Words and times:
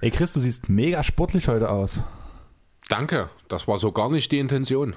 Ey 0.00 0.10
Chris, 0.10 0.32
du 0.32 0.40
siehst 0.40 0.68
mega 0.68 1.02
sportlich 1.02 1.48
heute 1.48 1.68
aus. 1.70 2.04
Danke, 2.88 3.28
das 3.48 3.68
war 3.68 3.78
so 3.78 3.92
gar 3.92 4.10
nicht 4.10 4.32
die 4.32 4.38
Intention. 4.38 4.96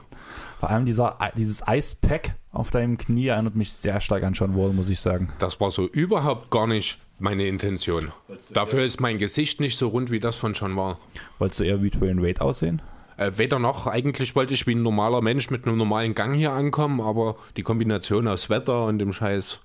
Vor 0.60 0.70
allem 0.70 0.86
dieser, 0.86 1.18
dieses 1.36 1.68
Eispack 1.68 2.36
auf 2.52 2.72
deinem 2.72 2.98
Knie 2.98 3.28
erinnert 3.28 3.56
mich 3.56 3.74
sehr 3.74 4.00
stark 4.00 4.24
an 4.24 4.34
John 4.34 4.56
Wall, 4.56 4.74
muss 4.74 4.90
ich 4.90 5.00
sagen. 5.00 5.34
Das 5.40 5.60
war 5.60 5.72
so 5.72 5.88
überhaupt 5.88 6.52
gar 6.52 6.68
nicht 6.68 7.00
meine 7.22 7.46
Intention. 7.48 8.12
Dafür 8.52 8.84
ist 8.84 9.00
mein 9.00 9.18
Gesicht 9.18 9.60
nicht 9.60 9.78
so 9.78 9.88
rund 9.88 10.12
wie 10.12 10.20
das 10.20 10.36
von 10.36 10.54
John 10.54 10.76
Wall. 10.76 10.98
Wolltest 11.40 11.60
du 11.60 11.64
eher 11.64 11.82
wie 11.82 11.90
Dwayne 11.90 12.22
Wade 12.22 12.42
aussehen? 12.42 12.82
Äh, 13.18 13.32
weder 13.38 13.60
noch, 13.60 13.88
eigentlich 13.88 14.36
wollte 14.36 14.54
ich 14.54 14.68
wie 14.68 14.76
ein 14.76 14.84
normaler 14.84 15.22
Mensch 15.22 15.50
mit 15.50 15.66
einem 15.66 15.78
normalen 15.78 16.16
Gang 16.16 16.36
hier 16.36 16.52
ankommen, 16.52 17.02
aber 17.02 17.36
die 17.58 17.64
Kombination 17.64 18.28
aus 18.28 18.50
Wetter 18.50 18.86
und 18.86 19.00
dem 19.00 19.14
scheiß 19.14 19.60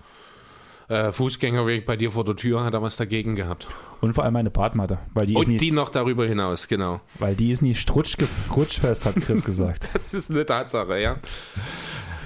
äh, 0.89 1.11
Fußgängerweg 1.11 1.87
bei 1.87 1.97
dir 1.97 2.11
vor 2.11 2.25
der 2.25 2.37
Tür 2.37 2.65
hat 2.65 2.75
er 2.75 2.83
was 2.83 2.97
dagegen 2.97 3.35
gehabt. 3.35 3.67
Und 4.01 4.15
vor 4.15 4.25
allem 4.25 4.35
meine 4.35 4.51
Badmatte. 4.51 4.99
Weil 5.15 5.27
die 5.27 5.35
Und 5.35 5.49
nie, 5.49 5.57
die 5.57 5.71
noch 5.71 5.89
darüber 5.89 6.27
hinaus, 6.27 6.69
genau. 6.69 7.01
Weil 7.19 7.35
die 7.35 7.51
ist 7.51 7.63
nicht 7.63 7.91
rutschfest, 7.95 9.07
hat 9.07 9.17
Chris 9.17 9.45
gesagt. 9.45 9.89
Das 9.93 10.15
ist 10.15 10.31
eine 10.31 10.47
Tatsache, 10.47 11.01
ja. 11.01 11.17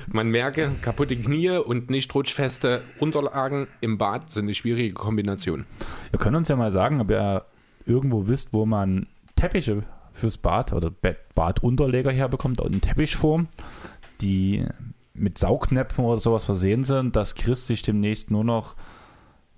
Man 0.07 0.29
merke, 0.29 0.73
kaputte 0.83 1.17
Knie 1.17 1.51
und 1.51 1.91
nicht 1.91 2.15
rutschfeste 2.15 2.83
Unterlagen 2.99 3.69
im 3.81 3.99
Bad 3.99 4.31
sind 4.31 4.45
eine 4.45 4.55
schwierige 4.55 4.95
Kombination. 4.95 5.67
Ihr 6.13 6.19
könnt 6.19 6.37
uns 6.37 6.49
ja 6.49 6.57
mal 6.57 6.73
sagen, 6.73 7.01
ob 7.01 7.11
ihr 7.11 7.45
irgendwo 7.87 8.29
wisst, 8.29 8.53
wo 8.53 8.67
man 8.67 9.07
Teppiche 9.37 9.83
fürs 10.13 10.39
Bad 10.39 10.73
oder 10.73 10.91
Badunterleger 11.35 12.11
herbekommt, 12.11 12.61
in 12.61 12.81
Teppichform, 12.81 13.49
die 14.21 14.65
mit 15.15 15.39
Saugnäpfen 15.39 16.05
oder 16.05 16.21
sowas 16.21 16.45
versehen 16.45 16.85
sind, 16.85 17.17
dass 17.17 17.35
Chris 17.35 17.67
sich 17.67 17.83
demnächst 17.83 18.31
nur 18.31 18.45
noch 18.45 18.75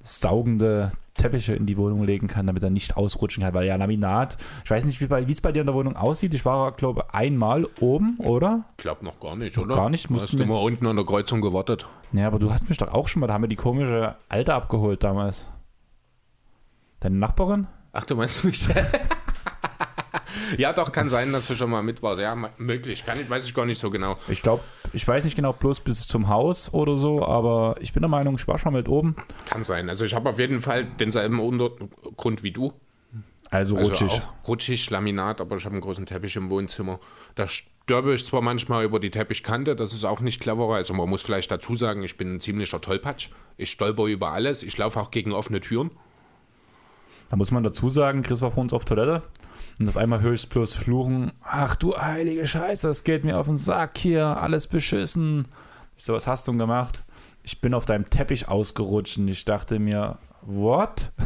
saugende 0.02 0.92
Teppiche 1.14 1.54
in 1.54 1.66
die 1.66 1.76
Wohnung 1.76 2.04
legen 2.04 2.26
kann, 2.26 2.46
damit 2.46 2.62
er 2.62 2.70
nicht 2.70 2.96
ausrutschen 2.96 3.42
kann. 3.42 3.54
Weil 3.54 3.66
ja 3.66 3.76
Laminat, 3.76 4.36
ich 4.64 4.70
weiß 4.70 4.84
nicht, 4.84 5.00
wie 5.00 5.32
es 5.32 5.40
bei 5.40 5.52
dir 5.52 5.60
in 5.60 5.66
der 5.66 5.74
Wohnung 5.74 5.96
aussieht. 5.96 6.34
Ich 6.34 6.44
war, 6.44 6.72
glaube 6.72 7.04
ich, 7.06 7.14
einmal 7.14 7.66
oben, 7.80 8.16
oder? 8.18 8.64
Ich 8.72 8.82
glaube 8.82 9.04
noch 9.04 9.20
gar 9.20 9.36
nicht, 9.36 9.56
Noch 9.56 9.64
oder? 9.64 9.74
gar 9.76 9.90
nicht, 9.90 10.08
Du 10.10 10.14
hast 10.14 10.34
immer 10.34 10.60
unten 10.60 10.86
an 10.86 10.96
der 10.96 11.04
Kreuzung 11.04 11.40
gewartet. 11.40 11.86
Ja, 12.12 12.26
aber 12.26 12.38
du 12.38 12.52
hast 12.52 12.68
mich 12.68 12.78
doch 12.78 12.92
auch 12.92 13.08
schon 13.08 13.20
mal, 13.20 13.26
da 13.26 13.34
haben 13.34 13.42
wir 13.42 13.48
die 13.48 13.56
komische 13.56 14.16
Alte 14.28 14.54
abgeholt 14.54 15.02
damals. 15.04 15.48
Deine 17.00 17.16
Nachbarin? 17.16 17.66
Ach, 17.92 18.04
du 18.04 18.16
meinst 18.16 18.44
mich? 18.44 18.66
ja, 20.56 20.72
doch, 20.72 20.92
kann 20.92 21.08
sein, 21.08 21.32
dass 21.32 21.46
du 21.48 21.54
schon 21.54 21.70
mal 21.70 21.82
mit 21.82 22.02
warst. 22.02 22.20
Ja, 22.20 22.36
möglich. 22.58 23.04
Kann 23.04 23.18
ich, 23.20 23.28
weiß 23.28 23.44
ich 23.46 23.54
gar 23.54 23.66
nicht 23.66 23.78
so 23.78 23.90
genau. 23.90 24.16
Ich 24.28 24.42
glaube, 24.42 24.62
ich 24.92 25.06
weiß 25.06 25.24
nicht 25.24 25.36
genau 25.36 25.52
bloß 25.52 25.80
bis 25.80 26.06
zum 26.06 26.28
Haus 26.28 26.72
oder 26.72 26.96
so, 26.96 27.24
aber 27.26 27.76
ich 27.80 27.92
bin 27.92 28.02
der 28.02 28.08
Meinung, 28.10 28.36
ich 28.36 28.46
war 28.48 28.58
schon 28.58 28.72
mit 28.72 28.88
oben. 28.88 29.16
Kann 29.48 29.64
sein. 29.64 29.88
Also 29.88 30.04
ich 30.04 30.14
habe 30.14 30.28
auf 30.28 30.38
jeden 30.38 30.60
Fall 30.60 30.84
denselben 30.84 31.40
Untergrund 31.40 32.42
wie 32.42 32.50
du. 32.52 32.72
Also 33.50 33.76
Also 33.76 33.90
rutschig. 33.90 34.12
auch 34.22 34.48
rutschig, 34.48 34.88
Laminat, 34.90 35.40
aber 35.40 35.56
ich 35.56 35.64
habe 35.64 35.74
einen 35.74 35.82
großen 35.82 36.06
Teppich 36.06 36.36
im 36.36 36.50
Wohnzimmer. 36.50 36.98
Da 37.34 37.46
störbe 37.46 38.14
ich 38.14 38.24
zwar 38.24 38.40
manchmal 38.40 38.82
über 38.84 38.98
die 38.98 39.10
Teppichkante, 39.10 39.76
das 39.76 39.92
ist 39.92 40.04
auch 40.04 40.20
nicht 40.20 40.40
cleverer. 40.40 40.76
Also 40.76 40.94
man 40.94 41.08
muss 41.08 41.22
vielleicht 41.22 41.50
dazu 41.50 41.76
sagen, 41.76 42.02
ich 42.02 42.16
bin 42.16 42.36
ein 42.36 42.40
ziemlicher 42.40 42.80
Tollpatsch. 42.80 43.28
Ich 43.58 43.70
stolper 43.70 44.06
über 44.06 44.30
alles. 44.32 44.62
Ich 44.62 44.78
laufe 44.78 44.98
auch 44.98 45.10
gegen 45.10 45.32
offene 45.32 45.60
Türen. 45.60 45.90
Da 47.28 47.36
muss 47.36 47.50
man 47.50 47.62
dazu 47.62 47.90
sagen, 47.90 48.22
Chris 48.22 48.40
war 48.40 48.50
vor 48.52 48.62
uns 48.62 48.72
auf 48.72 48.84
Toilette 48.84 49.22
und 49.82 49.88
auf 49.88 49.96
einmal 49.96 50.24
ich 50.32 50.48
bloß 50.48 50.74
fluchen. 50.74 51.32
Ach 51.42 51.74
du 51.74 51.96
heilige 51.96 52.46
Scheiße, 52.46 52.86
das 52.86 53.02
geht 53.02 53.24
mir 53.24 53.38
auf 53.38 53.46
den 53.46 53.56
Sack 53.56 53.98
hier, 53.98 54.24
alles 54.40 54.68
beschissen. 54.68 55.48
Ich 55.96 56.04
so, 56.04 56.14
was 56.14 56.26
hast 56.26 56.46
du 56.46 56.52
denn 56.52 56.58
gemacht? 56.58 57.02
Ich 57.42 57.60
bin 57.60 57.74
auf 57.74 57.84
deinem 57.84 58.08
Teppich 58.08 58.48
ausgerutscht 58.48 59.18
und 59.18 59.26
ich 59.26 59.44
dachte 59.44 59.78
mir, 59.78 60.18
what? 60.42 61.12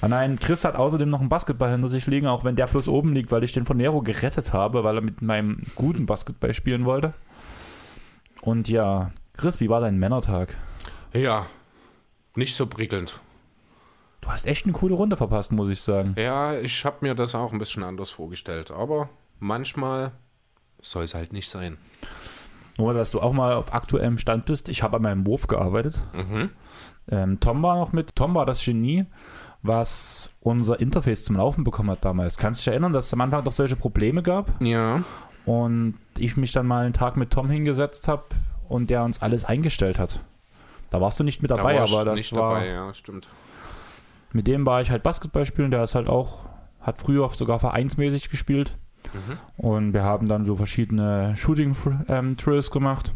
Ah 0.00 0.08
nein, 0.08 0.38
Chris 0.38 0.64
hat 0.64 0.74
außerdem 0.74 1.08
noch 1.08 1.20
einen 1.20 1.28
Basketball 1.28 1.70
hinter 1.70 1.88
sich 1.88 2.06
liegen, 2.06 2.26
auch 2.26 2.44
wenn 2.44 2.56
der 2.56 2.66
bloß 2.66 2.88
oben 2.88 3.14
liegt, 3.14 3.30
weil 3.30 3.44
ich 3.44 3.52
den 3.52 3.66
von 3.66 3.76
Nero 3.76 4.02
gerettet 4.02 4.52
habe, 4.52 4.84
weil 4.84 4.96
er 4.96 5.00
mit 5.00 5.22
meinem 5.22 5.62
guten 5.76 6.06
Basketball 6.06 6.52
spielen 6.52 6.84
wollte. 6.84 7.14
Und 8.42 8.68
ja, 8.68 9.12
Chris, 9.36 9.60
wie 9.60 9.68
war 9.68 9.80
dein 9.80 9.98
Männertag? 9.98 10.56
Ja, 11.12 11.46
nicht 12.34 12.56
so 12.56 12.66
prickelnd. 12.66 13.20
Du 14.20 14.28
hast 14.28 14.46
echt 14.46 14.64
eine 14.66 14.72
coole 14.72 14.94
Runde 14.94 15.16
verpasst, 15.16 15.52
muss 15.52 15.70
ich 15.70 15.80
sagen. 15.80 16.14
Ja, 16.18 16.54
ich 16.54 16.84
habe 16.84 16.96
mir 17.00 17.14
das 17.14 17.34
auch 17.34 17.52
ein 17.52 17.58
bisschen 17.58 17.82
anders 17.84 18.10
vorgestellt. 18.10 18.70
Aber 18.70 19.08
manchmal 19.38 20.12
soll 20.80 21.04
es 21.04 21.14
halt 21.14 21.32
nicht 21.32 21.48
sein. 21.48 21.78
Nur, 22.78 22.92
dass 22.92 23.10
du 23.10 23.20
auch 23.20 23.32
mal 23.32 23.54
auf 23.54 23.72
aktuellem 23.72 24.18
Stand 24.18 24.44
bist. 24.46 24.68
Ich 24.68 24.82
habe 24.82 24.96
an 24.96 25.02
meinem 25.02 25.26
Wurf 25.26 25.46
gearbeitet. 25.46 25.98
Mhm. 26.12 26.50
Ähm, 27.08 27.40
Tom 27.40 27.62
war 27.62 27.76
noch 27.76 27.92
mit. 27.92 28.16
Tom 28.16 28.34
war 28.34 28.44
das 28.46 28.64
Genie, 28.64 29.06
was 29.62 30.30
unser 30.40 30.80
Interface 30.80 31.24
zum 31.24 31.36
Laufen 31.36 31.64
bekommen 31.64 31.90
hat 31.90 32.04
damals. 32.04 32.36
Kannst 32.36 32.60
du 32.60 32.62
dich 32.64 32.68
erinnern, 32.72 32.92
dass 32.92 33.06
es 33.06 33.12
am 33.12 33.20
Anfang 33.20 33.44
doch 33.44 33.52
solche 33.52 33.76
Probleme 33.76 34.22
gab? 34.22 34.60
Ja, 34.60 35.02
Und 35.44 35.94
ich 36.18 36.36
mich 36.36 36.52
dann 36.52 36.66
mal 36.66 36.84
einen 36.84 36.92
Tag 36.94 37.16
mit 37.16 37.30
Tom 37.30 37.48
hingesetzt 37.48 38.08
habe 38.08 38.24
und 38.68 38.90
der 38.90 39.04
uns 39.04 39.22
alles 39.22 39.44
eingestellt 39.44 39.98
hat. 39.98 40.18
Da 40.90 41.00
warst 41.00 41.18
du 41.20 41.24
nicht 41.24 41.40
mit 41.42 41.50
da 41.50 41.56
dabei, 41.56 41.74
ich 41.82 41.92
aber 41.92 42.04
das 42.04 42.18
nicht 42.20 42.34
war. 42.34 42.54
dabei, 42.54 42.68
ja, 42.68 42.92
stimmt. 42.92 43.28
Mit 44.36 44.46
dem 44.46 44.66
war 44.66 44.82
ich 44.82 44.90
halt 44.90 45.02
Basketball 45.02 45.46
spielen. 45.46 45.70
Der 45.70 45.82
ist 45.82 45.94
halt 45.94 46.08
auch, 46.08 46.44
hat 46.78 47.00
früher 47.00 47.26
sogar 47.30 47.58
vereinsmäßig 47.58 48.28
gespielt. 48.28 48.76
Mhm. 49.14 49.38
Und 49.56 49.92
wir 49.94 50.02
haben 50.02 50.26
dann 50.26 50.44
so 50.44 50.56
verschiedene 50.56 51.34
Shooting-Drills 51.36 52.70
gemacht. 52.70 53.14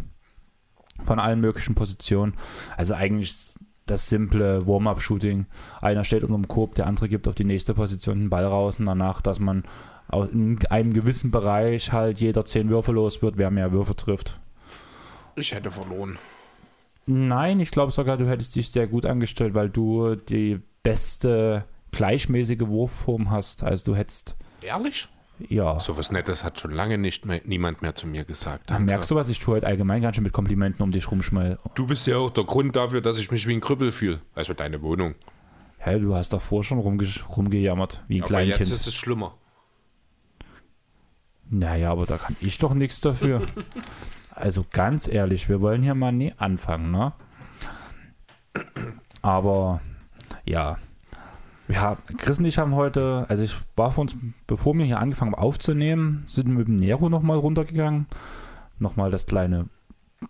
Von 1.04 1.18
allen 1.18 1.40
möglichen 1.40 1.74
Positionen. 1.74 2.32
Also 2.78 2.94
eigentlich 2.94 3.54
das 3.84 4.08
simple 4.08 4.66
Warm-up-Shooting. 4.66 5.44
Einer 5.82 6.04
steht 6.04 6.24
unter 6.24 6.36
dem 6.36 6.48
Korb, 6.48 6.74
der 6.74 6.86
andere 6.86 7.06
gibt 7.06 7.28
auf 7.28 7.34
die 7.34 7.44
nächste 7.44 7.74
Position 7.74 8.18
den 8.18 8.30
Ball 8.30 8.46
raus 8.46 8.78
und 8.78 8.86
danach, 8.86 9.20
dass 9.20 9.40
man 9.40 9.64
in 10.32 10.58
einem 10.70 10.94
gewissen 10.94 11.30
Bereich 11.30 11.92
halt 11.92 12.18
jeder 12.18 12.46
zehn 12.46 12.70
Würfe 12.70 12.92
los 12.92 13.20
wird, 13.20 13.36
wer 13.36 13.50
mehr 13.50 13.72
Würfe 13.72 13.94
trifft. 13.94 14.40
Ich 15.36 15.52
hätte 15.52 15.70
verloren. 15.70 16.18
Nein, 17.04 17.60
ich 17.60 17.72
glaube 17.72 17.92
sogar, 17.92 18.16
du 18.16 18.26
hättest 18.26 18.56
dich 18.56 18.70
sehr 18.70 18.86
gut 18.86 19.04
angestellt, 19.04 19.52
weil 19.52 19.68
du 19.68 20.14
die 20.14 20.60
beste 20.82 21.64
gleichmäßige 21.92 22.60
Wurfform 22.66 23.30
hast. 23.30 23.62
Also 23.62 23.92
du 23.92 23.96
hättest, 23.96 24.36
Ehrlich? 24.62 25.08
ja. 25.48 25.78
So 25.80 25.96
was 25.96 26.12
Nettes 26.12 26.44
hat 26.44 26.60
schon 26.60 26.70
lange 26.70 26.98
nicht 26.98 27.24
mehr, 27.26 27.40
niemand 27.44 27.82
mehr 27.82 27.94
zu 27.94 28.06
mir 28.06 28.24
gesagt. 28.24 28.70
Dann 28.70 28.84
merkst 28.84 29.10
du, 29.10 29.14
was 29.14 29.28
ich 29.28 29.38
tue 29.40 29.56
heute 29.56 29.66
allgemein 29.66 30.02
ganz 30.02 30.16
schön 30.16 30.24
mit 30.24 30.32
Komplimenten 30.32 30.82
um 30.82 30.92
dich 30.92 31.10
rumschmeiße. 31.10 31.58
Du 31.74 31.86
bist 31.86 32.06
ja 32.06 32.16
auch 32.18 32.30
der 32.30 32.44
Grund 32.44 32.76
dafür, 32.76 33.00
dass 33.00 33.18
ich 33.18 33.30
mich 33.30 33.46
wie 33.46 33.54
ein 33.54 33.60
Krüppel 33.60 33.92
fühle. 33.92 34.20
Also 34.34 34.54
deine 34.54 34.80
Wohnung. 34.82 35.14
Hä, 35.78 35.98
du 35.98 36.14
hast 36.14 36.32
davor 36.32 36.62
schon 36.62 36.78
rumge 36.78 37.06
rumgejammert, 37.36 38.04
wie 38.06 38.18
ein 38.18 38.22
Aber 38.24 38.40
jetzt 38.42 38.56
Kleinkind. 38.58 38.70
ist 38.80 38.86
es 38.86 38.94
schlimmer. 38.94 39.34
Naja, 41.48 41.90
aber 41.90 42.06
da 42.06 42.16
kann 42.18 42.36
ich 42.40 42.58
doch 42.58 42.74
nichts 42.74 43.00
dafür. 43.00 43.42
also 44.30 44.64
ganz 44.70 45.08
ehrlich, 45.08 45.48
wir 45.48 45.60
wollen 45.60 45.82
hier 45.82 45.94
mal 45.94 46.12
nie 46.12 46.32
anfangen, 46.36 46.90
ne? 46.90 47.12
Aber 49.22 49.80
ja, 50.44 50.78
wir 51.70 51.80
haben, 51.80 52.02
Chris 52.18 52.40
und 52.40 52.46
ich 52.46 52.58
haben 52.58 52.74
heute, 52.74 53.26
also 53.28 53.44
ich 53.44 53.56
war 53.76 53.92
für 53.92 54.00
uns, 54.00 54.16
bevor 54.48 54.74
wir 54.74 54.84
hier 54.84 54.98
angefangen 54.98 55.32
haben 55.32 55.42
aufzunehmen, 55.42 56.24
sind 56.26 56.48
wir 56.48 56.54
mit 56.54 56.66
dem 56.66 56.76
Nero 56.76 57.08
nochmal 57.08 57.38
runtergegangen. 57.38 58.06
Nochmal 58.80 59.10
das 59.12 59.26
kleine 59.26 59.66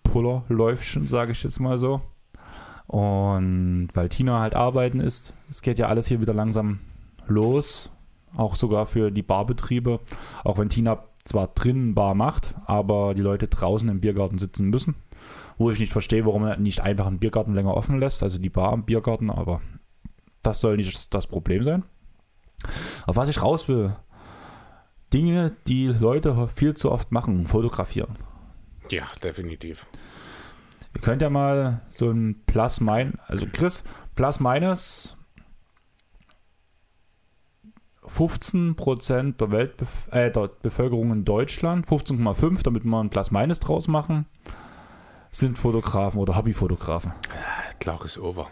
Pullerläufchen, 0.02 1.06
sage 1.06 1.32
ich 1.32 1.42
jetzt 1.42 1.60
mal 1.60 1.78
so. 1.78 2.02
Und 2.86 3.88
weil 3.94 4.08
Tina 4.10 4.40
halt 4.40 4.54
arbeiten 4.54 5.00
ist, 5.00 5.32
es 5.48 5.62
geht 5.62 5.78
ja 5.78 5.86
alles 5.86 6.08
hier 6.08 6.20
wieder 6.20 6.34
langsam 6.34 6.80
los. 7.26 7.90
Auch 8.36 8.54
sogar 8.54 8.84
für 8.84 9.10
die 9.10 9.22
Barbetriebe. 9.22 10.00
Auch 10.44 10.58
wenn 10.58 10.68
Tina 10.68 11.04
zwar 11.24 11.48
drinnen 11.48 11.94
Bar 11.94 12.14
macht, 12.14 12.54
aber 12.66 13.14
die 13.14 13.22
Leute 13.22 13.48
draußen 13.48 13.88
im 13.88 14.00
Biergarten 14.00 14.38
sitzen 14.38 14.68
müssen. 14.68 14.94
Wo 15.56 15.70
ich 15.70 15.78
nicht 15.78 15.92
verstehe, 15.92 16.26
warum 16.26 16.44
er 16.44 16.58
nicht 16.58 16.80
einfach 16.80 17.06
einen 17.06 17.18
Biergarten 17.18 17.54
länger 17.54 17.74
offen 17.74 17.98
lässt, 17.98 18.22
also 18.22 18.38
die 18.38 18.50
Bar 18.50 18.72
im 18.72 18.84
Biergarten, 18.84 19.30
aber 19.30 19.60
das 20.42 20.60
soll 20.60 20.76
nicht 20.76 21.14
das 21.14 21.26
Problem 21.26 21.64
sein. 21.64 21.84
Auf 23.06 23.16
was 23.16 23.28
ich 23.28 23.42
raus 23.42 23.68
will, 23.68 23.96
Dinge, 25.12 25.56
die 25.66 25.88
Leute 25.88 26.48
viel 26.54 26.74
zu 26.74 26.92
oft 26.92 27.10
machen, 27.12 27.46
fotografieren. 27.46 28.16
Ja, 28.90 29.06
definitiv. 29.22 29.86
Ihr 30.94 31.00
könnt 31.00 31.22
ja 31.22 31.30
mal 31.30 31.82
so 31.88 32.10
ein 32.10 32.42
Plus 32.46 32.80
Minus, 32.80 33.14
also 33.26 33.46
Chris, 33.52 33.84
Plus 34.14 34.40
Minus 34.40 35.16
15% 38.04 39.36
der, 39.36 39.50
Weltbef 39.50 40.08
äh, 40.10 40.30
der 40.30 40.48
Bevölkerung 40.62 41.12
in 41.12 41.24
Deutschland, 41.24 41.86
15,5, 41.86 42.62
damit 42.64 42.84
wir 42.84 43.00
ein 43.00 43.10
Plus 43.10 43.30
Minus 43.30 43.60
draus 43.60 43.86
machen, 43.86 44.26
sind 45.30 45.58
Fotografen 45.58 46.20
oder 46.20 46.36
Hobbyfotografen. 46.36 47.12
Klares 47.78 48.18
over. 48.18 48.50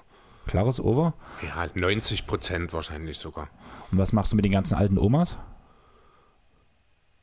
Klares 0.49 0.81
Over? 0.81 1.15
Ja, 1.43 1.69
90 1.75 2.27
Prozent 2.27 2.73
wahrscheinlich 2.73 3.19
sogar. 3.19 3.49
Und 3.93 3.99
was 3.99 4.13
machst 4.13 4.33
du 4.33 4.37
mit 4.37 4.45
den 4.45 4.53
ganzen 4.53 4.75
alten 4.75 4.99
Omas? 4.99 5.39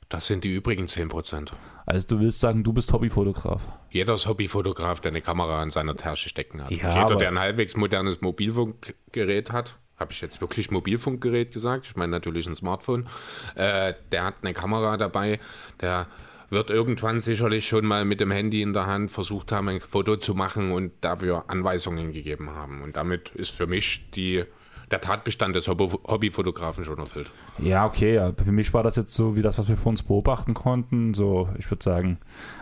Das 0.08 0.28
sind 0.28 0.44
die 0.44 0.54
übrigen 0.54 0.88
10 0.88 1.10
Prozent. 1.10 1.52
Also 1.86 2.08
du 2.08 2.20
willst 2.20 2.40
sagen, 2.40 2.64
du 2.64 2.72
bist 2.72 2.94
Hobbyfotograf. 2.94 3.68
Jeder 3.90 4.14
ist 4.14 4.28
Hobbyfotograf, 4.28 5.02
der 5.02 5.12
eine 5.12 5.22
Kamera 5.22 5.62
in 5.64 5.72
seiner 5.72 5.96
Tasche 5.96 6.30
stecken 6.30 6.64
hat. 6.64 6.72
Ja, 6.72 7.04
Jeder, 7.04 7.16
der 7.18 7.30
ein 7.30 7.40
halbwegs 7.40 7.76
modernes 7.76 8.22
Mobilfunkgerät 8.22 9.52
hat, 9.52 9.78
habe 9.98 10.14
ich 10.14 10.22
jetzt 10.22 10.42
wirklich 10.42 10.70
Mobilfunkgerät 10.72 11.52
gesagt? 11.52 11.88
Ich 11.88 11.96
meine 11.96 12.12
natürlich 12.12 12.48
ein 12.48 12.56
Smartphone. 12.56 13.08
Äh, 13.56 13.94
der 14.12 14.26
hat 14.26 14.36
eine 14.44 14.54
Kamera 14.54 14.98
dabei, 14.98 15.40
der 15.82 16.08
wird 16.50 16.70
irgendwann 16.70 17.22
sicherlich 17.22 17.68
schon 17.68 17.86
mal 17.86 18.06
mit 18.06 18.20
dem 18.20 18.32
Handy 18.32 18.62
in 18.62 18.74
der 18.74 18.86
Hand 18.88 19.12
versucht 19.12 19.52
haben, 19.52 19.70
ein 19.70 19.80
Foto 19.80 20.16
zu 20.18 20.36
machen 20.36 20.72
und 20.72 20.92
dafür 21.02 21.46
Anweisungen 21.48 22.12
gegeben 22.14 22.50
haben. 22.52 22.82
Und 22.82 22.96
damit 22.96 23.30
ist 23.32 23.52
für 23.56 23.68
mich 23.68 24.10
die, 24.12 24.44
der 24.92 25.02
Tatbestand 25.02 25.56
des 25.56 25.68
Hobby- 25.68 25.90
Hobbyfotografen 26.08 26.86
schon 26.86 27.00
erfüllt. 27.00 27.32
Ja, 27.58 27.86
okay. 27.86 28.16
Ja. 28.16 28.32
Für 28.34 28.52
mich 28.52 28.74
war 28.74 28.84
das 28.84 28.96
jetzt 28.96 29.14
so 29.14 29.36
wie 29.36 29.42
das, 29.42 29.58
was 29.58 29.68
wir 29.68 29.78
vor 29.78 29.90
uns 29.90 30.04
beobachten 30.04 30.54
konnten. 30.54 31.14
So, 31.16 31.50
ich 31.58 31.70
würde 31.72 31.84
sagen, 31.84 32.20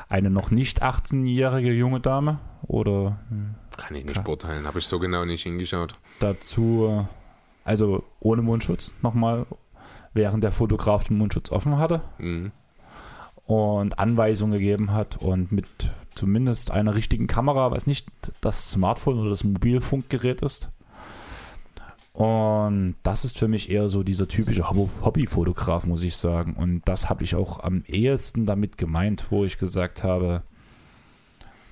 eine 0.09 0.29
noch 0.29 0.49
nicht 0.51 0.81
18-jährige 0.83 1.71
junge 1.73 1.99
Dame 1.99 2.39
oder 2.63 3.19
Kann 3.77 3.95
ich 3.97 4.05
nicht 4.05 4.23
beurteilen, 4.23 4.65
habe 4.65 4.79
ich 4.79 4.85
so 4.87 4.99
genau 4.99 5.25
nicht 5.25 5.43
hingeschaut. 5.43 5.95
dazu, 6.19 6.87
äh, 6.89 7.03
also 7.65 8.03
ohne 8.19 8.41
Mundschutz 8.41 8.93
nochmal, 9.01 9.45
während 10.13 10.43
der 10.43 10.51
Fotograf 10.51 11.05
den 11.05 11.17
Mundschutz 11.17 11.51
offen 11.51 11.77
hatte 11.77 12.01
Mhm. 12.19 12.51
Und 13.45 13.99
Anweisungen 13.99 14.53
gegeben 14.53 14.91
hat 14.91 15.17
und 15.17 15.51
mit 15.51 15.67
zumindest 16.11 16.71
einer 16.71 16.95
richtigen 16.95 17.27
Kamera, 17.27 17.71
was 17.71 17.87
nicht 17.87 18.07
das 18.41 18.71
Smartphone 18.71 19.19
oder 19.19 19.29
das 19.31 19.43
Mobilfunkgerät 19.43 20.41
ist. 20.41 20.69
Und 22.13 22.95
das 23.01 23.25
ist 23.25 23.39
für 23.39 23.47
mich 23.47 23.71
eher 23.71 23.89
so 23.89 24.03
dieser 24.03 24.27
typische 24.27 24.69
Hobby- 24.69 24.89
Hobbyfotograf, 25.03 25.83
muss 25.85 26.03
ich 26.03 26.15
sagen. 26.15 26.53
Und 26.53 26.83
das 26.85 27.09
habe 27.09 27.23
ich 27.23 27.35
auch 27.35 27.59
am 27.63 27.83
ehesten 27.87 28.45
damit 28.45 28.77
gemeint, 28.77 29.25
wo 29.31 29.43
ich 29.45 29.57
gesagt 29.57 30.03
habe, 30.03 30.43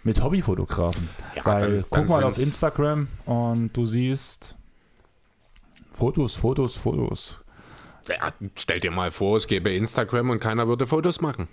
mit 0.04 0.24
Hobbyfotografen. 0.24 1.10
Ja, 1.36 1.46
Weil 1.46 1.60
dann- 1.62 1.86
guck 1.92 2.00
dann 2.00 2.08
mal 2.10 2.24
auf 2.24 2.40
Instagram 2.40 3.08
und 3.28 3.78
du 3.78 3.86
siehst 3.86 4.58
Fotos, 5.92 6.34
Fotos, 6.34 6.76
Fotos. 6.76 7.40
Ja, 8.10 8.30
stell 8.56 8.80
dir 8.80 8.90
mal 8.90 9.12
vor, 9.12 9.38
es 9.38 9.46
gäbe 9.46 9.70
Instagram 9.72 10.32
und 10.32 10.40
keiner 10.40 10.68
würde 10.68 10.88
Fotos 10.88 11.22
machen. 11.22 11.48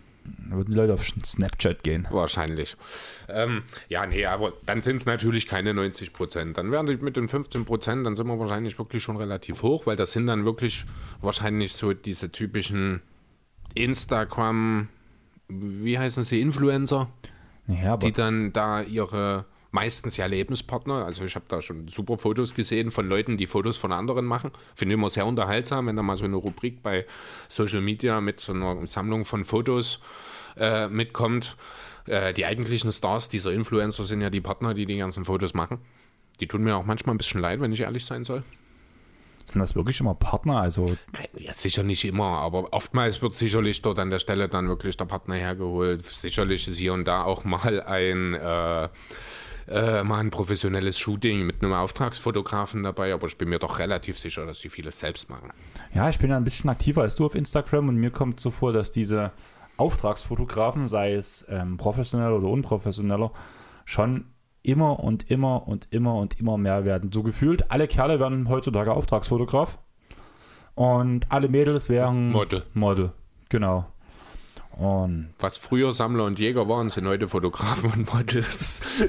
Da 0.49 0.57
würden 0.57 0.71
die 0.71 0.77
Leute 0.77 0.95
auf 0.95 1.05
Snapchat 1.05 1.83
gehen. 1.83 2.07
Wahrscheinlich. 2.11 2.77
Ähm, 3.29 3.63
ja, 3.89 4.07
nee, 4.07 4.25
aber 4.27 4.53
dann 4.67 4.83
sind 4.83 4.97
es 4.97 5.07
natürlich 5.07 5.47
keine 5.47 5.75
90 5.75 6.13
Prozent. 6.13 6.59
Dann 6.59 6.71
wären 6.71 6.87
die 6.87 6.97
mit 6.97 7.17
den 7.17 7.29
15 7.29 7.65
Prozent, 7.65 8.07
dann 8.07 8.17
sind 8.17 8.27
wir 8.27 8.39
wahrscheinlich 8.39 8.79
wirklich 8.79 9.03
schon 9.03 9.17
relativ 9.17 9.63
hoch, 9.63 9.87
weil 9.87 9.97
das 9.97 10.13
sind 10.13 10.27
dann 10.27 10.45
wirklich 10.45 10.85
wahrscheinlich 11.21 11.75
so 11.75 11.93
diese 11.93 12.31
typischen 12.33 13.03
Instagram, 13.75 14.89
wie 15.49 15.99
heißen 15.99 16.25
sie, 16.25 16.41
Influencer, 16.41 17.09
Ja, 17.67 17.97
die 17.97 18.13
dann 18.13 18.53
da 18.53 18.83
ihre 18.83 19.45
meistens 19.71 20.17
ja 20.17 20.27
Lebenspartner, 20.27 21.05
also 21.05 21.25
ich 21.25 21.35
habe 21.35 21.45
da 21.49 21.61
schon 21.61 21.89
super 21.89 22.19
Fotos 22.19 22.55
gesehen 22.55 22.91
von 22.91 23.09
Leuten, 23.09 23.37
die 23.37 23.47
Fotos 23.47 23.77
von 23.77 23.93
anderen 23.93 24.25
machen. 24.25 24.51
Finde 24.75 24.95
ich 24.95 24.99
immer 24.99 25.11
sehr 25.11 25.27
unterhaltsam, 25.27 25.87
wenn 25.87 25.97
da 25.97 26.03
mal 26.03 26.17
so 26.17 26.25
eine 26.25 26.37
Rubrik 26.37 26.83
bei 26.83 27.07
Social 27.49 27.81
Media 27.81 28.21
mit 28.21 28.41
so 28.41 28.53
einer 28.53 28.87
Sammlung 28.87 29.25
von 29.25 29.45
Fotos 29.45 30.01
äh, 30.57 30.89
mitkommt. 30.89 31.57
Äh, 32.07 32.33
die 32.33 32.47
eigentlichen 32.47 32.93
Stars 32.93 33.29
dieser 33.29 33.53
Influencer 33.53 34.05
sind 34.05 34.21
ja 34.21 34.31
die 34.31 34.41
Partner, 34.41 34.75
die 34.75 34.87
die 34.87 34.97
ganzen 34.97 35.25
Fotos 35.25 35.55
machen. 35.55 35.79
Die 36.41 36.47
tun 36.47 36.63
mir 36.63 36.77
auch 36.77 36.85
manchmal 36.85 37.15
ein 37.15 37.19
bisschen 37.19 37.41
leid, 37.41 37.61
wenn 37.61 37.73
ich 37.73 37.81
ehrlich 37.81 38.05
sein 38.05 38.25
soll. 38.25 38.45
sind 39.45 39.61
das 39.61 39.75
wirklich 39.75 40.01
immer 40.01 40.15
Partner? 40.15 40.61
Also 40.61 40.97
Ja, 41.37 41.53
sicher 41.53 41.83
nicht 41.83 42.05
immer, 42.05 42.39
aber 42.39 42.73
oftmals 42.73 43.21
wird 43.23 43.35
sicherlich 43.35 43.83
dort 43.83 43.99
an 43.99 44.11
der 44.11 44.19
Stelle 44.19 44.49
dann 44.49 44.69
wirklich 44.69 44.97
der 44.97 45.07
Partner 45.07 45.35
hergeholt. 45.35 46.07
Sicherlich 46.07 46.69
ist 46.69 46.79
hier 46.79 46.93
und 46.95 47.05
da 47.07 47.25
auch 47.25 47.45
mal 47.45 47.83
ein, 47.83 48.35
äh, 48.35 48.89
äh, 49.71 50.03
mal 50.03 50.19
ein 50.21 50.31
professionelles 50.31 50.99
Shooting 50.99 51.47
mit 51.47 51.63
einem 51.63 51.73
Auftragsfotografen 51.73 52.83
dabei, 52.83 53.13
aber 53.13 53.27
ich 53.27 53.37
bin 53.37 53.49
mir 53.49 53.59
doch 53.59 53.79
relativ 53.79 54.19
sicher, 54.19 54.47
dass 54.47 54.61
sie 54.61 54.71
vieles 54.71 54.99
selbst 54.99 55.29
machen. 55.29 55.51
Ja, 55.95 56.09
ich 56.09 56.19
bin 56.19 56.31
ja 56.31 56.37
ein 56.37 56.45
bisschen 56.45 56.71
aktiver 56.71 57.03
als 57.03 57.15
du 57.15 57.27
auf 57.27 57.35
Instagram 57.35 57.89
und 57.89 57.97
mir 57.97 58.11
kommt 58.11 58.41
so 58.41 58.51
vor, 58.51 58.73
dass 58.73 58.91
diese 58.91 59.33
Auftragsfotografen, 59.77 60.89
sei 60.89 61.15
es 61.15 61.47
ähm, 61.49 61.77
professionell 61.77 62.33
oder 62.33 62.49
unprofessioneller, 62.49 63.31
schon 63.85 64.27
immer 64.63 65.01
und 65.01 65.31
immer 65.31 65.67
und 65.67 65.89
immer 65.91 66.17
und 66.17 66.39
immer 66.41 66.59
mehr 66.59 66.85
werden. 66.85 67.13
So 67.13 67.23
gefühlt, 67.23 67.71
alle 67.71 67.87
Kerle 67.87 68.21
werden 68.21 68.49
heutzutage 68.49 68.93
Auftragsfotograf 68.93 69.79
und 70.75 71.31
alle 71.31 71.49
Mädels 71.49 71.89
wären 71.89 72.31
Model. 72.31 72.65
Model, 72.75 73.13
genau. 73.49 73.87
Und 74.79 75.31
Was 75.41 75.59
früher 75.59 75.93
Sammler 75.93 76.25
und 76.25 76.39
Jäger 76.39 76.69
waren, 76.69 76.89
sind 76.89 77.07
heute 77.09 77.27
Fotografen 77.27 77.91
und 77.93 78.15
Models. 78.15 79.05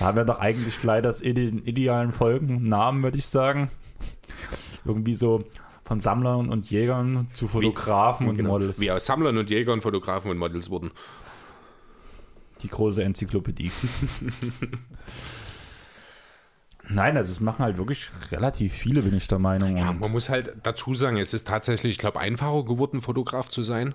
da 0.00 0.06
haben 0.06 0.16
wir 0.16 0.24
doch 0.24 0.40
eigentlich 0.40 0.78
gleich 0.80 1.02
das 1.02 1.22
ide 1.22 1.42
idealen 1.42 2.10
Folgennamen, 2.10 3.04
würde 3.04 3.18
ich 3.18 3.26
sagen. 3.26 3.70
Irgendwie 4.84 5.14
so 5.14 5.44
von 5.84 6.00
Sammlern 6.00 6.48
und 6.50 6.68
Jägern 6.70 7.28
zu 7.34 7.46
Fotografen 7.46 8.28
und 8.28 8.36
Genau. 8.36 8.50
Models. 8.50 8.80
Wie 8.80 8.90
aus 8.90 9.06
Sammlern 9.06 9.38
und 9.38 9.48
Jägern 9.48 9.80
Fotografen 9.80 10.32
und 10.32 10.38
Models 10.38 10.68
wurden. 10.68 10.90
Die 12.62 12.68
große 12.68 13.04
Enzyklopädie. 13.04 13.70
Nein, 16.88 17.16
also 17.16 17.32
es 17.32 17.40
machen 17.40 17.64
halt 17.64 17.78
wirklich 17.78 18.10
relativ 18.30 18.72
viele, 18.72 19.02
bin 19.02 19.16
ich 19.16 19.26
der 19.28 19.38
Meinung. 19.38 19.76
Ja, 19.76 19.92
man 19.92 20.12
muss 20.12 20.28
halt 20.28 20.54
dazu 20.62 20.94
sagen, 20.94 21.16
es 21.16 21.34
ist 21.34 21.48
tatsächlich, 21.48 21.92
ich 21.92 21.98
glaube, 21.98 22.20
einfacher 22.20 22.64
geworden, 22.64 23.00
Fotograf 23.00 23.48
zu 23.48 23.62
sein. 23.62 23.94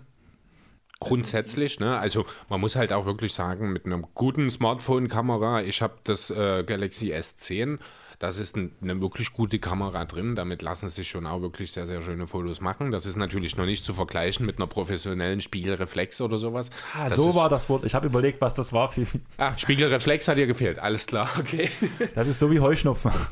Grundsätzlich, 0.99 1.79
ne? 1.79 1.97
Also 1.97 2.25
man 2.49 2.61
muss 2.61 2.75
halt 2.75 2.93
auch 2.93 3.05
wirklich 3.05 3.33
sagen, 3.33 3.73
mit 3.73 3.85
einer 3.85 3.99
guten 4.13 4.51
Smartphone-Kamera, 4.51 5.63
ich 5.63 5.81
habe 5.81 5.95
das 6.03 6.29
äh, 6.29 6.63
Galaxy 6.63 7.11
S10, 7.11 7.79
das 8.21 8.38
ist 8.38 8.56
ein, 8.56 8.71
eine 8.83 9.01
wirklich 9.01 9.33
gute 9.33 9.57
Kamera 9.57 10.06
drin, 10.06 10.35
damit 10.35 10.62
lassen 10.62 10.89
sich 10.89 11.09
schon 11.09 11.25
auch 11.25 11.41
wirklich 11.41 11.71
sehr, 11.71 11.88
sehr 11.88 12.03
schöne 12.03 12.27
Fotos 12.27 12.62
machen. 12.62 12.91
Das 12.91 13.07
ist 13.07 13.15
natürlich 13.15 13.57
noch 13.57 13.65
nicht 13.65 13.83
zu 13.83 13.95
vergleichen 13.95 14.45
mit 14.45 14.57
einer 14.57 14.68
professionellen 14.68 15.41
Spiegelreflex 15.41 16.21
oder 16.21 16.38
sowas. 16.38 16.69
das 16.94 17.13
Ah, 17.13 17.15
so 17.15 17.29
ist, 17.29 17.35
war 17.35 17.50
das 17.50 17.68
Wort. 17.68 17.83
Ich 17.83 17.95
habe 17.95 18.06
überlegt, 18.06 18.39
was 18.39 18.53
das 18.53 18.73
war. 18.73 18.89
Für, 18.89 19.07
Ah, 19.38 19.57
Spiegelreflex 19.57 20.27
hat 20.27 20.38
dir 20.38 20.45
gefehlt, 20.45 20.77
alles 20.77 21.07
klar, 21.07 21.31
okay. 21.39 21.71
das 22.13 22.27
ist 22.27 22.38
so 22.38 22.51
wie 22.51 22.59
Heuschnupfen. 22.59 23.12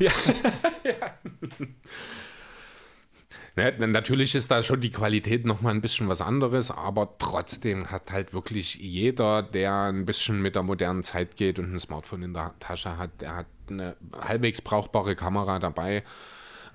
Ne, 3.60 3.88
natürlich 3.88 4.34
ist 4.34 4.50
da 4.50 4.62
schon 4.62 4.80
die 4.80 4.90
Qualität 4.90 5.44
nochmal 5.44 5.74
ein 5.74 5.80
bisschen 5.80 6.08
was 6.08 6.22
anderes, 6.22 6.70
aber 6.70 7.16
trotzdem 7.18 7.90
hat 7.90 8.10
halt 8.10 8.32
wirklich 8.32 8.76
jeder, 8.76 9.42
der 9.42 9.84
ein 9.84 10.06
bisschen 10.06 10.40
mit 10.40 10.54
der 10.54 10.62
modernen 10.62 11.02
Zeit 11.02 11.36
geht 11.36 11.58
und 11.58 11.72
ein 11.72 11.78
Smartphone 11.78 12.22
in 12.22 12.34
der 12.34 12.54
Tasche 12.58 12.96
hat, 12.96 13.10
der 13.20 13.36
hat 13.36 13.46
eine 13.68 13.96
halbwegs 14.20 14.62
brauchbare 14.62 15.14
Kamera 15.14 15.58
dabei 15.58 16.02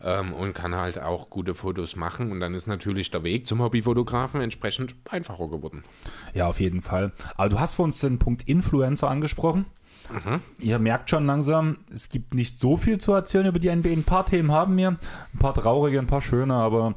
ähm, 0.03 0.33
und 0.33 0.53
kann 0.53 0.75
halt 0.75 0.99
auch 0.99 1.29
gute 1.29 1.55
Fotos 1.55 1.95
machen. 1.95 2.31
Und 2.31 2.39
dann 2.39 2.53
ist 2.53 2.67
natürlich 2.67 3.11
der 3.11 3.23
Weg 3.23 3.47
zum 3.47 3.61
Hobbyfotografen 3.61 4.41
entsprechend 4.41 4.95
einfacher 5.09 5.47
geworden. 5.49 5.83
Ja, 6.33 6.47
auf 6.47 6.59
jeden 6.59 6.81
Fall. 6.81 7.11
Aber 7.35 7.49
du 7.49 7.59
hast 7.59 7.75
vor 7.75 7.85
uns 7.85 7.99
den 7.99 8.19
Punkt 8.19 8.47
Influencer 8.47 9.09
angesprochen. 9.09 9.65
Ihr 10.59 10.79
merkt 10.79 11.09
schon 11.09 11.25
langsam, 11.25 11.77
es 11.93 12.09
gibt 12.09 12.33
nicht 12.33 12.59
so 12.59 12.77
viel 12.77 12.97
zu 12.97 13.13
erzählen 13.13 13.47
über 13.47 13.59
die 13.59 13.73
NBA. 13.73 13.89
Ein 13.89 14.03
paar 14.03 14.25
Themen 14.25 14.51
haben 14.51 14.77
wir, 14.77 14.89
ein 14.89 15.39
paar 15.39 15.53
traurige, 15.53 15.99
ein 15.99 16.07
paar 16.07 16.21
schöne, 16.21 16.53
aber 16.53 16.95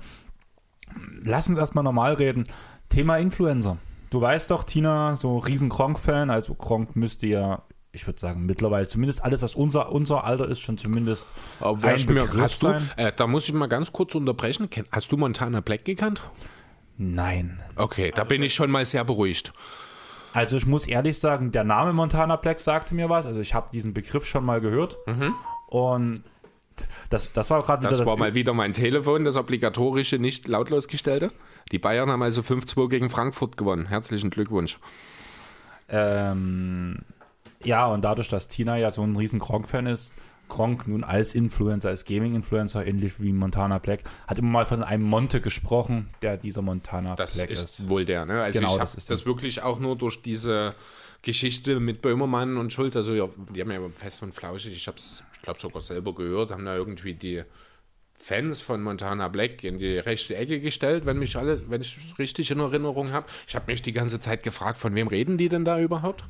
lass 1.23 1.49
uns 1.49 1.59
erstmal 1.59 1.85
normal 1.85 2.15
reden. 2.15 2.45
Thema 2.89 3.19
Influencer. 3.19 3.79
Du 4.11 4.21
weißt 4.21 4.51
doch, 4.51 4.65
Tina, 4.65 5.17
so 5.17 5.39
riesen 5.39 5.69
Gronk-Fan, 5.69 6.31
also 6.31 6.55
Gronk 6.55 6.97
müsste 6.97 7.27
ja, 7.27 7.63
ich 7.93 8.07
würde 8.07 8.19
sagen, 8.19 8.47
mittlerweile 8.47 8.87
zumindest 8.87 9.23
alles, 9.23 9.43
was 9.43 9.55
unser, 9.55 9.93
unser 9.93 10.25
Alter 10.25 10.49
ist, 10.49 10.61
schon 10.61 10.79
zumindest 10.79 11.35
Aber 11.61 11.87
ein 11.87 12.07
mir, 12.07 12.27
hast 12.39 12.63
du, 12.63 12.69
äh, 12.97 13.13
da 13.15 13.27
muss 13.27 13.49
ich 13.49 13.55
mal 13.55 13.67
ganz 13.67 13.93
kurz 13.93 14.15
unterbrechen. 14.15 14.69
Hast 14.93 15.13
du 15.13 15.17
Montana 15.19 15.61
Black 15.61 15.85
gekannt? 15.85 16.23
Nein. 16.97 17.63
Okay, 17.77 18.13
da 18.15 18.25
bin 18.25 18.43
ich 18.43 18.55
schon 18.55 18.71
mal 18.71 18.85
sehr 18.85 19.05
beruhigt. 19.05 19.53
Also 20.33 20.57
ich 20.57 20.67
muss 20.67 20.87
ehrlich 20.87 21.19
sagen, 21.19 21.53
der 21.53 21.65
Name 21.65 21.93
Montana 21.93 22.37
Black 22.37 22.61
sagte 22.61 22.95
mir 22.95 23.09
was. 23.09 23.27
Also 23.27 23.41
ich 23.41 23.55
habe 23.55 23.69
diesen 23.73 23.95
Begriff 23.95 24.27
schon 24.27 24.45
mal 24.45 24.61
gehört. 24.61 24.99
Und 25.69 26.23
das, 27.11 27.33
das 27.33 27.51
war 27.51 27.63
gerade 27.63 27.83
wieder 27.83 27.91
Das 27.91 27.99
das 27.99 28.07
war 28.07 28.17
mal 28.17 28.35
wieder 28.35 28.55
mein 28.55 28.73
Telefon, 28.73 29.25
das 29.25 29.37
obligatorische, 29.37 30.19
nicht 30.19 30.49
lautlos 30.49 30.89
gestellte. 30.89 31.33
Die 31.73 31.79
Bayern 31.79 32.11
haben 32.11 32.23
also 32.23 32.41
5-2 32.41 32.89
gegen 32.89 33.11
Frankfurt 33.11 33.57
gewonnen. 33.57 33.87
Herzlichen 33.87 34.31
Glückwunsch. 34.31 34.79
Ähm, 35.89 37.01
ja, 37.65 37.87
und 37.87 38.03
dadurch, 38.03 38.29
dass 38.29 38.49
Tina 38.49 38.77
ja 38.77 38.91
so 38.91 39.03
ein 39.03 39.17
riesen 39.17 39.39
Gronk-Fan 39.39 39.87
ist, 39.87 40.15
Gronk 40.49 40.89
nun 40.89 41.05
als 41.05 41.35
Influencer, 41.35 41.89
als 41.91 42.05
Gaming-Influencer, 42.05 42.87
ähnlich 42.87 43.21
wie 43.21 43.33
Montana 43.33 43.79
Black, 43.79 44.05
hat 44.27 44.39
immer 44.39 44.51
mal 44.51 44.67
von 44.67 44.83
einem 44.83 45.05
Monte 45.05 45.41
gesprochen, 45.41 46.09
der 46.23 46.37
dieser 46.37 46.63
Montana 46.63 47.15
Das 47.15 47.35
Black 47.37 47.51
ist, 47.51 47.81
ist. 47.81 47.91
wohl 47.91 48.05
der, 48.05 48.25
ne? 48.27 48.43
Also 48.43 48.61
Genau, 48.61 48.73
ich 48.73 48.79
das 48.79 48.91
habe 48.91 48.99
ist 48.99 49.11
das, 49.11 49.19
der. 49.21 49.27
wirklich 49.27 49.63
auch 49.63 49.79
nur 49.79 49.97
durch 49.97 50.23
diese 50.23 50.75
Geschichte 51.23 51.81
mit 51.81 52.01
Böhmermann 52.03 52.57
und 52.57 52.73
Schulz, 52.73 52.95
also 52.97 53.15
ja, 53.15 53.29
die 53.55 53.61
haben 53.61 53.71
ja 53.71 53.81
fest 53.91 54.23
und 54.23 54.33
flauschig, 54.35 54.73
ich 54.73 54.87
habe 54.87 54.99
es, 54.99 55.25
ich 55.35 55.43
glaube 55.43 55.61
sogar 55.61 55.83
selber 55.83 56.15
gehört, 56.15 56.51
haben 56.53 56.65
da 56.65 56.77
irgendwie 56.77 57.15
die 57.15 57.43
Fans 58.15 58.61
von 58.61 58.83
Montana 58.83 59.29
Black 59.29 59.63
in 59.65 59.79
die 59.79 59.97
rechte 59.99 60.35
Ecke 60.37 60.61
gestellt, 60.61 61.07
wenn 61.07 61.19
mich 61.19 61.37
alle, 61.37 61.63
wenn 61.71 61.81
ich 61.81 61.97
es 61.97 62.19
richtig 62.19 62.51
in 62.51 62.59
Erinnerung 62.59 63.13
habe. 63.13 63.27
Ich 63.47 63.55
habe 63.55 63.71
mich 63.71 63.81
die 63.81 63.93
ganze 63.93 64.19
Zeit 64.19 64.43
gefragt, 64.43 64.79
von 64.79 64.95
wem 64.95 65.07
reden 65.07 65.39
die 65.39 65.49
denn 65.49 65.65
da 65.65 65.79
überhaupt? 65.81 66.25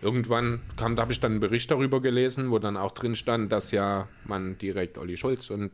Irgendwann 0.00 0.60
kam, 0.76 0.96
da 0.96 1.02
habe 1.02 1.12
ich 1.12 1.20
dann 1.20 1.32
einen 1.32 1.40
Bericht 1.40 1.70
darüber 1.70 2.00
gelesen, 2.00 2.50
wo 2.50 2.58
dann 2.58 2.76
auch 2.76 2.92
drin 2.92 3.16
stand, 3.16 3.50
dass 3.50 3.70
ja 3.70 4.08
man 4.24 4.58
direkt 4.58 4.98
Olli 4.98 5.16
Schulz 5.16 5.50
und 5.50 5.72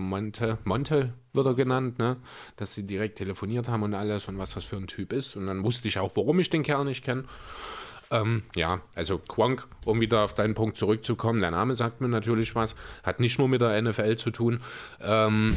Monte, 0.00 0.58
Monte 0.64 1.12
wird 1.32 1.46
er 1.46 1.54
genannt, 1.54 1.98
ne? 1.98 2.16
dass 2.56 2.74
sie 2.74 2.84
direkt 2.84 3.18
telefoniert 3.18 3.68
haben 3.68 3.82
und 3.82 3.94
alles 3.94 4.28
und 4.28 4.38
was 4.38 4.54
das 4.54 4.64
für 4.64 4.76
ein 4.76 4.86
Typ 4.86 5.12
ist. 5.12 5.36
Und 5.36 5.46
dann 5.46 5.62
wusste 5.62 5.88
ich 5.88 5.98
auch, 5.98 6.16
warum 6.16 6.40
ich 6.40 6.50
den 6.50 6.62
Kerl 6.62 6.84
nicht 6.84 7.04
kenne. 7.04 7.24
Ähm, 8.10 8.42
ja, 8.56 8.80
also 8.96 9.18
Quank, 9.18 9.68
um 9.84 10.00
wieder 10.00 10.24
auf 10.24 10.34
deinen 10.34 10.54
Punkt 10.54 10.76
zurückzukommen, 10.76 11.40
der 11.40 11.52
Name 11.52 11.76
sagt 11.76 12.00
mir 12.00 12.08
natürlich 12.08 12.56
was, 12.56 12.74
hat 13.04 13.20
nicht 13.20 13.38
nur 13.38 13.48
mit 13.48 13.60
der 13.60 13.80
NFL 13.80 14.16
zu 14.16 14.32
tun. 14.32 14.60
Ähm, 15.00 15.56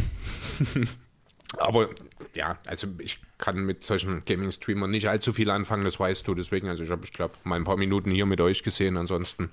aber 1.58 1.90
ja, 2.36 2.60
also 2.68 2.88
ich 3.00 3.20
kann 3.44 3.66
mit 3.66 3.84
solchen 3.84 4.24
Gaming-Streamern 4.26 4.90
nicht 4.90 5.10
allzu 5.10 5.34
viel 5.34 5.50
anfangen, 5.50 5.84
das 5.84 6.00
weißt 6.00 6.26
du. 6.26 6.34
Deswegen, 6.34 6.70
also 6.70 6.82
ich 6.82 6.90
habe, 6.90 7.04
ich 7.04 7.12
glaube, 7.12 7.34
mal 7.44 7.58
ein 7.58 7.66
paar 7.66 7.76
Minuten 7.76 8.10
hier 8.10 8.26
mit 8.26 8.40
euch 8.40 8.64
gesehen, 8.64 8.96
ansonsten 8.96 9.50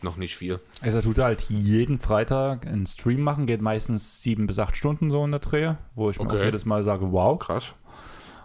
noch 0.00 0.16
nicht 0.16 0.34
viel. 0.34 0.60
Also 0.80 0.96
er 0.98 1.02
tut 1.02 1.18
halt 1.18 1.42
jeden 1.50 1.98
Freitag 1.98 2.66
einen 2.66 2.86
Stream 2.86 3.20
machen, 3.20 3.44
geht 3.46 3.60
meistens 3.60 4.22
sieben 4.22 4.46
bis 4.46 4.58
acht 4.58 4.78
Stunden 4.78 5.10
so 5.10 5.22
in 5.26 5.30
der 5.30 5.40
Dreh, 5.40 5.74
wo 5.94 6.08
ich 6.08 6.18
mir 6.18 6.24
Okay. 6.24 6.40
auch 6.40 6.44
jedes 6.44 6.64
Mal 6.64 6.84
sage, 6.84 7.12
wow. 7.12 7.38
Krass. 7.38 7.74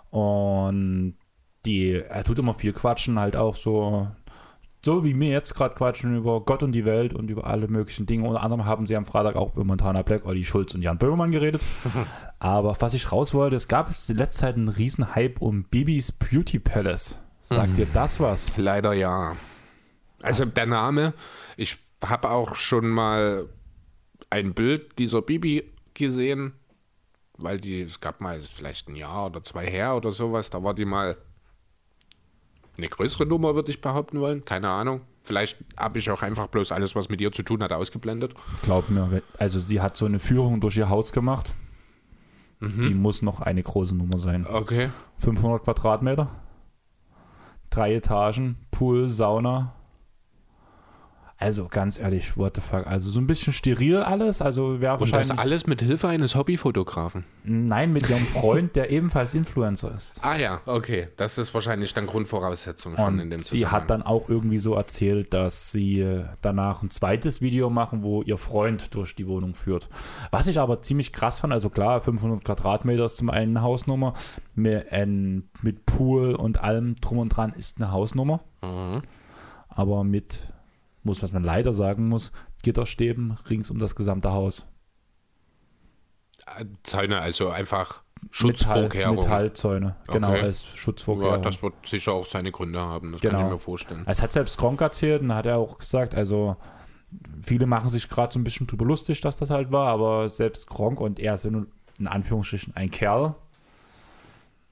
Und 0.09 1.15
die, 1.65 1.93
er 1.93 2.23
tut 2.25 2.37
immer 2.39 2.53
viel 2.53 2.73
quatschen, 2.73 3.19
halt 3.19 3.37
auch 3.37 3.55
so, 3.55 4.09
so 4.83 5.03
wie 5.03 5.17
wir 5.19 5.29
jetzt 5.29 5.55
gerade 5.55 5.75
quatschen 5.75 6.15
über 6.15 6.41
Gott 6.41 6.63
und 6.63 6.71
die 6.71 6.85
Welt 6.85 7.13
und 7.13 7.29
über 7.29 7.47
alle 7.47 7.67
möglichen 7.67 8.05
Dinge. 8.05 8.27
Unter 8.27 8.41
anderem 8.41 8.65
haben 8.65 8.87
sie 8.87 8.95
am 8.95 9.05
Freitag 9.05 9.35
auch 9.35 9.53
über 9.53 9.65
Montana 9.65 10.03
Black, 10.03 10.25
Olli 10.25 10.45
Schulz 10.45 10.73
und 10.73 10.81
Jan 10.81 10.97
Böhmermann 10.97 11.31
geredet. 11.31 11.63
Aber 12.39 12.75
was 12.79 12.93
ich 12.93 13.11
raus 13.11 13.33
wollte, 13.33 13.57
es 13.57 13.67
gab 13.67 13.89
in 13.89 14.17
letzter 14.17 14.41
Zeit 14.41 14.55
einen 14.55 14.69
riesen 14.69 15.15
Hype 15.15 15.41
um 15.41 15.63
Bibis 15.63 16.11
Beauty 16.11 16.59
Palace. 16.59 17.19
Sagt 17.41 17.77
dir 17.77 17.87
das 17.91 18.19
was? 18.19 18.53
Leider 18.57 18.93
ja. 18.93 19.35
Also 20.21 20.45
der 20.45 20.65
Name, 20.65 21.13
ich 21.57 21.77
habe 22.05 22.29
auch 22.29 22.55
schon 22.55 22.87
mal 22.87 23.47
ein 24.29 24.53
Bild 24.53 24.97
dieser 24.99 25.21
Bibi 25.21 25.71
gesehen, 25.93 26.53
weil 27.37 27.59
die, 27.59 27.81
es 27.81 27.99
gab 27.99 28.21
mal 28.21 28.39
vielleicht 28.39 28.87
ein 28.87 28.95
Jahr 28.95 29.27
oder 29.27 29.43
zwei 29.43 29.65
her 29.65 29.95
oder 29.95 30.11
sowas, 30.11 30.49
da 30.49 30.63
war 30.63 30.73
die 30.73 30.85
mal 30.85 31.17
eine 32.79 32.89
größere 32.89 33.25
Nummer, 33.25 33.55
würde 33.55 33.69
ich 33.71 33.81
behaupten 33.81 34.19
wollen. 34.19 34.43
Keine 34.45 34.69
Ahnung. 34.69 35.01
Vielleicht 35.21 35.57
habe 35.77 35.99
ich 35.99 36.09
auch 36.09 36.21
einfach 36.21 36.47
bloß 36.47 36.71
alles, 36.71 36.95
was 36.95 37.09
mit 37.09 37.21
ihr 37.21 37.31
zu 37.31 37.43
tun 37.43 37.61
hat, 37.61 37.71
ausgeblendet. 37.71 38.33
Glaub 38.63 38.89
mir, 38.89 39.21
also 39.37 39.59
sie 39.59 39.81
hat 39.81 39.95
so 39.95 40.05
eine 40.05 40.19
Führung 40.19 40.59
durch 40.61 40.77
ihr 40.77 40.89
Haus 40.89 41.13
gemacht. 41.13 41.55
Mhm. 42.59 42.81
Die 42.81 42.93
muss 42.93 43.21
noch 43.21 43.39
eine 43.41 43.61
große 43.61 43.95
Nummer 43.95 44.17
sein. 44.17 44.45
Okay. 44.47 44.89
500 45.19 45.63
Quadratmeter, 45.63 46.29
drei 47.69 47.95
Etagen, 47.95 48.57
Pool, 48.71 49.07
Sauna. 49.07 49.75
Also 51.41 51.69
ganz 51.69 51.97
ehrlich, 51.97 52.35
what 52.35 52.55
the 52.55 52.61
fuck. 52.61 52.85
Also 52.85 53.09
so 53.09 53.21
ein 53.21 53.25
bisschen 53.25 53.53
steril 53.53 53.99
alles. 54.01 54.41
Also 54.41 54.81
wäre 54.81 54.95
Und 54.97 55.03
das 55.03 55.13
wahrscheinlich. 55.29 55.39
alles 55.39 55.67
mit 55.67 55.81
Hilfe 55.81 56.09
eines 56.09 56.35
Hobbyfotografen. 56.35 57.23
Nein, 57.45 57.93
mit 57.93 58.09
ihrem 58.09 58.25
Freund, 58.25 58.75
der 58.75 58.91
ebenfalls 58.91 59.33
Influencer 59.33 59.95
ist. 59.95 60.19
Ah 60.21 60.35
ja, 60.35 60.59
okay. 60.65 61.07
Das 61.15 61.37
ist 61.37 61.53
wahrscheinlich 61.53 61.93
dann 61.93 62.07
Grundvoraussetzung 62.07 62.97
schon 62.97 63.13
in 63.15 63.21
Und 63.21 63.29
dem 63.29 63.39
sie 63.39 63.45
Zusammenhang. 63.59 63.71
hat 63.81 63.89
dann 63.89 64.01
auch 64.03 64.27
irgendwie 64.27 64.57
so 64.57 64.73
erzählt, 64.75 65.33
dass 65.33 65.71
sie 65.71 66.01
äh, 66.01 66.25
danach 66.41 66.83
ein 66.83 66.89
zweites 66.89 67.39
Video 67.39 67.69
machen, 67.69 68.03
wo 68.03 68.21
ihr 68.21 68.37
Freund 68.37 68.93
durch 68.93 69.15
die 69.15 69.25
Wohnung 69.25 69.55
führt. 69.55 69.87
Was 70.31 70.47
ich 70.47 70.59
aber 70.59 70.81
ziemlich 70.81 71.13
krass 71.13 71.39
fand, 71.39 71.53
also 71.53 71.69
klar, 71.69 72.01
500 72.01 72.43
Quadratmeter 72.43 73.05
ist 73.05 73.15
zum 73.15 73.29
einen 73.29 73.55
eine 73.55 73.61
Hausnummer, 73.65 74.13
mit, 74.55 74.91
ein- 74.91 75.43
mit 75.61 75.85
Pool 75.85 76.35
und 76.35 76.61
allem 76.61 76.95
drum 76.99 77.19
und 77.19 77.29
dran 77.29 77.53
ist 77.53 77.77
eine 77.77 77.93
Hausnummer, 77.93 78.41
Mhm. 78.61 79.03
aber 79.69 80.03
mit, 80.03 80.39
muss 81.03 81.23
was 81.23 81.31
man 81.31 81.43
leider 81.43 81.73
sagen 81.73 82.07
muss, 82.07 82.31
Gitterstäben 82.63 83.37
rings 83.49 83.69
um 83.71 83.79
das 83.79 83.95
gesamte 83.95 84.31
Haus. 84.31 84.65
Zäune, 86.83 87.19
also 87.19 87.49
einfach 87.49 88.01
Metall, 88.21 88.29
Schutzvorkehrungen. 88.31 89.19
Metallzäune, 89.23 89.95
genau, 90.07 90.31
Okay. 90.31 90.41
als 90.41 90.65
Schutzvorkehrung. 90.65 91.31
Ja, 91.35 91.37
das 91.37 91.61
wird 91.61 91.73
sicher 91.85 92.13
auch 92.13 92.25
seine 92.25 92.51
Gründe 92.51 92.79
haben, 92.79 93.11
das 93.13 93.21
kann 93.21 93.31
Genau. 93.31 93.45
ich 93.45 93.51
mir 93.53 93.59
vorstellen. 93.59 94.03
Es 94.07 94.21
hat 94.21 94.31
selbst 94.31 94.57
Gronk 94.57 94.81
erzählt 94.81 95.21
und 95.21 95.33
hat 95.33 95.45
er 95.45 95.57
auch 95.57 95.77
gesagt, 95.77 96.15
also 96.15 96.57
viele 97.43 97.65
machen 97.65 97.89
sich 97.89 98.09
gerade 98.09 98.33
so 98.33 98.39
ein 98.39 98.43
bisschen 98.43 98.67
drüber 98.67 98.85
lustig, 98.85 99.21
dass 99.21 99.37
das 99.37 99.49
halt 99.51 99.71
war, 99.71 99.87
aber 99.87 100.29
selbst 100.29 100.67
Gronk 100.67 100.99
und 100.99 101.19
er 101.19 101.37
sind 101.37 101.67
in 101.97 102.07
Anführungsstrichen 102.07 102.75
ein 102.75 102.91
Kerl. 102.91 103.35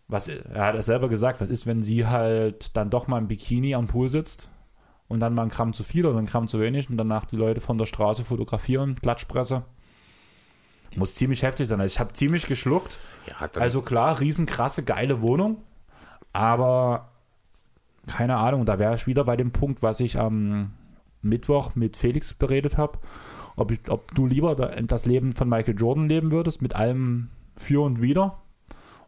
Was, 0.10 0.30
er 0.30 0.66
hat 0.66 0.76
es 0.76 0.86
selber 0.88 1.10
gesagt, 1.10 1.42
was 1.42 1.50
ist, 1.50 1.66
wenn 1.68 1.84
sie 1.84 2.08
halt 2.08 2.76
dann 2.76 2.90
doch 2.90 3.08
mal 3.08 3.18
im 3.18 3.28
Bikini 3.28 3.76
am 3.76 3.88
Pool 3.88 4.08
sitzt 4.10 4.50
und 5.08 5.20
dann 5.20 5.34
mal 5.34 5.44
ein 5.44 5.50
Gramm 5.50 5.74
zu 5.74 5.84
viel 5.84 6.06
oder 6.06 6.18
ein 6.20 6.26
Gramm 6.26 6.48
zu 6.48 6.60
wenig 6.60 6.90
und 6.90 6.98
danach 6.98 7.26
die 7.26 7.36
Leute 7.38 7.62
von 7.62 7.78
der 7.78 7.86
Straße 7.86 8.24
fotografieren, 8.26 8.96
Klatschpresse. 8.96 9.64
Muss 10.96 11.14
ziemlich 11.16 11.44
heftig 11.44 11.68
sein. 11.68 11.80
Also 11.80 11.94
ich 11.94 12.00
habe 12.00 12.14
ziemlich 12.14 12.48
geschluckt. 12.48 13.00
Ja, 13.28 13.50
Also 13.60 13.82
klar, 13.82 14.20
riesenkrasse, 14.20 14.84
geile 14.84 15.22
Wohnung, 15.22 15.58
aber 16.34 17.10
keine 18.08 18.38
Ahnung, 18.38 18.66
da 18.66 18.80
wäre 18.80 18.96
ich 18.96 19.06
wieder 19.06 19.26
bei 19.26 19.36
dem 19.36 19.52
Punkt, 19.52 19.84
was 19.84 20.00
ich 20.00 20.18
am 20.18 20.72
Mittwoch 21.22 21.76
mit 21.76 21.98
Felix 21.98 22.34
beredet 22.34 22.78
habe, 22.78 23.00
ob, 23.58 23.72
ich- 23.72 23.90
ob 23.90 24.14
du 24.16 24.26
lieber 24.26 24.56
da- 24.56 24.76
das 24.82 25.06
Leben 25.06 25.34
von 25.34 25.50
Michael 25.50 25.78
Jordan 25.78 26.08
leben 26.08 26.32
würdest, 26.32 26.62
mit 26.62 26.76
allem 26.76 27.30
für 27.58 27.84
und 27.84 28.02
wider, 28.02 28.40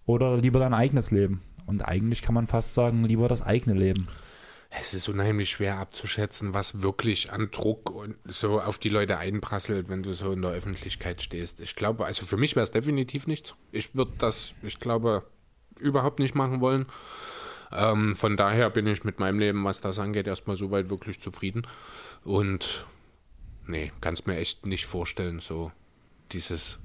oder 0.06 0.38
lieber 0.38 0.60
dein 0.60 0.74
eigenes 0.74 1.12
Leben. 1.12 1.42
Und 1.66 1.88
eigentlich 1.88 2.22
kann 2.24 2.34
man 2.36 2.48
fast 2.48 2.74
sagen, 2.74 3.04
lieber 3.04 3.28
das 3.28 3.42
eigene 3.42 3.78
Leben. 3.78 4.08
Es 4.70 4.94
ist 4.94 5.08
unheimlich 5.08 5.50
schwer 5.50 5.80
abzuschätzen, 5.80 6.54
was 6.54 6.82
wirklich 6.82 7.32
an 7.32 7.50
Druck 7.50 7.90
und 7.90 8.18
so 8.26 8.62
auf 8.62 8.78
die 8.78 8.90
Leute 8.90 9.18
einprasselt, 9.18 9.90
wenn 9.90 10.04
du 10.04 10.14
so 10.14 10.32
in 10.32 10.44
der 10.44 10.52
Öffentlichkeit 10.52 11.22
stehst. 11.22 11.60
Ich 11.60 11.76
glaube, 11.76 12.06
also 12.06 12.26
für 12.26 12.38
mich 12.38 12.56
wäre 12.56 12.64
es 12.64 12.72
definitiv 12.72 13.26
nichts. 13.26 13.56
Ich 13.72 13.96
würde 13.96 14.14
das, 14.20 14.54
ich 14.62 14.80
glaube, 14.80 15.24
überhaupt 15.80 16.20
nicht 16.20 16.36
machen 16.36 16.62
wollen. 16.62 16.86
Ähm, 17.72 18.16
von 18.16 18.38
daher 18.38 18.70
bin 18.70 18.86
ich 18.86 19.04
mit 19.04 19.20
meinem 19.20 19.40
Leben, 19.40 19.64
was 19.64 19.82
das 19.82 19.98
angeht, 19.98 20.28
erstmal 20.28 20.56
soweit 20.56 20.90
wirklich 20.90 21.20
zufrieden. 21.20 21.66
Und 22.24 22.86
nee, 23.66 23.92
kannst 24.02 24.28
mir 24.28 24.38
echt 24.38 24.68
nicht 24.68 24.86
vorstellen, 24.86 25.40
so 25.40 25.72
dieses 26.32 26.80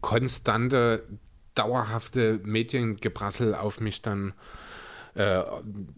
konstante, 0.00 1.06
dauerhafte 1.54 2.40
Mediengebrassel 2.44 3.54
auf 3.54 3.80
mich 3.80 4.00
dann 4.00 4.32
äh, 5.16 5.42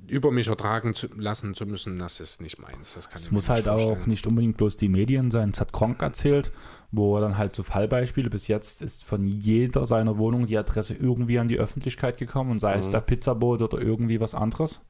über 0.07 0.31
mich 0.31 0.49
ertragen 0.49 0.95
zu 0.95 1.09
lassen 1.17 1.55
zu 1.55 1.67
müssen, 1.67 1.99
das 1.99 2.21
ist 2.21 2.41
nicht 2.41 2.59
meins. 2.61 2.95
Das 2.95 3.09
kann 3.09 3.19
Es 3.19 3.31
muss 3.31 3.49
halt 3.49 3.69
auch 3.69 3.79
vorstellen. 3.81 4.09
nicht 4.11 4.27
unbedingt 4.27 4.57
bloß 4.57 4.77
die 4.77 4.89
Medien 4.89 5.31
sein. 5.31 5.51
Es 5.53 5.61
hat 5.61 5.73
Kronk 5.73 6.01
erzählt, 6.03 6.53
wo 6.93 7.17
er 7.17 7.21
dann 7.23 7.37
halt 7.37 7.55
so 7.57 7.63
Fallbeispiele. 7.65 8.31
Bis 8.31 8.47
jetzt 8.49 8.81
ist 8.81 9.05
von 9.05 9.27
jeder 9.27 9.87
seiner 9.87 10.19
Wohnungen 10.19 10.47
die 10.47 10.57
Adresse 10.57 10.95
irgendwie 10.95 11.39
an 11.39 11.49
die 11.49 11.59
Öffentlichkeit 11.59 12.17
gekommen 12.19 12.53
und 12.53 12.59
sei 12.61 12.75
es 12.77 12.87
Mhm. 12.89 12.93
der 12.93 13.01
Pizzaboot 13.01 13.61
oder 13.61 13.81
irgendwie 13.81 14.21
was 14.21 14.35
anderes, 14.37 14.81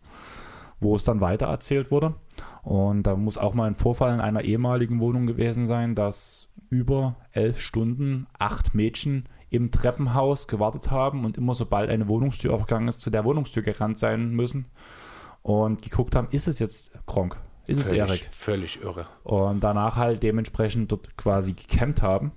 wo 0.79 0.95
es 0.95 1.05
dann 1.05 1.21
weiter 1.21 1.47
erzählt 1.47 1.91
wurde. 1.91 2.15
Und 2.63 3.05
da 3.05 3.17
muss 3.17 3.39
auch 3.39 3.55
mal 3.55 3.67
ein 3.67 3.75
Vorfall 3.75 4.13
in 4.13 4.21
einer 4.21 4.43
ehemaligen 4.43 5.01
Wohnung 5.01 5.27
gewesen 5.27 5.67
sein, 5.67 5.95
dass 5.95 6.49
über 6.71 7.17
elf 7.33 7.61
Stunden 7.61 8.27
acht 8.39 8.75
Mädchen 8.75 9.25
im 9.51 9.71
Treppenhaus 9.71 10.47
gewartet 10.47 10.91
haben 10.91 11.25
und 11.25 11.37
immer 11.39 11.55
sobald 11.55 11.91
eine 11.91 12.09
Wohnungstür 12.09 12.53
aufgegangen 12.55 12.89
ist, 12.89 13.01
zu 13.01 13.11
der 13.11 13.25
Wohnungstür 13.25 13.63
gerannt 13.63 13.99
sein 13.99 14.31
müssen 14.31 14.67
und 15.43 15.83
geguckt 15.83 16.15
haben, 16.17 16.29
ist 16.31 16.49
es 16.49 16.59
jetzt 16.59 16.93
Kronk? 17.07 17.39
Ist 17.67 17.81
es 17.81 17.89
völlig, 17.89 18.01
Erik? 18.01 18.29
völlig 18.31 18.83
irre. 18.83 19.07
Und 19.25 19.61
danach 19.61 19.97
halt 19.97 20.23
dementsprechend 20.23 20.91
dort 20.93 21.17
quasi 21.17 21.53
gecampt 21.53 22.03
haben 22.03 22.33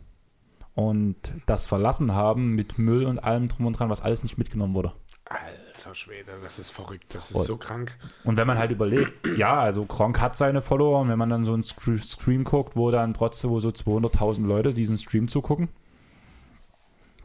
und 0.74 1.16
das 1.46 1.68
verlassen 1.68 2.14
haben 2.14 2.52
mit 2.56 2.78
Müll 2.78 3.06
und 3.06 3.20
allem 3.20 3.48
drum 3.48 3.66
und 3.66 3.74
dran, 3.80 3.90
was 3.90 4.02
alles 4.02 4.24
nicht 4.24 4.38
mitgenommen 4.38 4.74
wurde. 4.74 4.94
Alter 5.26 5.96
Schwede, 5.96 6.32
das 6.44 6.60
ist 6.60 6.72
verrückt, 6.72 7.14
das 7.16 7.32
ist 7.32 7.38
Und- 7.38 7.44
so 7.46 7.58
krank. 7.58 7.98
Und 8.24 8.36
wenn 8.38 8.48
man 8.48 8.58
halt 8.58 8.72
überlegt, 8.72 9.14
ja, 9.38 9.60
also 9.60 9.86
Kronk 9.86 10.20
hat 10.20 10.36
seine 10.38 10.62
Follower 10.62 11.00
und 11.00 11.10
wenn 11.10 11.18
man 11.18 11.30
dann 11.30 11.46
so 11.46 11.54
einen 11.54 11.64
Stream 11.64 12.44
guckt, 12.44 12.76
wo 12.76 12.92
dann 12.92 13.14
trotzdem 13.14 13.50
wo 13.52 13.60
so 13.60 13.70
200.000 13.72 14.46
Leute 14.46 14.74
diesen 14.74 14.98
Stream 14.98 15.28
zugucken, 15.30 15.70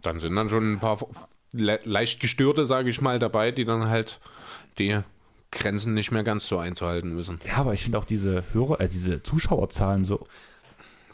Dann 0.06 0.20
sind 0.20 0.36
dann 0.36 0.48
schon 0.48 0.74
ein 0.74 0.78
paar 0.78 0.98
le 1.52 1.80
leicht 1.84 2.20
gestörte, 2.20 2.64
sage 2.64 2.90
ich 2.90 3.00
mal, 3.00 3.18
dabei, 3.18 3.50
die 3.50 3.64
dann 3.64 3.88
halt 3.88 4.20
die 4.78 5.00
Grenzen 5.50 5.94
nicht 5.94 6.12
mehr 6.12 6.22
ganz 6.22 6.46
so 6.46 6.58
einzuhalten 6.58 7.12
müssen. 7.14 7.40
ja, 7.44 7.56
aber 7.56 7.74
ich 7.74 7.82
finde 7.82 7.98
auch 7.98 8.04
diese 8.04 8.44
Hörer, 8.52 8.80
äh, 8.80 8.88
diese 8.88 9.22
Zuschauerzahlen 9.22 10.04
so 10.04 10.26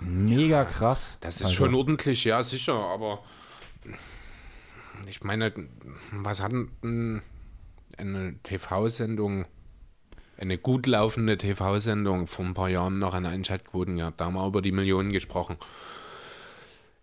mega 0.01 0.65
krass. 0.65 1.17
Das 1.21 1.37
ist 1.37 1.45
Also, 1.45 1.55
schon 1.57 1.75
ordentlich, 1.75 2.25
ja, 2.25 2.43
sicher, 2.43 2.75
aber 2.75 3.21
ich 5.09 5.23
meine, 5.23 5.53
was 6.13 6.41
hat 6.43 6.53
denn 6.53 7.23
eine 7.97 8.35
TV-Sendung, 8.43 9.47
eine 10.39 10.59
gut 10.59 10.87
laufende 10.87 11.39
TV-Sendung 11.39 12.27
vor 12.27 12.45
ein 12.45 12.55
paar 12.55 12.69
Jahren 12.69 12.99
noch 12.99 13.15
an 13.15 13.27
Einschaltquoten 13.27 13.97
gehabt? 13.97 14.21
Da 14.21 14.27
haben 14.27 14.35
wir 14.35 14.47
über 14.47 14.61
die 14.63 14.73
Millionen 14.73 15.13
gesprochen. 15.13 15.57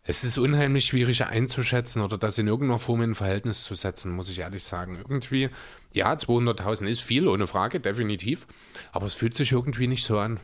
Es 0.10 0.24
ist 0.24 0.40
unheimlich 0.40 0.86
schwierig 0.86 1.24
einzuschätzen 1.24 2.02
oder 2.02 2.18
das 2.18 2.40
in 2.40 2.48
irgendeiner 2.48 2.80
Form 2.80 3.04
in 3.04 3.14
Verhältnis 3.14 3.64
zu 3.64 3.76
setzen, 3.76 4.12
muss 4.12 4.28
ich 4.32 4.40
ehrlich 4.40 4.64
sagen. 4.64 4.98
Irgendwie, 4.98 5.50
ja, 5.94 6.12
200.000 6.14 6.88
ist 6.88 7.02
viel, 7.02 7.28
ohne 7.28 7.46
Frage, 7.46 7.80
definitiv. 7.80 8.48
Aber 8.92 9.06
es 9.06 9.14
fühlt 9.14 9.36
sich 9.36 9.52
irgendwie 9.52 9.86
nicht 9.86 10.04
so 10.04 10.18
an. 10.18 10.40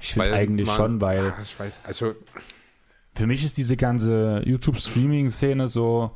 Ich 0.00 0.14
finde 0.14 0.32
eigentlich 0.32 0.66
man- 0.66 0.76
schon, 0.76 1.00
weil 1.00 1.30
Ah, 1.30 1.38
Ich 1.40 1.56
weiß, 1.58 1.82
also 1.84 2.16
für 3.14 3.28
mich 3.28 3.44
ist 3.44 3.58
diese 3.58 3.76
ganze 3.76 4.42
YouTube-Streaming-Szene 4.44 5.68
so 5.68 6.10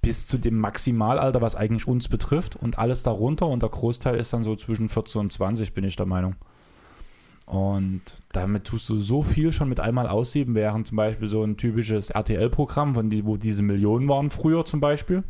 bis 0.00 0.26
zu 0.26 0.36
dem 0.36 0.58
Maximalalter, 0.58 1.40
was 1.42 1.54
eigentlich 1.54 1.86
uns 1.86 2.08
betrifft 2.08 2.56
und 2.56 2.76
alles 2.76 3.04
darunter 3.04 3.46
und 3.46 3.62
der 3.62 3.70
Großteil 3.70 4.16
ist 4.16 4.32
dann 4.32 4.42
so 4.42 4.56
zwischen 4.56 4.88
14 4.88 5.20
und 5.20 5.32
20, 5.32 5.74
bin 5.74 5.84
ich 5.84 5.94
der 5.94 6.06
Meinung. 6.06 6.34
Und 7.46 8.02
damit 8.32 8.64
tust 8.64 8.88
du 8.88 8.96
so 8.96 9.22
viel 9.22 9.52
schon 9.52 9.68
mit 9.68 9.80
einmal 9.80 10.06
aussieben, 10.06 10.54
während 10.54 10.86
zum 10.86 10.96
Beispiel 10.96 11.28
so 11.28 11.42
ein 11.42 11.56
typisches 11.56 12.10
RTL-Programm, 12.10 12.94
von 12.94 13.10
die, 13.10 13.26
wo 13.26 13.36
diese 13.36 13.62
Millionen 13.62 14.08
waren 14.08 14.30
früher 14.30 14.64
zum 14.64 14.80
Beispiel. 14.80 15.24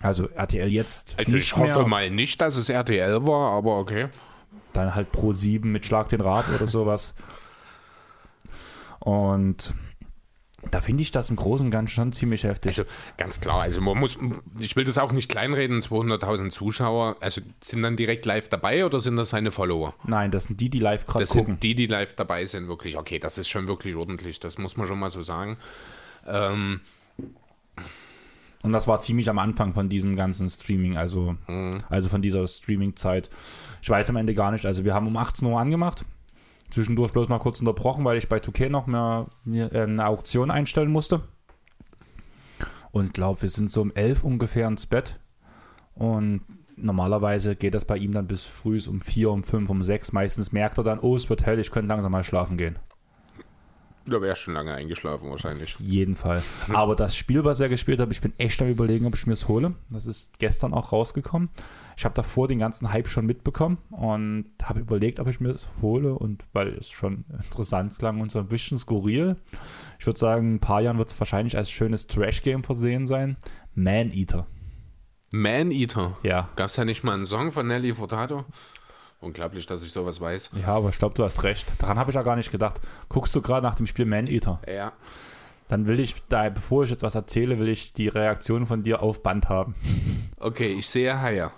Also 0.00 0.28
RTL 0.28 0.68
jetzt 0.68 1.18
Also 1.18 1.36
ich 1.36 1.56
hoffe 1.56 1.80
mehr, 1.80 1.88
mal 1.88 2.10
nicht, 2.10 2.40
dass 2.40 2.56
es 2.56 2.68
RTL 2.68 3.26
war, 3.26 3.52
aber 3.52 3.78
okay. 3.78 4.08
dann 4.72 4.94
halt 4.94 5.12
Pro 5.12 5.32
7 5.32 5.70
mit 5.70 5.86
Schlag 5.86 6.08
den 6.08 6.20
Rab 6.20 6.44
oder 6.54 6.66
sowas. 6.66 7.14
Und 8.98 9.74
da 10.70 10.80
finde 10.80 11.02
ich 11.02 11.10
das 11.10 11.28
im 11.30 11.36
Großen 11.36 11.66
und 11.66 11.70
Ganzen 11.70 11.88
schon 11.92 12.12
ziemlich 12.12 12.44
heftig. 12.44 12.78
Also 12.78 12.84
ganz 13.18 13.40
klar, 13.40 13.62
also 13.62 13.80
man 13.80 13.98
muss, 13.98 14.16
ich 14.60 14.76
will 14.76 14.84
das 14.84 14.96
auch 14.98 15.12
nicht 15.12 15.28
kleinreden, 15.28 15.80
200.000 15.80 16.50
Zuschauer, 16.50 17.16
also 17.20 17.40
sind 17.60 17.82
dann 17.82 17.96
direkt 17.96 18.24
live 18.26 18.48
dabei 18.48 18.86
oder 18.86 19.00
sind 19.00 19.16
das 19.16 19.30
seine 19.30 19.50
Follower? 19.50 19.94
Nein, 20.04 20.30
das 20.30 20.44
sind 20.44 20.60
die, 20.60 20.70
die 20.70 20.78
live 20.78 21.06
gerade 21.06 21.24
Das 21.24 21.30
gucken. 21.30 21.54
sind 21.54 21.62
die, 21.62 21.74
die 21.74 21.86
live 21.86 22.14
dabei 22.14 22.46
sind, 22.46 22.68
wirklich. 22.68 22.96
Okay, 22.96 23.18
das 23.18 23.38
ist 23.38 23.48
schon 23.48 23.66
wirklich 23.66 23.96
ordentlich, 23.96 24.38
das 24.40 24.56
muss 24.58 24.76
man 24.76 24.86
schon 24.86 24.98
mal 25.00 25.10
so 25.10 25.22
sagen. 25.22 25.56
Ähm, 26.26 26.80
Und 28.62 28.72
das 28.72 28.86
war 28.86 29.00
ziemlich 29.00 29.28
am 29.28 29.40
Anfang 29.40 29.74
von 29.74 29.88
diesem 29.88 30.14
ganzen 30.14 30.48
Streaming, 30.48 30.96
also, 30.96 31.34
Mhm. 31.48 31.82
also 31.88 32.08
von 32.08 32.22
dieser 32.22 32.46
Streaming-Zeit. 32.46 33.28
Ich 33.82 33.90
weiß 33.90 34.08
am 34.10 34.16
Ende 34.16 34.34
gar 34.34 34.52
nicht. 34.52 34.64
Also 34.64 34.84
wir 34.84 34.94
haben 34.94 35.08
um 35.08 35.16
18 35.16 35.48
Uhr 35.48 35.58
angemacht. 35.58 36.04
Zwischendurch 36.72 37.12
bloß 37.12 37.28
mal 37.28 37.38
kurz 37.38 37.60
unterbrochen, 37.60 38.02
weil 38.04 38.16
ich 38.16 38.30
bei 38.30 38.38
2K 38.38 38.70
noch 38.70 38.86
mehr, 38.86 39.26
äh, 39.46 39.82
eine 39.82 40.06
Auktion 40.06 40.50
einstellen 40.50 40.90
musste. 40.90 41.20
Und 42.92 43.12
glaube, 43.12 43.42
wir 43.42 43.50
sind 43.50 43.70
so 43.70 43.82
um 43.82 43.92
11 43.94 44.24
ungefähr 44.24 44.68
ins 44.68 44.86
Bett. 44.86 45.20
Und 45.94 46.40
normalerweise 46.76 47.56
geht 47.56 47.74
das 47.74 47.84
bei 47.84 47.98
ihm 47.98 48.12
dann 48.12 48.26
bis 48.26 48.44
früh 48.44 48.80
um 48.88 49.02
4, 49.02 49.30
um 49.30 49.44
5, 49.44 49.68
um 49.68 49.82
6. 49.82 50.12
Meistens 50.12 50.52
merkt 50.52 50.78
er 50.78 50.84
dann, 50.84 50.98
oh, 51.00 51.14
es 51.14 51.28
wird 51.28 51.44
hell, 51.44 51.58
ich 51.58 51.70
könnte 51.70 51.88
langsam 51.88 52.12
mal 52.12 52.24
schlafen 52.24 52.56
gehen. 52.56 52.78
da 54.06 54.22
wäre 54.22 54.34
schon 54.34 54.54
lange 54.54 54.72
eingeschlafen 54.72 55.28
wahrscheinlich. 55.28 55.76
jeden 55.78 56.16
Fall. 56.16 56.42
Aber 56.72 56.96
das 56.96 57.14
Spiel, 57.14 57.44
was 57.44 57.60
er 57.60 57.68
gespielt 57.68 58.00
hat, 58.00 58.10
ich 58.10 58.22
bin 58.22 58.32
echt 58.38 58.62
am 58.62 58.68
überlegen, 58.68 59.04
ob 59.04 59.14
ich 59.14 59.26
mir 59.26 59.34
es 59.34 59.46
hole. 59.46 59.74
Das 59.90 60.06
ist 60.06 60.38
gestern 60.38 60.72
auch 60.72 60.92
rausgekommen. 60.92 61.50
Ich 61.96 62.04
habe 62.04 62.14
davor 62.14 62.48
den 62.48 62.58
ganzen 62.58 62.92
Hype 62.92 63.08
schon 63.08 63.26
mitbekommen 63.26 63.78
und 63.90 64.46
habe 64.62 64.80
überlegt, 64.80 65.20
ob 65.20 65.28
ich 65.28 65.40
mir 65.40 65.50
es 65.50 65.68
hole. 65.80 66.14
Und 66.14 66.44
weil 66.52 66.68
es 66.68 66.88
schon 66.88 67.24
interessant 67.42 67.98
klang 67.98 68.20
und 68.20 68.30
so 68.32 68.38
ein 68.38 68.48
bisschen 68.48 68.78
skurril. 68.78 69.36
Ich 69.98 70.06
würde 70.06 70.18
sagen, 70.18 70.48
in 70.48 70.54
ein 70.56 70.60
paar 70.60 70.80
Jahren 70.80 70.98
wird 70.98 71.08
es 71.08 71.20
wahrscheinlich 71.20 71.56
als 71.56 71.70
schönes 71.70 72.06
Trash-Game 72.06 72.64
versehen 72.64 73.06
sein. 73.06 73.36
Man 73.74 74.10
Eater. 74.10 74.46
Man 75.30 75.70
Eater. 75.70 76.18
Ja. 76.22 76.48
Gab 76.56 76.66
es 76.66 76.74
da 76.74 76.84
nicht 76.84 77.04
mal 77.04 77.14
einen 77.14 77.26
Song 77.26 77.52
von 77.52 77.66
Nelly 77.66 77.94
Furtado? 77.94 78.44
Unglaublich, 79.20 79.66
dass 79.66 79.84
ich 79.84 79.92
sowas 79.92 80.20
weiß. 80.20 80.50
Ja, 80.60 80.74
aber 80.74 80.88
ich 80.88 80.98
glaube, 80.98 81.14
du 81.14 81.22
hast 81.22 81.44
recht. 81.44 81.70
Daran 81.78 81.98
habe 81.98 82.10
ich 82.10 82.16
ja 82.16 82.22
gar 82.22 82.36
nicht 82.36 82.50
gedacht. 82.50 82.80
Guckst 83.08 83.34
du 83.34 83.40
gerade 83.40 83.64
nach 83.64 83.76
dem 83.76 83.86
Spiel 83.86 84.04
Man 84.04 84.26
Eater? 84.26 84.60
Ja. 84.66 84.92
Dann 85.68 85.86
will 85.86 86.00
ich, 86.00 86.16
da, 86.28 86.50
bevor 86.50 86.84
ich 86.84 86.90
jetzt 86.90 87.02
was 87.02 87.14
erzähle, 87.14 87.58
will 87.58 87.68
ich 87.68 87.92
die 87.92 88.08
Reaktion 88.08 88.66
von 88.66 88.82
dir 88.82 89.00
auf 89.00 89.22
Band 89.22 89.48
haben. 89.48 89.74
Okay, 90.38 90.72
ich 90.72 90.88
sehe 90.88 91.20
Haie. 91.20 91.52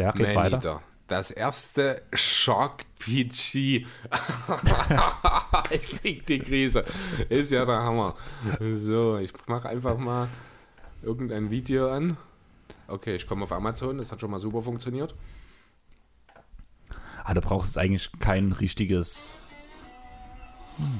Ja, 0.00 0.12
geht 0.12 0.34
weiter. 0.34 0.56
Eater. 0.56 0.82
Das 1.08 1.30
erste 1.30 2.02
Shark 2.12 2.84
PG. 3.00 3.86
ich 5.70 6.00
krieg 6.00 6.24
die 6.26 6.38
Krise. 6.38 6.84
Ist 7.28 7.50
ja 7.50 7.64
der 7.64 7.82
Hammer. 7.82 8.14
So, 8.74 9.18
ich 9.18 9.32
mache 9.46 9.68
einfach 9.68 9.98
mal 9.98 10.28
irgendein 11.02 11.50
Video 11.50 11.90
an. 11.90 12.16
Okay, 12.86 13.16
ich 13.16 13.26
komme 13.26 13.42
auf 13.42 13.52
Amazon. 13.52 13.98
Das 13.98 14.12
hat 14.12 14.20
schon 14.20 14.30
mal 14.30 14.40
super 14.40 14.62
funktioniert. 14.62 15.14
Ah, 17.24 17.34
da 17.34 17.40
brauchst 17.40 17.76
du 17.76 17.80
eigentlich 17.80 18.10
kein 18.18 18.52
richtiges. 18.52 19.36
More 20.78 20.90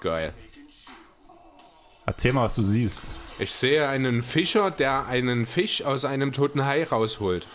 Geil. 0.00 0.34
Erzähl 2.06 2.32
mal, 2.32 2.44
was 2.44 2.54
du 2.54 2.62
siehst. 2.62 3.10
Ich 3.38 3.52
sehe 3.52 3.88
einen 3.88 4.22
Fischer, 4.22 4.70
der 4.70 5.06
einen 5.06 5.46
Fisch 5.46 5.82
aus 5.82 6.04
einem 6.04 6.32
toten 6.32 6.64
Hai 6.64 6.84
rausholt. 6.84 7.46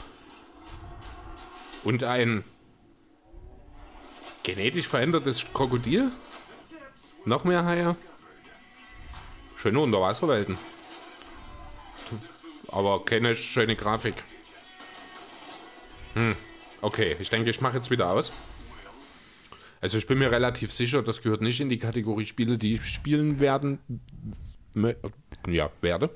Und 1.83 2.03
ein 2.03 2.43
genetisch 4.43 4.87
verändertes 4.87 5.45
Krokodil. 5.53 6.11
Noch 7.25 7.43
mehr 7.43 7.65
Haie. 7.65 7.95
Schöne 9.55 9.79
Unterwasserwelten. 9.79 10.57
Aber 12.69 13.03
keine 13.05 13.35
schöne 13.35 13.75
Grafik. 13.75 14.15
Hm. 16.13 16.35
Okay, 16.81 17.15
ich 17.19 17.29
denke, 17.29 17.49
ich 17.49 17.61
mache 17.61 17.77
jetzt 17.77 17.89
wieder 17.91 18.09
aus. 18.09 18.31
Also 19.79 19.97
ich 19.97 20.07
bin 20.07 20.17
mir 20.17 20.31
relativ 20.31 20.71
sicher, 20.71 21.03
das 21.03 21.21
gehört 21.21 21.41
nicht 21.41 21.59
in 21.59 21.69
die 21.69 21.77
Kategorie 21.77 22.25
Spiele, 22.25 22.57
die 22.57 22.75
ich 22.75 22.85
spielen 22.85 23.39
werden. 23.39 23.79
Ja, 25.47 25.69
werde. 25.81 26.09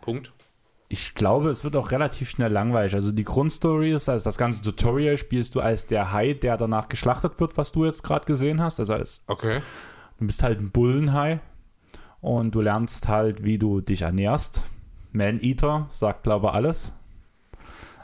Punkt. 0.00 0.32
Ich 0.88 1.14
glaube, 1.14 1.48
es 1.48 1.64
wird 1.64 1.74
auch 1.76 1.90
relativ 1.90 2.28
schnell 2.30 2.52
langweilig. 2.52 2.94
Also 2.94 3.12
die 3.12 3.24
Grundstory 3.24 3.92
ist, 3.92 4.08
also 4.10 4.24
das 4.24 4.36
ganze 4.36 4.62
Tutorial 4.62 5.16
spielst 5.16 5.54
du 5.54 5.60
als 5.60 5.86
der 5.86 6.12
Hai, 6.12 6.34
der 6.34 6.56
danach 6.58 6.88
geschlachtet 6.88 7.40
wird, 7.40 7.56
was 7.56 7.72
du 7.72 7.86
jetzt 7.86 8.02
gerade 8.02 8.26
gesehen 8.26 8.60
hast. 8.60 8.78
Also 8.78 8.92
als, 8.94 9.24
Okay. 9.26 9.60
du 10.18 10.26
bist 10.26 10.42
halt 10.42 10.60
ein 10.60 10.70
Bullenhai 10.70 11.40
und 12.20 12.54
du 12.54 12.60
lernst 12.60 13.08
halt, 13.08 13.42
wie 13.42 13.56
du 13.58 13.80
dich 13.80 14.02
ernährst. 14.02 14.64
Man-Eater 15.12 15.86
sagt, 15.88 16.24
glaube 16.24 16.48
ich, 16.48 16.52
alles. 16.52 16.92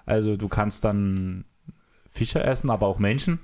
Also 0.06 0.36
du 0.38 0.48
kannst 0.48 0.84
dann 0.84 1.44
Fische 2.10 2.42
essen, 2.42 2.70
aber 2.70 2.86
auch 2.86 2.98
Menschen. 2.98 3.38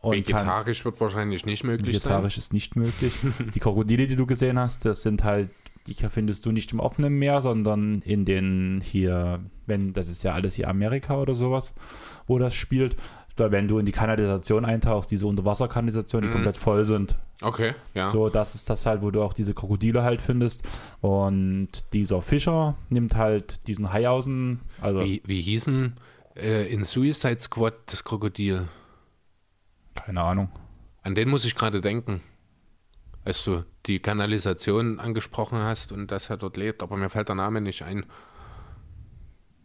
Und 0.00 0.12
kann, 0.12 0.34
Vegetarisch 0.36 0.84
wird 0.84 1.00
wahrscheinlich 1.00 1.46
nicht 1.46 1.64
möglich 1.64 1.96
Vegetarisch 1.96 2.36
ist 2.38 2.52
nicht 2.52 2.76
möglich. 2.76 3.14
die 3.54 3.58
Krokodile, 3.58 4.06
die 4.06 4.14
du 4.16 4.26
gesehen 4.26 4.58
hast, 4.58 4.84
das 4.84 5.02
sind 5.02 5.24
halt, 5.24 5.50
die 5.86 5.94
findest 5.94 6.46
du 6.46 6.52
nicht 6.52 6.72
im 6.72 6.80
offenen 6.80 7.14
Meer, 7.14 7.42
sondern 7.42 8.00
in 8.02 8.24
den 8.24 8.80
hier, 8.82 9.40
wenn, 9.66 9.92
das 9.92 10.08
ist 10.08 10.22
ja 10.22 10.32
alles 10.32 10.54
hier 10.54 10.68
Amerika 10.68 11.18
oder 11.18 11.34
sowas, 11.34 11.74
wo 12.26 12.38
das 12.38 12.54
spielt. 12.54 12.96
Da, 13.36 13.50
wenn 13.50 13.66
du 13.66 13.78
in 13.78 13.86
die 13.86 13.92
Kanalisation 13.92 14.64
eintauchst, 14.64 15.10
diese 15.10 15.26
Unterwasserkanalisation, 15.26 16.22
die 16.22 16.28
komplett 16.28 16.56
voll 16.56 16.84
sind. 16.84 17.16
Okay, 17.42 17.74
ja. 17.92 18.06
So, 18.06 18.28
das 18.28 18.54
ist 18.54 18.70
das 18.70 18.86
halt, 18.86 19.02
wo 19.02 19.10
du 19.10 19.22
auch 19.22 19.32
diese 19.32 19.54
Krokodile 19.54 20.04
halt 20.04 20.22
findest. 20.22 20.62
Und 21.00 21.68
dieser 21.92 22.22
Fischer 22.22 22.76
nimmt 22.90 23.16
halt 23.16 23.66
diesen 23.66 23.92
Hai 23.92 24.08
außen, 24.08 24.60
also 24.80 25.00
Wie, 25.00 25.20
wie 25.26 25.42
hießen 25.42 25.94
äh, 26.36 26.72
in 26.72 26.84
Suicide 26.84 27.40
Squad 27.40 27.74
das 27.86 28.04
Krokodil? 28.04 28.68
keine 29.94 30.22
Ahnung. 30.22 30.48
An 31.02 31.14
den 31.14 31.28
muss 31.28 31.44
ich 31.44 31.54
gerade 31.54 31.80
denken. 31.80 32.20
Als 33.24 33.44
du 33.44 33.64
die 33.86 34.00
Kanalisation 34.00 35.00
angesprochen 35.00 35.58
hast 35.58 35.92
und 35.92 36.10
dass 36.10 36.28
er 36.30 36.36
dort 36.36 36.56
lebt, 36.56 36.82
aber 36.82 36.96
mir 36.96 37.08
fällt 37.08 37.28
der 37.28 37.36
Name 37.36 37.60
nicht 37.60 37.82
ein. 37.82 38.04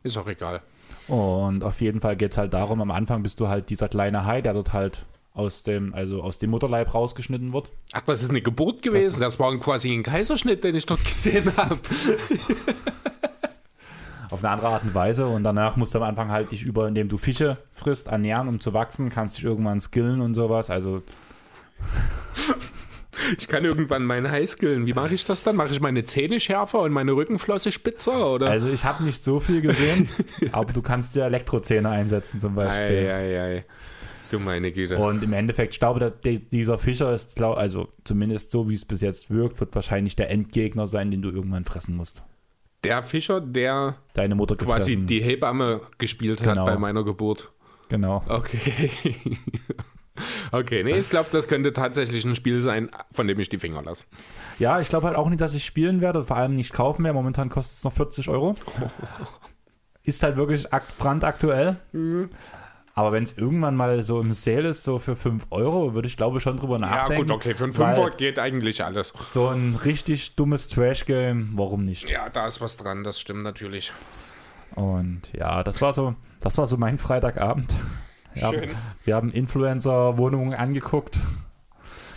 Ist 0.03 0.17
auch 0.17 0.27
egal. 0.27 0.61
Und 1.07 1.63
auf 1.63 1.81
jeden 1.81 2.01
Fall 2.01 2.15
geht 2.15 2.31
es 2.31 2.37
halt 2.37 2.53
darum, 2.53 2.81
am 2.81 2.91
Anfang 2.91 3.23
bist 3.23 3.39
du 3.39 3.47
halt 3.47 3.69
dieser 3.69 3.89
kleine 3.89 4.25
Hai, 4.25 4.41
der 4.41 4.53
dort 4.53 4.73
halt 4.73 5.05
aus 5.33 5.63
dem, 5.63 5.93
also 5.93 6.21
aus 6.21 6.37
dem 6.39 6.51
Mutterleib 6.51 6.93
rausgeschnitten 6.93 7.53
wird. 7.53 7.71
Ach, 7.93 8.01
das 8.01 8.21
ist 8.21 8.29
eine 8.29 8.41
Geburt 8.41 8.81
gewesen. 8.81 9.19
Das, 9.19 9.39
war 9.39 9.57
quasi 9.57 9.93
ein 9.93 10.03
Kaiserschnitt, 10.03 10.63
den 10.63 10.75
ich 10.75 10.85
dort 10.85 11.03
gesehen 11.03 11.51
habe. 11.57 11.79
Auf 14.29 14.43
eine 14.43 14.53
andere 14.53 14.67
Art 14.69 14.83
und 14.83 14.93
Weise. 14.93 15.27
Und 15.27 15.43
danach 15.43 15.75
musst 15.75 15.95
du 15.95 15.97
am 15.99 16.03
Anfang 16.03 16.29
halt 16.29 16.51
dich 16.51 16.63
über, 16.63 16.87
indem 16.87 17.09
du 17.09 17.17
Fische 17.17 17.57
frisst, 17.71 18.07
ernähren, 18.07 18.47
um 18.47 18.59
zu 18.59 18.73
wachsen, 18.73 19.09
kannst 19.09 19.37
dich 19.37 19.45
irgendwann 19.45 19.81
skillen 19.81 20.21
und 20.21 20.35
sowas. 20.35 20.69
Also 20.69 21.01
Ich 23.37 23.47
kann 23.47 23.65
irgendwann 23.65 24.05
meinen 24.05 24.29
Highskillen. 24.31 24.85
Wie 24.85 24.93
mache 24.93 25.13
ich 25.13 25.23
das 25.23 25.43
dann? 25.43 25.55
Mache 25.55 25.71
ich 25.71 25.81
meine 25.81 26.03
Zähne 26.05 26.39
schärfer 26.39 26.79
und 26.81 26.91
meine 26.91 27.11
Rückenflosse 27.13 27.71
spitzer? 27.71 28.31
Oder? 28.33 28.49
Also 28.49 28.69
ich 28.69 28.83
habe 28.85 29.03
nicht 29.03 29.23
so 29.23 29.39
viel 29.39 29.61
gesehen, 29.61 30.09
aber 30.51 30.71
du 30.73 30.81
kannst 30.81 31.15
ja 31.15 31.25
Elektrozähne 31.25 31.89
einsetzen 31.89 32.39
zum 32.39 32.55
Beispiel. 32.55 32.85
ei, 32.85 33.13
ei, 33.13 33.41
ei. 33.41 33.65
Du 34.31 34.37
meine 34.39 34.69
Güte. 34.71 34.97
Und 34.99 35.23
im 35.23 35.33
Endeffekt, 35.33 35.73
ich 35.73 35.79
glaube, 35.79 36.13
dieser 36.23 36.77
Fischer 36.77 37.11
ist, 37.13 37.35
glaub, 37.35 37.57
also 37.57 37.89
zumindest 38.03 38.51
so, 38.51 38.69
wie 38.69 38.75
es 38.75 38.85
bis 38.85 39.01
jetzt 39.01 39.31
wirkt, 39.31 39.59
wird 39.59 39.73
wahrscheinlich 39.73 40.15
der 40.15 40.29
Endgegner 40.29 40.85
sein, 40.85 41.09
den 41.09 41.23
du 41.23 41.29
irgendwann 41.31 41.65
fressen 41.65 41.95
musst. 41.95 42.23
Der 42.83 43.01
Fischer, 43.01 43.41
der 43.41 43.95
Deine 44.13 44.35
Mutter 44.35 44.55
quasi 44.55 44.91
gefressen. 44.91 45.07
die 45.07 45.21
Hebamme 45.21 45.81
gespielt 45.97 46.41
Genau. 46.43 46.61
hat 46.61 46.65
bei 46.67 46.77
meiner 46.77 47.03
Geburt. 47.03 47.51
Genau. 47.89 48.23
Okay. 48.27 48.91
okay, 50.51 50.83
nee, 50.83 50.97
ich 50.97 51.09
glaube, 51.09 51.29
das 51.31 51.47
könnte 51.47 51.73
tatsächlich 51.73 52.25
ein 52.25 52.35
Spiel 52.35 52.61
sein, 52.61 52.89
von 53.11 53.27
dem 53.27 53.39
ich 53.39 53.49
die 53.49 53.57
Finger 53.59 53.81
lasse. 53.81 54.05
Ja, 54.59 54.79
ich 54.79 54.89
glaube 54.89 55.07
halt 55.07 55.15
auch 55.17 55.29
nicht, 55.29 55.41
dass 55.41 55.55
ich 55.55 55.65
spielen 55.65 56.01
werde, 56.01 56.23
vor 56.23 56.37
allem 56.37 56.55
nicht 56.55 56.73
kaufen 56.73 57.03
werde. 57.03 57.15
Momentan 57.15 57.49
kostet 57.49 57.77
es 57.77 57.83
noch 57.83 57.93
40 57.93 58.29
Euro. 58.29 58.55
Ist 60.03 60.23
halt 60.23 60.37
wirklich 60.37 60.73
akt 60.73 60.97
brandaktuell. 60.97 61.77
Mhm. 61.91 62.29
Aber 62.95 63.13
wenn 63.13 63.23
es 63.23 63.37
irgendwann 63.37 63.75
mal 63.77 64.03
so 64.03 64.19
im 64.19 64.33
Sale 64.33 64.69
ist, 64.69 64.83
so 64.83 64.99
für 64.99 65.15
5 65.15 65.47
Euro, 65.51 65.93
würde 65.93 66.07
ich 66.07 66.17
glaube 66.17 66.41
schon 66.41 66.57
drüber 66.57 66.75
Ja, 66.75 66.81
nachdenken. 66.81 67.27
gut, 67.27 67.31
okay, 67.31 67.53
für 67.55 67.63
einen 67.65 67.77
weil 67.77 67.95
Fünfer 67.95 68.17
geht 68.17 68.39
eigentlich 68.39 68.83
alles. 68.83 69.13
So 69.19 69.47
ein 69.47 69.75
richtig 69.75 70.35
dummes 70.35 70.67
Trash-Game, 70.67 71.51
warum 71.53 71.85
nicht? 71.85 72.09
Ja, 72.09 72.27
da 72.29 72.45
ist 72.47 72.59
was 72.59 72.75
dran, 72.75 73.05
das 73.05 73.19
stimmt 73.19 73.43
natürlich. 73.43 73.93
Und 74.75 75.31
ja, 75.33 75.63
das 75.63 75.81
war 75.81 75.93
so, 75.93 76.15
das 76.41 76.57
war 76.57 76.67
so 76.67 76.75
mein 76.75 76.97
Freitagabend. 76.97 77.73
Wir 78.39 78.47
haben, 78.47 78.57
Schön. 78.57 78.69
wir 79.05 79.15
haben 79.15 79.31
Influencer-Wohnungen 79.31 80.53
angeguckt. 80.53 81.19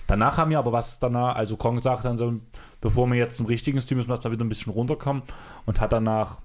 Danach 0.06 0.36
haben 0.38 0.50
wir 0.50 0.58
aber 0.58 0.72
was 0.72 0.98
danach, 0.98 1.36
also 1.36 1.56
Kong 1.56 1.80
sagt 1.80 2.04
dann 2.04 2.16
so, 2.18 2.34
bevor 2.80 3.06
wir 3.08 3.16
jetzt 3.16 3.36
zum 3.36 3.46
richtigen 3.46 3.80
Stream 3.80 3.96
müssen 3.98 4.08
wir 4.08 4.14
erst 4.14 4.24
mal 4.24 4.32
wieder 4.32 4.44
ein 4.44 4.48
bisschen 4.48 4.72
runterkommen 4.72 5.22
und 5.64 5.80
hat 5.80 5.92
danach 5.92 6.40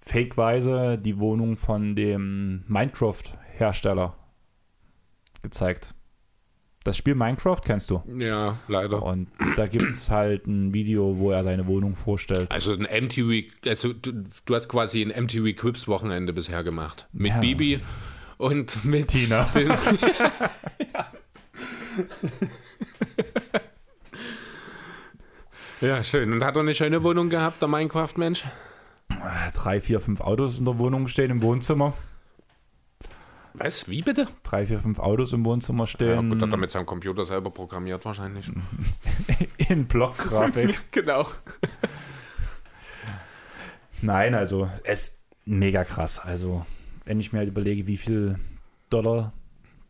fakeweise 0.00 0.98
die 0.98 1.18
Wohnung 1.18 1.56
von 1.56 1.94
dem 1.94 2.64
Minecraft-Hersteller 2.68 4.14
gezeigt. 5.42 5.94
Das 6.84 6.96
Spiel 6.96 7.14
Minecraft 7.14 7.60
kennst 7.64 7.90
du. 7.90 8.02
Ja, 8.18 8.56
leider. 8.66 9.04
Und 9.04 9.28
da 9.54 9.68
gibt 9.68 9.92
es 9.92 10.10
halt 10.10 10.48
ein 10.48 10.74
Video, 10.74 11.16
wo 11.18 11.30
er 11.30 11.44
seine 11.44 11.68
Wohnung 11.68 11.94
vorstellt. 11.94 12.50
Also 12.50 12.72
ein 12.72 12.88
MTV, 13.04 13.44
also 13.68 13.92
du, 13.92 14.12
du 14.44 14.54
hast 14.54 14.68
quasi 14.68 15.00
ein 15.02 15.24
MTV 15.24 15.54
Quips 15.56 15.86
Wochenende 15.86 16.32
bisher 16.32 16.64
gemacht. 16.64 17.06
Mit 17.12 17.28
Ja. 17.30 17.38
Bibi 17.38 17.78
und 18.38 18.84
mit 18.84 19.08
Tina. 19.08 19.44
Den, 19.54 19.72
ja, 25.80 26.04
schön. 26.04 26.32
Und 26.32 26.44
hat 26.44 26.56
er 26.56 26.60
eine 26.60 26.74
schöne 26.74 27.02
Wohnung 27.02 27.28
gehabt, 27.28 27.60
der 27.60 27.68
Minecraft-Mensch? 27.68 28.44
Drei, 29.54 29.80
vier, 29.80 30.00
fünf 30.00 30.20
Autos 30.20 30.58
in 30.58 30.64
der 30.64 30.78
Wohnung 30.78 31.08
stehen 31.08 31.30
im 31.30 31.42
Wohnzimmer. 31.42 31.92
Was? 33.54 33.88
Wie 33.88 34.00
bitte? 34.02 34.26
drei, 34.44 34.66
vier, 34.66 34.80
fünf 34.80 34.98
Autos 34.98 35.32
im 35.32 35.44
Wohnzimmer 35.44 35.84
Ja, 35.84 35.86
stehen. 35.86 36.30
gut, 36.30 36.40
hat 36.42 36.50
er 36.50 36.56
mit 36.56 36.70
seinem 36.70 36.86
Computer 36.86 37.24
selber 37.24 37.50
programmiert 37.50 38.04
wahrscheinlich. 38.04 38.50
in 39.68 39.86
Blockgrafik. 39.86 40.80
genau. 40.90 41.26
Nein, 44.00 44.34
also 44.34 44.70
es 44.84 45.08
ist 45.08 45.18
mega 45.44 45.84
krass. 45.84 46.18
Also, 46.18 46.64
wenn 47.12 47.20
ich 47.20 47.30
mir 47.30 47.40
halt 47.40 47.50
überlege, 47.50 47.86
wie 47.86 47.98
viel 47.98 48.38
Dollar 48.88 49.34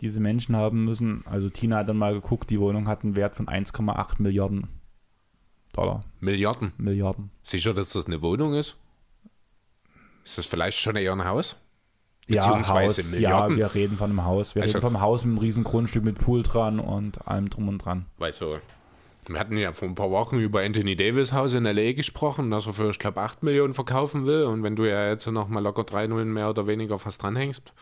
diese 0.01 0.19
Menschen 0.19 0.57
haben 0.57 0.85
müssen. 0.85 1.23
Also, 1.25 1.49
Tina 1.51 1.77
hat 1.77 1.89
dann 1.89 1.97
mal 1.97 2.15
geguckt, 2.15 2.51
die 2.51 2.59
Wohnung 2.59 2.89
hat 2.89 3.05
einen 3.05 3.15
Wert 3.15 3.37
von 3.37 3.47
1,8 3.47 4.15
Milliarden 4.21 4.67
Dollar. 5.73 6.01
Milliarden. 6.19 6.73
Milliarden. 6.79 7.31
Sicher, 7.45 7.75
dass 7.75 7.93
das 7.93 8.07
eine 8.07 8.21
Wohnung 8.23 8.55
ist? 8.55 8.77
Ist 10.25 10.37
das 10.37 10.47
vielleicht 10.47 10.79
schon 10.79 10.97
eher 10.97 11.13
ein 11.13 11.25
Haus? 11.25 11.55
Ja, 12.27 12.41
Beziehungsweise 12.41 13.03
Haus. 13.03 13.13
Milliarden? 13.13 13.57
Ja, 13.57 13.67
wir 13.69 13.75
reden 13.77 13.97
von 13.97 14.11
einem 14.11 14.25
Haus. 14.25 14.57
Wir 14.57 14.63
Also- 14.63 14.79
reden 14.79 14.83
vom 14.83 15.01
Haus 15.01 15.25
mit 15.25 15.31
einem 15.31 15.39
riesen 15.39 15.63
Grundstück 15.63 16.03
mit 16.03 16.19
Pool 16.19 16.43
dran 16.43 16.81
und 16.81 17.29
allem 17.29 17.51
drum 17.51 17.69
und 17.69 17.79
dran. 17.79 18.07
Weil 18.19 18.33
so, 18.35 18.59
wir 19.29 19.39
hatten 19.39 19.57
ja 19.57 19.73
vor 19.73 19.89
ein 19.89 19.95
paar 19.95 20.11
Wochen 20.11 20.39
über 20.39 20.63
Anthony 20.63 20.97
Davis 20.97 21.33
Haus 21.33 21.55
in 21.55 21.65
L.A. 21.65 21.93
gesprochen, 21.93 22.51
dass 22.51 22.67
er 22.67 22.73
für, 22.73 22.91
ich 22.91 22.99
glaube, 22.99 23.21
8 23.21 23.43
Millionen 23.43 23.73
verkaufen 23.73 24.27
will. 24.27 24.45
Und 24.45 24.63
wenn 24.63 24.77
du 24.77 24.85
ja 24.85 25.09
jetzt 25.09 25.27
noch 25.29 25.49
mal 25.49 25.61
locker 25.61 25.85
3 25.85 26.09
Nullen 26.09 26.33
mehr 26.33 26.51
oder 26.51 26.67
weniger 26.67 26.99
fast 26.99 27.23
dranhängst, 27.23 27.73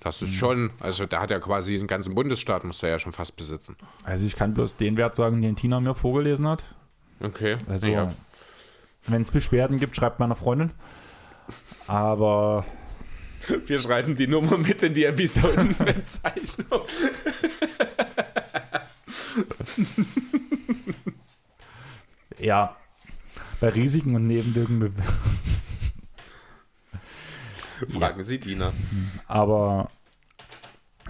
das 0.00 0.22
ist 0.22 0.34
schon, 0.34 0.70
also 0.80 1.06
der 1.06 1.20
hat 1.20 1.30
ja 1.30 1.40
quasi 1.40 1.76
den 1.76 1.88
ganzen 1.88 2.14
Bundesstaat, 2.14 2.62
muss 2.62 2.82
er 2.82 2.90
ja 2.90 2.98
schon 2.98 3.12
fast 3.12 3.36
besitzen. 3.36 3.76
Also, 4.04 4.26
ich 4.26 4.36
kann 4.36 4.54
bloß 4.54 4.76
den 4.76 4.96
Wert 4.96 5.16
sagen, 5.16 5.42
den 5.42 5.56
Tina 5.56 5.80
mir 5.80 5.94
vorgelesen 5.94 6.46
hat. 6.46 6.64
Okay. 7.20 7.56
Also, 7.68 7.88
ja. 7.88 8.14
wenn 9.06 9.22
es 9.22 9.32
Beschwerden 9.32 9.80
gibt, 9.80 9.96
schreibt 9.96 10.20
meiner 10.20 10.36
Freundin. 10.36 10.70
Aber 11.88 12.64
Wir 13.66 13.78
schreiben 13.78 14.16
die 14.16 14.26
Nummer 14.26 14.58
mit 14.58 14.82
in 14.82 14.94
die 14.94 15.04
Episodenbezeichnung. 15.04 16.66
ja, 22.38 22.76
bei 23.60 23.68
Risiken 23.70 24.14
und 24.14 24.26
Nebenwirkungen. 24.26 24.94
Fragen 27.88 28.24
Sie 28.24 28.40
Dina. 28.40 28.72
Aber 29.26 29.90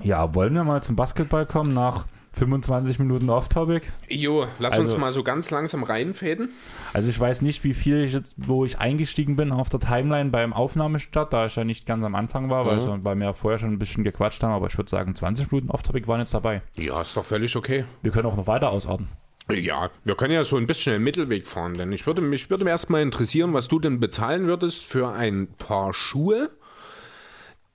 ja, 0.03 0.35
wollen 0.35 0.55
wir 0.55 0.65
mal 0.65 0.83
zum 0.83 0.97
Basketball 0.97 1.47
kommen 1.47 1.73
nach 1.73 2.07
25 2.35 2.99
Minuten 2.99 3.31
Off-Topic? 3.31 3.87
Jo, 4.09 4.47
lass 4.59 4.79
uns 4.79 4.89
Also- 4.93 4.99
mal 4.99 5.11
so 5.13 5.25
ganz 5.25 5.51
langsam 5.51 5.83
reinfäden. 5.83 6.51
Also 6.93 7.09
ich 7.11 7.19
weiß 7.19 7.41
nicht, 7.43 7.65
wie 7.65 7.73
viel 7.75 8.05
ich 8.05 8.13
jetzt, 8.13 8.37
wo 8.37 8.65
ich 8.65 8.79
eingestiegen 8.79 9.35
bin 9.35 9.51
auf 9.51 9.69
der 9.71 9.81
Timeline 9.81 10.31
beim 10.31 10.53
Aufnahmestart, 10.53 11.33
da 11.33 11.47
ich 11.47 11.57
ja 11.57 11.65
nicht 11.65 11.87
ganz 11.87 12.05
am 12.05 12.15
Anfang 12.15 12.49
war, 12.51 12.65
weil, 12.67 12.77
Mhm. 12.77 12.81
so, 12.81 12.99
weil 13.03 13.17
wir 13.17 13.25
ja 13.27 13.33
vorher 13.33 13.59
schon 13.59 13.73
ein 13.73 13.79
bisschen 13.79 14.05
gequatscht 14.05 14.43
haben, 14.43 14.53
aber 14.53 14.67
ich 14.69 14.77
würde 14.77 14.91
sagen, 14.91 15.15
20 15.15 15.51
Minuten 15.51 15.71
Off-Topic 15.71 16.07
waren 16.07 16.21
jetzt 16.21 16.35
dabei. 16.35 16.63
Ja, 16.77 17.01
ist 17.01 17.17
doch 17.17 17.25
völlig 17.25 17.57
okay. 17.57 17.85
Wir 18.03 18.13
können 18.13 18.27
auch 18.27 18.37
noch 18.37 18.47
weiter 18.47 18.71
ausarten. 18.71 19.09
Ja, 19.51 19.91
wir 20.05 20.15
können 20.15 20.35
ja 20.35 20.45
so 20.45 20.57
ein 20.57 20.67
bisschen 20.67 20.95
einen 20.95 21.05
Mittelweg 21.05 21.47
fahren, 21.47 21.75
denn 21.75 21.91
ich 21.93 22.07
würde 22.07 22.21
mich 22.21 22.51
würde 22.51 22.69
erstmal 22.69 23.01
interessieren, 23.01 23.55
was 23.55 23.69
du 23.69 23.79
denn 23.79 23.99
bezahlen 23.99 24.47
würdest 24.47 24.85
für 24.85 25.09
ein 25.09 25.49
paar 25.57 25.95
Schuhe, 25.95 26.51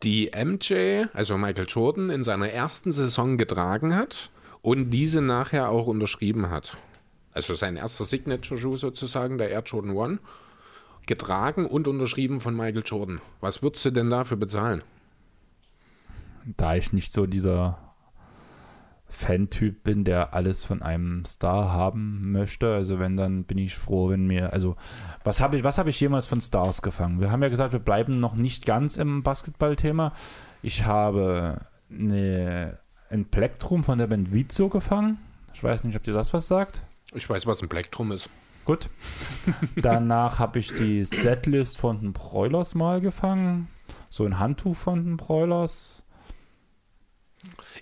die 0.04 0.32
MJ, 0.36 1.06
also 1.14 1.38
Michael 1.38 1.66
Jordan, 1.68 2.10
in 2.12 2.24
seiner 2.24 2.50
ersten 2.50 2.92
Saison 2.92 3.38
getragen 3.38 3.96
hat 3.96 4.30
und 4.62 4.92
diese 4.92 5.22
nachher 5.22 5.70
auch 5.70 5.88
unterschrieben 5.88 6.52
hat. 6.52 6.78
Also 7.32 7.56
sein 7.56 7.76
erster 7.76 8.06
Signature-Schuh 8.06 8.78
sozusagen, 8.78 9.40
der 9.40 9.50
Air 9.50 9.64
Jordan 9.66 9.96
One, 9.96 10.20
getragen 11.08 11.66
und 11.66 11.88
unterschrieben 11.88 12.40
von 12.40 12.56
Michael 12.56 12.84
Jordan. 12.86 13.20
Was 13.42 13.64
würdest 13.64 13.86
du 13.86 13.92
denn 13.92 14.12
dafür 14.12 14.38
bezahlen? 14.38 14.84
Da 16.58 16.76
ich 16.76 16.94
nicht 16.94 17.12
so 17.12 17.26
dieser 17.26 17.80
Fan-Typ 19.14 19.84
bin, 19.84 20.04
der 20.04 20.34
alles 20.34 20.64
von 20.64 20.82
einem 20.82 21.24
Star 21.26 21.72
haben 21.72 22.32
möchte. 22.32 22.74
Also 22.74 23.00
wenn, 23.00 23.16
dann 23.16 23.44
bin 23.44 23.58
ich 23.58 23.76
froh, 23.76 24.10
wenn 24.10 24.26
mir, 24.26 24.52
also 24.52 24.76
was 25.24 25.40
habe 25.40 25.58
ich, 25.58 25.64
was 25.64 25.78
habe 25.78 25.92
ich 25.92 26.00
jemals 26.00 26.26
von 26.26 26.42
Stars 26.42 26.82
gefangen? 26.82 27.22
Wir 27.22 27.32
haben 27.32 27.44
ja 27.44 27.50
gesagt, 27.50 27.74
wir 27.74 27.80
bleiben 27.80 28.20
noch 28.20 28.36
nicht 28.36 28.66
ganz 28.66 28.98
im 28.98 29.24
Basketball-Thema. 29.24 30.14
Ich 30.62 30.86
habe 30.86 31.60
eine, 31.92 32.80
ein 33.10 33.26
Plektrum 33.26 33.84
von 33.84 33.98
der 33.98 34.08
Band 34.08 34.34
Vizo 34.34 34.70
gefangen. 34.70 35.20
Ich 35.54 35.64
weiß 35.64 35.84
nicht, 35.84 35.96
ob 35.96 36.04
dir 36.04 36.14
das 36.14 36.34
was 36.34 36.48
sagt. 36.48 36.84
Ich 37.14 37.30
weiß, 37.30 37.46
was 37.46 37.62
ein 37.62 37.70
Plektrum 37.70 38.12
ist. 38.12 38.30
Gut. 38.66 38.90
Danach 39.76 40.40
habe 40.40 40.60
ich 40.60 40.74
die 40.74 41.04
Setlist 41.04 41.78
von 41.78 42.00
den 42.00 42.14
Broilers 42.14 42.76
mal 42.76 43.02
gefangen. 43.02 43.68
So 44.10 44.26
ein 44.26 44.40
Handtuch 44.40 44.76
von 44.76 45.04
den 45.04 45.18
Broilers. 45.18 46.03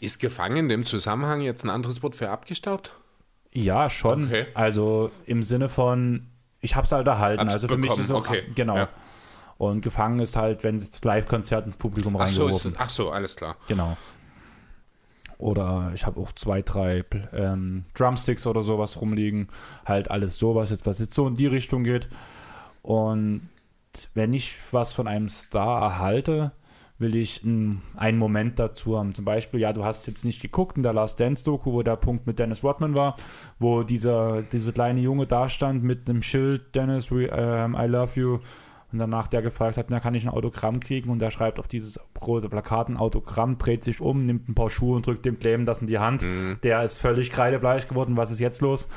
Ist 0.01 0.19
gefangen 0.19 0.57
in 0.57 0.67
dem 0.67 0.83
Zusammenhang 0.83 1.41
jetzt 1.41 1.63
ein 1.63 1.69
anderes 1.69 2.01
Wort 2.01 2.15
für 2.15 2.31
abgestaubt? 2.31 2.95
Ja, 3.51 3.87
schon. 3.87 4.25
Okay. 4.25 4.47
Also 4.55 5.11
im 5.27 5.43
Sinne 5.43 5.69
von, 5.69 6.27
ich 6.59 6.75
hab's 6.75 6.91
halt 6.91 7.05
erhalten. 7.05 7.41
Hab's 7.41 7.53
also 7.53 7.67
für 7.67 7.77
mich 7.77 7.91
bekommen, 7.91 8.03
ist 8.03 8.09
es 8.09 8.15
okay. 8.15 8.43
genau. 8.55 8.77
Ja. 8.77 8.89
Und 9.59 9.81
gefangen 9.81 10.19
ist 10.19 10.35
halt, 10.35 10.63
wenn 10.63 10.79
das 10.79 11.03
Live-Konzert 11.03 11.67
ins 11.67 11.77
Publikum 11.77 12.17
Ach 12.17 12.27
so, 12.27 12.41
reingeworfen. 12.41 12.71
ist, 12.71 12.79
ach 12.79 12.89
so, 12.89 13.11
alles 13.11 13.35
klar. 13.35 13.57
Genau. 13.67 13.95
Oder 15.37 15.91
ich 15.93 16.03
habe 16.07 16.19
auch 16.19 16.31
zwei, 16.31 16.63
drei 16.63 17.05
ähm, 17.31 17.85
Drumsticks 17.93 18.47
oder 18.47 18.63
sowas 18.63 18.99
rumliegen. 18.99 19.49
Halt 19.85 20.09
alles 20.09 20.39
sowas, 20.39 20.71
jetzt, 20.71 20.87
was 20.87 20.97
jetzt 20.97 21.13
so 21.13 21.27
in 21.27 21.35
die 21.35 21.45
Richtung 21.45 21.83
geht. 21.83 22.09
Und 22.81 23.47
wenn 24.15 24.33
ich 24.33 24.57
was 24.71 24.93
von 24.93 25.07
einem 25.07 25.29
Star 25.29 25.83
erhalte, 25.83 26.53
will 27.01 27.15
ich 27.15 27.43
einen 27.43 28.17
Moment 28.17 28.59
dazu 28.59 28.97
haben. 28.97 29.13
Zum 29.13 29.25
Beispiel, 29.25 29.59
ja, 29.59 29.73
du 29.73 29.83
hast 29.83 30.07
jetzt 30.07 30.23
nicht 30.23 30.41
geguckt 30.41 30.77
in 30.77 30.83
der 30.83 30.93
Last 30.93 31.19
Dance-Doku, 31.19 31.73
wo 31.73 31.83
der 31.83 31.97
Punkt 31.97 32.27
mit 32.27 32.39
Dennis 32.39 32.63
Rodman 32.63 32.95
war, 32.95 33.17
wo 33.59 33.83
dieser, 33.83 34.43
dieser 34.43 34.71
kleine 34.71 35.01
Junge 35.01 35.27
da 35.27 35.49
stand 35.49 35.83
mit 35.83 36.07
dem 36.07 36.21
Schild, 36.21 36.73
Dennis, 36.75 37.11
we, 37.11 37.25
ähm, 37.25 37.75
I 37.77 37.87
love 37.87 38.19
you, 38.19 38.39
Und 38.91 38.99
danach 38.99 39.27
der 39.27 39.41
gefragt 39.41 39.77
hat, 39.77 39.89
na, 39.89 39.99
kann 39.99 40.15
ich 40.15 40.23
ein 40.23 40.29
Autogramm 40.29 40.79
kriegen? 40.79 41.09
Und 41.09 41.19
der 41.19 41.31
schreibt 41.31 41.59
auf 41.59 41.67
dieses 41.67 41.99
große 42.19 42.49
Plakat 42.49 42.89
ein 42.89 42.97
Autogramm, 42.97 43.57
dreht 43.57 43.83
sich 43.83 44.01
um, 44.01 44.21
nimmt 44.21 44.49
ein 44.49 44.55
paar 44.55 44.69
Schuhe 44.69 44.97
und 44.97 45.05
drückt 45.05 45.25
dem 45.25 45.39
Claim 45.39 45.65
das 45.65 45.81
in 45.81 45.87
die 45.87 45.99
Hand. 45.99 46.25
Der 46.63 46.83
ist 46.83 46.97
völlig 46.97 47.31
kreidebleich 47.31 47.87
geworden. 47.87 48.17
Was 48.17 48.31
ist 48.31 48.39
jetzt 48.39 48.61
los? 48.61 48.89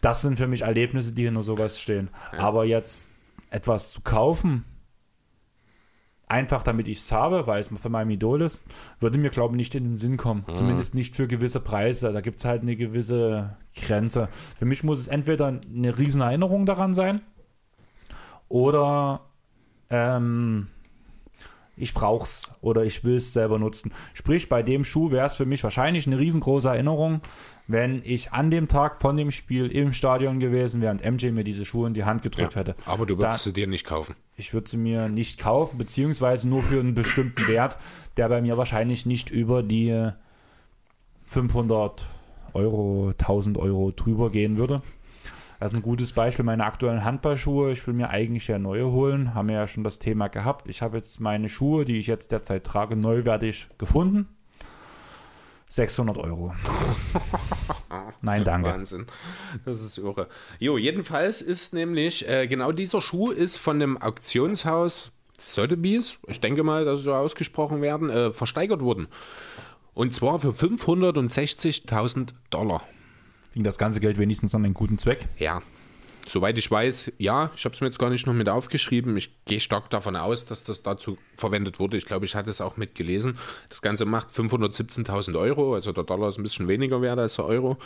Das 0.00 0.22
sind 0.22 0.38
für 0.38 0.48
mich 0.48 0.62
Erlebnisse, 0.62 1.12
die 1.12 1.26
hinter 1.26 1.42
sowas 1.42 1.78
stehen. 1.80 2.08
Aber 2.36 2.64
jetzt 2.64 3.10
etwas 3.50 3.92
zu 3.92 4.00
kaufen, 4.00 4.64
einfach 6.32 6.62
damit 6.62 6.88
ich 6.88 6.98
es 6.98 7.12
habe, 7.12 7.46
weil 7.46 7.60
es 7.60 7.68
von 7.68 7.92
meinem 7.92 8.10
Idol 8.10 8.42
ist, 8.42 8.64
würde 9.00 9.18
mir, 9.18 9.30
glaube 9.30 9.54
ich, 9.54 9.58
nicht 9.58 9.74
in 9.74 9.84
den 9.84 9.96
Sinn 9.96 10.16
kommen. 10.16 10.44
Zumindest 10.54 10.94
nicht 10.94 11.14
für 11.14 11.28
gewisse 11.28 11.60
Preise. 11.60 12.12
Da 12.12 12.20
gibt 12.22 12.38
es 12.38 12.44
halt 12.44 12.62
eine 12.62 12.74
gewisse 12.74 13.56
Grenze. 13.76 14.28
Für 14.58 14.64
mich 14.64 14.82
muss 14.82 14.98
es 14.98 15.08
entweder 15.08 15.46
eine 15.46 15.98
riesen 15.98 16.22
Erinnerung 16.22 16.66
daran 16.66 16.94
sein 16.94 17.20
oder 18.48 19.20
ähm, 19.90 20.68
ich 21.76 21.94
brauch's 21.94 22.52
oder 22.60 22.84
ich 22.84 23.02
will 23.02 23.16
es 23.16 23.32
selber 23.32 23.58
nutzen. 23.58 23.92
Sprich, 24.14 24.48
bei 24.48 24.62
dem 24.62 24.84
Schuh 24.84 25.10
wäre 25.10 25.26
es 25.26 25.36
für 25.36 25.46
mich 25.46 25.64
wahrscheinlich 25.64 26.06
eine 26.06 26.18
riesengroße 26.18 26.68
Erinnerung, 26.68 27.22
wenn 27.68 28.02
ich 28.04 28.32
an 28.32 28.50
dem 28.50 28.68
Tag 28.68 29.00
von 29.00 29.16
dem 29.16 29.30
Spiel 29.30 29.68
im 29.68 29.92
Stadion 29.92 30.40
gewesen 30.40 30.80
wäre 30.80 30.92
und 30.92 31.04
MJ 31.04 31.30
mir 31.30 31.44
diese 31.44 31.64
Schuhe 31.64 31.86
in 31.86 31.94
die 31.94 32.04
Hand 32.04 32.22
gedrückt 32.22 32.56
hätte. 32.56 32.74
Aber 32.86 33.06
du 33.06 33.18
würdest 33.18 33.44
sie 33.44 33.52
dir 33.52 33.66
nicht 33.66 33.86
kaufen. 33.86 34.16
ich 34.36 34.52
würde 34.52 34.68
sie 34.68 34.76
mir 34.76 35.08
nicht 35.08 35.38
kaufen, 35.38 35.78
beziehungsweise 35.78 36.48
nur 36.48 36.62
für 36.62 36.80
einen 36.80 36.94
bestimmten 36.94 37.46
Wert, 37.46 37.78
der 38.16 38.28
bei 38.28 38.40
mir 38.40 38.58
wahrscheinlich 38.58 39.06
nicht 39.06 39.30
über 39.30 39.62
die 39.62 39.90
äh, 39.90 40.12
500 41.26 42.04
Euro, 42.54 43.12
1000 43.18 43.56
Euro 43.58 43.92
drüber 43.92 44.30
gehen 44.30 44.56
würde. 44.56 44.82
Das 45.58 45.70
ist 45.70 45.76
ein 45.76 45.82
gutes 45.82 46.12
Beispiel, 46.12 46.44
meine 46.44 46.64
aktuellen 46.64 47.04
Handballschuhe. 47.04 47.70
Ich 47.70 47.86
will 47.86 47.94
mir 47.94 48.10
eigentlich 48.10 48.48
ja 48.48 48.58
neue 48.58 48.90
holen, 48.90 49.32
haben 49.32 49.48
wir 49.48 49.54
ja 49.54 49.66
schon 49.68 49.84
das 49.84 50.00
Thema 50.00 50.26
gehabt. 50.26 50.68
Ich 50.68 50.82
habe 50.82 50.96
jetzt 50.96 51.20
meine 51.20 51.48
Schuhe, 51.48 51.84
die 51.84 51.98
ich 51.98 52.08
jetzt 52.08 52.32
derzeit 52.32 52.64
trage, 52.64 52.96
neuwertig 52.96 53.68
gefunden. 53.78 54.26
600 55.72 56.18
Euro. 56.18 56.54
Nein, 58.20 58.44
danke. 58.44 58.68
Wahnsinn. 58.68 59.06
Das 59.64 59.80
ist 59.80 59.96
irre. 59.96 60.28
Jo, 60.58 60.76
jedenfalls 60.76 61.40
ist 61.40 61.72
nämlich, 61.72 62.28
äh, 62.28 62.46
genau 62.46 62.72
dieser 62.72 63.00
Schuh 63.00 63.30
ist 63.30 63.56
von 63.56 63.80
dem 63.80 63.96
Auktionshaus 63.96 65.12
Sotheby's, 65.38 66.18
ich 66.26 66.40
denke 66.40 66.62
mal, 66.62 66.84
dass 66.84 66.98
sie 66.98 67.04
so 67.04 67.14
ausgesprochen 67.14 67.80
werden, 67.80 68.10
äh, 68.10 68.32
versteigert 68.32 68.82
worden. 68.82 69.08
Und 69.94 70.14
zwar 70.14 70.40
für 70.40 70.50
560.000 70.50 72.34
Dollar. 72.50 72.82
Ging 73.54 73.64
das 73.64 73.78
ganze 73.78 74.00
Geld 74.00 74.18
wenigstens 74.18 74.54
an 74.54 74.66
einen 74.66 74.74
guten 74.74 74.98
Zweck? 74.98 75.26
Ja. 75.38 75.62
Soweit 76.28 76.56
ich 76.56 76.70
weiß, 76.70 77.12
ja, 77.18 77.50
ich 77.56 77.64
habe 77.64 77.74
es 77.74 77.80
mir 77.80 77.88
jetzt 77.88 77.98
gar 77.98 78.10
nicht 78.10 78.26
noch 78.26 78.34
mit 78.34 78.48
aufgeschrieben. 78.48 79.16
Ich 79.16 79.30
gehe 79.44 79.60
stark 79.60 79.90
davon 79.90 80.16
aus, 80.16 80.46
dass 80.46 80.64
das 80.64 80.82
dazu 80.82 81.18
verwendet 81.36 81.78
wurde. 81.78 81.96
Ich 81.96 82.04
glaube, 82.04 82.26
ich 82.26 82.34
hatte 82.34 82.50
es 82.50 82.60
auch 82.60 82.76
mitgelesen. 82.76 83.38
Das 83.68 83.82
Ganze 83.82 84.04
macht 84.04 84.30
517.000 84.30 85.38
Euro, 85.38 85.74
also 85.74 85.92
der 85.92 86.04
Dollar 86.04 86.28
ist 86.28 86.38
ein 86.38 86.42
bisschen 86.42 86.68
weniger 86.68 87.02
wert 87.02 87.18
als 87.18 87.36
der 87.36 87.46
Euro. 87.46 87.76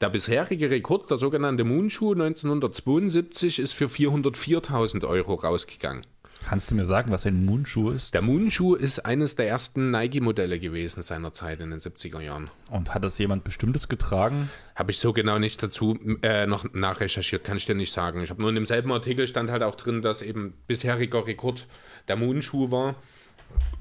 Der 0.00 0.08
bisherige 0.08 0.70
Rekord, 0.70 1.10
der 1.10 1.18
sogenannte 1.18 1.64
Moonschuh 1.64 2.12
1972, 2.12 3.58
ist 3.58 3.72
für 3.72 3.86
404.000 3.86 5.06
Euro 5.06 5.34
rausgegangen. 5.34 6.02
Kannst 6.46 6.70
du 6.70 6.74
mir 6.74 6.86
sagen, 6.86 7.10
was 7.10 7.26
ein 7.26 7.44
Moonschuh 7.44 7.90
ist? 7.90 8.14
Der 8.14 8.22
Moonschuh 8.22 8.74
ist 8.74 9.00
eines 9.00 9.36
der 9.36 9.48
ersten 9.48 9.90
Nike-Modelle 9.90 10.58
gewesen 10.58 11.02
seiner 11.02 11.32
Zeit 11.32 11.60
in 11.60 11.70
den 11.70 11.80
70er 11.80 12.20
Jahren. 12.20 12.50
Und 12.70 12.94
hat 12.94 13.04
das 13.04 13.18
jemand 13.18 13.44
Bestimmtes 13.44 13.88
getragen? 13.88 14.50
Habe 14.74 14.90
ich 14.90 14.98
so 14.98 15.12
genau 15.12 15.38
nicht 15.38 15.62
dazu 15.62 15.98
äh, 16.22 16.46
noch 16.46 16.64
nachrecherchiert, 16.72 17.44
kann 17.44 17.56
ich 17.56 17.66
dir 17.66 17.74
nicht 17.74 17.92
sagen. 17.92 18.22
Ich 18.22 18.30
habe 18.30 18.40
nur 18.40 18.48
in 18.48 18.54
demselben 18.54 18.90
Artikel 18.90 19.26
stand 19.26 19.50
halt 19.50 19.62
auch 19.62 19.74
drin, 19.74 20.02
dass 20.02 20.22
eben 20.22 20.54
bisheriger 20.66 21.26
Rekord 21.26 21.66
der 22.08 22.16
Moonschuh 22.16 22.70
war. 22.70 22.94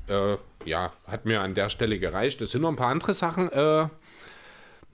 Äh, 0.07 0.37
ja, 0.65 0.91
hat 1.07 1.25
mir 1.25 1.41
an 1.41 1.55
der 1.55 1.69
Stelle 1.69 1.97
gereicht. 1.97 2.41
Es 2.41 2.51
sind 2.51 2.61
noch 2.61 2.69
ein 2.69 2.75
paar 2.75 2.91
andere 2.91 3.13
Sachen 3.13 3.49
äh, 3.51 3.87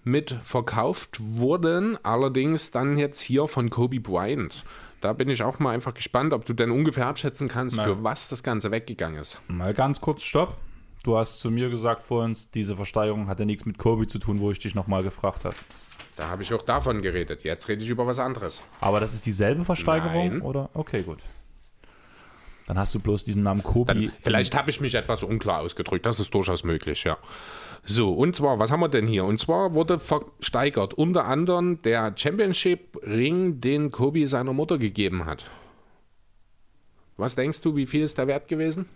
mit 0.04 0.36
verkauft 0.44 1.18
worden, 1.20 1.98
allerdings 2.04 2.72
dann 2.72 2.98
jetzt 2.98 3.22
hier 3.22 3.48
von 3.48 3.70
Kobe 3.70 4.00
Bryant. 4.00 4.64
Da 5.06 5.14
bin 5.14 5.30
ich 5.30 5.44
auch 5.44 5.60
mal 5.60 5.70
einfach 5.70 5.94
gespannt, 5.94 6.34
ob 6.34 6.46
du 6.46 6.54
denn 6.56 6.72
ungefähr 6.72 7.06
abschätzen 7.06 7.48
kannst, 7.48 7.80
für 7.80 8.04
was 8.04 8.28
das 8.28 8.42
Ganze 8.42 8.72
weggegangen 8.72 9.22
ist. 9.22 9.40
Mal 9.48 9.72
ganz 9.76 10.02
kurz, 10.02 10.24
stopp. 10.24 10.60
Du 11.04 11.16
hast 11.16 11.42
zu 11.42 11.52
mir 11.52 11.70
gesagt 11.70 12.02
vorhin, 12.02 12.36
diese 12.56 12.76
Versteigerung 12.76 13.28
hatte 13.28 13.46
nichts 13.46 13.68
mit 13.68 13.78
Kobe 13.78 14.08
zu 14.08 14.18
tun, 14.18 14.40
wo 14.40 14.50
ich 14.50 14.58
dich 14.58 14.74
nochmal 14.74 15.04
gefragt 15.04 15.46
habe. 15.46 15.56
Da 16.16 16.30
habe 16.30 16.42
ich 16.42 16.52
auch 16.56 16.64
davon 16.64 17.04
geredet. 17.04 17.44
Jetzt 17.44 17.70
rede 17.70 17.84
ich 17.84 17.90
über 17.92 18.08
was 18.08 18.18
anderes. 18.18 18.64
Aber 18.82 19.00
das 19.00 19.14
ist 19.14 19.28
dieselbe 19.28 19.64
Versteigerung, 19.64 20.30
Nein. 20.30 20.42
oder? 20.42 20.72
Okay, 20.74 21.04
gut. 21.04 21.20
Dann 22.66 22.80
hast 22.80 22.96
du 22.96 23.00
bloß 23.00 23.26
diesen 23.26 23.44
Namen 23.44 23.62
Kobe. 23.62 23.94
Dann, 23.94 24.12
vielleicht 24.22 24.56
habe 24.56 24.72
ich 24.72 24.82
mich 24.82 24.96
etwas 24.96 25.22
unklar 25.22 25.60
ausgedrückt. 25.60 26.08
Das 26.08 26.20
ist 26.20 26.34
durchaus 26.34 26.64
möglich, 26.64 27.04
ja. 27.04 27.20
So, 27.88 28.12
und 28.14 28.36
zwar, 28.36 28.58
was 28.58 28.72
haben 28.72 28.80
wir 28.80 28.90
denn 28.90 29.06
hier? 29.06 29.26
Und 29.26 29.40
zwar 29.40 29.76
wurde 29.76 30.00
versteigert 30.00 30.96
unter 30.96 31.26
anderem 31.26 31.82
der 31.84 32.14
Championship-Ring, 32.16 33.62
den 33.62 33.92
Kobe 33.92 34.28
seiner 34.28 34.54
Mutter 34.54 34.80
gegeben 34.80 35.26
hat. 35.26 35.46
Was 37.16 37.36
denkst 37.36 37.62
du, 37.62 37.76
wie 37.76 37.86
viel 37.86 38.04
ist 38.04 38.18
der 38.18 38.28
wert 38.28 38.48
gewesen? 38.48 38.90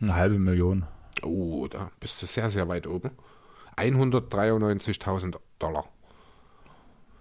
Eine 0.00 0.14
halbe 0.14 0.38
Million. 0.38 0.86
Oh, 1.22 1.66
da 1.68 1.90
bist 1.98 2.22
du 2.22 2.26
sehr, 2.26 2.48
sehr 2.48 2.68
weit 2.68 2.86
oben. 2.86 3.10
193.000 3.76 5.36
Dollar. 5.58 5.84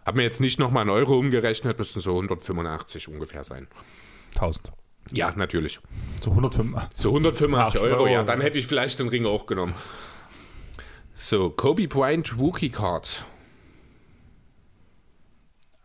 Hab 0.05 0.15
mir 0.15 0.23
jetzt 0.23 0.39
nicht 0.39 0.59
nochmal 0.59 0.83
in 0.83 0.89
Euro 0.89 1.17
umgerechnet, 1.17 1.79
müssten 1.79 1.99
so 1.99 2.11
185 2.11 3.07
ungefähr 3.07 3.43
sein. 3.43 3.67
1000. 4.35 4.71
Ja, 5.11 5.33
natürlich. 5.35 5.79
Zu 6.21 6.29
105. 6.29 6.77
So 6.93 7.09
185 7.09 7.81
Ach, 7.81 7.83
Euro, 7.83 8.03
Euro, 8.03 8.07
ja. 8.07 8.23
dann 8.23 8.41
hätte 8.41 8.59
ich 8.59 8.67
vielleicht 8.67 8.99
den 8.99 9.09
Ring 9.09 9.25
auch 9.25 9.47
genommen. 9.47 9.73
So, 11.21 11.49
Kobe 11.49 11.85
Bryant 11.85 12.39
Rookie 12.39 12.69
Card. 12.69 13.25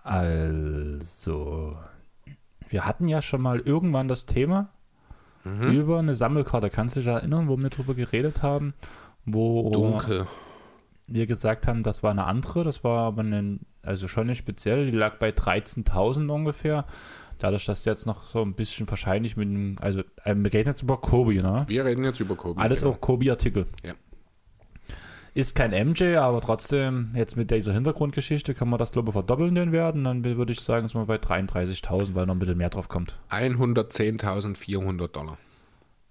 Also, 0.04 1.76
wir 2.68 2.86
hatten 2.86 3.08
ja 3.08 3.20
schon 3.20 3.42
mal 3.42 3.58
irgendwann 3.58 4.06
das 4.06 4.26
Thema 4.26 4.68
über 5.44 5.98
eine 5.98 6.14
Sammelkarte. 6.14 6.70
Kannst 6.70 6.94
du 6.94 7.00
dich 7.00 7.08
erinnern, 7.08 7.48
wo 7.48 7.58
wir 7.58 7.68
drüber 7.68 7.94
geredet 7.94 8.44
haben? 8.44 8.74
Wo 9.26 9.70
Dunkel. 9.70 10.28
wir 11.08 11.26
gesagt 11.26 11.66
haben, 11.66 11.82
das 11.82 12.04
war 12.04 12.12
eine 12.12 12.26
andere, 12.26 12.62
das 12.62 12.84
war 12.84 13.00
aber 13.00 13.22
eine, 13.22 13.58
also 13.82 14.06
schon 14.06 14.22
eine 14.22 14.36
spezielle, 14.36 14.88
die 14.88 14.96
lag 14.96 15.18
bei 15.18 15.30
13.000 15.30 16.30
ungefähr. 16.30 16.86
Dadurch, 17.38 17.66
dass 17.66 17.84
jetzt 17.84 18.06
noch 18.06 18.24
so 18.24 18.40
ein 18.40 18.54
bisschen 18.54 18.88
wahrscheinlich 18.88 19.36
mit 19.36 19.48
dem, 19.48 19.76
also 19.80 20.02
äh, 20.22 20.34
wir 20.36 20.52
reden 20.52 20.68
jetzt 20.68 20.82
über 20.82 20.98
Kobe, 20.98 21.34
ne? 21.42 21.56
Wir 21.66 21.84
reden 21.84 22.04
jetzt 22.04 22.20
über 22.20 22.36
Kobe. 22.36 22.60
Alles 22.60 22.80
genau. 22.80 22.92
auch 22.92 23.00
Kobe-Artikel. 23.00 23.66
Ja. 23.82 23.94
Ist 25.36 25.56
kein 25.56 25.72
MJ, 25.72 26.16
aber 26.16 26.40
trotzdem, 26.40 27.10
jetzt 27.16 27.36
mit 27.36 27.50
dieser 27.50 27.72
Hintergrundgeschichte 27.72 28.54
kann 28.54 28.68
man 28.68 28.78
das, 28.78 28.92
glaube 28.92 29.08
ich, 29.08 29.14
verdoppeln 29.14 29.56
den 29.56 29.72
Werden. 29.72 30.04
Dann 30.04 30.22
würde 30.24 30.52
ich 30.52 30.60
sagen, 30.60 30.86
sind 30.86 31.00
wir 31.00 31.06
bei 31.06 31.16
33.000, 31.16 32.14
weil 32.14 32.26
noch 32.26 32.36
ein 32.36 32.38
bisschen 32.38 32.56
mehr 32.56 32.70
drauf 32.70 32.88
kommt. 32.88 33.18
110.400 33.30 35.08
Dollar. 35.08 35.36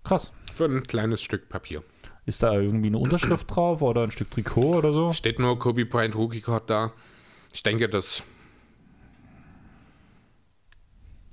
Krass. 0.04 0.34
Für 0.54 0.66
ein 0.66 0.84
kleines 0.84 1.22
Stück 1.22 1.48
Papier. 1.48 1.84
Ist 2.26 2.44
da 2.44 2.54
irgendwie 2.54 2.88
eine 2.88 2.98
Unterschrift 2.98 3.54
drauf 3.54 3.82
oder 3.82 4.04
ein 4.04 4.12
Stück 4.12 4.30
Trikot 4.30 4.76
oder 4.76 4.92
so? 4.92 5.14
Steht 5.14 5.40
nur 5.40 5.58
Kobe 5.58 5.86
Bryant 5.86 6.16
Rookie 6.18 6.42
Card 6.42 6.70
da. 6.70 6.92
Ich 7.54 7.64
denke, 7.64 7.88
das 7.88 8.24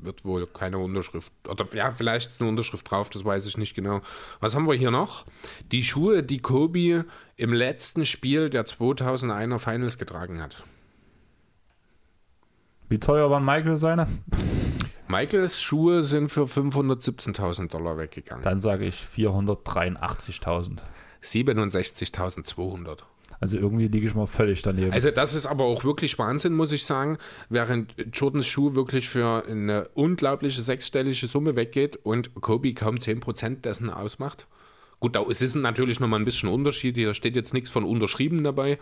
wird 0.02 0.24
wohl 0.24 0.46
keine 0.46 0.78
Unterschrift. 0.78 1.32
Oder 1.48 1.66
ja, 1.72 1.90
vielleicht 1.90 2.30
ist 2.30 2.40
eine 2.40 2.48
Unterschrift 2.48 2.90
drauf, 2.90 3.10
das 3.10 3.24
weiß 3.24 3.46
ich 3.46 3.56
nicht 3.56 3.74
genau. 3.74 4.00
Was 4.40 4.54
haben 4.54 4.66
wir 4.66 4.74
hier 4.74 4.90
noch? 4.90 5.26
Die 5.72 5.84
Schuhe, 5.84 6.22
die 6.22 6.38
Kobe 6.38 7.04
im 7.36 7.52
letzten 7.52 8.06
Spiel 8.06 8.50
der 8.50 8.66
2001er 8.66 9.58
Finals 9.58 9.98
getragen 9.98 10.40
hat. 10.42 10.64
Wie 12.88 12.98
teuer 12.98 13.30
waren 13.30 13.44
Michael 13.44 13.76
seine? 13.76 14.08
Michaels 15.06 15.60
Schuhe 15.60 16.04
sind 16.04 16.28
für 16.28 16.44
517.000 16.44 17.68
Dollar 17.70 17.98
weggegangen. 17.98 18.44
Dann 18.44 18.60
sage 18.60 18.84
ich 18.84 18.94
483.000. 18.94 20.78
67.200. 21.22 22.98
Also 23.40 23.56
irgendwie 23.56 23.88
liege 23.88 24.06
ich 24.06 24.14
mal 24.14 24.26
völlig 24.26 24.60
daneben. 24.60 24.92
Also 24.92 25.10
das 25.10 25.32
ist 25.32 25.46
aber 25.46 25.64
auch 25.64 25.82
wirklich 25.82 26.18
Wahnsinn, 26.18 26.52
muss 26.52 26.72
ich 26.72 26.84
sagen, 26.84 27.16
während 27.48 27.94
Jordans 28.12 28.46
Schuh 28.46 28.74
wirklich 28.74 29.08
für 29.08 29.44
eine 29.48 29.88
unglaubliche 29.94 30.60
sechsstellige 30.60 31.26
Summe 31.26 31.56
weggeht 31.56 31.98
und 32.02 32.34
Kobe 32.34 32.74
kaum 32.74 32.96
10% 32.96 33.62
dessen 33.62 33.88
ausmacht. 33.88 34.46
Gut, 35.00 35.16
da 35.16 35.22
es 35.22 35.40
ist 35.40 35.54
natürlich 35.54 36.00
nochmal 36.00 36.20
ein 36.20 36.26
bisschen 36.26 36.50
Unterschied, 36.50 36.96
hier 36.96 37.14
steht 37.14 37.34
jetzt 37.34 37.54
nichts 37.54 37.70
von 37.70 37.84
unterschrieben 37.84 38.44
dabei. 38.44 38.78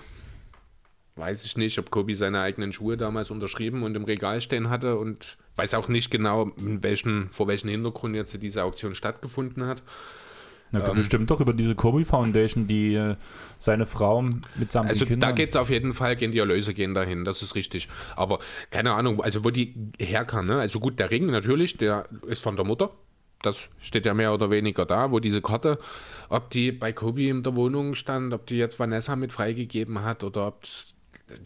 Weiß 1.15 1.45
ich 1.45 1.57
nicht, 1.57 1.79
ob 1.79 1.93
Kobe 1.93 2.17
seine 2.17 2.41
eigenen 2.41 2.73
Schuhe 2.73 2.97
damals 2.97 3.31
unterschrieben 3.31 3.85
und 3.85 3.97
im 3.97 4.05
Regal 4.05 4.41
stehen 4.41 4.71
hatte 4.71 4.99
und 4.99 5.39
weiß 5.55 5.75
auch 5.75 5.87
nicht 5.87 6.11
genau, 6.11 6.51
welchen, 6.57 7.31
vor 7.31 7.47
welchem 7.47 7.69
Hintergrund 7.69 8.17
jetzt 8.17 8.41
diese 8.43 8.65
Auktion 8.65 8.97
stattgefunden 8.97 9.67
hat. 9.67 9.85
Na, 10.71 10.81
bestimmt 10.93 11.31
doch 11.31 11.41
über 11.41 11.55
diese 11.55 11.75
Kobe 11.75 12.05
Foundation, 12.05 12.67
die 12.67 12.95
äh, 12.95 13.17
seine 13.59 13.87
Frau 13.87 14.23
mitsamt 14.57 14.91
Also 14.91 15.07
Kindern. 15.07 15.31
da 15.31 15.35
geht 15.35 15.51
es 15.51 15.57
auf 15.57 15.71
jeden 15.71 15.95
Fall, 15.95 16.17
gehen 16.17 16.33
die 16.33 16.39
Erlöse 16.39 16.75
gehen 16.75 16.95
dahin, 16.95 17.25
das 17.25 17.43
ist 17.43 17.55
richtig. 17.55 17.89
Aber 18.17 18.39
keine 18.71 18.93
Ahnung, 18.93 19.21
also 19.23 19.45
wo 19.45 19.51
die 19.51 19.75
herkam, 19.99 20.47
ne? 20.47 20.59
Also 20.59 20.81
gut, 20.81 20.99
der 20.99 21.11
Ring 21.11 21.27
natürlich, 21.27 21.77
der 21.77 22.07
ist 22.27 22.43
von 22.43 22.57
der 22.57 22.65
Mutter. 22.65 22.91
Das 23.43 23.69
steht 23.81 24.05
ja 24.05 24.15
mehr 24.15 24.35
oder 24.35 24.51
weniger 24.51 24.85
da, 24.85 25.13
wo 25.13 25.21
diese 25.21 25.41
Karte, 25.41 25.79
ob 26.29 26.51
die 26.51 26.73
bei 26.73 26.93
Kobe 26.93 27.29
in 27.29 27.45
der 27.45 27.55
Wohnung 27.55 27.95
stand, 27.95 28.35
ob 28.35 28.47
die 28.47 28.57
jetzt 28.57 28.81
Vanessa 28.81 29.15
mit 29.15 29.33
freigegeben 29.33 30.03
hat 30.03 30.25
oder 30.25 30.49
ob 30.49 30.65
es, 30.65 30.95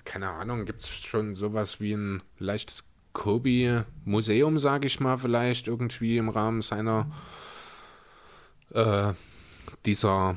keine 0.05 0.31
Ahnung, 0.31 0.65
gibt 0.65 0.81
es 0.81 0.89
schon 0.89 1.35
sowas 1.35 1.81
wie 1.81 1.93
ein 1.93 2.23
leichtes 2.39 2.85
Kobe-Museum, 3.13 4.59
sage 4.59 4.87
ich 4.87 5.01
mal, 5.01 5.19
vielleicht 5.19 5.69
irgendwie 5.69 6.17
im 6.17 6.31
Rahmen 6.31 6.63
seiner 6.63 7.11
äh, 8.75 9.15
dieser 9.85 10.37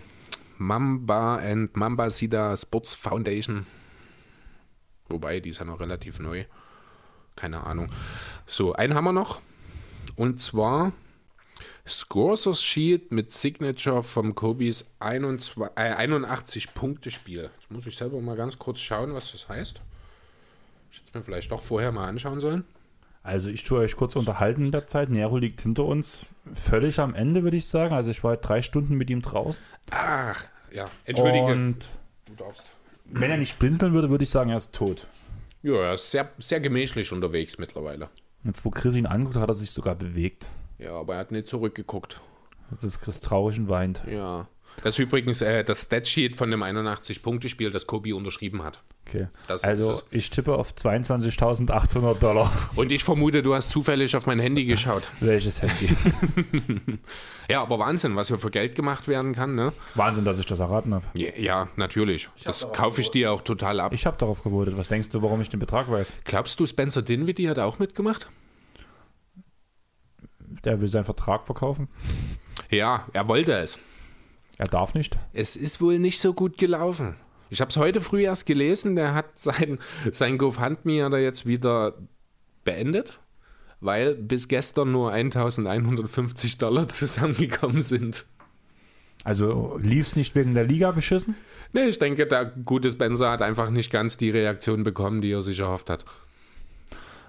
Mamba 0.57 1.37
and 1.37 1.75
Mamba 1.75 2.09
Sida 2.09 2.55
Sports 2.57 2.93
Foundation. 2.93 3.65
Wobei, 5.09 5.39
die 5.39 5.49
ist 5.49 5.59
ja 5.59 5.65
noch 5.65 5.79
relativ 5.79 6.19
neu. 6.19 6.45
Keine 7.35 7.63
Ahnung. 7.63 7.89
So, 8.45 8.73
einen 8.73 8.95
haben 8.95 9.03
wir 9.03 9.11
noch. 9.11 9.41
Und 10.15 10.41
zwar 10.41 10.93
Scorsers 11.87 12.63
Sheet 12.63 13.11
mit 13.11 13.31
Signature 13.31 14.01
vom 14.01 14.33
Kobis 14.33 14.95
21 14.99 15.57
äh, 15.75 15.93
81-Punkte-Spiel. 16.07 17.49
Jetzt 17.59 17.71
muss 17.71 17.85
ich 17.85 17.95
selber 17.95 18.19
mal 18.21 18.35
ganz 18.35 18.57
kurz 18.57 18.79
schauen, 18.79 19.13
was 19.13 19.31
das 19.31 19.47
heißt. 19.47 19.81
Ich 20.91 20.97
hätte 20.97 21.07
es 21.09 21.13
mir 21.13 21.23
vielleicht 21.23 21.51
doch 21.51 21.61
vorher 21.61 21.91
mal 21.91 22.07
anschauen 22.07 22.39
sollen. 22.39 22.63
Also 23.25 23.49
ich 23.49 23.63
tue 23.63 23.79
euch 23.79 23.95
kurz 23.95 24.15
unterhalten 24.15 24.65
in 24.65 24.71
der 24.71 24.85
Zeit. 24.85 25.09
Nero 25.09 25.37
liegt 25.37 25.61
hinter 25.61 25.85
uns. 25.85 26.27
Völlig 26.53 26.99
am 26.99 27.15
Ende, 27.15 27.41
würde 27.41 27.57
ich 27.57 27.65
sagen. 27.65 27.95
Also 27.95 28.11
ich 28.11 28.23
war 28.23 28.37
drei 28.37 28.61
Stunden 28.61 28.93
mit 28.93 29.09
ihm 29.09 29.23
draußen. 29.23 29.63
Ach, 29.89 30.45
ja. 30.71 30.85
Entschuldige. 31.05 31.47
Und 31.47 31.89
du 32.25 32.35
darfst. 32.35 32.69
wenn 33.05 33.31
er 33.31 33.37
nicht 33.37 33.57
blinzeln 33.57 33.93
würde, 33.93 34.11
würde 34.11 34.23
ich 34.23 34.29
sagen, 34.29 34.51
er 34.51 34.57
ist 34.57 34.75
tot. 34.75 35.07
Ja, 35.63 35.73
er 35.73 35.93
ist 35.95 36.11
sehr, 36.11 36.29
sehr 36.37 36.59
gemächlich 36.59 37.11
unterwegs 37.11 37.57
mittlerweile. 37.57 38.09
Jetzt, 38.43 38.63
wo 38.63 38.69
Chris 38.69 38.95
ihn 38.95 39.07
anguckt, 39.07 39.37
hat 39.37 39.49
er 39.49 39.55
sich 39.55 39.71
sogar 39.71 39.95
bewegt. 39.95 40.51
Ja, 40.77 40.91
aber 40.91 41.15
er 41.15 41.21
hat 41.21 41.31
nicht 41.31 41.47
zurückgeguckt. 41.47 42.21
Jetzt 42.69 42.83
ist 42.83 43.01
Chris 43.01 43.21
traurig 43.21 43.57
und 43.57 43.69
weint. 43.69 44.03
Ja. 44.07 44.47
Das 44.83 44.95
ist 44.95 44.99
übrigens 44.99 45.41
äh, 45.41 45.63
das 45.63 45.83
Statsheet 45.83 46.35
von 46.35 46.51
dem 46.51 46.63
81-Punkte-Spiel, 46.63 47.71
das 47.71 47.87
Kobe 47.87 48.15
unterschrieben 48.15 48.63
hat. 48.63 48.81
Okay. 49.07 49.27
Das 49.47 49.63
also 49.63 50.01
ich 50.09 50.29
tippe 50.31 50.55
auf 50.55 50.73
22.800 50.73 52.17
Dollar. 52.17 52.51
Und 52.75 52.91
ich 52.91 53.03
vermute, 53.03 53.43
du 53.43 53.53
hast 53.53 53.69
zufällig 53.69 54.15
auf 54.15 54.25
mein 54.25 54.39
Handy 54.39 54.65
geschaut. 54.65 55.03
Welches 55.19 55.61
Handy? 55.61 55.89
Ja, 57.47 57.61
aber 57.61 57.77
Wahnsinn, 57.77 58.15
was 58.15 58.29
hier 58.29 58.39
für 58.39 58.49
Geld 58.49 58.73
gemacht 58.73 59.07
werden 59.07 59.33
kann, 59.33 59.53
ne? 59.53 59.71
Wahnsinn, 59.93 60.25
dass 60.25 60.39
ich 60.39 60.47
das 60.47 60.59
erraten 60.59 60.95
habe. 60.95 61.05
Ja, 61.13 61.29
ja 61.37 61.67
natürlich. 61.75 62.27
Das 62.43 62.65
kaufe 62.73 63.01
ich 63.01 63.11
dir 63.11 63.31
auch 63.31 63.41
total 63.41 63.79
ab. 63.79 63.93
Ich 63.93 64.07
habe 64.07 64.17
darauf 64.17 64.41
gewotet. 64.41 64.79
Was 64.79 64.87
denkst 64.87 65.09
du, 65.09 65.21
warum 65.21 65.41
ich 65.41 65.49
den 65.49 65.59
Betrag 65.59 65.91
weiß? 65.91 66.15
Glaubst 66.23 66.59
du, 66.59 66.65
Spencer 66.65 67.03
Dinwiddie 67.03 67.47
hat 67.47 67.59
auch 67.59 67.77
mitgemacht? 67.77 68.31
Der 70.63 70.81
will 70.81 70.87
seinen 70.87 71.05
Vertrag 71.05 71.45
verkaufen. 71.45 71.87
Ja, 72.71 73.05
er 73.13 73.27
wollte 73.27 73.53
es. 73.53 73.77
Er 74.57 74.67
darf 74.67 74.93
nicht. 74.93 75.17
Es 75.33 75.55
ist 75.55 75.81
wohl 75.81 75.99
nicht 75.99 76.19
so 76.19 76.33
gut 76.33 76.57
gelaufen. 76.57 77.15
Ich 77.49 77.61
habe 77.61 77.69
es 77.69 77.77
heute 77.77 78.01
früh 78.01 78.23
erst 78.23 78.45
gelesen, 78.45 78.95
der 78.95 79.13
hat 79.13 79.37
sein, 79.37 79.79
sein 80.11 80.37
GoFundMe 80.37 81.03
hat 81.03 81.13
er 81.13 81.19
jetzt 81.19 81.45
wieder 81.45 81.93
beendet, 82.63 83.19
weil 83.79 84.15
bis 84.15 84.47
gestern 84.47 84.91
nur 84.91 85.11
1150 85.11 86.57
Dollar 86.57 86.87
zusammengekommen 86.89 87.81
sind. 87.81 88.25
Also 89.23 89.79
lief 89.81 90.07
es 90.07 90.15
nicht 90.15 90.35
wegen 90.35 90.53
der 90.53 90.65
Liga 90.65 90.91
beschissen? 90.91 91.35
Nee, 91.73 91.85
ich 91.85 91.99
denke, 91.99 92.27
der 92.27 92.45
gute 92.45 92.91
Spencer 92.91 93.31
hat 93.31 93.41
einfach 93.41 93.69
nicht 93.69 93.91
ganz 93.91 94.17
die 94.17 94.29
Reaktion 94.29 94.83
bekommen, 94.83 95.21
die 95.21 95.31
er 95.31 95.41
sich 95.41 95.59
erhofft 95.59 95.89
hat. 95.89 96.05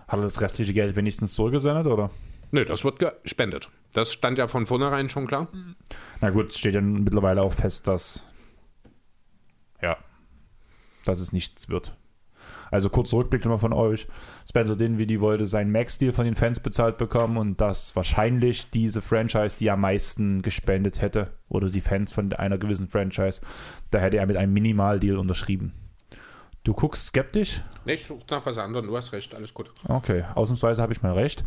Hat 0.06 0.18
er 0.18 0.22
das 0.22 0.40
restliche 0.40 0.72
Geld 0.72 0.94
wenigstens 0.94 1.34
zurückgesendet, 1.34 1.86
oder? 1.86 2.10
Nö, 2.50 2.64
das 2.64 2.84
wird 2.84 2.98
gespendet. 2.98 3.70
Das 3.96 4.12
stand 4.12 4.36
ja 4.36 4.46
von 4.46 4.66
vornherein 4.66 5.08
schon 5.08 5.26
klar. 5.26 5.48
Na 6.20 6.28
gut, 6.28 6.50
es 6.50 6.58
steht 6.58 6.74
ja 6.74 6.82
mittlerweile 6.82 7.40
auch 7.40 7.54
fest, 7.54 7.86
dass 7.86 8.22
ja, 9.80 9.96
dass 11.06 11.18
es 11.18 11.32
nichts 11.32 11.70
wird. 11.70 11.96
Also 12.70 12.90
kurz 12.90 13.10
Rückblick 13.14 13.42
nochmal 13.44 13.58
von 13.58 13.72
euch. 13.72 14.06
Spencer 14.46 14.76
Dinwiddie 14.76 15.20
wollte 15.22 15.46
seinen 15.46 15.72
Max-Deal 15.72 16.12
von 16.12 16.26
den 16.26 16.34
Fans 16.34 16.60
bezahlt 16.60 16.98
bekommen 16.98 17.38
und 17.38 17.60
das 17.62 17.96
wahrscheinlich 17.96 18.68
diese 18.70 19.00
Franchise, 19.00 19.56
die 19.56 19.70
am 19.70 19.80
meisten 19.80 20.42
gespendet 20.42 21.00
hätte, 21.00 21.32
oder 21.48 21.70
die 21.70 21.80
Fans 21.80 22.12
von 22.12 22.30
einer 22.34 22.58
gewissen 22.58 22.88
Franchise, 22.88 23.40
da 23.90 23.98
hätte 23.98 24.18
er 24.18 24.26
mit 24.26 24.36
einem 24.36 24.52
Minimal-Deal 24.52 25.16
unterschrieben. 25.16 25.72
Du 26.66 26.74
guckst 26.74 27.06
skeptisch? 27.06 27.60
Nee, 27.84 27.92
ich 27.92 28.04
suche 28.04 28.24
nach 28.28 28.44
was 28.44 28.58
anderem. 28.58 28.88
Du 28.88 28.96
hast 28.96 29.12
recht, 29.12 29.32
alles 29.36 29.54
gut. 29.54 29.70
Okay, 29.86 30.24
ausnahmsweise 30.34 30.82
habe 30.82 30.92
ich 30.92 31.00
mal 31.00 31.12
recht. 31.12 31.44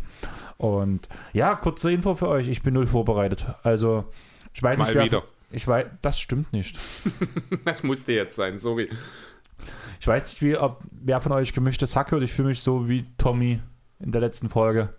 Und 0.56 1.10
ja, 1.34 1.54
kurze 1.56 1.92
Info 1.92 2.14
für 2.14 2.26
euch. 2.28 2.48
Ich 2.48 2.62
bin 2.62 2.72
null 2.72 2.86
vorbereitet. 2.86 3.44
Also, 3.62 4.06
ich 4.54 4.62
weiß 4.62 4.78
Mal 4.78 4.84
nicht, 4.86 4.94
wer, 4.94 5.04
wieder. 5.04 5.22
Ich 5.50 5.68
weiß, 5.68 5.88
das 6.00 6.18
stimmt 6.18 6.54
nicht. 6.54 6.80
Das 7.66 7.82
musste 7.82 8.12
jetzt 8.12 8.34
sein, 8.34 8.58
sorry. 8.58 8.88
Ich 10.00 10.06
weiß 10.06 10.22
nicht, 10.24 10.40
wie, 10.40 10.56
ob, 10.56 10.80
wer 10.90 11.20
von 11.20 11.32
euch 11.32 11.52
gemischtes 11.52 11.96
Hack 11.96 12.12
hört. 12.12 12.22
Ich 12.22 12.32
fühle 12.32 12.48
mich 12.48 12.62
so 12.62 12.88
wie 12.88 13.04
Tommy 13.18 13.60
in 13.98 14.12
der 14.12 14.22
letzten 14.22 14.48
Folge. 14.48 14.94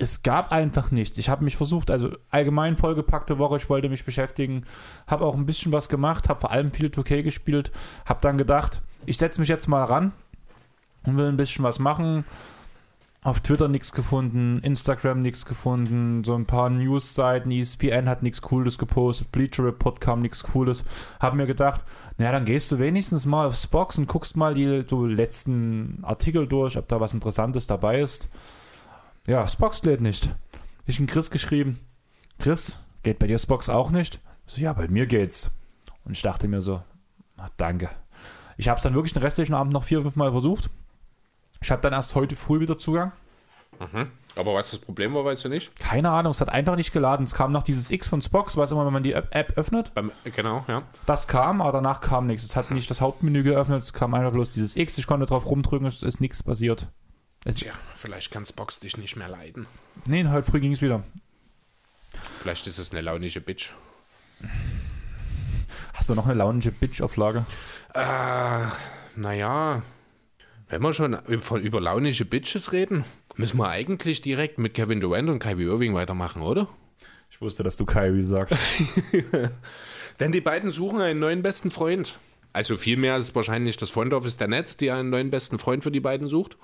Es 0.00 0.22
gab 0.22 0.52
einfach 0.52 0.92
nichts. 0.92 1.18
Ich 1.18 1.28
habe 1.28 1.44
mich 1.44 1.56
versucht, 1.56 1.90
also 1.90 2.10
allgemein 2.30 2.76
vollgepackte 2.76 3.38
Woche, 3.38 3.56
ich 3.56 3.68
wollte 3.68 3.88
mich 3.88 4.04
beschäftigen, 4.04 4.64
habe 5.08 5.24
auch 5.24 5.34
ein 5.34 5.46
bisschen 5.46 5.72
was 5.72 5.88
gemacht, 5.88 6.28
habe 6.28 6.40
vor 6.40 6.52
allem 6.52 6.72
viel 6.72 6.88
2K 6.88 7.22
gespielt, 7.22 7.72
habe 8.04 8.20
dann 8.22 8.38
gedacht, 8.38 8.82
ich 9.06 9.18
setze 9.18 9.40
mich 9.40 9.48
jetzt 9.48 9.66
mal 9.66 9.84
ran 9.84 10.12
und 11.04 11.16
will 11.16 11.26
ein 11.26 11.36
bisschen 11.36 11.64
was 11.64 11.78
machen. 11.78 12.24
Auf 13.24 13.40
Twitter 13.40 13.66
nichts 13.66 13.92
gefunden, 13.92 14.60
Instagram 14.60 15.20
nichts 15.22 15.44
gefunden, 15.44 16.22
so 16.22 16.36
ein 16.36 16.46
paar 16.46 16.70
News-Seiten, 16.70 17.50
ESPN 17.50 18.08
hat 18.08 18.22
nichts 18.22 18.40
Cooles 18.40 18.78
gepostet, 18.78 19.32
Bleacher 19.32 19.64
Report 19.64 20.00
kam 20.00 20.22
nichts 20.22 20.44
Cooles. 20.44 20.84
Hab 21.18 21.34
mir 21.34 21.46
gedacht, 21.46 21.80
naja, 22.16 22.30
dann 22.30 22.44
gehst 22.44 22.70
du 22.70 22.78
wenigstens 22.78 23.26
mal 23.26 23.48
aufs 23.48 23.66
Box 23.66 23.98
und 23.98 24.06
guckst 24.06 24.36
mal 24.36 24.54
die 24.54 24.84
so 24.88 25.04
letzten 25.04 25.98
Artikel 26.02 26.46
durch, 26.46 26.78
ob 26.78 26.86
da 26.86 27.00
was 27.00 27.12
Interessantes 27.12 27.66
dabei 27.66 28.00
ist. 28.00 28.28
Ja, 29.28 29.46
Spox 29.46 29.82
lädt 29.82 30.00
nicht. 30.00 30.34
Ich 30.86 30.98
in 30.98 31.06
Chris 31.06 31.30
geschrieben, 31.30 31.78
Chris, 32.38 32.78
geht 33.02 33.18
bei 33.18 33.26
dir 33.26 33.38
Spox 33.38 33.68
auch 33.68 33.90
nicht? 33.90 34.20
So, 34.46 34.58
ja, 34.58 34.72
bei 34.72 34.88
mir 34.88 35.04
geht's. 35.04 35.50
Und 36.06 36.12
ich 36.12 36.22
dachte 36.22 36.48
mir 36.48 36.62
so, 36.62 36.82
na, 37.36 37.50
danke. 37.58 37.90
Ich 38.56 38.70
habe 38.70 38.78
es 38.78 38.84
dann 38.84 38.94
wirklich 38.94 39.12
den 39.12 39.20
restlichen 39.20 39.52
Abend 39.52 39.74
noch 39.74 39.84
vier, 39.84 40.00
fünf 40.00 40.16
Mal 40.16 40.32
versucht. 40.32 40.70
Ich 41.60 41.70
hatte 41.70 41.82
dann 41.82 41.92
erst 41.92 42.14
heute 42.14 42.36
früh 42.36 42.60
wieder 42.60 42.78
Zugang. 42.78 43.12
Aber 44.34 44.54
was 44.54 44.70
das 44.70 44.78
Problem 44.78 45.14
war, 45.14 45.26
weißt 45.26 45.44
du 45.44 45.50
nicht? 45.50 45.78
Keine 45.78 46.08
Ahnung, 46.08 46.30
es 46.30 46.40
hat 46.40 46.48
einfach 46.48 46.76
nicht 46.76 46.94
geladen. 46.94 47.24
Es 47.24 47.34
kam 47.34 47.52
noch 47.52 47.62
dieses 47.62 47.90
X 47.90 48.08
von 48.08 48.22
Spox, 48.22 48.56
was 48.56 48.70
immer, 48.70 48.86
wenn 48.86 48.94
man 48.94 49.02
die 49.02 49.12
App, 49.12 49.52
öffnet. 49.58 49.92
Beim, 49.92 50.10
genau, 50.24 50.64
ja. 50.68 50.84
Das 51.04 51.28
kam, 51.28 51.60
aber 51.60 51.72
danach 51.72 52.00
kam 52.00 52.26
nichts. 52.28 52.44
Es 52.44 52.56
hat 52.56 52.70
nicht 52.70 52.90
das 52.90 53.02
Hauptmenü 53.02 53.42
geöffnet, 53.42 53.82
es 53.82 53.92
kam 53.92 54.14
einfach 54.14 54.32
bloß 54.32 54.48
dieses 54.48 54.74
X. 54.74 54.96
Ich 54.96 55.06
konnte 55.06 55.26
drauf 55.26 55.44
rumdrücken, 55.44 55.86
es 55.86 56.02
ist 56.02 56.22
nichts 56.22 56.42
passiert. 56.42 56.88
Tja, 57.46 57.72
vielleicht 57.94 58.30
kann 58.30 58.44
Spox 58.44 58.80
dich 58.80 58.96
nicht 58.96 59.16
mehr 59.16 59.28
leiden. 59.28 59.66
nee, 60.06 60.26
heute 60.26 60.50
früh 60.50 60.60
ging 60.60 60.72
es 60.72 60.82
wieder. 60.82 61.02
Vielleicht 62.40 62.66
ist 62.66 62.78
es 62.78 62.90
eine 62.90 63.00
launische 63.00 63.40
Bitch. 63.40 63.70
Hast 65.94 66.08
du 66.08 66.14
noch 66.14 66.26
eine 66.26 66.34
launische 66.34 66.72
Bitch-Auflage? 66.72 67.46
Äh, 67.94 68.66
naja, 69.16 69.82
wenn 70.68 70.82
wir 70.82 70.92
schon 70.92 71.18
von 71.40 71.62
über 71.62 71.80
launische 71.80 72.24
Bitches 72.24 72.72
reden, 72.72 73.04
müssen 73.36 73.58
wir 73.58 73.68
eigentlich 73.68 74.20
direkt 74.20 74.58
mit 74.58 74.74
Kevin 74.74 75.00
Durant 75.00 75.30
und 75.30 75.38
Kyrie 75.38 75.64
Irving 75.64 75.94
weitermachen, 75.94 76.42
oder? 76.42 76.68
Ich 77.30 77.40
wusste, 77.40 77.62
dass 77.62 77.76
du 77.76 77.86
Kyrie 77.86 78.22
sagst. 78.22 78.56
Denn 80.20 80.32
die 80.32 80.40
beiden 80.40 80.70
suchen 80.70 81.00
einen 81.00 81.20
neuen 81.20 81.42
besten 81.42 81.70
Freund. 81.70 82.18
Also 82.52 82.76
vielmehr 82.76 83.16
ist 83.16 83.34
wahrscheinlich 83.34 83.76
das 83.76 83.90
Front 83.90 84.12
Office 84.12 84.36
der 84.36 84.48
Nets, 84.48 84.76
die 84.76 84.90
einen 84.90 85.10
neuen 85.10 85.30
besten 85.30 85.58
Freund 85.58 85.82
für 85.84 85.90
die 85.92 86.00
beiden 86.00 86.26
sucht. 86.28 86.56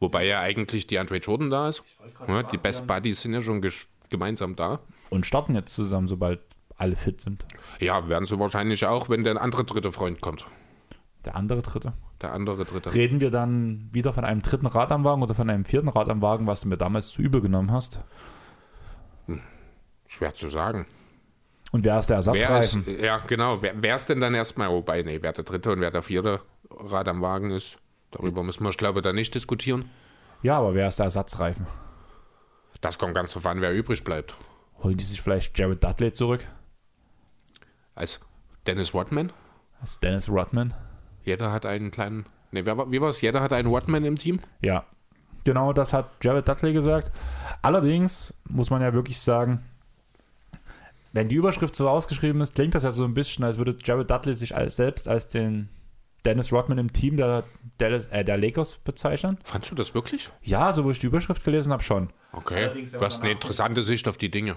Wobei 0.00 0.26
ja 0.26 0.40
eigentlich 0.40 0.86
die 0.86 0.98
Andre 0.98 1.16
Jordan 1.16 1.50
da 1.50 1.68
ist. 1.68 1.82
Ja, 2.26 2.42
die 2.44 2.56
Best 2.56 2.86
Buddies 2.86 3.22
sind 3.22 3.34
ja 3.34 3.40
schon 3.40 3.64
gemeinsam 4.08 4.54
da. 4.54 4.80
Und 5.10 5.26
starten 5.26 5.54
jetzt 5.54 5.74
zusammen, 5.74 6.06
sobald 6.06 6.40
alle 6.76 6.94
fit 6.94 7.20
sind. 7.20 7.44
Ja, 7.80 8.08
werden 8.08 8.26
sie 8.26 8.38
wahrscheinlich 8.38 8.86
auch, 8.86 9.08
wenn 9.08 9.24
der 9.24 9.40
andere 9.40 9.64
dritte 9.64 9.90
Freund 9.90 10.20
kommt. 10.20 10.46
Der 11.24 11.34
andere 11.34 11.62
dritte. 11.62 11.94
Der 12.22 12.32
andere 12.32 12.64
dritte. 12.64 12.94
Reden 12.94 13.20
wir 13.20 13.30
dann 13.30 13.88
wieder 13.92 14.12
von 14.12 14.24
einem 14.24 14.42
dritten 14.42 14.66
Rad 14.66 14.92
am 14.92 15.04
Wagen 15.04 15.22
oder 15.22 15.34
von 15.34 15.50
einem 15.50 15.64
vierten 15.64 15.88
Rad 15.88 16.08
am 16.08 16.22
Wagen, 16.22 16.46
was 16.46 16.60
du 16.60 16.68
mir 16.68 16.76
damals 16.76 17.08
zu 17.08 17.22
übel 17.22 17.40
genommen 17.40 17.72
hast? 17.72 18.00
Schwer 20.06 20.34
zu 20.34 20.48
sagen. 20.48 20.86
Und 21.70 21.84
wer 21.84 21.98
ist 21.98 22.08
der 22.08 22.16
Wer 22.24 22.32
ist, 22.32 22.38
Ersatzreifen? 22.38 22.84
ja, 23.02 23.18
genau. 23.18 23.60
Wer, 23.60 23.74
wer 23.82 23.96
ist 23.96 24.08
denn 24.08 24.20
dann 24.20 24.34
erstmal, 24.34 24.70
wobei, 24.70 25.02
nee, 25.02 25.18
wer 25.20 25.32
der 25.32 25.44
dritte 25.44 25.72
und 25.72 25.80
wer 25.80 25.90
der 25.90 26.02
vierte 26.02 26.40
Rad 26.70 27.08
am 27.08 27.20
Wagen 27.20 27.50
ist, 27.50 27.78
darüber 28.10 28.42
müssen 28.42 28.64
wir, 28.64 28.70
ich 28.70 28.76
glaube, 28.76 29.02
da 29.02 29.12
nicht 29.12 29.34
diskutieren. 29.34 29.90
Ja, 30.42 30.58
aber 30.58 30.74
wer 30.74 30.88
ist 30.88 30.98
der 30.98 31.04
Ersatzreifen? 31.04 31.66
Das 32.80 32.98
kommt 32.98 33.14
ganz 33.14 33.32
drauf 33.32 33.46
an, 33.46 33.60
wer 33.60 33.72
übrig 33.72 34.04
bleibt. 34.04 34.34
Holen 34.82 34.96
die 34.96 35.04
sich 35.04 35.20
vielleicht 35.20 35.58
Jared 35.58 35.82
Dudley 35.82 36.12
zurück? 36.12 36.46
Als 37.94 38.20
Dennis 38.66 38.94
Rodman. 38.94 39.32
Als 39.80 39.98
Dennis 39.98 40.28
Rodman? 40.28 40.74
Jeder 41.24 41.50
hat 41.50 41.66
einen 41.66 41.90
kleinen. 41.90 42.26
Ne, 42.52 42.64
wie 42.64 43.00
war 43.00 43.08
es? 43.08 43.20
Jeder 43.20 43.40
hat 43.40 43.52
einen 43.52 43.68
Rodman 43.68 44.04
im 44.04 44.16
Team? 44.16 44.40
Ja, 44.60 44.84
genau 45.44 45.72
das 45.72 45.92
hat 45.92 46.10
Jared 46.22 46.46
Dudley 46.46 46.72
gesagt. 46.72 47.10
Allerdings 47.62 48.34
muss 48.44 48.70
man 48.70 48.82
ja 48.82 48.92
wirklich 48.92 49.20
sagen, 49.20 49.64
wenn 51.12 51.28
die 51.28 51.36
Überschrift 51.36 51.74
so 51.74 51.88
ausgeschrieben 51.88 52.40
ist, 52.42 52.54
klingt 52.54 52.74
das 52.74 52.82
ja 52.82 52.92
so 52.92 53.04
ein 53.04 53.14
bisschen, 53.14 53.44
als 53.44 53.58
würde 53.58 53.76
Jared 53.82 54.10
Dudley 54.10 54.34
sich 54.34 54.54
als, 54.54 54.76
selbst 54.76 55.08
als 55.08 55.26
den 55.26 55.70
Dennis 56.28 56.52
Rodman 56.52 56.76
im 56.76 56.92
Team 56.92 57.16
der, 57.16 57.44
Dallas, 57.78 58.06
äh, 58.08 58.22
der 58.22 58.36
Lakers 58.36 58.76
bezeichnen. 58.76 59.38
Fandst 59.44 59.70
du 59.70 59.74
das 59.74 59.94
wirklich? 59.94 60.28
Ja, 60.42 60.74
so 60.74 60.84
wo 60.84 60.90
ich 60.90 60.98
die 60.98 61.06
Überschrift 61.06 61.42
gelesen 61.42 61.72
habe, 61.72 61.82
schon. 61.82 62.10
Okay. 62.32 62.68
Du 62.92 63.00
hast 63.00 63.22
eine 63.22 63.30
interessante 63.30 63.82
Sicht 63.82 64.06
auf 64.06 64.18
die 64.18 64.30
Dinge. 64.30 64.56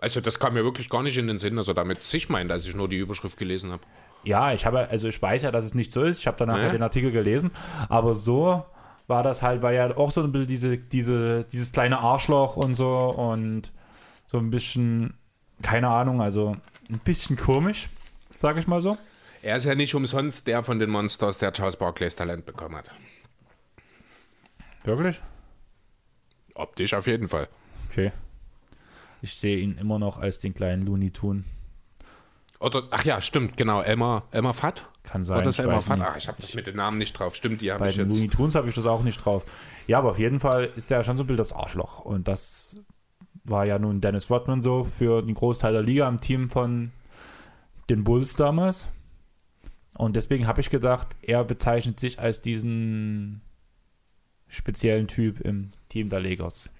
Also, 0.00 0.20
das 0.20 0.38
kam 0.38 0.52
mir 0.52 0.64
wirklich 0.64 0.90
gar 0.90 1.02
nicht 1.02 1.16
in 1.16 1.26
den 1.26 1.38
Sinn, 1.38 1.56
dass 1.56 1.66
er 1.66 1.74
damit 1.74 2.04
sich 2.04 2.28
meint, 2.28 2.52
als 2.52 2.66
ich 2.66 2.76
nur 2.76 2.90
die 2.90 2.98
Überschrift 2.98 3.38
gelesen 3.38 3.72
habe. 3.72 3.82
Ja, 4.22 4.52
ich 4.52 4.66
habe, 4.66 4.88
also 4.88 5.08
ich 5.08 5.20
weiß 5.20 5.44
ja, 5.44 5.50
dass 5.50 5.64
es 5.64 5.74
nicht 5.74 5.92
so 5.92 6.04
ist. 6.04 6.20
Ich 6.20 6.26
habe 6.26 6.36
danach 6.36 6.58
ja 6.58 6.68
den 6.68 6.82
Artikel 6.82 7.10
gelesen, 7.10 7.52
aber 7.88 8.14
so 8.14 8.64
war 9.06 9.22
das 9.22 9.42
halt, 9.42 9.62
weil 9.62 9.74
ja 9.74 9.96
auch 9.96 10.10
so 10.10 10.22
ein 10.22 10.30
bisschen 10.30 10.48
diese, 10.48 10.76
diese, 10.76 11.44
dieses 11.44 11.72
kleine 11.72 12.00
Arschloch 12.00 12.56
und 12.56 12.74
so 12.74 13.08
und 13.08 13.72
so 14.26 14.36
ein 14.36 14.50
bisschen, 14.50 15.14
keine 15.62 15.88
Ahnung, 15.88 16.20
also 16.20 16.56
ein 16.90 16.98
bisschen 16.98 17.36
komisch, 17.36 17.88
sage 18.34 18.60
ich 18.60 18.66
mal 18.66 18.82
so. 18.82 18.98
Er 19.42 19.56
ist 19.56 19.64
ja 19.64 19.74
nicht 19.74 19.94
umsonst 19.94 20.46
der 20.46 20.62
von 20.62 20.78
den 20.78 20.90
Monsters, 20.90 21.38
der 21.38 21.52
Charles 21.52 21.76
Barclays 21.76 22.16
Talent 22.16 22.46
bekommen 22.46 22.76
hat. 22.76 22.90
Wirklich? 24.84 25.20
Optisch 26.54 26.94
auf 26.94 27.06
jeden 27.06 27.28
Fall. 27.28 27.48
Okay. 27.90 28.12
Ich 29.22 29.34
sehe 29.34 29.58
ihn 29.58 29.76
immer 29.78 29.98
noch 29.98 30.18
als 30.18 30.38
den 30.38 30.54
kleinen 30.54 30.84
Looney 30.84 31.10
Tune. 31.10 31.44
Oder, 32.60 32.84
ach 32.90 33.04
ja, 33.04 33.20
stimmt, 33.20 33.56
genau. 33.56 33.82
Emma, 33.82 34.24
Emma 34.32 34.52
Fatt? 34.52 34.88
Kann 35.04 35.22
sein. 35.22 35.48
Ich 35.48 35.58
Emma 35.58 35.76
weiß 35.76 35.84
Fatt? 35.84 36.00
Ach, 36.02 36.16
ich 36.16 36.26
habe 36.28 36.40
das 36.40 36.54
mit 36.54 36.66
den 36.66 36.76
Namen 36.76 36.98
nicht 36.98 37.12
drauf. 37.12 37.36
Stimmt, 37.36 37.60
die 37.60 37.70
habe 37.70 37.80
Bei 37.80 37.90
ich 37.90 37.96
den 37.96 38.06
jetzt. 38.06 38.16
Looney 38.16 38.28
Tunes 38.28 38.54
habe 38.56 38.68
ich 38.68 38.74
das 38.74 38.86
auch 38.86 39.02
nicht 39.02 39.24
drauf. 39.24 39.44
Ja, 39.86 39.98
aber 39.98 40.10
auf 40.10 40.18
jeden 40.18 40.40
Fall 40.40 40.70
ist 40.76 40.90
er 40.90 41.04
schon 41.04 41.16
so 41.16 41.22
ein 41.22 41.26
Bild 41.28 41.38
das 41.38 41.52
Arschloch. 41.52 42.00
Und 42.00 42.26
das 42.26 42.84
war 43.44 43.64
ja 43.64 43.78
nun 43.78 44.00
Dennis 44.00 44.28
Rodman 44.30 44.62
so 44.62 44.84
für 44.84 45.22
den 45.22 45.34
Großteil 45.34 45.72
der 45.72 45.82
Liga 45.82 46.08
im 46.08 46.20
Team 46.20 46.50
von 46.50 46.92
den 47.88 48.04
Bulls 48.04 48.36
damals. 48.36 48.88
Und 49.98 50.14
deswegen 50.14 50.46
habe 50.46 50.60
ich 50.60 50.70
gedacht, 50.70 51.08
er 51.22 51.42
bezeichnet 51.44 51.98
sich 51.98 52.20
als 52.20 52.40
diesen 52.40 53.40
speziellen 54.46 55.08
Typ 55.08 55.40
im 55.40 55.72
Team 55.88 56.08
der 56.08 56.20
Lakers. 56.20 56.70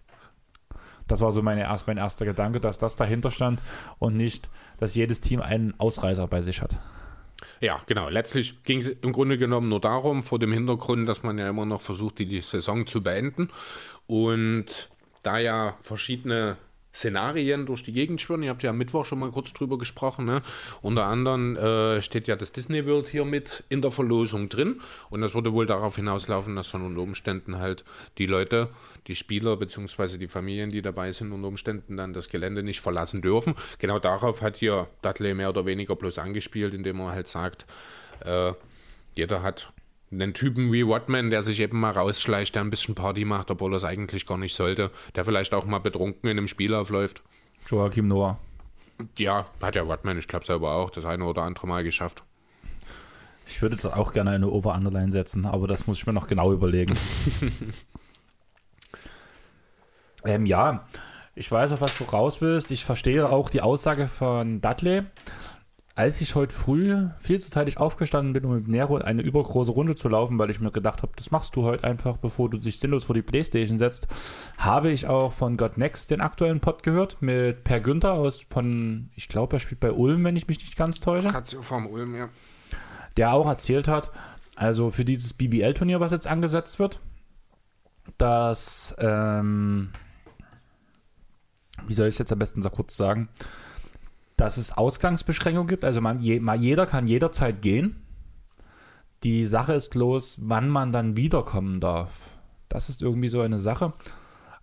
Das 1.08 1.20
war 1.20 1.32
so 1.32 1.42
meine 1.42 1.62
erst, 1.62 1.88
mein 1.88 1.96
erster 1.96 2.24
Gedanke, 2.24 2.60
dass 2.60 2.78
das 2.78 2.94
dahinter 2.94 3.32
stand 3.32 3.60
und 3.98 4.14
nicht, 4.14 4.48
dass 4.78 4.94
jedes 4.94 5.20
Team 5.20 5.40
einen 5.40 5.74
Ausreißer 5.80 6.28
bei 6.28 6.40
sich 6.42 6.62
hat. 6.62 6.78
Ja, 7.60 7.82
genau. 7.86 8.08
Letztlich 8.08 8.62
ging 8.62 8.78
es 8.78 8.88
im 8.88 9.12
Grunde 9.12 9.36
genommen 9.36 9.68
nur 9.68 9.80
darum, 9.80 10.22
vor 10.22 10.38
dem 10.38 10.52
Hintergrund, 10.52 11.08
dass 11.08 11.24
man 11.24 11.38
ja 11.38 11.48
immer 11.48 11.66
noch 11.66 11.80
versucht, 11.80 12.20
die, 12.20 12.26
die 12.26 12.40
Saison 12.40 12.86
zu 12.86 13.02
beenden. 13.02 13.50
Und 14.06 14.90
da 15.24 15.38
ja 15.38 15.76
verschiedene 15.80 16.56
Szenarien 16.94 17.66
durch 17.66 17.82
die 17.82 17.92
Gegend 17.92 18.20
schwirren, 18.20 18.42
ihr 18.42 18.50
habt 18.50 18.62
ja 18.62 18.70
am 18.70 18.78
Mittwoch 18.78 19.04
schon 19.04 19.18
mal 19.18 19.30
kurz 19.30 19.52
drüber 19.52 19.78
gesprochen, 19.78 20.24
ne? 20.24 20.42
unter 20.82 21.04
anderem 21.04 21.56
äh, 21.56 22.02
steht 22.02 22.26
ja 22.26 22.36
das 22.36 22.52
Disney 22.52 22.86
World 22.86 23.08
hier 23.08 23.24
mit 23.24 23.64
in 23.68 23.82
der 23.82 23.90
Verlosung 23.90 24.48
drin. 24.48 24.80
Und 25.10 25.20
das 25.20 25.34
würde 25.34 25.52
wohl 25.52 25.66
darauf 25.66 25.96
hinauslaufen, 25.96 26.56
dass 26.56 26.72
dann 26.72 26.82
unter 26.82 27.00
Umständen 27.00 27.58
halt 27.58 27.84
die 28.18 28.26
Leute, 28.26 28.68
die 29.06 29.14
Spieler 29.14 29.56
bzw. 29.56 30.18
die 30.18 30.28
Familien, 30.28 30.70
die 30.70 30.82
dabei 30.82 31.12
sind, 31.12 31.32
unter 31.32 31.48
Umständen 31.48 31.96
dann 31.96 32.12
das 32.12 32.28
Gelände 32.28 32.62
nicht 32.62 32.80
verlassen 32.80 33.22
dürfen. 33.22 33.54
Genau 33.78 33.98
darauf 33.98 34.42
hat 34.42 34.56
hier 34.56 34.88
Dudley 35.02 35.34
mehr 35.34 35.50
oder 35.50 35.66
weniger 35.66 35.94
bloß 35.94 36.18
angespielt, 36.18 36.74
indem 36.74 37.00
er 37.00 37.12
halt 37.12 37.28
sagt, 37.28 37.66
äh, 38.24 38.52
jeder 39.14 39.42
hat 39.42 39.72
einen 40.10 40.34
Typen 40.34 40.72
wie 40.72 40.82
Rodman, 40.82 41.30
der 41.30 41.42
sich 41.42 41.60
eben 41.60 41.80
mal 41.80 41.92
rausschleicht, 41.92 42.54
der 42.54 42.62
ein 42.62 42.70
bisschen 42.70 42.94
Party 42.94 43.24
macht, 43.24 43.50
obwohl 43.50 43.74
er 43.74 43.76
es 43.76 43.84
eigentlich 43.84 44.26
gar 44.26 44.38
nicht 44.38 44.54
sollte, 44.54 44.90
der 45.14 45.24
vielleicht 45.24 45.54
auch 45.54 45.66
mal 45.66 45.78
betrunken 45.78 46.30
in 46.30 46.38
einem 46.38 46.48
Spiel 46.48 46.74
aufläuft. 46.74 47.22
Joachim 47.66 48.08
Noah. 48.08 48.38
Ja, 49.18 49.44
hat 49.60 49.76
ja 49.76 49.82
Rodman, 49.82 50.18
ich 50.18 50.26
glaube 50.26 50.46
selber 50.46 50.72
auch, 50.72 50.90
das 50.90 51.04
eine 51.04 51.24
oder 51.24 51.42
andere 51.42 51.66
Mal 51.66 51.84
geschafft. 51.84 52.24
Ich 53.46 53.62
würde 53.62 53.76
dort 53.76 53.96
auch 53.96 54.12
gerne 54.12 54.30
eine 54.30 54.48
Over-Underline 54.48 55.10
setzen, 55.10 55.46
aber 55.46 55.66
das 55.66 55.86
muss 55.86 55.98
ich 55.98 56.06
mir 56.06 56.12
noch 56.12 56.26
genau 56.26 56.52
überlegen. 56.52 56.98
ähm, 60.24 60.44
ja, 60.44 60.86
ich 61.34 61.50
weiß, 61.50 61.72
auf 61.72 61.80
was 61.80 61.96
du 61.96 62.04
raus 62.04 62.40
willst. 62.40 62.70
Ich 62.72 62.84
verstehe 62.84 63.30
auch 63.30 63.48
die 63.48 63.62
Aussage 63.62 64.08
von 64.08 64.60
Dudley. 64.60 65.04
Als 65.98 66.20
ich 66.20 66.36
heute 66.36 66.54
früh 66.54 67.08
viel 67.18 67.40
zu 67.40 67.50
zeitig 67.50 67.78
aufgestanden 67.78 68.32
bin, 68.32 68.44
um 68.44 68.54
mit 68.54 68.68
Nero 68.68 68.98
eine 68.98 69.20
übergroße 69.20 69.72
Runde 69.72 69.96
zu 69.96 70.08
laufen, 70.08 70.38
weil 70.38 70.48
ich 70.48 70.60
mir 70.60 70.70
gedacht 70.70 71.02
habe, 71.02 71.10
das 71.16 71.32
machst 71.32 71.56
du 71.56 71.64
heute 71.64 71.82
einfach, 71.82 72.18
bevor 72.18 72.48
du 72.48 72.56
dich 72.56 72.78
sinnlos 72.78 73.02
vor 73.02 73.16
die 73.16 73.22
Playstation 73.22 73.80
setzt, 73.80 74.06
habe 74.58 74.92
ich 74.92 75.08
auch 75.08 75.32
von 75.32 75.56
God 75.56 75.76
Next 75.76 76.12
den 76.12 76.20
aktuellen 76.20 76.60
Pod 76.60 76.84
gehört 76.84 77.20
mit 77.20 77.64
Per 77.64 77.80
Günther 77.80 78.12
aus 78.12 78.46
von, 78.48 79.10
ich 79.16 79.28
glaube, 79.28 79.56
er 79.56 79.58
spielt 79.58 79.80
bei 79.80 79.90
Ulm, 79.90 80.22
wenn 80.22 80.36
ich 80.36 80.46
mich 80.46 80.60
nicht 80.60 80.76
ganz 80.76 81.00
täusche 81.00 81.30
Katze 81.30 81.60
vom 81.64 81.88
Ulm, 81.88 82.14
ja. 82.14 82.28
der 83.16 83.32
auch 83.32 83.48
erzählt 83.48 83.88
hat, 83.88 84.12
also 84.54 84.92
für 84.92 85.04
dieses 85.04 85.34
BBL-Turnier, 85.34 85.98
was 85.98 86.12
jetzt 86.12 86.28
angesetzt 86.28 86.78
wird, 86.78 87.00
dass, 88.18 88.94
ähm, 89.00 89.88
wie 91.88 91.94
soll 91.94 92.06
ich 92.06 92.14
es 92.14 92.18
jetzt 92.18 92.32
am 92.32 92.38
besten 92.38 92.62
so 92.62 92.70
kurz 92.70 92.96
sagen, 92.96 93.30
dass 94.38 94.56
es 94.56 94.72
Ausgangsbeschränkungen 94.76 95.68
gibt, 95.68 95.84
also 95.84 96.00
man, 96.00 96.20
je, 96.20 96.40
jeder 96.58 96.86
kann 96.86 97.06
jederzeit 97.06 97.60
gehen. 97.60 97.96
Die 99.24 99.44
Sache 99.44 99.74
ist 99.74 99.90
bloß, 99.90 100.38
wann 100.42 100.68
man 100.68 100.92
dann 100.92 101.16
wiederkommen 101.16 101.80
darf. 101.80 102.12
Das 102.68 102.88
ist 102.88 103.02
irgendwie 103.02 103.28
so 103.28 103.40
eine 103.40 103.58
Sache. 103.58 103.92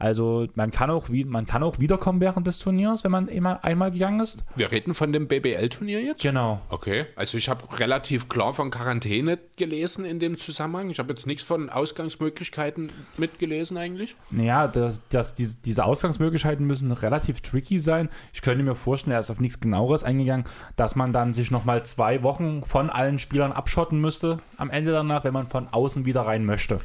Also 0.06 0.45
man 0.53 0.70
kann 0.70 0.91
auch, 0.91 1.10
wie, 1.10 1.26
man 1.26 1.47
kann 1.47 1.64
auch 1.64 1.80
wiederkommen 1.80 2.22
während 2.22 2.45
des 2.45 2.60
Turniers, 2.60 3.03
wenn 3.03 3.10
man 3.10 3.28
immer 3.28 3.66
einmal 3.66 3.89
gegangen 3.89 4.20
ist. 4.20 4.45
Wir 4.56 4.72
reden 4.72 4.93
von 4.93 5.12
dem 5.12 5.28
BBL-Turnier 5.28 5.99
jetzt? 5.99 6.22
Genau. 6.22 6.62
Okay, 6.70 7.08
also 7.16 7.39
ich 7.39 7.49
habe 7.49 7.80
relativ 7.80 8.30
klar 8.30 8.53
von 8.53 8.70
Quarantäne 8.70 9.39
gelesen 9.58 10.06
in 10.06 10.20
dem 10.20 10.38
Zusammenhang. 10.38 10.91
Ich 10.91 10.99
habe 10.99 11.10
jetzt 11.10 11.26
nichts 11.26 11.43
von 11.43 11.72
Ausgangsmöglichkeiten 11.72 12.91
mitgelesen 13.18 13.78
eigentlich. 13.78 14.16
Naja, 14.30 14.68
das, 14.68 15.01
das, 15.10 15.34
diese, 15.34 15.58
diese 15.58 15.84
Ausgangsmöglichkeiten 15.84 16.68
müssen 16.68 16.91
relativ 16.91 17.41
tricky 17.41 17.80
sein. 17.80 18.10
Ich 18.32 18.43
könnte 18.43 18.64
mir 18.64 18.76
vorstellen, 18.76 19.14
er 19.14 19.22
ist 19.22 19.32
auf 19.32 19.39
nichts 19.39 19.60
genaueres 19.60 20.03
eingegangen, 20.03 20.45
dass 20.76 20.95
man 20.95 21.14
dann 21.14 21.34
sich 21.34 21.49
nochmal 21.49 21.84
zwei 21.84 22.22
Wochen 22.22 22.62
von 22.62 22.91
allen 22.91 23.18
Spielern 23.18 23.51
abschotten 23.51 23.99
müsste 23.99 24.38
am 24.58 24.70
Ende 24.70 24.91
danach, 24.91 25.24
wenn 25.24 25.34
man 25.34 25.47
von 25.47 25.68
außen 25.68 26.06
wieder 26.06 26.22
rein 26.22 26.45
möchte. 26.45 26.80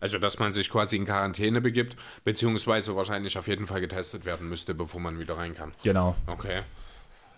Also, 0.00 0.18
dass 0.18 0.38
man 0.38 0.52
sich 0.52 0.70
quasi 0.70 0.96
in 0.96 1.04
Quarantäne 1.06 1.60
begibt, 1.60 1.96
beziehungsweise 2.24 2.94
wahrscheinlich 2.96 3.38
auf 3.38 3.48
jeden 3.48 3.66
Fall 3.66 3.80
getestet 3.80 4.24
werden 4.24 4.48
müsste, 4.48 4.74
bevor 4.74 5.00
man 5.00 5.18
wieder 5.18 5.36
rein 5.38 5.54
kann. 5.54 5.72
Genau. 5.82 6.14
Okay. 6.26 6.62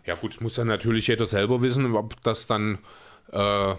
Ja 0.04 0.14
gut, 0.14 0.32
es 0.34 0.40
muss 0.40 0.54
dann 0.54 0.66
natürlich 0.68 1.06
jeder 1.06 1.26
selber 1.26 1.62
wissen, 1.62 1.94
ob 1.94 2.20
das 2.22 2.46
dann, 2.46 2.78
äh, 3.32 3.74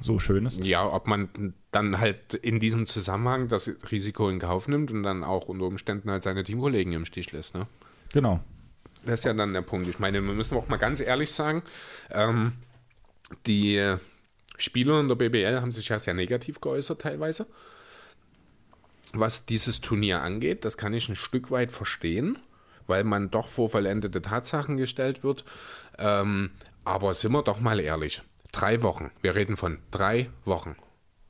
So 0.00 0.18
schön 0.18 0.44
ist. 0.44 0.64
ja, 0.64 0.84
ob 0.86 1.06
man 1.06 1.54
dann 1.70 1.98
halt 2.00 2.34
in 2.34 2.58
diesem 2.60 2.84
Zusammenhang 2.86 3.48
das 3.48 3.70
Risiko 3.90 4.28
in 4.28 4.40
Kauf 4.40 4.68
nimmt 4.68 4.90
und 4.90 5.02
dann 5.04 5.24
auch 5.24 5.48
unter 5.48 5.64
Umständen 5.66 6.10
halt 6.10 6.22
seine 6.22 6.42
Teamkollegen 6.44 6.92
im 6.92 7.04
Stich 7.06 7.32
lässt, 7.32 7.54
ne? 7.54 7.66
Genau. 8.12 8.40
Das 9.04 9.20
ist 9.20 9.24
ja 9.24 9.34
dann 9.34 9.52
der 9.52 9.62
Punkt. 9.62 9.86
Ich 9.88 9.98
meine, 10.00 10.20
wir 10.22 10.32
müssen 10.34 10.56
auch 10.58 10.68
mal 10.68 10.78
ganz 10.78 11.00
ehrlich 11.00 11.30
sagen, 11.32 11.62
ähm, 12.10 12.52
die 13.46 13.94
Spieler 14.58 15.00
in 15.00 15.08
der 15.08 15.14
BBL 15.14 15.60
haben 15.60 15.70
sich 15.72 15.88
ja 15.88 15.98
sehr 15.98 16.14
negativ 16.14 16.60
geäußert 16.60 17.00
teilweise. 17.02 17.46
Was 19.12 19.46
dieses 19.46 19.80
Turnier 19.80 20.22
angeht, 20.22 20.64
das 20.64 20.76
kann 20.76 20.94
ich 20.94 21.08
ein 21.08 21.16
Stück 21.16 21.50
weit 21.50 21.72
verstehen, 21.72 22.38
weil 22.86 23.04
man 23.04 23.30
doch 23.30 23.48
vor 23.48 23.70
vollendete 23.70 24.22
Tatsachen 24.22 24.76
gestellt 24.76 25.22
wird. 25.22 25.44
Ähm, 25.98 26.50
aber 26.84 27.14
sind 27.14 27.32
wir 27.32 27.42
doch 27.42 27.60
mal 27.60 27.80
ehrlich, 27.80 28.22
drei 28.52 28.82
Wochen, 28.82 29.10
wir 29.22 29.34
reden 29.34 29.56
von 29.56 29.78
drei 29.90 30.30
Wochen, 30.44 30.76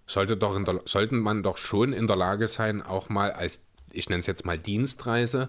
sollte 0.06 0.36
doch 0.36 0.62
der, 0.62 0.80
sollten 0.84 1.18
man 1.18 1.42
doch 1.42 1.56
schon 1.56 1.92
in 1.92 2.06
der 2.06 2.16
Lage 2.16 2.48
sein, 2.48 2.82
auch 2.82 3.08
mal 3.08 3.32
als, 3.32 3.64
ich 3.92 4.08
nenne 4.08 4.20
es 4.20 4.26
jetzt 4.26 4.44
mal 4.44 4.58
Dienstreise, 4.58 5.48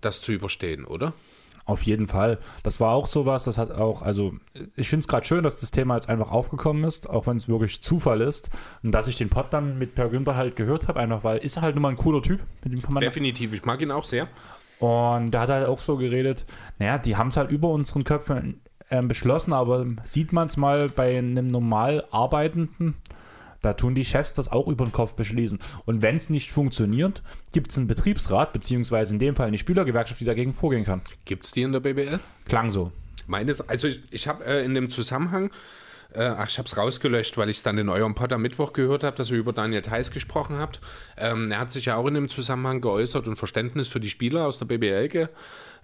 das 0.00 0.20
zu 0.20 0.32
überstehen, 0.32 0.84
oder? 0.84 1.14
Auf 1.66 1.82
jeden 1.82 2.08
Fall. 2.08 2.38
Das 2.62 2.78
war 2.78 2.92
auch 2.92 3.06
sowas, 3.06 3.44
das 3.44 3.56
hat 3.56 3.72
auch, 3.72 4.02
also 4.02 4.34
ich 4.76 4.88
finde 4.88 5.00
es 5.00 5.08
gerade 5.08 5.26
schön, 5.26 5.42
dass 5.42 5.60
das 5.60 5.70
Thema 5.70 5.94
jetzt 5.94 6.10
einfach 6.10 6.30
aufgekommen 6.30 6.84
ist, 6.84 7.08
auch 7.08 7.26
wenn 7.26 7.38
es 7.38 7.48
wirklich 7.48 7.80
Zufall 7.80 8.20
ist. 8.20 8.50
Und 8.82 8.92
dass 8.92 9.08
ich 9.08 9.16
den 9.16 9.30
Pod 9.30 9.46
dann 9.50 9.78
mit 9.78 9.94
Per 9.94 10.10
Günther 10.10 10.36
halt 10.36 10.56
gehört 10.56 10.88
habe, 10.88 11.00
einfach 11.00 11.24
weil 11.24 11.38
ist 11.38 11.56
er 11.56 11.62
halt 11.62 11.74
nur 11.74 11.82
mal 11.82 11.88
ein 11.90 11.96
cooler 11.96 12.20
Typ, 12.20 12.40
mit 12.62 12.72
dem 12.72 12.82
kann 12.82 12.92
man 12.92 13.00
Definitiv, 13.02 13.54
ich 13.54 13.64
mag 13.64 13.80
ihn 13.80 13.90
auch 13.90 14.04
sehr. 14.04 14.28
Und 14.78 15.30
da 15.30 15.42
hat 15.42 15.48
er 15.48 15.54
halt 15.56 15.68
auch 15.68 15.78
so 15.78 15.96
geredet, 15.96 16.44
naja, 16.78 16.98
die 16.98 17.16
haben 17.16 17.28
es 17.28 17.36
halt 17.38 17.50
über 17.50 17.70
unseren 17.70 18.04
Köpfen 18.04 18.60
ähm, 18.90 19.08
beschlossen, 19.08 19.54
aber 19.54 19.86
sieht 20.02 20.32
man 20.32 20.48
es 20.48 20.58
mal 20.58 20.90
bei 20.90 21.16
einem 21.16 21.46
normal 21.46 22.04
Arbeitenden, 22.10 22.96
Da 23.64 23.72
tun 23.72 23.94
die 23.94 24.04
Chefs 24.04 24.34
das 24.34 24.50
auch 24.50 24.68
über 24.68 24.84
den 24.84 24.92
Kopf 24.92 25.14
beschließen. 25.14 25.58
Und 25.86 26.02
wenn 26.02 26.16
es 26.16 26.28
nicht 26.28 26.52
funktioniert, 26.52 27.22
gibt 27.52 27.70
es 27.70 27.78
einen 27.78 27.86
Betriebsrat, 27.86 28.52
beziehungsweise 28.52 29.14
in 29.14 29.18
dem 29.18 29.36
Fall 29.36 29.46
eine 29.46 29.58
Spielergewerkschaft, 29.58 30.20
die 30.20 30.24
dagegen 30.24 30.52
vorgehen 30.52 30.84
kann. 30.84 31.00
Gibt 31.24 31.46
es 31.46 31.52
die 31.52 31.62
in 31.62 31.72
der 31.72 31.80
BBL? 31.80 32.20
Klang 32.46 32.70
so. 32.70 32.92
Meines, 33.26 33.66
also 33.66 33.88
ich, 33.88 34.02
ich 34.10 34.28
habe 34.28 34.44
äh, 34.44 34.64
in 34.64 34.74
dem 34.74 34.90
Zusammenhang, 34.90 35.50
äh, 36.12 36.24
ach, 36.24 36.48
ich 36.48 36.58
habe 36.58 36.66
es 36.66 36.76
rausgelöscht, 36.76 37.38
weil 37.38 37.48
ich 37.48 37.58
es 37.58 37.62
dann 37.62 37.78
in 37.78 37.88
eurem 37.88 38.14
Pod 38.14 38.32
am 38.32 38.42
Mittwoch 38.42 38.74
gehört 38.74 39.02
habe, 39.02 39.16
dass 39.16 39.30
ihr 39.30 39.38
über 39.38 39.52
Daniel 39.52 39.80
Theiss 39.80 40.10
gesprochen 40.10 40.58
habt. 40.58 40.80
Ähm, 41.16 41.50
er 41.50 41.60
hat 41.60 41.70
sich 41.70 41.86
ja 41.86 41.96
auch 41.96 42.06
in 42.06 42.14
dem 42.14 42.28
Zusammenhang 42.28 42.82
geäußert 42.82 43.26
und 43.28 43.36
Verständnis 43.36 43.88
für 43.88 44.00
die 44.00 44.10
Spieler 44.10 44.46
aus 44.46 44.58
der 44.58 44.66
BBL 44.66 45.08
ge, 45.08 45.28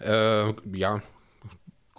äh, 0.01 0.53
ja, 0.72 1.03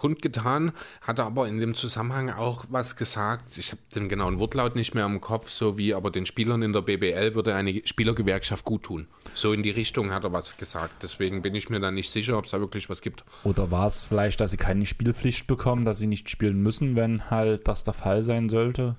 kundgetan, 0.02 0.72
hat 1.00 1.20
aber 1.20 1.46
in 1.46 1.60
dem 1.60 1.76
Zusammenhang 1.76 2.28
auch 2.30 2.64
was 2.70 2.96
gesagt. 2.96 3.56
Ich 3.56 3.70
habe 3.70 3.80
den 3.94 4.08
genauen 4.08 4.40
Wortlaut 4.40 4.74
nicht 4.74 4.96
mehr 4.96 5.06
im 5.06 5.20
Kopf, 5.20 5.48
so 5.48 5.78
wie 5.78 5.94
aber 5.94 6.10
den 6.10 6.26
Spielern 6.26 6.60
in 6.62 6.72
der 6.72 6.82
BBL 6.82 7.34
würde 7.34 7.54
eine 7.54 7.82
Spielergewerkschaft 7.84 8.64
gut 8.64 8.82
tun. 8.82 9.06
So 9.32 9.52
in 9.52 9.62
die 9.62 9.70
Richtung 9.70 10.12
hat 10.12 10.24
er 10.24 10.32
was 10.32 10.56
gesagt. 10.56 11.04
Deswegen 11.04 11.40
bin 11.40 11.54
ich 11.54 11.70
mir 11.70 11.78
da 11.78 11.92
nicht 11.92 12.10
sicher, 12.10 12.36
ob 12.36 12.46
es 12.46 12.50
da 12.50 12.58
wirklich 12.58 12.90
was 12.90 13.00
gibt. 13.00 13.24
Oder 13.44 13.70
war 13.70 13.86
es 13.86 14.02
vielleicht, 14.02 14.40
dass 14.40 14.50
sie 14.50 14.56
keine 14.56 14.86
Spielpflicht 14.86 15.46
bekommen, 15.46 15.84
dass 15.84 15.98
sie 15.98 16.08
nicht 16.08 16.28
spielen 16.28 16.60
müssen, 16.60 16.96
wenn 16.96 17.30
halt 17.30 17.68
das 17.68 17.84
der 17.84 17.94
Fall 17.94 18.24
sein 18.24 18.48
sollte? 18.48 18.96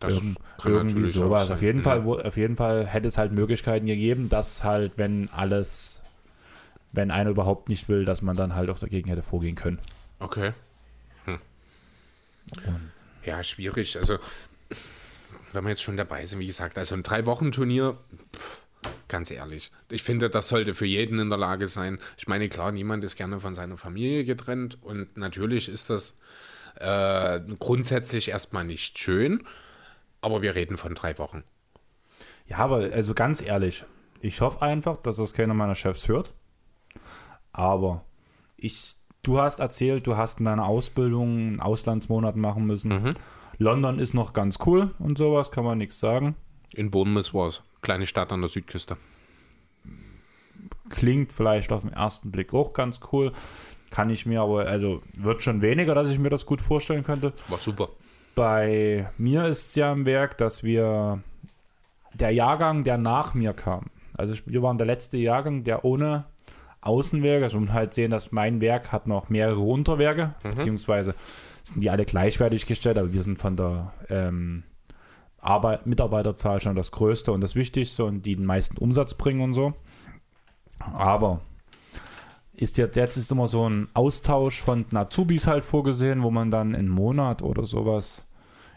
Das 0.00 0.14
Irgend, 0.14 0.38
irgendwie 0.64 1.06
sowas. 1.06 1.52
Auf 1.52 1.62
jeden, 1.62 1.78
Ja. 1.78 1.84
Fall, 1.84 2.26
auf 2.26 2.36
jeden 2.36 2.56
Fall 2.56 2.84
hätte 2.84 3.06
es 3.06 3.16
halt 3.16 3.30
Möglichkeiten 3.30 3.86
gegeben, 3.86 4.28
dass 4.28 4.64
halt, 4.64 4.94
wenn 4.96 5.28
alles, 5.30 6.02
wenn 6.90 7.12
einer 7.12 7.30
überhaupt 7.30 7.68
nicht 7.68 7.88
will, 7.88 8.04
dass 8.04 8.22
man 8.22 8.34
dann 8.34 8.56
halt 8.56 8.70
auch 8.70 8.80
dagegen 8.80 9.08
hätte 9.08 9.22
vorgehen 9.22 9.54
können. 9.54 9.78
Okay. 10.22 10.52
Hm. 11.24 11.38
Ja, 13.24 13.42
schwierig. 13.42 13.98
Also, 13.98 14.18
wenn 15.52 15.64
wir 15.64 15.70
jetzt 15.70 15.82
schon 15.82 15.96
dabei 15.96 16.26
sind, 16.26 16.38
wie 16.38 16.46
gesagt, 16.46 16.78
also 16.78 16.94
ein 16.94 17.02
Drei-Wochen-Turnier, 17.02 17.98
ganz 19.08 19.30
ehrlich, 19.30 19.72
ich 19.90 20.02
finde, 20.02 20.30
das 20.30 20.48
sollte 20.48 20.74
für 20.74 20.86
jeden 20.86 21.18
in 21.18 21.28
der 21.28 21.38
Lage 21.38 21.66
sein. 21.66 21.98
Ich 22.16 22.28
meine, 22.28 22.48
klar, 22.48 22.72
niemand 22.72 23.04
ist 23.04 23.16
gerne 23.16 23.40
von 23.40 23.54
seiner 23.54 23.76
Familie 23.76 24.24
getrennt 24.24 24.82
und 24.82 25.16
natürlich 25.16 25.68
ist 25.68 25.90
das 25.90 26.16
äh, 26.76 27.40
grundsätzlich 27.58 28.28
erstmal 28.28 28.64
nicht 28.64 28.98
schön, 28.98 29.46
aber 30.20 30.40
wir 30.42 30.54
reden 30.54 30.78
von 30.78 30.94
drei 30.94 31.18
Wochen. 31.18 31.42
Ja, 32.46 32.58
aber 32.58 32.90
also 32.92 33.14
ganz 33.14 33.42
ehrlich, 33.42 33.84
ich 34.20 34.40
hoffe 34.40 34.62
einfach, 34.62 34.98
dass 34.98 35.16
das 35.16 35.32
keiner 35.32 35.54
meiner 35.54 35.74
Chefs 35.74 36.08
hört. 36.08 36.32
Aber 37.52 38.04
ich, 38.56 38.96
du 39.22 39.40
hast 39.40 39.60
erzählt, 39.60 40.06
du 40.06 40.16
hast 40.16 40.40
in 40.40 40.46
deiner 40.46 40.66
Ausbildung 40.66 41.36
einen 41.36 41.60
Auslandsmonat 41.60 42.36
machen 42.36 42.66
müssen. 42.66 43.14
London 43.58 43.98
ist 43.98 44.14
noch 44.14 44.32
ganz 44.32 44.58
cool 44.66 44.90
und 44.98 45.18
sowas, 45.18 45.50
kann 45.50 45.64
man 45.64 45.78
nichts 45.78 45.98
sagen. 45.98 46.34
In 46.74 46.90
Bournemouth 46.90 47.32
war 47.34 47.46
es, 47.48 47.62
kleine 47.82 48.06
Stadt 48.06 48.32
an 48.32 48.40
der 48.40 48.48
Südküste. 48.48 48.96
Klingt 50.88 51.32
vielleicht 51.32 51.72
auf 51.72 51.82
den 51.82 51.92
ersten 51.92 52.30
Blick 52.30 52.52
auch 52.52 52.72
ganz 52.72 53.00
cool. 53.12 53.32
Kann 53.90 54.10
ich 54.10 54.26
mir 54.26 54.40
aber, 54.40 54.66
also 54.66 55.02
wird 55.14 55.42
schon 55.42 55.62
weniger, 55.62 55.94
dass 55.94 56.10
ich 56.10 56.18
mir 56.18 56.30
das 56.30 56.46
gut 56.46 56.60
vorstellen 56.60 57.04
könnte. 57.04 57.32
War 57.48 57.58
super. 57.58 57.90
Bei 58.34 59.10
mir 59.18 59.46
ist 59.46 59.66
es 59.66 59.74
ja 59.74 59.92
im 59.92 60.06
Werk, 60.06 60.38
dass 60.38 60.62
wir 60.62 61.22
der 62.14 62.30
Jahrgang, 62.30 62.84
der 62.84 62.96
nach 62.96 63.34
mir 63.34 63.52
kam, 63.52 63.86
also 64.16 64.34
wir 64.46 64.62
waren 64.62 64.78
der 64.78 64.86
letzte 64.86 65.16
Jahrgang, 65.16 65.64
der 65.64 65.84
ohne 65.84 66.24
Außenwerke, 66.82 67.44
also 67.44 67.58
man 67.58 67.72
halt 67.72 67.94
sehen, 67.94 68.10
dass 68.10 68.32
mein 68.32 68.60
Werk 68.60 68.92
hat 68.92 69.06
noch 69.06 69.28
mehrere 69.28 69.60
Unterwerke, 69.60 70.34
beziehungsweise 70.42 71.14
sind 71.62 71.82
die 71.82 71.90
alle 71.90 72.04
gleichwertig 72.04 72.66
gestellt, 72.66 72.98
aber 72.98 73.12
wir 73.12 73.22
sind 73.22 73.38
von 73.38 73.56
der 73.56 73.92
ähm, 74.10 74.64
Arbeit, 75.38 75.86
Mitarbeiterzahl 75.86 76.60
schon 76.60 76.76
das 76.76 76.90
Größte 76.90 77.32
und 77.32 77.40
das 77.40 77.54
Wichtigste 77.54 78.04
und 78.04 78.26
die 78.26 78.36
den 78.36 78.44
meisten 78.44 78.78
Umsatz 78.78 79.14
bringen 79.14 79.40
und 79.42 79.54
so. 79.54 79.74
Aber 80.80 81.40
ist 82.52 82.78
ja 82.78 82.86
jetzt 82.92 83.16
ist 83.16 83.30
immer 83.30 83.48
so 83.48 83.68
ein 83.68 83.88
Austausch 83.94 84.60
von 84.60 84.86
den 84.88 84.98
Azubis 84.98 85.46
halt 85.46 85.64
vorgesehen, 85.64 86.22
wo 86.22 86.30
man 86.30 86.50
dann 86.50 86.74
einen 86.74 86.88
Monat 86.88 87.42
oder 87.42 87.64
sowas 87.64 88.26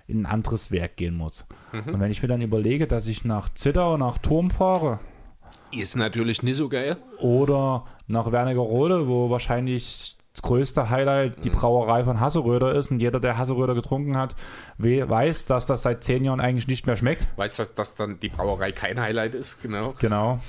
in 0.07 0.21
ein 0.21 0.25
anderes 0.27 0.71
Werk 0.71 0.97
gehen 0.97 1.15
muss. 1.15 1.45
Und 1.93 1.99
wenn 1.99 2.11
ich 2.11 2.21
mir 2.21 2.27
dann 2.27 2.41
überlege, 2.41 2.85
dass 2.85 3.07
ich 3.07 3.25
nach 3.25 3.49
Zittau, 3.53 3.97
nach 3.97 4.19
Turm 4.19 4.51
fahre 4.51 4.99
Ist 5.71 5.95
natürlich 5.95 6.43
nicht 6.43 6.55
so 6.57 6.69
geil. 6.69 6.97
oder 7.19 7.85
nach 8.07 8.31
Wernigerode, 8.31 9.07
wo 9.07 9.29
wahrscheinlich 9.29 10.15
das 10.33 10.41
größte 10.41 10.89
Highlight 10.89 11.43
die 11.45 11.49
Brauerei 11.49 12.03
von 12.03 12.19
Hasseröder 12.19 12.75
ist 12.75 12.91
und 12.91 12.99
jeder, 12.99 13.19
der 13.19 13.37
Hasseröder 13.37 13.73
getrunken 13.73 14.17
hat, 14.17 14.35
we- 14.77 15.07
weiß, 15.09 15.45
dass 15.45 15.65
das 15.65 15.81
seit 15.83 16.03
zehn 16.03 16.23
Jahren 16.25 16.39
eigentlich 16.41 16.67
nicht 16.67 16.85
mehr 16.85 16.95
schmeckt. 16.97 17.27
Weißt 17.37 17.57
du, 17.57 17.63
dass, 17.63 17.73
dass 17.73 17.95
dann 17.95 18.19
die 18.19 18.29
Brauerei 18.29 18.71
kein 18.73 18.99
Highlight 18.99 19.33
ist? 19.33 19.61
Genau. 19.61 19.93
Genau. 19.99 20.39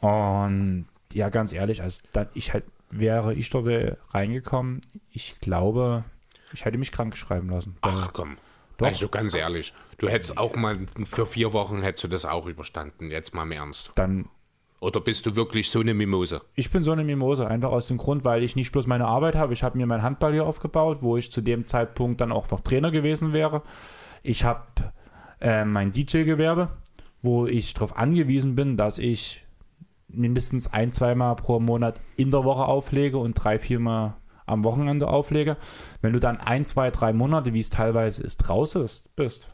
Und 0.00 0.86
ja, 1.12 1.28
ganz 1.28 1.52
ehrlich, 1.52 1.82
also 1.82 2.04
dann 2.12 2.28
ich 2.34 2.52
halt, 2.52 2.64
wäre 2.90 3.34
ich 3.34 3.50
dort 3.50 3.66
äh, 3.68 3.96
reingekommen, 4.10 4.80
ich 5.12 5.38
glaube, 5.40 6.04
ich 6.52 6.64
hätte 6.64 6.78
mich 6.78 6.92
krank 6.92 7.16
schreiben 7.16 7.50
lassen. 7.50 7.76
Ach 7.82 8.12
komm. 8.12 8.36
Doch. 8.80 8.86
Also 8.86 9.08
ganz 9.08 9.34
ehrlich, 9.34 9.74
du 9.98 10.08
hättest 10.08 10.38
auch 10.38 10.56
mal 10.56 10.78
für 11.04 11.26
vier 11.26 11.52
Wochen 11.52 11.82
hättest 11.82 12.04
du 12.04 12.08
das 12.08 12.24
auch 12.24 12.46
überstanden. 12.46 13.10
Jetzt 13.10 13.34
mal 13.34 13.42
im 13.42 13.52
Ernst. 13.52 13.92
Dann, 13.94 14.30
Oder 14.80 15.00
bist 15.00 15.26
du 15.26 15.36
wirklich 15.36 15.70
so 15.70 15.80
eine 15.80 15.92
Mimose? 15.92 16.40
ich 16.54 16.70
bin 16.70 16.82
so 16.82 16.92
eine 16.92 17.04
Mimose, 17.04 17.46
einfach 17.46 17.70
aus 17.70 17.88
dem 17.88 17.98
Grund, 17.98 18.24
weil 18.24 18.42
ich 18.42 18.56
nicht 18.56 18.72
bloß 18.72 18.86
meine 18.86 19.04
Arbeit 19.04 19.34
habe. 19.34 19.52
Ich 19.52 19.62
habe 19.62 19.76
mir 19.76 19.86
mein 19.86 20.02
Handball 20.02 20.32
hier 20.32 20.46
aufgebaut, 20.46 20.98
wo 21.02 21.18
ich 21.18 21.30
zu 21.30 21.42
dem 21.42 21.66
Zeitpunkt 21.66 22.22
dann 22.22 22.32
auch 22.32 22.50
noch 22.50 22.60
Trainer 22.60 22.90
gewesen 22.90 23.34
wäre. 23.34 23.62
Ich 24.22 24.44
habe 24.44 24.64
äh, 25.42 25.66
mein 25.66 25.92
DJ-Gewerbe, 25.92 26.70
wo 27.20 27.46
ich 27.46 27.74
darauf 27.74 27.98
angewiesen 27.98 28.54
bin, 28.54 28.78
dass 28.78 28.98
ich 28.98 29.44
mindestens 30.08 30.72
ein, 30.72 30.94
zweimal 30.94 31.36
pro 31.36 31.60
Monat 31.60 32.00
in 32.16 32.30
der 32.30 32.44
Woche 32.44 32.64
auflege 32.64 33.18
und 33.18 33.34
drei, 33.34 33.58
viermal 33.58 34.16
am 34.50 34.64
Wochenende 34.64 35.08
auflege. 35.08 35.56
Wenn 36.02 36.12
du 36.12 36.20
dann 36.20 36.38
ein, 36.38 36.64
zwei, 36.66 36.90
drei 36.90 37.12
Monate, 37.12 37.54
wie 37.54 37.60
es 37.60 37.70
teilweise 37.70 38.22
ist, 38.22 38.48
raus 38.48 38.74
ist, 38.74 39.14
bist. 39.16 39.48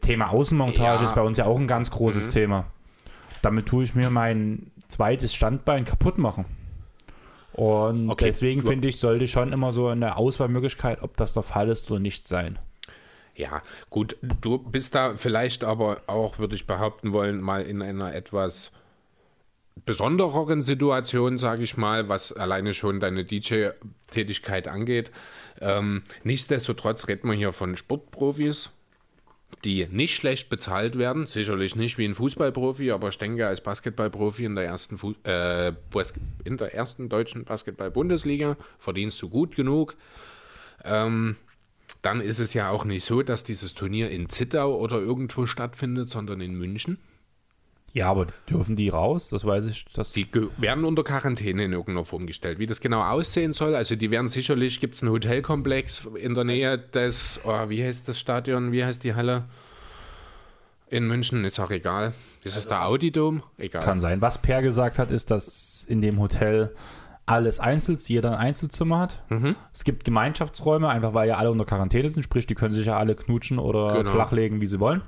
Thema 0.00 0.30
Außenmontage 0.30 1.00
Ja. 1.00 1.04
ist 1.04 1.14
bei 1.14 1.20
uns 1.20 1.36
ja 1.38 1.44
auch 1.44 1.58
ein 1.58 1.66
ganz 1.66 1.90
großes 1.90 2.28
Thema. 2.30 2.66
Damit 3.42 3.66
tue 3.66 3.84
ich 3.84 3.94
mir 3.94 4.08
mein 4.10 4.70
zweites 4.88 5.34
Standbein 5.34 5.84
kaputt 5.84 6.16
machen. 6.18 6.46
Und 7.52 8.08
Okay. 8.08 8.26
deswegen 8.26 8.62
finde 8.62 8.88
ich, 8.88 8.98
sollte 8.98 9.26
schon 9.26 9.52
immer 9.52 9.72
so 9.72 9.88
eine 9.88 10.16
Auswahlmöglichkeit, 10.16 11.02
ob 11.02 11.16
das 11.16 11.34
der 11.34 11.42
Fall 11.42 11.68
ist 11.68 11.90
oder 11.90 12.00
nicht 12.00 12.26
sein. 12.28 12.58
Ja, 13.34 13.62
gut, 13.90 14.16
du 14.40 14.58
bist 14.58 14.94
da 14.94 15.14
vielleicht 15.16 15.64
aber 15.64 15.98
auch, 16.06 16.38
würde 16.38 16.54
ich 16.56 16.66
behaupten 16.66 17.12
wollen, 17.12 17.40
mal 17.40 17.62
in 17.62 17.82
einer 17.82 18.14
etwas 18.14 18.72
besondereren 19.84 20.62
Situation, 20.62 21.38
sage 21.38 21.62
ich 21.64 21.76
mal, 21.76 22.08
was 22.08 22.32
alleine 22.32 22.74
schon 22.74 23.00
deine 23.00 23.24
DJ-Tätigkeit 23.24 24.68
angeht. 24.68 25.10
Ähm, 25.60 26.02
nichtsdestotrotz 26.24 27.08
reden 27.08 27.28
wir 27.28 27.36
hier 27.36 27.52
von 27.52 27.76
Sportprofis, 27.76 28.70
die 29.64 29.86
nicht 29.90 30.14
schlecht 30.14 30.48
bezahlt 30.50 30.98
werden. 30.98 31.26
Sicherlich 31.26 31.76
nicht 31.76 31.98
wie 31.98 32.06
ein 32.06 32.14
Fußballprofi, 32.14 32.90
aber 32.90 33.08
ich 33.08 33.18
denke, 33.18 33.46
als 33.46 33.60
Basketballprofi 33.60 34.44
in 34.44 34.54
der 34.54 34.64
ersten, 34.64 34.98
Fu 34.98 35.14
äh, 35.24 35.72
in 36.44 36.56
der 36.56 36.74
ersten 36.74 37.08
deutschen 37.08 37.44
Basketball-Bundesliga 37.44 38.56
verdienst 38.78 39.20
du 39.22 39.28
gut 39.28 39.56
genug. 39.56 39.96
Ähm, 40.84 41.36
dann 42.02 42.20
ist 42.20 42.38
es 42.38 42.54
ja 42.54 42.70
auch 42.70 42.84
nicht 42.84 43.04
so, 43.04 43.22
dass 43.22 43.42
dieses 43.42 43.74
Turnier 43.74 44.10
in 44.10 44.28
Zittau 44.28 44.76
oder 44.76 44.98
irgendwo 44.98 45.46
stattfindet, 45.46 46.10
sondern 46.10 46.40
in 46.40 46.54
München. 46.54 46.98
Ja, 47.94 48.10
aber 48.10 48.26
dürfen 48.48 48.76
die 48.76 48.90
raus? 48.90 49.30
Das 49.30 49.44
weiß 49.46 49.66
ich. 49.66 49.86
Das 49.94 50.12
Die 50.12 50.28
werden 50.58 50.84
unter 50.84 51.02
Quarantäne 51.04 51.64
in 51.64 51.72
irgendeiner 51.72 52.04
Form 52.04 52.26
gestellt. 52.26 52.58
Wie 52.58 52.66
das 52.66 52.80
genau 52.80 53.02
aussehen 53.02 53.52
soll, 53.54 53.74
also 53.74 53.96
die 53.96 54.10
werden 54.10 54.28
sicherlich, 54.28 54.78
gibt 54.80 54.94
es 54.94 55.02
einen 55.02 55.10
Hotelkomplex 55.12 56.06
in 56.20 56.34
der 56.34 56.44
Nähe 56.44 56.78
des, 56.78 57.40
oh, 57.44 57.68
wie 57.70 57.82
heißt 57.82 58.06
das 58.08 58.18
Stadion, 58.18 58.72
wie 58.72 58.84
heißt 58.84 59.02
die 59.04 59.14
Halle? 59.14 59.44
In 60.90 61.06
München, 61.06 61.44
ist 61.44 61.60
auch 61.60 61.70
egal. 61.70 62.14
Ist 62.44 62.56
es 62.56 62.68
der 62.68 62.84
Audi-Dom? 62.86 63.42
Egal. 63.58 63.82
kann 63.82 64.00
sein. 64.00 64.20
Was 64.20 64.38
Per 64.38 64.62
gesagt 64.62 64.98
hat, 64.98 65.10
ist, 65.10 65.30
dass 65.30 65.84
in 65.88 66.00
dem 66.00 66.18
Hotel 66.18 66.74
alles 67.26 67.60
einzeln, 67.60 67.98
jeder 68.06 68.30
ein 68.32 68.38
Einzelzimmer 68.38 69.00
hat. 69.00 69.22
Mhm. 69.28 69.54
Es 69.74 69.84
gibt 69.84 70.04
Gemeinschaftsräume, 70.04 70.88
einfach 70.88 71.12
weil 71.12 71.28
ja 71.28 71.36
alle 71.36 71.50
unter 71.50 71.66
Quarantäne 71.66 72.08
sind, 72.08 72.22
sprich, 72.22 72.46
die 72.46 72.54
können 72.54 72.72
sich 72.72 72.86
ja 72.86 72.96
alle 72.96 73.14
knutschen 73.14 73.58
oder 73.58 73.92
Genau. 73.98 74.12
flachlegen, 74.12 74.60
wie 74.62 74.66
sie 74.66 74.80
wollen. 74.80 75.02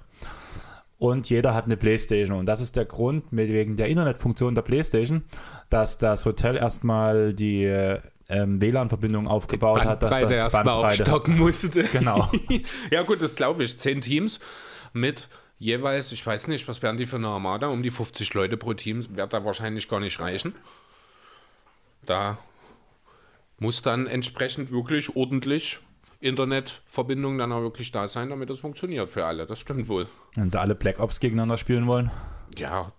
Und 1.00 1.30
jeder 1.30 1.54
hat 1.54 1.64
eine 1.64 1.78
Playstation. 1.78 2.40
Und 2.40 2.44
das 2.44 2.60
ist 2.60 2.76
der 2.76 2.84
Grund, 2.84 3.24
wegen 3.30 3.76
der 3.76 3.88
Internetfunktion 3.88 4.54
der 4.54 4.60
Playstation, 4.60 5.24
dass 5.70 5.96
das 5.96 6.26
Hotel 6.26 6.58
erstmal 6.58 7.32
die 7.32 7.64
ähm, 8.28 8.60
WLAN-Verbindung 8.60 9.26
aufgebaut 9.26 9.86
hat. 9.86 10.02
Dass 10.02 10.20
das 10.20 10.30
erstmal 10.30 10.68
aufstocken 10.68 11.38
musste. 11.38 11.84
Genau. 11.84 12.30
ja, 12.90 13.00
gut, 13.00 13.22
das 13.22 13.34
glaube 13.34 13.64
ich. 13.64 13.78
Zehn 13.78 14.02
Teams 14.02 14.40
mit 14.92 15.30
jeweils, 15.58 16.12
ich 16.12 16.26
weiß 16.26 16.48
nicht, 16.48 16.68
was 16.68 16.82
wären 16.82 16.98
die 16.98 17.06
für 17.06 17.16
eine 17.16 17.28
Armada? 17.28 17.68
Um 17.68 17.82
die 17.82 17.90
50 17.90 18.34
Leute 18.34 18.58
pro 18.58 18.74
Team 18.74 19.02
wird 19.16 19.32
da 19.32 19.42
wahrscheinlich 19.42 19.88
gar 19.88 20.00
nicht 20.00 20.20
reichen. 20.20 20.54
Da 22.04 22.36
muss 23.58 23.80
dann 23.80 24.06
entsprechend 24.06 24.70
wirklich 24.70 25.16
ordentlich 25.16 25.78
Internetverbindung 26.20 27.38
dann 27.38 27.52
auch 27.52 27.62
wirklich 27.62 27.90
da 27.92 28.06
sein, 28.08 28.30
damit 28.30 28.50
das 28.50 28.60
funktioniert 28.60 29.08
für 29.08 29.24
alle. 29.24 29.46
Das 29.46 29.58
stimmt 29.58 29.88
wohl. 29.88 30.06
Wenn 30.34 30.50
sie 30.50 30.60
alle 30.60 30.74
Black 30.74 31.00
Ops 31.00 31.20
gegeneinander 31.20 31.56
spielen 31.56 31.86
wollen. 31.86 32.10
Ja, 32.56 32.92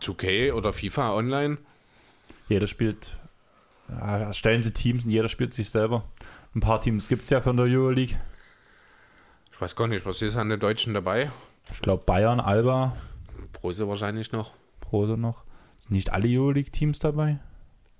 2K 0.00 0.52
oder 0.52 0.72
FIFA 0.72 1.14
online. 1.14 1.58
Jeder 2.48 2.66
spielt, 2.66 3.16
ja, 3.88 4.32
stellen 4.32 4.62
sie 4.62 4.72
Teams 4.72 5.04
und 5.04 5.10
jeder 5.10 5.28
spielt 5.28 5.54
sich 5.54 5.70
selber. 5.70 6.04
Ein 6.54 6.60
paar 6.60 6.80
Teams 6.80 7.08
gibt 7.08 7.24
es 7.24 7.30
ja 7.30 7.40
von 7.40 7.56
der 7.56 7.66
Euroleague. 7.66 8.16
Ich 9.52 9.60
weiß 9.60 9.74
gar 9.76 9.88
nicht, 9.88 10.06
was 10.06 10.22
ist 10.22 10.36
an 10.36 10.48
den 10.48 10.60
Deutschen 10.60 10.94
dabei? 10.94 11.30
Ich 11.72 11.82
glaube 11.82 12.04
Bayern, 12.06 12.40
Alba, 12.40 12.96
Brose 13.52 13.88
wahrscheinlich 13.88 14.30
noch. 14.32 14.54
Prose 14.80 15.16
noch. 15.16 15.44
Sind 15.78 15.92
nicht 15.92 16.12
alle 16.12 16.28
Euroleague-Teams 16.28 17.00
dabei? 17.00 17.40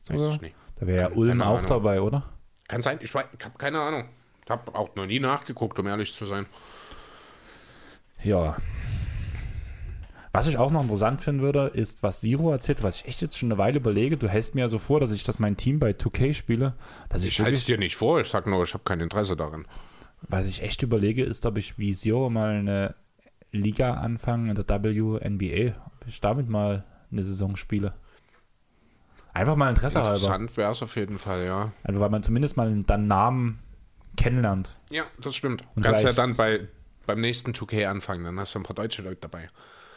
Weiß 0.07 0.17
Sogar? 0.17 0.35
ich 0.35 0.41
nicht. 0.41 0.55
Da 0.77 0.87
wäre 0.87 1.11
ja 1.11 1.17
Ulm 1.17 1.43
auch 1.43 1.65
dabei, 1.67 2.01
oder? 2.01 2.23
Kann 2.69 2.81
sein, 2.83 2.99
ich, 3.03 3.11
weiß- 3.11 3.27
ich 3.37 3.45
habe 3.45 3.59
keine 3.59 3.81
Ahnung. 3.81 4.09
Ich 4.49 4.51
habe 4.51 4.75
auch 4.75 4.97
noch 4.97 5.05
nie 5.05 5.21
nachgeguckt, 5.21 5.79
um 5.79 5.87
ehrlich 5.87 6.15
zu 6.15 6.25
sein. 6.25 6.47
Ja. 8.25 8.57
Was 10.33 10.49
ich 10.49 10.57
auch 10.57 10.71
noch 10.71 10.81
interessant 10.81 11.21
finden 11.21 11.43
würde, 11.43 11.67
ist, 11.67 12.03
was 12.03 12.23
Zero 12.23 12.51
erzählt, 12.51 12.83
was 12.83 13.03
ich 13.03 13.09
echt 13.09 13.21
jetzt 13.21 13.37
schon 13.37 13.53
eine 13.53 13.59
Weile 13.59 13.77
überlege. 13.77 14.17
Du 14.17 14.27
hältst 14.27 14.55
mir 14.55 14.63
ja 14.63 14.69
so 14.71 14.79
vor, 14.79 15.01
dass 15.01 15.13
ich 15.13 15.23
das 15.23 15.39
mein 15.39 15.59
Team 15.59 15.79
bei 15.79 15.91
2K 15.91 16.33
spiele. 16.33 16.73
Dass 17.11 17.25
ich, 17.25 17.33
Ich 17.33 17.41
halte 17.41 17.59
es 17.59 17.67
dir 17.67 17.77
nicht 17.77 17.97
vor, 17.97 18.23
ich 18.23 18.29
sag 18.29 18.47
nur, 18.47 18.63
ich 18.63 18.73
habe 18.73 18.85
kein 18.85 19.01
Interesse 19.01 19.37
daran. 19.37 19.67
was 20.23 20.49
ich 20.49 20.63
echt 20.63 20.83
überlege, 20.83 21.25
ist, 21.25 21.45
ob 21.45 21.59
ich 21.59 21.77
wie 21.77 21.93
Zero 21.93 22.31
mal 22.31 22.53
eine 22.53 22.95
Liga 23.53 23.97
anfange 23.97 24.49
in 24.49 24.55
der 24.55 24.67
WNBA. 24.67 25.75
Ob 25.85 26.09
ich 26.09 26.23
damit 26.23 26.49
mal 26.49 26.85
eine 27.13 27.23
Saison 27.23 27.57
spiele. 27.57 27.93
Einfach 29.35 29.57
mal 29.57 29.69
Interesse 29.69 29.99
halber. 29.99 30.15
Interessant 30.15 30.57
wäre 30.57 30.71
es 30.71 30.83
auf 30.83 30.97
jeden 30.97 31.19
Fall, 31.19 31.45
ja. 31.45 31.73
Also, 31.85 32.01
weil 32.01 32.09
man 32.09 32.23
zumindest 32.23 32.57
mal 32.57 32.83
dann 32.85 33.07
Namen 33.09 33.59
kennenlernt. 34.19 34.77
Ja, 34.91 35.05
das 35.19 35.37
stimmt. 35.37 35.63
Und 35.75 35.83
Kannst 35.83 36.03
ja 36.03 36.13
dann 36.13 36.37
bei, 36.37 36.69
beim 37.07 37.21
nächsten 37.21 37.53
2K 37.53 37.87
anfangen, 37.87 38.25
dann 38.25 38.39
hast 38.39 38.55
du 38.55 38.59
ein 38.59 38.65
paar 38.65 38.77
deutsche 38.77 39.03
Leute 39.03 39.21
dabei. 39.23 39.49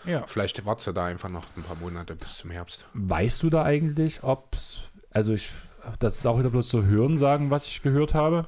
Ja. 0.05 0.25
Vielleicht 0.25 0.65
wartest 0.65 0.87
du 0.87 0.91
da 0.93 1.05
einfach 1.05 1.29
noch 1.29 1.45
ein 1.57 1.63
paar 1.63 1.75
Monate 1.75 2.15
bis 2.15 2.37
zum 2.37 2.51
Herbst. 2.51 2.85
Weißt 2.93 3.43
du 3.43 3.49
da 3.49 3.63
eigentlich, 3.63 4.23
ob's, 4.23 4.83
also 5.11 5.33
ich, 5.33 5.51
das 5.99 6.17
ist 6.17 6.25
auch 6.25 6.39
wieder 6.39 6.49
bloß 6.49 6.69
so 6.69 6.83
Hörensagen, 6.83 7.49
was 7.49 7.67
ich 7.67 7.81
gehört 7.81 8.13
habe. 8.13 8.47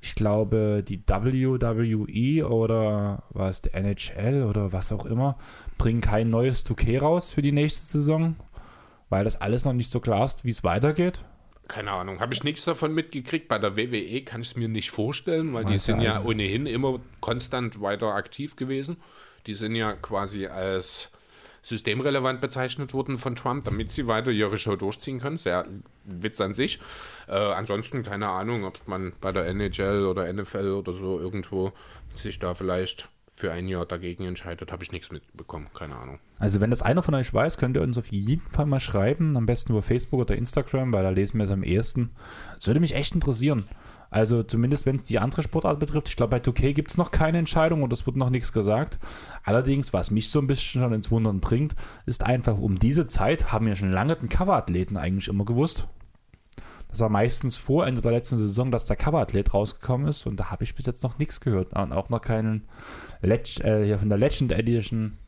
Ich 0.00 0.14
glaube, 0.14 0.84
die 0.86 1.02
WWE 1.06 2.48
oder 2.48 3.24
was, 3.30 3.62
der 3.62 3.74
NHL 3.74 4.44
oder 4.44 4.72
was 4.72 4.92
auch 4.92 5.04
immer, 5.04 5.36
bringen 5.76 6.00
kein 6.00 6.30
neues 6.30 6.64
2K 6.64 7.00
raus 7.00 7.30
für 7.30 7.42
die 7.42 7.52
nächste 7.52 7.98
Saison, 7.98 8.36
weil 9.08 9.24
das 9.24 9.40
alles 9.40 9.64
noch 9.64 9.72
nicht 9.72 9.90
so 9.90 9.98
klar 9.98 10.24
ist, 10.24 10.44
wie 10.44 10.50
es 10.50 10.62
weitergeht. 10.62 11.24
Keine 11.68 11.92
Ahnung, 11.92 12.20
habe 12.20 12.32
ich 12.32 12.44
nichts 12.44 12.64
davon 12.64 12.94
mitgekriegt. 12.94 13.46
Bei 13.46 13.58
der 13.58 13.76
WWE 13.76 14.22
kann 14.22 14.40
ich 14.40 14.48
es 14.48 14.56
mir 14.56 14.68
nicht 14.68 14.90
vorstellen, 14.90 15.52
weil 15.52 15.64
die 15.64 15.74
Weiß 15.74 15.86
ja 15.86 15.94
sind 15.94 16.02
ja 16.02 16.22
ohnehin 16.22 16.66
immer 16.66 16.98
konstant 17.20 17.80
weiter 17.82 18.14
aktiv 18.14 18.56
gewesen. 18.56 18.96
Die 19.46 19.54
sind 19.54 19.76
ja 19.76 19.92
quasi 19.92 20.46
als 20.46 21.10
systemrelevant 21.62 22.40
bezeichnet 22.40 22.94
worden 22.94 23.18
von 23.18 23.36
Trump, 23.36 23.64
damit 23.64 23.92
sie 23.92 24.06
weiter 24.06 24.30
ihre 24.30 24.58
Show 24.58 24.76
durchziehen 24.76 25.20
können. 25.20 25.36
Sehr 25.36 25.66
Witz 26.04 26.40
an 26.40 26.54
sich. 26.54 26.80
Äh, 27.28 27.32
ansonsten 27.32 28.02
keine 28.02 28.28
Ahnung, 28.28 28.64
ob 28.64 28.88
man 28.88 29.12
bei 29.20 29.32
der 29.32 29.46
NHL 29.46 30.06
oder 30.06 30.32
NFL 30.32 30.72
oder 30.72 30.92
so 30.92 31.20
irgendwo 31.20 31.72
sich 32.14 32.38
da 32.38 32.54
vielleicht 32.54 33.08
für 33.38 33.52
ein 33.52 33.68
Jahr 33.68 33.86
dagegen 33.86 34.24
entscheidet, 34.24 34.72
habe 34.72 34.82
ich 34.82 34.92
nichts 34.92 35.10
mitbekommen. 35.10 35.68
Keine 35.74 35.96
Ahnung. 35.96 36.18
Also 36.38 36.60
wenn 36.60 36.70
das 36.70 36.82
einer 36.82 37.02
von 37.02 37.14
euch 37.14 37.32
weiß, 37.32 37.58
könnt 37.58 37.76
ihr 37.76 37.82
uns 37.82 37.96
auf 37.96 38.08
jeden 38.08 38.42
Fall 38.50 38.66
mal 38.66 38.80
schreiben, 38.80 39.36
am 39.36 39.46
besten 39.46 39.72
über 39.72 39.82
Facebook 39.82 40.20
oder 40.20 40.36
Instagram, 40.36 40.92
weil 40.92 41.02
da 41.02 41.10
lesen 41.10 41.38
wir 41.38 41.44
es 41.44 41.50
am 41.50 41.62
ehesten. 41.62 42.10
Das 42.56 42.66
würde 42.66 42.80
mich 42.80 42.94
echt 42.94 43.14
interessieren. 43.14 43.64
Also 44.10 44.42
zumindest 44.42 44.86
wenn 44.86 44.96
es 44.96 45.02
die 45.04 45.18
andere 45.18 45.42
Sportart 45.42 45.80
betrifft. 45.80 46.08
Ich 46.08 46.16
glaube, 46.16 46.30
bei 46.30 46.42
2K 46.42 46.72
gibt 46.72 46.90
es 46.90 46.96
noch 46.96 47.10
keine 47.10 47.38
Entscheidung 47.38 47.82
und 47.82 47.92
es 47.92 48.06
wird 48.06 48.16
noch 48.16 48.30
nichts 48.30 48.52
gesagt. 48.52 48.98
Allerdings, 49.44 49.92
was 49.92 50.10
mich 50.10 50.30
so 50.30 50.40
ein 50.40 50.46
bisschen 50.46 50.80
schon 50.80 50.92
ins 50.92 51.10
Wundern 51.10 51.40
bringt, 51.40 51.74
ist 52.06 52.24
einfach, 52.24 52.58
um 52.58 52.78
diese 52.78 53.06
Zeit 53.06 53.52
haben 53.52 53.66
wir 53.66 53.76
schon 53.76 53.92
lange 53.92 54.16
den 54.16 54.28
Coverathleten 54.28 54.96
eigentlich 54.96 55.28
immer 55.28 55.44
gewusst. 55.44 55.88
Das 56.90 57.00
war 57.00 57.10
meistens 57.10 57.56
vor 57.56 57.86
Ende 57.86 58.00
der 58.00 58.12
letzten 58.12 58.38
Saison, 58.38 58.70
dass 58.70 58.86
der 58.86 58.96
Coverathlet 58.96 59.52
rausgekommen 59.52 60.08
ist 60.08 60.26
und 60.26 60.38
da 60.40 60.50
habe 60.50 60.64
ich 60.64 60.74
bis 60.74 60.86
jetzt 60.86 61.02
noch 61.02 61.18
nichts 61.18 61.40
gehört. 61.40 61.74
Und 61.74 61.92
auch 61.92 62.08
noch 62.08 62.22
keinen 62.22 62.64
Leg 63.22 63.60
äh, 63.60 63.84
hier 63.84 63.98
von 63.98 64.08
der 64.08 64.18
Legend 64.18 64.52
Edition, 64.52 65.18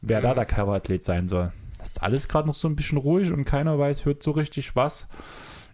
wer 0.00 0.20
da 0.20 0.34
der 0.34 0.46
Coverathlet 0.46 1.02
sein 1.02 1.28
soll. 1.28 1.52
Das 1.78 1.88
ist 1.88 2.02
alles 2.02 2.28
gerade 2.28 2.46
noch 2.46 2.54
so 2.54 2.68
ein 2.68 2.76
bisschen 2.76 2.98
ruhig 2.98 3.32
und 3.32 3.44
keiner 3.44 3.78
weiß, 3.78 4.04
hört 4.04 4.22
so 4.22 4.32
richtig 4.32 4.76
was. 4.76 5.08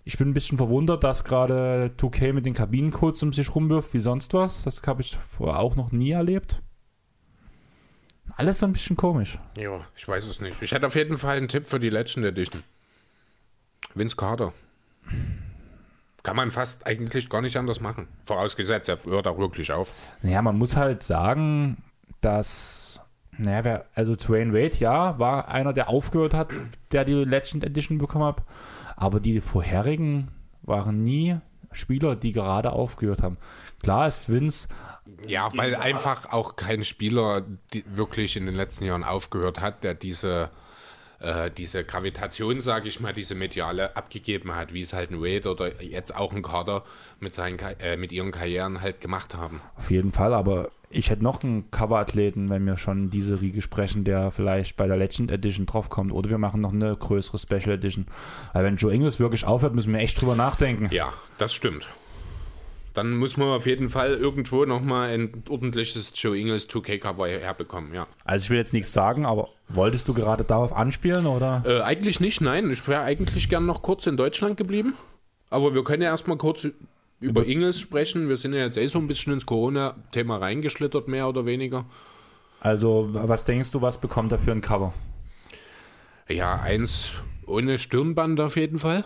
Ich 0.05 0.19
bin 0.19 0.29
ein 0.29 0.35
bisschen 0.35 0.57
verwundert, 0.57 1.03
dass 1.03 1.25
gerade 1.25 1.91
2K 1.99 2.33
mit 2.33 2.47
den 2.47 2.55
Kabinencodes 2.55 3.25
um 3.25 3.33
sich 3.33 3.53
rumwirft 3.53 3.93
wie 3.93 4.01
sonst 4.01 4.33
was. 4.35 4.63
Das 4.63 4.81
habe 4.87 5.03
ich 5.03 5.19
vorher 5.27 5.59
auch 5.59 5.75
noch 5.75 5.91
nie 5.91 6.13
erlebt. 6.13 6.63
Alles 8.37 8.61
so 8.61 8.67
ein 8.67 8.73
bisschen 8.73 8.97
komisch. 8.97 9.39
Ja, 9.57 9.81
ich 9.97 10.07
weiß 10.07 10.27
es 10.27 10.41
nicht. 10.41 10.63
Ich 10.63 10.73
hätte 10.73 10.87
auf 10.87 10.95
jeden 10.95 11.17
Fall 11.17 11.39
einen 11.39 11.49
Tipp 11.49 11.67
für 11.67 11.81
die 11.81 11.91
Legend 11.91 12.25
Edition. 12.25 12.63
Vince 13.95 14.15
Carter. 14.15 14.53
Kann 16.27 16.35
man 16.35 16.51
fast 16.51 16.85
eigentlich 16.89 17.29
gar 17.29 17.41
nicht 17.41 17.57
anders 17.57 17.81
machen. 17.81 18.09
Vorausgesetzt, 18.25 18.89
er 18.89 18.99
hört 19.05 19.29
auch 19.29 19.39
wirklich 19.39 19.71
auf. 19.71 19.93
Naja, 20.23 20.43
man 20.43 20.59
muss 20.59 20.75
halt 20.75 21.05
sagen, 21.05 21.85
dass, 22.21 23.01
naja, 23.39 23.63
wer, 23.63 23.85
also 23.95 24.17
Dwayne 24.17 24.53
Wade, 24.53 24.77
ja, 24.79 25.21
war 25.21 25.47
einer, 25.47 25.73
der 25.73 25.89
aufgehört 25.89 26.35
hat, 26.35 26.49
der 26.91 27.05
die 27.05 27.13
Legend 27.13 27.63
Edition 27.63 27.99
bekommen 27.99 28.25
hat. 28.25 28.43
Aber 28.97 29.21
die 29.21 29.41
vorherigen 29.41 30.33
waren 30.63 31.05
nie 31.05 31.37
Spieler, 31.71 32.17
die 32.17 32.33
gerade 32.33 32.73
aufgehört 32.73 33.23
haben. 33.23 33.37
Klar 33.85 34.09
ist 34.09 34.29
Vince, 34.29 34.67
Ja, 35.29 35.51
weil 35.55 35.77
einfach 35.77 36.33
auch 36.33 36.57
kein 36.57 36.83
Spieler 36.83 37.45
die 37.73 37.85
wirklich 37.95 38.37
in 38.37 38.47
den 38.47 38.57
letzten 38.57 38.85
Jahren 38.85 39.05
aufgehört 39.05 39.61
hat, 39.61 39.85
der 39.85 39.95
diese, 39.95 40.51
äh, 41.21 41.51
diese 41.51 41.85
Gravitation, 41.85 42.61
sage 42.61 42.89
ich 42.89 43.01
mal, 43.01 43.13
diese 43.13 43.35
mediale 43.35 43.97
abgegeben 43.97 44.55
hat, 44.55 44.73
wie 44.73 44.81
es 44.81 44.93
halt 44.93 45.11
ein 45.11 45.21
Wade 45.21 45.51
oder 45.51 45.83
jetzt 45.83 46.15
auch 46.15 46.33
ein 46.33 46.43
Carter 46.43 46.85
mit, 47.21 47.35
seinen, 47.35 47.59
äh, 47.59 47.97
mit 47.97 48.13
ihren 48.13 48.31
Karrieren 48.31 48.81
halt 48.81 49.01
gemacht 49.01 49.35
haben. 49.35 49.61
auf 49.77 49.91
jeden 49.91 50.13
Fall, 50.13 50.35
aber 50.35 50.71
ich 50.89 51.11
hätte 51.11 51.23
noch 51.23 51.43
einen 51.43 51.71
Coverathleten, 51.71 52.49
wenn 52.49 52.65
wir 52.65 52.77
schon 52.77 53.11
diese 53.11 53.41
Riege 53.41 53.61
sprechen, 53.61 54.05
der 54.05 54.31
vielleicht 54.31 54.77
bei 54.77 54.87
der 54.87 54.97
Legend 54.97 55.31
Edition 55.31 55.67
draufkommt. 55.67 56.13
Oder 56.13 56.31
wir 56.31 56.39
machen 56.39 56.61
noch 56.61 56.73
eine 56.73 56.97
größere 56.97 57.39
Special 57.39 57.73
Edition. 57.73 58.07
Weil 58.53 58.65
wenn 58.65 58.77
Joe 58.77 58.95
Ingles 58.95 59.19
wirklich 59.19 59.45
aufhört, 59.45 59.75
müssen 59.75 59.93
wir 59.93 60.01
echt 60.01 60.21
drüber 60.21 60.37
nachdenken. 60.37 60.89
Ja, 60.93 61.13
das 61.39 61.53
stimmt. 61.53 61.89
Dann 62.97 63.15
muss 63.15 63.37
man 63.37 63.49
auf 63.49 63.67
jeden 63.67 63.91
Fall 63.91 64.15
irgendwo 64.15 64.65
nochmal 64.65 65.11
ein 65.11 65.45
ordentliches 65.51 66.13
Joe 66.15 66.35
Ingles 66.35 66.67
2K-Cover 66.71 67.29
herbekommen, 67.29 67.93
ja. 67.93 68.07
Also 68.25 68.45
ich 68.45 68.51
will 68.51 68.57
jetzt 68.57 68.73
nichts 68.73 68.91
sagen, 68.91 69.27
aber 69.27 69.51
wolltest 69.69 70.09
du 70.09 70.15
gerade 70.15 70.45
darauf 70.45 70.73
anspielen 70.73 71.27
oder? 71.27 71.63
Äh, 71.67 71.83
eigentlich 71.83 72.21
nicht, 72.21 72.41
nein. 72.41 72.71
Ich 72.71 72.89
wäre 72.89 73.03
eigentlich 73.03 73.51
gern 73.51 73.67
noch 73.67 73.83
kurz 73.83 74.07
in 74.07 74.17
Deutschland 74.17 74.57
geblieben. 74.57 74.95
Aber 75.51 75.75
wir 75.75 75.85
können 75.85 76.03
ja 76.03 76.09
erstmal 76.09 76.39
kurz 76.39 76.67
über 77.21 77.47
Ingels 77.47 77.79
sprechen. 77.81 78.31
Wir 78.31 78.37
sind 78.37 78.55
ja 78.55 78.61
jetzt 78.61 78.79
eh 78.79 78.87
so 78.87 78.99
ein 78.99 79.09
bisschen 79.09 79.35
ins 79.35 79.45
Corona-Thema 79.45 80.39
reingeschlittert, 80.39 81.07
mehr 81.07 81.29
oder 81.29 81.45
weniger. 81.45 81.85
Also, 82.61 83.11
was 83.13 83.45
denkst 83.45 83.73
du, 83.73 83.83
was 83.83 84.01
bekommt 84.01 84.33
er 84.33 84.39
für 84.39 84.53
ein 84.53 84.63
Cover? 84.63 84.95
Ja, 86.29 86.61
eins 86.63 87.13
ohne 87.47 87.79
Stirnband 87.79 88.41
auf 88.41 88.57
jeden 88.57 88.79
Fall. 88.79 89.05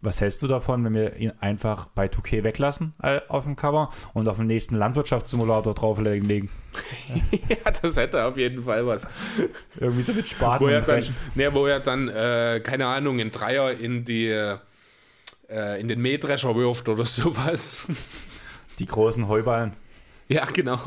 Was 0.00 0.20
hältst 0.20 0.42
du 0.42 0.46
davon, 0.46 0.84
wenn 0.84 0.94
wir 0.94 1.16
ihn 1.16 1.32
einfach 1.40 1.86
bei 1.86 2.06
2K 2.06 2.44
weglassen 2.44 2.94
äh, 3.02 3.20
auf 3.26 3.44
dem 3.44 3.56
Cover 3.56 3.90
und 4.14 4.28
auf 4.28 4.36
dem 4.36 4.46
nächsten 4.46 4.76
Landwirtschaftssimulator 4.76 5.74
drauflegen? 5.74 6.28
legen? 6.28 6.50
ja, 7.48 7.70
das 7.82 7.96
hätte 7.96 8.24
auf 8.24 8.36
jeden 8.36 8.62
Fall 8.62 8.86
was. 8.86 9.08
Irgendwie 9.80 10.02
so 10.02 10.12
mit 10.12 10.28
Spaten 10.28 10.64
Wo 10.64 10.68
er 10.68 10.82
dann, 10.82 11.02
ne, 11.34 11.52
wo 11.52 11.66
er 11.66 11.80
dann 11.80 12.08
äh, 12.08 12.60
keine 12.62 12.86
Ahnung, 12.86 13.18
in 13.18 13.32
Dreier 13.32 13.72
in 13.72 14.04
die 14.04 14.28
äh, 14.28 15.80
in 15.80 15.88
den 15.88 16.00
Mähdrescher 16.00 16.54
wirft 16.54 16.88
oder 16.88 17.04
sowas. 17.04 17.88
Die 18.78 18.86
großen 18.86 19.26
Heuballen. 19.26 19.72
ja, 20.28 20.44
genau. 20.44 20.78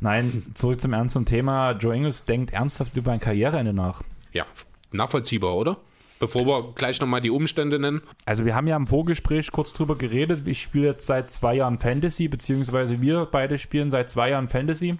Nein, 0.00 0.44
zurück 0.52 0.82
zum 0.82 0.92
ernsten 0.92 1.24
Thema. 1.24 1.70
Joe 1.72 1.94
Ingles 1.96 2.26
denkt 2.26 2.52
ernsthaft 2.52 2.94
über 2.96 3.12
ein 3.12 3.20
Karriereende 3.20 3.72
nach. 3.72 4.02
Ja, 4.32 4.44
nachvollziehbar, 4.92 5.56
oder? 5.56 5.78
Bevor 6.18 6.46
wir 6.46 6.72
gleich 6.74 6.98
nochmal 7.00 7.20
die 7.20 7.30
Umstände 7.30 7.78
nennen. 7.78 8.00
Also 8.24 8.46
wir 8.46 8.54
haben 8.54 8.66
ja 8.66 8.76
im 8.76 8.86
Vorgespräch 8.86 9.52
kurz 9.52 9.74
drüber 9.74 9.96
geredet. 9.96 10.46
Ich 10.46 10.62
spiele 10.62 10.86
jetzt 10.86 11.06
seit 11.06 11.30
zwei 11.30 11.56
Jahren 11.56 11.78
Fantasy, 11.78 12.28
beziehungsweise 12.28 13.02
wir 13.02 13.26
beide 13.26 13.58
spielen 13.58 13.90
seit 13.90 14.08
zwei 14.08 14.30
Jahren 14.30 14.48
Fantasy. 14.48 14.96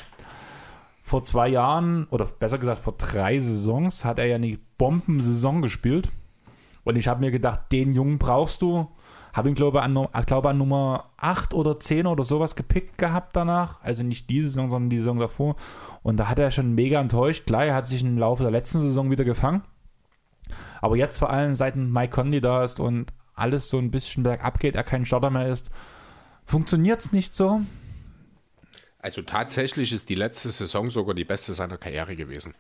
Vor 1.03 1.23
zwei 1.23 1.49
Jahren, 1.49 2.07
oder 2.11 2.27
besser 2.27 2.59
gesagt 2.59 2.83
vor 2.83 2.95
drei 2.99 3.39
Saisons, 3.39 4.05
hat 4.05 4.19
er 4.19 4.27
ja 4.27 4.35
eine 4.35 4.59
Bombensaison 4.77 5.63
gespielt. 5.63 6.11
Und 6.85 6.97
ich 6.97 7.09
habe 7.09 7.21
mir 7.21 7.31
gedacht, 7.31 7.73
den 7.73 7.95
Jungen 7.95 8.19
brauchst 8.19 8.61
du. 8.61 8.89
Habe 9.33 9.49
ihn, 9.49 9.55
glaube 9.55 9.79
ich, 9.79 10.27
glaube, 10.27 10.49
an 10.49 10.59
Nummer 10.59 11.11
8 11.17 11.55
oder 11.55 11.79
10 11.79 12.07
oder 12.07 12.25
sowas 12.25 12.57
gepickt 12.57 12.99
gehabt 12.99 13.37
danach. 13.37 13.83
Also 13.83 14.03
nicht 14.03 14.29
diese 14.31 14.49
Saison, 14.49 14.71
sondern 14.71 14.91
die 14.91 14.99
Saison 14.99 15.19
davor. 15.19 15.57
Und 16.03 16.19
da 16.19 16.29
hat 16.29 16.39
er 16.39 16.51
schon 16.51 16.75
mega 16.75 17.01
enttäuscht. 17.01 17.47
Klar, 17.47 17.67
er 17.67 17.75
hat 17.75 17.89
sich 17.89 18.03
im 18.03 18.19
Laufe 18.19 18.43
der 18.43 18.53
letzten 18.53 18.81
Saison 18.81 19.11
wieder 19.11 19.25
gefangen. 19.25 19.63
Aber 20.81 20.97
jetzt 20.97 21.19
vor 21.19 21.31
allem, 21.31 21.55
seit 21.55 21.77
Mike 21.77 22.15
Conley 22.15 22.41
da 22.41 22.65
ist 22.65 22.81
und 22.81 23.13
alles 23.35 23.69
so 23.69 23.79
ein 23.79 23.91
bisschen 23.91 24.23
bergab 24.23 24.59
geht, 24.59 24.75
er 24.75 24.85
kein 24.85 25.07
Starter 25.07 25.31
mehr 25.31 25.49
ist, 25.49 25.71
funktioniert 26.45 27.01
es 27.01 27.13
nicht 27.13 27.37
so. 27.37 27.61
Also 28.99 29.23
tatsächlich 29.23 29.93
ist 29.93 30.09
die 30.09 30.15
letzte 30.15 30.51
Saison 30.51 30.91
sogar 30.91 31.15
die 31.15 31.25
beste 31.25 31.55
seiner 31.55 31.79
Karriere 31.79 32.17
gewesen. 32.17 32.55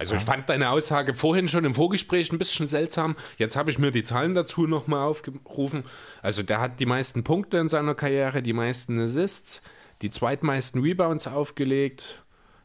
Also 0.00 0.14
ich 0.14 0.22
fand 0.22 0.48
deine 0.48 0.70
Aussage 0.70 1.14
vorhin 1.14 1.46
schon 1.46 1.66
im 1.66 1.74
Vorgespräch 1.74 2.32
ein 2.32 2.38
bisschen 2.38 2.66
seltsam. 2.66 3.16
Jetzt 3.36 3.54
habe 3.54 3.70
ich 3.70 3.78
mir 3.78 3.90
die 3.90 4.02
Zahlen 4.02 4.34
dazu 4.34 4.66
nochmal 4.66 5.06
aufgerufen. 5.06 5.84
Also 6.22 6.42
der 6.42 6.58
hat 6.58 6.80
die 6.80 6.86
meisten 6.86 7.22
Punkte 7.22 7.58
in 7.58 7.68
seiner 7.68 7.94
Karriere, 7.94 8.42
die 8.42 8.54
meisten 8.54 8.98
Assists, 8.98 9.60
die 10.00 10.08
zweitmeisten 10.08 10.80
Rebounds 10.80 11.26
aufgelegt. 11.26 12.22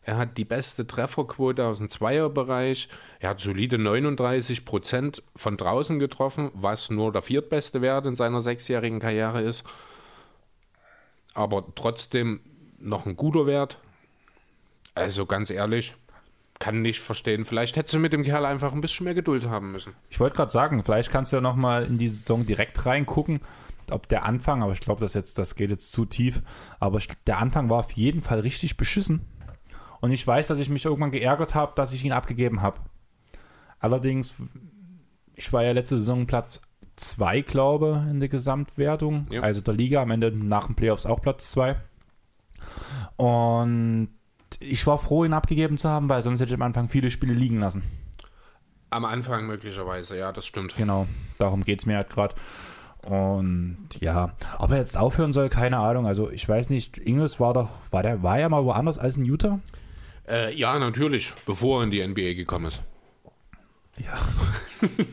Er 0.08 0.18
hat 0.18 0.38
die 0.38 0.46
beste 0.46 0.86
Trefferquote 0.86 1.66
aus 1.66 1.80
dem 1.80 1.90
Zweierbereich. 1.90 2.90
Er 3.20 3.32
hat 3.32 3.40
solide 3.42 3.80
39 3.80 4.64
Prozent 4.64 5.24
von 5.36 5.58
draußen 5.58 5.98
getroffen, 5.98 6.52
was 6.54 6.92
nur 6.92 7.12
der 7.12 7.24
viertbeste 7.24 7.82
Wert 7.82 8.06
in 8.06 8.14
seiner 8.16 8.42
sechsjährigen 8.42 9.00
Karriere 9.00 9.42
ist. 9.42 9.64
Aber 11.34 11.66
trotzdem 11.76 12.40
noch 12.80 13.06
ein 13.08 13.16
guter 13.16 13.46
Wert. 13.48 13.80
Also 14.94 15.26
ganz 15.26 15.50
ehrlich, 15.50 15.96
kann 16.60 16.82
nicht 16.84 17.00
verstehen. 17.02 17.44
Vielleicht 17.44 17.76
hättest 17.76 17.96
du 17.96 18.00
mit 18.00 18.14
dem 18.14 18.24
Kerl 18.24 18.46
einfach 18.46 18.74
ein 18.74 18.82
bisschen 18.82 19.06
mehr 19.06 19.16
Geduld 19.16 19.46
haben 19.50 19.72
müssen. 19.72 19.94
Ich 20.10 20.20
wollte 20.20 20.36
gerade 20.38 20.52
sagen, 20.52 20.84
vielleicht 20.86 21.12
kannst 21.12 21.32
du 21.32 21.38
ja 21.38 21.42
noch 21.42 21.56
mal 21.56 21.84
in 21.84 21.98
die 21.98 22.10
Saison 22.10 22.46
direkt 22.46 22.86
reingucken, 22.86 23.42
ob 23.92 24.08
der 24.08 24.24
Anfang, 24.24 24.64
aber 24.64 24.72
ich 24.72 24.80
glaube, 24.80 25.02
das 25.02 25.16
jetzt, 25.16 25.38
das 25.38 25.56
geht 25.56 25.72
jetzt 25.72 25.92
zu 25.92 26.06
tief. 26.06 26.42
Aber 26.80 27.00
ich- 27.00 27.10
der 27.28 27.40
Anfang 27.40 27.70
war 27.70 27.80
auf 27.80 27.92
jeden 27.92 28.22
Fall 28.22 28.40
richtig 28.42 28.78
beschissen. 28.78 29.22
Und 30.06 30.12
ich 30.12 30.28
weiß, 30.28 30.46
dass 30.46 30.60
ich 30.60 30.70
mich 30.70 30.86
irgendwann 30.86 31.10
geärgert 31.10 31.56
habe, 31.56 31.72
dass 31.74 31.92
ich 31.92 32.06
ihn 32.06 32.12
abgegeben 32.12 32.62
habe. 32.62 32.78
Allerdings, 33.80 34.36
ich 35.34 35.52
war 35.52 35.64
ja 35.64 35.72
letzte 35.72 35.98
Saison 35.98 36.28
Platz 36.28 36.62
2, 36.98 37.42
glaube 37.42 38.06
in 38.12 38.20
der 38.20 38.30
Gesamtwertung. 38.30 39.26
Ja. 39.32 39.42
Also 39.42 39.62
der 39.62 39.74
Liga, 39.74 40.04
am 40.04 40.12
Ende 40.12 40.32
nach 40.32 40.68
den 40.68 40.76
Playoffs 40.76 41.08
auch 41.08 41.24
Platz 41.24 41.50
2. 41.50 41.76
Und 43.18 44.10
ich 44.60 44.86
war 44.86 45.00
froh, 45.00 45.26
ihn 45.26 45.34
abgegeben 45.34 45.80
zu 45.80 45.90
haben, 45.90 46.08
weil 46.08 46.22
sonst 46.22 46.40
hätte 46.40 46.52
ich 46.52 46.60
am 46.60 46.62
Anfang 46.62 46.88
viele 46.88 47.10
Spiele 47.10 47.34
liegen 47.34 47.60
lassen. 47.60 47.82
Am 48.92 49.06
Anfang 49.06 49.48
möglicherweise, 49.48 50.20
ja, 50.20 50.32
das 50.32 50.46
stimmt. 50.46 50.76
Genau, 50.76 51.08
darum 51.40 51.64
geht 51.64 51.80
es 51.80 51.88
mir 51.88 51.96
halt 51.96 52.12
gerade. 52.12 52.36
Und 53.02 53.88
ja, 54.00 54.34
ob 54.60 54.70
er 54.70 54.78
jetzt 54.78 55.00
aufhören 55.00 55.34
soll, 55.34 55.50
keine 55.50 55.80
Ahnung. 55.80 56.06
Also 56.06 56.30
ich 56.30 56.48
weiß 56.48 56.70
nicht, 56.70 57.00
Ingles 57.00 57.40
war 57.40 57.56
doch, 57.56 57.70
war 57.90 58.04
der, 58.04 58.22
war 58.22 58.40
ja 58.40 58.48
mal 58.50 58.64
woanders 58.66 59.00
als 59.00 59.18
in 59.18 59.26
Utah? 59.26 59.60
Äh, 60.28 60.56
ja, 60.56 60.78
natürlich, 60.80 61.34
bevor 61.46 61.82
er 61.82 61.84
in 61.86 61.92
die 61.92 62.06
NBA 62.06 62.34
gekommen 62.34 62.68
ist. 62.68 62.84
Ja. 63.98 64.20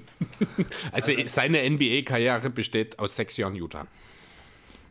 Also 0.90 1.12
seine 1.26 1.68
NBA-Karriere 1.70 2.50
besteht 2.50 2.98
aus 2.98 3.14
sechs 3.14 3.36
Jahren 3.36 3.54
Utah. 3.54 3.86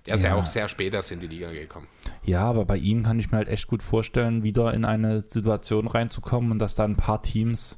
Er 0.05 0.15
ist 0.15 0.23
ja. 0.23 0.29
Ja. 0.29 0.35
auch 0.35 0.45
sehr 0.45 0.67
spät 0.67 0.93
erst 0.93 1.11
in 1.11 1.19
die 1.19 1.27
Liga 1.27 1.51
gekommen. 1.51 1.87
Ja, 2.23 2.43
aber 2.43 2.65
bei 2.65 2.77
ihm 2.77 3.03
kann 3.03 3.19
ich 3.19 3.31
mir 3.31 3.37
halt 3.37 3.49
echt 3.49 3.67
gut 3.67 3.83
vorstellen, 3.83 4.43
wieder 4.43 4.73
in 4.73 4.85
eine 4.85 5.21
Situation 5.21 5.87
reinzukommen 5.87 6.51
und 6.51 6.59
dass 6.59 6.75
da 6.75 6.85
ein 6.85 6.95
paar 6.95 7.21
Teams 7.21 7.77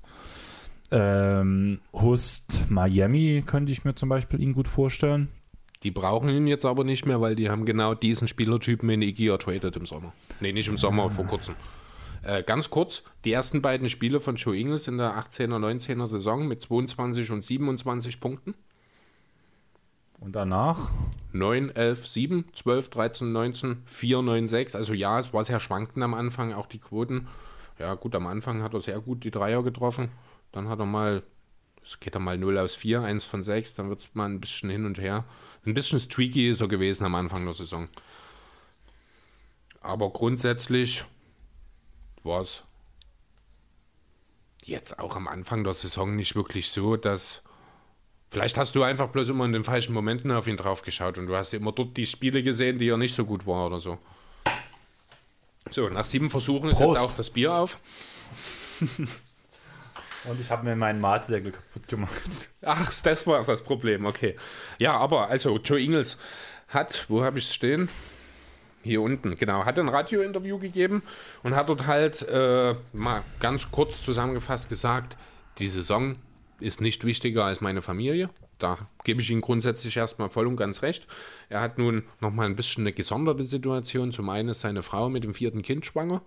ähm, 0.92 1.80
Hust, 1.92 2.66
Miami 2.70 3.44
könnte 3.46 3.72
ich 3.72 3.84
mir 3.84 3.96
zum 3.96 4.10
Beispiel 4.10 4.42
ihn 4.42 4.54
gut 4.54 4.68
vorstellen. 4.68 5.30
Die 5.82 5.92
brauchen 5.92 6.30
ihn 6.30 6.48
jetzt 6.48 6.66
aber 6.66 6.86
nicht 6.86 7.06
mehr, 7.06 7.20
weil 7.20 7.36
die 7.36 7.50
haben 7.50 7.66
genau 7.66 7.94
diesen 7.94 8.30
Spielertypen 8.30 8.90
in 8.90 9.02
Iggy 9.02 9.28
ertradet 9.28 9.76
im 9.76 9.86
Sommer. 9.86 10.14
Nee, 10.40 10.54
nicht 10.54 10.70
im 10.70 10.78
Sommer, 10.78 11.10
vor 11.10 11.26
kurzem. 11.26 11.56
Äh, 12.24 12.42
ganz 12.44 12.70
kurz, 12.70 13.04
die 13.26 13.34
ersten 13.34 13.62
beiden 13.62 13.90
Spiele 13.90 14.22
von 14.22 14.38
Joe 14.38 14.58
Ingles 14.58 14.88
in 14.88 14.98
der 14.98 15.18
18er, 15.18 15.60
19er 15.60 16.08
Saison 16.08 16.48
mit 16.48 16.62
22 16.62 17.32
und 17.32 17.44
27 17.44 18.22
Punkten. 18.22 18.56
Und 20.22 20.34
danach? 20.34 20.90
9, 21.34 21.72
11, 21.72 22.08
7, 22.08 22.46
12, 22.56 22.90
13, 22.90 23.32
19, 23.34 23.84
4, 23.86 24.22
9, 24.22 24.48
6. 24.48 24.76
Also 24.76 24.94
ja, 24.94 25.20
es 25.20 25.34
war 25.34 25.44
sehr 25.44 25.60
schwankend 25.60 26.02
am 26.02 26.14
Anfang, 26.14 26.54
auch 26.54 26.68
die 26.68 26.80
Quoten. 26.80 27.28
Ja, 27.78 27.94
gut, 27.96 28.16
am 28.16 28.28
Anfang 28.28 28.64
hat 28.64 28.74
er 28.74 28.80
sehr 28.80 29.02
gut 29.02 29.26
die 29.26 29.32
Dreier 29.32 29.62
getroffen. 29.62 30.10
Dann 30.54 30.70
hat 30.70 30.80
er 30.80 30.86
mal, 30.86 31.24
es 31.84 32.00
geht 32.00 32.16
er 32.16 32.22
mal 32.22 32.38
0 32.38 32.58
aus 32.58 32.76
4, 32.76 33.02
1 33.02 33.26
von 33.26 33.44
6. 33.44 33.76
Dann 33.76 33.90
wird 33.90 34.00
es 34.00 34.16
mal 34.16 34.30
ein 34.30 34.40
bisschen 34.40 34.70
hin 34.70 34.86
und 34.86 34.98
her. 34.98 35.26
Ein 35.66 35.74
bisschen 35.74 36.00
streaky 36.00 36.52
ist 36.52 36.62
er 36.62 36.70
gewesen 36.70 37.04
am 37.04 37.16
Anfang 37.16 37.44
der 37.44 37.54
Saison. 37.54 37.90
Aber 39.82 40.10
grundsätzlich 40.12 41.04
war 42.24 42.42
es 42.42 42.64
jetzt 44.64 45.00
auch 45.00 45.16
am 45.16 45.28
Anfang 45.28 45.64
der 45.64 45.74
Saison 45.74 46.16
nicht 46.16 46.36
wirklich 46.36 46.72
so, 46.72 46.96
dass 46.96 47.44
Vielleicht 48.34 48.58
hast 48.58 48.74
du 48.74 48.82
einfach 48.82 49.10
bloß 49.10 49.30
immer 49.30 49.46
in 49.46 49.52
den 49.54 49.64
falschen 49.64 49.94
Momenten 49.94 50.32
auf 50.32 50.48
ihn 50.48 50.58
drauf 50.58 50.82
geschaut 50.82 51.20
und 51.20 51.28
du 51.28 51.38
hast 51.38 51.54
immer 51.54 51.72
dort 51.72 51.96
die 51.96 52.08
Spiele 52.08 52.42
gesehen, 52.42 52.80
die 52.80 52.90
er 52.90 52.98
nicht 52.98 53.14
so 53.14 53.26
gut 53.26 53.46
war 53.46 53.68
oder 53.68 53.80
so. 53.80 54.00
So, 55.70 55.88
nach 55.90 56.06
sieben 56.06 56.32
Versuchen 56.32 56.72
ist 56.72 56.80
Prost. 56.80 56.98
jetzt 56.98 57.06
auch 57.06 57.16
das 57.16 57.30
Bier 57.30 57.54
auf. 57.54 57.78
Und 60.26 60.42
ich 60.42 60.50
habe 60.50 60.64
mir 60.64 60.76
meinen 60.76 61.00
Matedeckel 61.00 61.52
kaputt 61.52 61.88
gemacht. 61.88 62.50
Ach, 62.64 62.92
das 63.04 63.28
war 63.28 63.44
das 63.44 63.64
Problem, 63.64 64.06
okay. 64.06 64.36
Ja, 64.80 64.98
aber 64.98 65.28
also 65.28 65.60
Joe 65.60 65.80
Ingles 65.80 66.18
hat, 66.70 67.06
wo 67.10 67.24
habe 67.24 67.38
ich 67.38 67.46
es 67.46 67.54
stehen? 67.54 67.88
Hier 68.84 69.02
unten, 69.02 69.38
genau, 69.38 69.66
hat 69.66 69.80
ein 69.80 69.90
Radiointerview 69.90 70.60
gegeben 70.60 71.04
und 71.42 71.56
hat 71.56 71.70
dort 71.70 71.88
halt 71.88 72.28
äh, 72.30 72.76
mal 72.92 73.24
ganz 73.40 73.72
kurz 73.72 74.04
zusammengefasst 74.04 74.70
gesagt, 74.70 75.18
die 75.60 75.68
Saison 75.68 76.16
ist 76.60 76.82
nicht 76.82 77.06
wichtiger 77.06 77.46
als 77.46 77.62
meine 77.62 77.82
Familie. 77.82 78.30
Da 78.60 78.78
gebe 79.04 79.22
ich 79.22 79.30
ihm 79.30 79.42
grundsätzlich 79.42 79.98
erstmal 79.98 80.30
voll 80.30 80.48
und 80.48 80.56
ganz 80.56 80.82
recht. 80.82 81.08
Er 81.50 81.62
hat 81.62 81.78
nun 81.78 82.04
nochmal 82.22 82.46
ein 82.46 82.56
bisschen 82.56 82.84
eine 82.84 82.94
gesonderte 82.94 83.44
Situation. 83.44 84.12
Zum 84.12 84.30
einen 84.30 84.50
ist 84.50 84.62
seine 84.62 84.84
Frau 84.84 85.10
mit 85.10 85.24
dem 85.24 85.34
vierten 85.34 85.62
Kind 85.62 85.86
schwanger. 85.86 86.22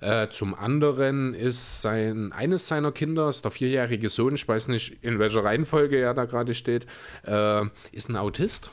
Äh, 0.00 0.28
zum 0.30 0.54
anderen 0.54 1.34
ist 1.34 1.82
sein, 1.82 2.32
eines 2.32 2.66
seiner 2.66 2.90
Kinder, 2.90 3.28
ist 3.28 3.44
der 3.44 3.50
vierjährige 3.50 4.08
Sohn, 4.08 4.34
ich 4.34 4.48
weiß 4.48 4.68
nicht, 4.68 5.04
in 5.04 5.18
welcher 5.18 5.44
Reihenfolge 5.44 5.98
er 5.98 6.14
da 6.14 6.24
gerade 6.24 6.54
steht, 6.54 6.86
äh, 7.26 7.62
ist 7.92 8.08
ein 8.08 8.16
Autist. 8.16 8.72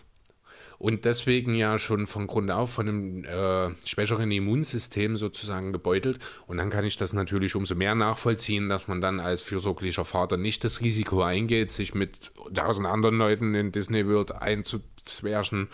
Und 0.80 1.06
deswegen 1.06 1.56
ja 1.56 1.80
schon 1.80 2.06
von 2.06 2.28
Grund 2.28 2.52
auf 2.52 2.72
von 2.72 2.88
einem 2.88 3.24
äh, 3.24 3.74
schwächeren 3.86 4.30
Immunsystem 4.30 5.18
sozusagen 5.18 5.74
gebeutelt. 5.74 6.20
Und 6.46 6.58
dann 6.58 6.70
kann 6.70 6.86
ich 6.86 6.98
das 6.98 7.14
natürlich 7.14 7.56
umso 7.56 7.74
mehr 7.74 7.96
nachvollziehen, 7.96 8.70
dass 8.70 8.88
man 8.88 9.02
dann 9.02 9.20
als 9.20 9.42
fürsorglicher 9.42 10.06
Vater 10.06 10.38
nicht 10.38 10.64
das 10.64 10.82
Risiko 10.82 11.24
eingeht, 11.24 11.72
sich 11.72 11.96
mit 11.96 12.32
tausend 12.54 12.88
anderen 12.88 13.18
Leuten 13.18 13.56
in 13.56 13.72
Disney 13.72 14.08
World 14.08 14.34
einzuzwerchen 14.34 15.70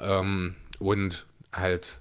ähm, 0.00 0.54
und 0.78 1.26
halt, 1.52 2.00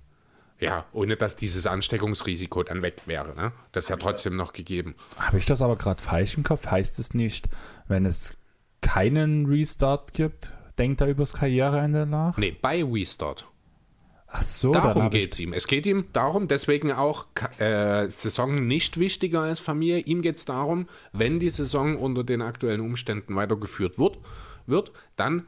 ja, 0.60 0.86
ohne 0.94 1.18
dass 1.18 1.36
dieses 1.36 1.68
Ansteckungsrisiko 1.68 2.64
dann 2.64 2.82
weg 2.82 3.02
wäre. 3.08 3.36
Ne? 3.36 3.52
Das 3.74 3.86
ist 3.86 3.90
ja 3.90 3.98
trotzdem 3.98 4.38
noch 4.38 4.54
gegeben. 4.54 4.96
Habe 5.18 5.38
ich 5.38 5.46
das 5.46 5.62
aber 5.62 5.76
gerade 5.76 6.02
falsch 6.02 6.38
im 6.38 6.44
Kopf? 6.44 6.68
Heißt 6.68 6.98
es 7.00 7.14
nicht, 7.14 7.50
wenn 7.90 8.06
es 8.06 8.38
keinen 8.82 9.48
Restart 9.48 10.14
gibt, 10.14 10.54
denkt 10.78 11.02
er 11.02 11.08
übers 11.08 11.34
Karriereende 11.34 12.06
nach? 12.06 12.38
Nee, 12.38 12.56
bei 12.60 12.84
WeStart. 12.84 13.48
Ach 14.34 14.42
so, 14.44 14.72
Darum 14.72 15.10
geht 15.10 15.34
es 15.34 15.40
ihm. 15.40 15.52
Es 15.52 15.68
geht 15.68 15.86
ihm 15.86 16.06
darum, 16.14 16.48
deswegen 16.48 16.94
auch 16.94 17.28
äh, 17.60 18.10
Saison 18.10 18.56
nicht 18.56 18.98
wichtiger 18.98 19.42
als 19.42 19.60
Familie. 19.60 20.00
Ihm 20.00 20.22
geht 20.22 20.38
es 20.38 20.46
darum, 20.46 20.88
wenn 21.12 21.40
die 21.40 21.50
Saison 21.50 21.98
unter 21.98 22.24
den 22.24 22.42
aktuellen 22.42 22.80
Umständen 22.80 23.36
weitergeführt 23.36 24.00
wird, 24.00 24.20
wird 24.68 24.94
dann 25.18 25.48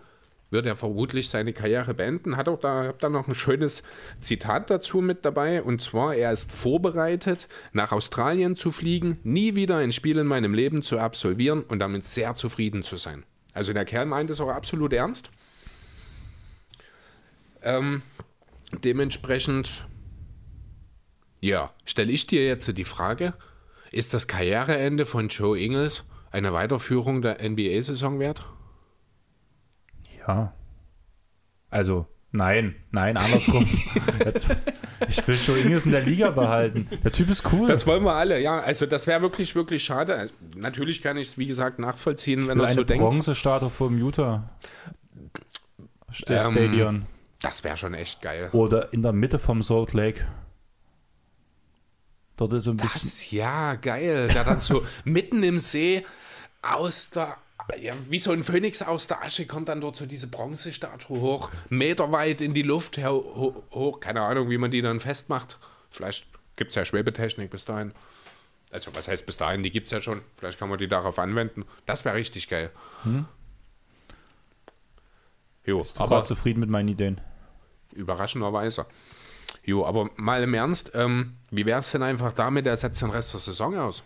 wird 0.53 0.65
er 0.67 0.75
vermutlich 0.75 1.29
seine 1.29 1.51
Karriere 1.51 1.93
beenden. 1.93 2.37
Hat 2.37 2.47
auch 2.47 2.59
da, 2.59 2.85
hab 2.85 2.99
da 2.99 3.09
noch 3.09 3.27
ein 3.27 3.35
schönes 3.35 3.83
Zitat 4.21 4.69
dazu 4.69 5.01
mit 5.01 5.25
dabei. 5.25 5.63
Und 5.63 5.81
zwar, 5.81 6.15
er 6.15 6.31
ist 6.31 6.51
vorbereitet, 6.51 7.47
nach 7.73 7.91
Australien 7.91 8.55
zu 8.55 8.71
fliegen, 8.71 9.17
nie 9.23 9.55
wieder 9.55 9.77
ein 9.77 9.91
Spiel 9.91 10.19
in 10.19 10.27
meinem 10.27 10.53
Leben 10.53 10.83
zu 10.83 10.99
absolvieren 10.99 11.63
und 11.63 11.79
damit 11.79 12.05
sehr 12.05 12.35
zufrieden 12.35 12.83
zu 12.83 12.97
sein. 12.97 13.23
Also 13.53 13.73
der 13.73 13.85
Kerl 13.85 14.05
meint 14.05 14.29
es 14.29 14.41
auch 14.41 14.49
absolut 14.49 14.93
ernst. 14.93 15.29
Ähm, 17.61 18.01
dementsprechend, 18.83 19.87
ja, 21.39 21.71
stelle 21.85 22.11
ich 22.11 22.27
dir 22.27 22.45
jetzt 22.45 22.77
die 22.77 22.83
Frage, 22.83 23.33
ist 23.91 24.13
das 24.13 24.27
Karriereende 24.27 25.05
von 25.05 25.29
Joe 25.29 25.59
Ingles 25.59 26.03
eine 26.31 26.51
Weiterführung 26.51 27.21
der 27.21 27.37
NBA-Saison 27.47 28.19
wert? 28.19 28.43
Ja. 30.27 30.53
Also, 31.69 32.07
nein, 32.31 32.75
nein, 32.91 33.17
andersrum. 33.17 33.67
Jetzt, 34.25 34.47
ich 35.07 35.27
will 35.27 35.35
Joe 35.35 35.57
Ingles 35.59 35.85
in 35.85 35.91
der 35.91 36.01
Liga 36.01 36.31
behalten. 36.31 36.87
Der 37.03 37.11
Typ 37.11 37.29
ist 37.29 37.43
cool. 37.51 37.67
Das 37.67 37.85
wollen 37.87 38.03
wir 38.03 38.13
alle, 38.13 38.39
ja. 38.41 38.59
Also 38.59 38.85
das 38.85 39.07
wäre 39.07 39.21
wirklich, 39.21 39.55
wirklich 39.55 39.83
schade. 39.83 40.15
Also, 40.15 40.33
natürlich 40.55 41.01
kann 41.01 41.17
ich 41.17 41.29
es, 41.29 41.37
wie 41.37 41.45
gesagt, 41.47 41.79
nachvollziehen, 41.79 42.41
ich 42.41 42.47
wenn 42.47 42.59
er 42.59 42.65
eine 42.67 42.75
so 42.75 42.83
denkt. 42.83 43.03
Bronzestatue 43.03 43.69
vom 43.69 43.97
Utah 43.97 44.49
Ähm, 45.19 46.51
Stadion. 46.51 47.05
Das 47.41 47.63
wäre 47.63 47.75
schon 47.77 47.93
echt 47.93 48.21
geil. 48.21 48.49
Oder 48.53 48.93
in 48.93 49.01
der 49.01 49.11
Mitte 49.13 49.39
vom 49.39 49.61
Salt 49.63 49.93
Lake. 49.93 50.25
Dort 52.37 52.53
ist 52.53 52.63
so 52.63 52.71
ein 52.71 52.77
bisschen. 52.77 53.01
Das, 53.01 53.31
ja, 53.31 53.75
geil. 53.75 54.29
Der 54.33 54.43
dann 54.43 54.59
so 54.59 54.85
mitten 55.03 55.43
im 55.43 55.59
See 55.59 56.05
aus 56.61 57.09
der 57.09 57.37
Ja, 57.79 57.93
wie 58.09 58.19
so 58.19 58.31
ein 58.31 58.43
Phönix 58.43 58.81
aus 58.81 59.07
der 59.07 59.23
Asche 59.23 59.45
kommt 59.45 59.69
dann 59.69 59.81
dort 59.81 59.95
so 59.95 60.05
diese 60.05 60.27
Bronzestatue 60.27 61.19
hoch, 61.19 61.49
meterweit 61.69 62.41
in 62.41 62.53
die 62.53 62.61
Luft 62.61 62.97
ho 62.97 63.63
hoch. 63.71 63.99
Keine 63.99 64.21
Ahnung, 64.21 64.49
wie 64.49 64.57
man 64.57 64.71
die 64.71 64.81
dann 64.81 64.99
festmacht. 64.99 65.57
Vielleicht 65.89 66.25
gibt 66.55 66.69
es 66.69 66.75
ja 66.75 66.85
Schwebetechnik 66.85 67.49
bis 67.49 67.65
dahin. 67.65 67.93
Also, 68.71 68.93
was 68.95 69.07
heißt 69.07 69.25
bis 69.25 69.37
dahin? 69.37 69.63
Die 69.63 69.71
gibt 69.71 69.87
es 69.87 69.91
ja 69.91 70.01
schon. 70.01 70.21
Vielleicht 70.35 70.57
kann 70.59 70.67
man 70.67 70.79
die 70.79 70.87
darauf 70.87 71.19
anwenden. 71.19 71.65
Das 71.85 72.05
wäre 72.05 72.15
richtig 72.15 72.49
geil. 72.49 72.71
Hm? 73.03 73.25
Jo, 75.65 75.79
Bist 75.79 75.97
du 75.97 76.03
aber 76.03 76.25
zufrieden 76.25 76.59
mit 76.59 76.69
meinen 76.69 76.89
Ideen? 76.89 77.21
Überraschenderweise. 77.93 78.85
Jo, 79.63 79.85
aber 79.85 80.09
mal 80.15 80.43
im 80.43 80.53
Ernst, 80.53 80.91
ähm, 80.93 81.37
wie 81.51 81.65
wäre 81.65 81.79
es 81.79 81.91
denn 81.91 82.03
einfach 82.03 82.33
damit, 82.33 82.65
er 82.65 82.75
setzt 82.75 83.01
den 83.01 83.11
Rest 83.11 83.33
der 83.33 83.39
Saison 83.39 83.77
aus? 83.77 84.03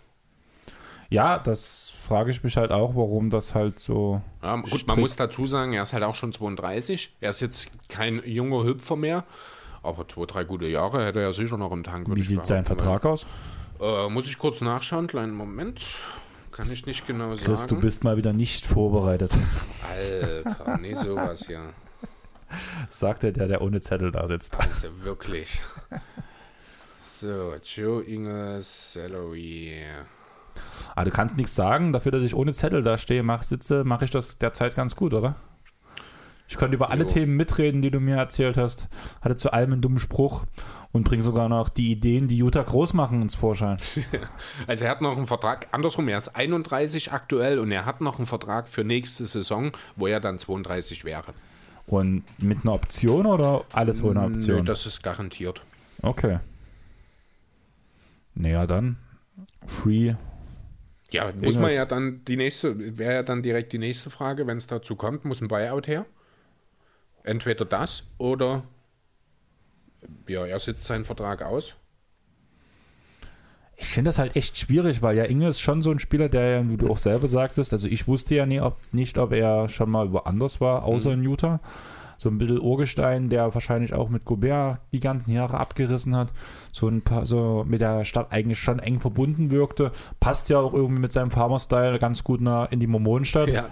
Ja, 1.10 1.38
das 1.38 1.90
frage 2.06 2.30
ich 2.30 2.44
mich 2.44 2.56
halt 2.56 2.70
auch, 2.70 2.94
warum 2.94 3.30
das 3.30 3.54
halt 3.54 3.78
so. 3.78 4.20
Ja, 4.42 4.56
gut, 4.56 4.86
man 4.86 5.00
muss 5.00 5.16
dazu 5.16 5.46
sagen, 5.46 5.72
er 5.72 5.82
ist 5.82 5.94
halt 5.94 6.04
auch 6.04 6.14
schon 6.14 6.32
32. 6.32 7.16
Er 7.20 7.30
ist 7.30 7.40
jetzt 7.40 7.70
kein 7.88 8.22
junger 8.26 8.64
Hüpfer 8.64 8.96
mehr, 8.96 9.24
aber 9.82 10.06
zwei, 10.06 10.26
drei 10.26 10.44
gute 10.44 10.66
Jahre 10.66 11.04
hätte 11.04 11.20
er 11.20 11.32
sicher 11.32 11.56
noch 11.56 11.72
im 11.72 11.82
Tank. 11.82 12.08
Wie 12.14 12.20
sieht 12.20 12.46
sein 12.46 12.66
Vertrag 12.66 13.06
aus? 13.06 13.26
Äh, 13.80 14.08
muss 14.10 14.26
ich 14.26 14.38
kurz 14.38 14.60
nachschauen, 14.60 15.06
kleinen 15.06 15.34
Moment. 15.34 15.80
Kann 16.52 16.70
ich 16.70 16.84
nicht 16.84 17.06
genau 17.06 17.34
sagen. 17.34 17.46
Chris, 17.46 17.66
du 17.66 17.80
bist 17.80 18.04
mal 18.04 18.16
wieder 18.16 18.32
nicht 18.32 18.66
vorbereitet. 18.66 19.36
Alter, 19.88 20.76
nee, 20.78 20.94
sowas 20.94 21.46
ja. 21.48 21.60
Sagt 22.90 23.22
der, 23.22 23.32
der 23.32 23.62
ohne 23.62 23.80
Zettel 23.80 24.10
da 24.10 24.26
sitzt. 24.26 24.58
Also 24.58 24.88
wirklich. 25.02 25.62
So, 27.04 27.54
Joe 27.62 28.02
Ingles 28.02 28.92
Salary. 28.94 29.84
Ah, 30.98 31.04
du 31.04 31.12
kannst 31.12 31.36
nichts 31.36 31.54
sagen. 31.54 31.92
Dafür, 31.92 32.10
dass 32.10 32.24
ich 32.24 32.34
ohne 32.34 32.52
Zettel 32.52 32.82
da 32.82 32.98
stehe, 32.98 33.22
mach, 33.22 33.44
sitze, 33.44 33.84
mache 33.84 34.04
ich 34.04 34.10
das 34.10 34.36
derzeit 34.36 34.74
ganz 34.74 34.96
gut, 34.96 35.14
oder? 35.14 35.36
Ich 36.48 36.56
konnte 36.56 36.74
über 36.74 36.90
alle 36.90 37.04
jo. 37.04 37.08
Themen 37.08 37.36
mitreden, 37.36 37.82
die 37.82 37.92
du 37.92 38.00
mir 38.00 38.16
erzählt 38.16 38.56
hast. 38.56 38.88
Hatte 39.20 39.36
zu 39.36 39.52
allem 39.52 39.74
einen 39.74 39.80
dummen 39.80 40.00
Spruch 40.00 40.44
und 40.90 41.04
bringe 41.04 41.22
sogar 41.22 41.48
noch 41.48 41.68
die 41.68 41.92
Ideen, 41.92 42.26
die 42.26 42.38
Utah 42.38 42.64
groß 42.64 42.94
machen, 42.94 43.22
ins 43.22 43.36
Vorschein. 43.36 43.76
Also 44.66 44.86
er 44.86 44.90
hat 44.90 45.00
noch 45.00 45.16
einen 45.16 45.28
Vertrag, 45.28 45.68
andersrum, 45.70 46.08
er 46.08 46.18
ist 46.18 46.34
31 46.34 47.12
aktuell 47.12 47.60
und 47.60 47.70
er 47.70 47.86
hat 47.86 48.00
noch 48.00 48.18
einen 48.18 48.26
Vertrag 48.26 48.68
für 48.68 48.82
nächste 48.82 49.24
Saison, 49.24 49.70
wo 49.94 50.08
er 50.08 50.18
dann 50.18 50.40
32 50.40 51.04
wäre. 51.04 51.32
Und 51.86 52.24
mit 52.38 52.64
einer 52.64 52.72
Option 52.72 53.24
oder 53.24 53.62
alles 53.72 54.02
ohne 54.02 54.22
Option? 54.22 54.56
Nö, 54.56 54.64
das 54.64 54.84
ist 54.84 55.04
garantiert. 55.04 55.62
Okay. 56.02 56.40
Naja, 58.34 58.66
dann 58.66 58.96
Free 59.64 60.14
ja, 61.10 61.32
muss 61.40 61.58
man 61.58 61.72
ja 61.72 61.86
dann 61.86 62.24
die 62.26 62.36
nächste, 62.36 62.98
wäre 62.98 63.14
ja 63.14 63.22
dann 63.22 63.42
direkt 63.42 63.72
die 63.72 63.78
nächste 63.78 64.10
Frage, 64.10 64.46
wenn 64.46 64.58
es 64.58 64.66
dazu 64.66 64.94
kommt, 64.94 65.24
muss 65.24 65.40
ein 65.40 65.48
Buyout 65.48 65.88
her. 65.88 66.06
Entweder 67.22 67.64
das 67.64 68.04
oder 68.18 68.64
ja, 70.28 70.44
er 70.44 70.58
sitzt 70.58 70.86
seinen 70.86 71.04
Vertrag 71.04 71.42
aus. 71.42 71.74
Ich 73.76 73.88
finde 73.88 74.08
das 74.08 74.18
halt 74.18 74.34
echt 74.34 74.58
schwierig, 74.58 75.02
weil 75.02 75.16
ja 75.16 75.24
Inge 75.24 75.48
ist 75.48 75.60
schon 75.60 75.82
so 75.82 75.90
ein 75.90 76.00
Spieler, 76.00 76.28
der 76.28 76.50
ja, 76.50 76.68
wie 76.68 76.76
du 76.76 76.90
auch 76.90 76.98
selber 76.98 77.28
sagtest, 77.28 77.72
also 77.72 77.86
ich 77.86 78.08
wusste 78.08 78.34
ja 78.34 78.44
nie, 78.44 78.60
ob, 78.60 78.76
nicht, 78.92 79.18
ob 79.18 79.32
er 79.32 79.68
schon 79.68 79.90
mal 79.90 80.12
woanders 80.12 80.60
war, 80.60 80.82
außer 80.82 81.10
mhm. 81.10 81.22
in 81.22 81.30
Utah 81.30 81.60
so 82.18 82.28
ein 82.28 82.36
bisschen 82.36 82.60
Urgestein, 82.60 83.28
der 83.28 83.54
wahrscheinlich 83.54 83.94
auch 83.94 84.08
mit 84.08 84.24
Gobert 84.24 84.80
die 84.92 85.00
ganzen 85.00 85.32
Jahre 85.32 85.58
abgerissen 85.58 86.14
hat, 86.14 86.32
so 86.72 86.88
ein 86.88 87.02
paar, 87.02 87.24
so 87.24 87.64
mit 87.66 87.80
der 87.80 88.04
Stadt 88.04 88.32
eigentlich 88.32 88.58
schon 88.58 88.80
eng 88.80 89.00
verbunden 89.00 89.50
wirkte. 89.50 89.92
Passt 90.20 90.48
ja 90.50 90.58
auch 90.58 90.74
irgendwie 90.74 91.00
mit 91.00 91.12
seinem 91.12 91.30
Farmer-Style 91.30 91.98
ganz 91.98 92.24
gut 92.24 92.40
in 92.70 92.80
die 92.80 92.86
Mormonenstadt. 92.86 93.48
Ja. 93.48 93.68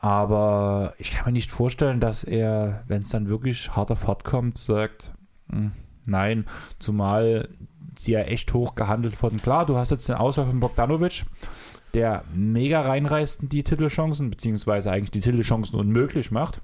Aber 0.00 0.94
ich 0.98 1.10
kann 1.10 1.26
mir 1.26 1.32
nicht 1.32 1.50
vorstellen, 1.50 1.98
dass 1.98 2.22
er, 2.22 2.84
wenn 2.86 3.02
es 3.02 3.10
dann 3.10 3.28
wirklich 3.28 3.74
harter 3.74 3.96
fortkommt, 3.96 4.56
sagt, 4.56 5.12
hm, 5.50 5.72
nein, 6.06 6.46
zumal 6.78 7.48
sie 7.96 8.12
ja 8.12 8.20
echt 8.20 8.54
hoch 8.54 8.76
gehandelt 8.76 9.20
wurden. 9.20 9.42
Klar, 9.42 9.66
du 9.66 9.76
hast 9.76 9.90
jetzt 9.90 10.08
den 10.08 10.14
Auswahl 10.14 10.46
von 10.46 10.60
Bogdanovic, 10.60 11.24
der 11.94 12.22
mega 12.32 12.82
reinreißt 12.82 13.42
in 13.42 13.48
die 13.48 13.64
Titelchancen, 13.64 14.30
beziehungsweise 14.30 14.92
eigentlich 14.92 15.10
die 15.10 15.20
Titelchancen 15.20 15.76
unmöglich 15.76 16.30
macht. 16.30 16.60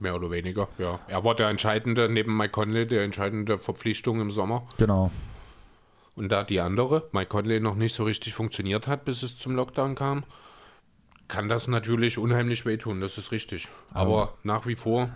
Mehr 0.00 0.14
oder 0.14 0.30
weniger, 0.30 0.68
ja. 0.78 1.00
Er 1.08 1.24
war 1.24 1.34
der 1.34 1.48
entscheidende, 1.48 2.08
neben 2.08 2.36
Mike 2.36 2.52
Conley, 2.52 2.86
der 2.86 3.02
entscheidende 3.02 3.58
Verpflichtung 3.58 4.20
im 4.20 4.30
Sommer. 4.30 4.66
Genau. 4.76 5.10
Und 6.14 6.30
da 6.30 6.44
die 6.44 6.60
andere, 6.60 7.08
Mike 7.12 7.28
Conley, 7.28 7.60
noch 7.60 7.74
nicht 7.74 7.94
so 7.94 8.04
richtig 8.04 8.34
funktioniert 8.34 8.86
hat, 8.86 9.04
bis 9.04 9.22
es 9.22 9.36
zum 9.38 9.56
Lockdown 9.56 9.94
kam, 9.96 10.24
kann 11.26 11.48
das 11.48 11.68
natürlich 11.68 12.16
unheimlich 12.16 12.64
wehtun, 12.64 13.00
das 13.00 13.18
ist 13.18 13.32
richtig. 13.32 13.68
Aber, 13.92 14.22
Aber 14.22 14.38
nach 14.44 14.66
wie 14.66 14.76
vor, 14.76 15.10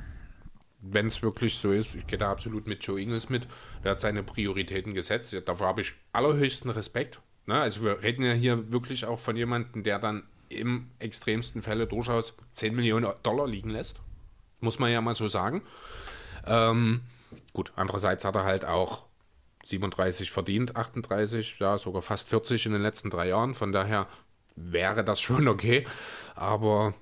wenn 0.80 1.06
es 1.06 1.22
wirklich 1.22 1.56
so 1.56 1.72
ist, 1.72 1.94
ich 1.94 2.06
gehe 2.06 2.18
da 2.18 2.30
absolut 2.30 2.66
mit 2.66 2.84
Joe 2.84 3.00
Ingles 3.00 3.30
mit, 3.30 3.46
der 3.84 3.92
hat 3.92 4.00
seine 4.00 4.22
Prioritäten 4.22 4.94
gesetzt. 4.94 5.34
Dafür 5.46 5.66
habe 5.66 5.80
ich 5.80 5.94
allerhöchsten 6.12 6.70
Respekt. 6.70 7.20
Ne? 7.46 7.54
Also 7.54 7.84
wir 7.84 8.02
reden 8.02 8.24
ja 8.24 8.32
hier 8.32 8.72
wirklich 8.72 9.06
auch 9.06 9.18
von 9.18 9.36
jemandem, 9.36 9.84
der 9.84 9.98
dann 10.00 10.24
im 10.48 10.88
extremsten 10.98 11.62
Fälle 11.62 11.86
durchaus 11.86 12.34
10 12.52 12.74
Millionen 12.74 13.10
Dollar 13.22 13.46
liegen 13.46 13.70
lässt 13.70 14.00
muss 14.62 14.78
man 14.78 14.90
ja 14.90 15.00
mal 15.00 15.14
so 15.14 15.28
sagen. 15.28 15.62
Ähm, 16.46 17.02
gut, 17.52 17.72
andererseits 17.76 18.24
hat 18.24 18.34
er 18.34 18.44
halt 18.44 18.64
auch 18.64 19.06
37 19.64 20.30
verdient, 20.30 20.76
38, 20.76 21.58
ja, 21.60 21.78
sogar 21.78 22.02
fast 22.02 22.28
40 22.28 22.66
in 22.66 22.72
den 22.72 22.82
letzten 22.82 23.10
drei 23.10 23.28
Jahren. 23.28 23.54
Von 23.54 23.72
daher 23.72 24.08
wäre 24.56 25.04
das 25.04 25.20
schon 25.20 25.48
okay. 25.48 25.86
Aber 26.34 26.94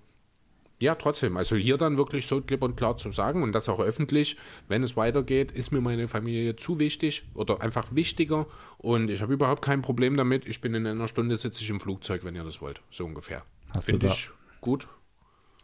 ja, 0.82 0.94
trotzdem, 0.94 1.36
also 1.36 1.56
hier 1.56 1.76
dann 1.76 1.98
wirklich 1.98 2.26
so 2.26 2.40
klipp 2.40 2.62
und 2.62 2.76
klar 2.76 2.96
zu 2.96 3.12
sagen 3.12 3.42
und 3.42 3.52
das 3.52 3.68
auch 3.68 3.80
öffentlich, 3.80 4.36
wenn 4.68 4.82
es 4.82 4.96
weitergeht, 4.96 5.52
ist 5.52 5.72
mir 5.72 5.82
meine 5.82 6.08
Familie 6.08 6.56
zu 6.56 6.78
wichtig 6.78 7.24
oder 7.34 7.60
einfach 7.60 7.94
wichtiger 7.94 8.46
und 8.78 9.10
ich 9.10 9.20
habe 9.20 9.34
überhaupt 9.34 9.62
kein 9.62 9.82
Problem 9.82 10.16
damit. 10.16 10.46
Ich 10.46 10.62
bin 10.62 10.74
in 10.74 10.86
einer 10.86 11.08
Stunde 11.08 11.36
sitze 11.36 11.62
ich 11.62 11.68
im 11.68 11.80
Flugzeug, 11.80 12.24
wenn 12.24 12.34
ihr 12.34 12.44
das 12.44 12.62
wollt, 12.62 12.80
so 12.90 13.04
ungefähr. 13.04 13.44
Hast 13.74 13.86
Finde 13.86 14.06
ich 14.06 14.30
gut. 14.62 14.88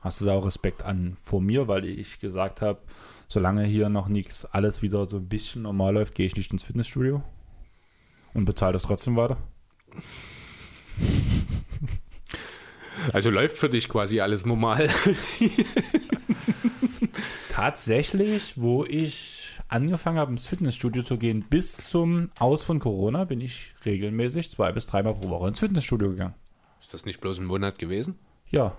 Hast 0.07 0.21
du 0.21 0.25
da 0.25 0.35
auch 0.35 0.47
Respekt 0.47 0.85
an 0.85 1.17
vor 1.21 1.41
mir, 1.41 1.67
weil 1.67 1.85
ich 1.85 2.21
gesagt 2.21 2.63
habe, 2.63 2.79
solange 3.27 3.65
hier 3.65 3.89
noch 3.89 4.07
nichts 4.07 4.45
alles 4.45 4.81
wieder 4.81 5.05
so 5.05 5.17
ein 5.17 5.29
bisschen 5.29 5.63
normal 5.63 5.95
läuft, 5.95 6.15
gehe 6.15 6.27
ich 6.27 6.37
nicht 6.37 6.53
ins 6.53 6.63
Fitnessstudio 6.63 7.25
und 8.33 8.45
bezahle 8.45 8.75
das 8.75 8.83
trotzdem 8.83 9.17
weiter? 9.17 9.37
Also 13.13 13.31
läuft 13.31 13.57
für 13.57 13.69
dich 13.69 13.89
quasi 13.89 14.21
alles 14.21 14.47
normal. 14.47 14.89
Tatsächlich, 17.51 18.55
wo 18.57 18.85
ich 18.85 19.59
angefangen 19.67 20.19
habe, 20.19 20.31
ins 20.31 20.47
Fitnessstudio 20.47 21.03
zu 21.03 21.19
gehen, 21.19 21.45
bis 21.51 21.79
zum 21.79 22.31
Aus 22.39 22.63
von 22.63 22.79
Corona, 22.79 23.25
bin 23.25 23.41
ich 23.41 23.75
regelmäßig 23.85 24.53
zwei 24.53 24.71
bis 24.71 24.87
dreimal 24.87 25.15
pro 25.15 25.31
Woche 25.31 25.49
ins 25.49 25.59
Fitnessstudio 25.59 26.11
gegangen. 26.11 26.35
Ist 26.79 26.95
das 26.95 27.07
nicht 27.07 27.21
bloß 27.21 27.41
ein 27.41 27.47
Monat 27.47 27.81
gewesen? 27.81 28.17
Ja, 28.49 28.77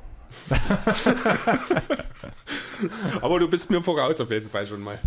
Aber 3.21 3.39
du 3.39 3.47
bist 3.47 3.69
mir 3.69 3.81
voraus 3.81 4.19
auf 4.21 4.31
jeden 4.31 4.49
Fall 4.49 4.67
schon 4.67 4.83
mal. 4.83 4.99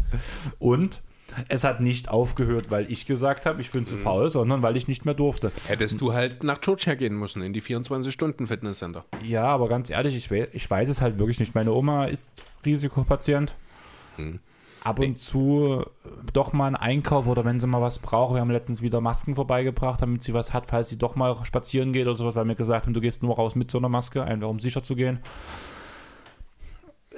Und 0.58 1.02
es 1.48 1.64
hat 1.64 1.80
nicht 1.80 2.08
aufgehört, 2.08 2.70
weil 2.70 2.90
ich 2.90 3.06
gesagt 3.06 3.46
habe, 3.46 3.60
ich 3.60 3.70
bin 3.70 3.84
zu 3.84 3.94
mhm. 3.94 4.02
faul, 4.02 4.30
sondern 4.30 4.62
weil 4.62 4.76
ich 4.76 4.88
nicht 4.88 5.04
mehr 5.04 5.14
durfte. 5.14 5.52
Hättest 5.68 6.00
du 6.00 6.12
halt 6.12 6.42
nach 6.42 6.60
Georgia 6.60 6.94
gehen 6.94 7.14
müssen, 7.14 7.42
in 7.42 7.52
die 7.52 7.62
24-Stunden-Fitnesscenter. 7.62 9.04
Ja, 9.22 9.44
aber 9.44 9.68
ganz 9.68 9.90
ehrlich, 9.90 10.16
ich 10.16 10.30
weiß, 10.30 10.48
ich 10.52 10.68
weiß 10.68 10.88
es 10.88 11.00
halt 11.00 11.18
wirklich 11.18 11.38
nicht. 11.38 11.54
Meine 11.54 11.72
Oma 11.72 12.06
ist 12.06 12.30
Risikopatient. 12.64 13.54
Mhm 14.16 14.40
ab 14.84 14.98
und 14.98 15.18
zu 15.18 15.84
doch 16.32 16.52
mal 16.52 16.66
einen 16.66 16.76
Einkauf 16.76 17.26
oder 17.26 17.44
wenn 17.44 17.60
sie 17.60 17.66
mal 17.66 17.82
was 17.82 17.98
braucht. 17.98 18.34
Wir 18.34 18.40
haben 18.40 18.50
letztens 18.50 18.82
wieder 18.82 19.00
Masken 19.00 19.34
vorbeigebracht, 19.34 20.00
damit 20.00 20.22
sie 20.22 20.34
was 20.34 20.52
hat, 20.52 20.66
falls 20.66 20.88
sie 20.88 20.98
doch 20.98 21.16
mal 21.16 21.36
spazieren 21.44 21.92
geht 21.92 22.06
oder 22.06 22.16
sowas, 22.16 22.34
weil 22.34 22.46
wir 22.46 22.54
gesagt 22.54 22.86
haben, 22.86 22.94
du 22.94 23.00
gehst 23.00 23.22
nur 23.22 23.36
raus 23.36 23.54
mit 23.54 23.70
so 23.70 23.78
einer 23.78 23.88
Maske, 23.88 24.22
einfach 24.24 24.48
um 24.48 24.60
sicher 24.60 24.82
zu 24.82 24.96
gehen. 24.96 25.20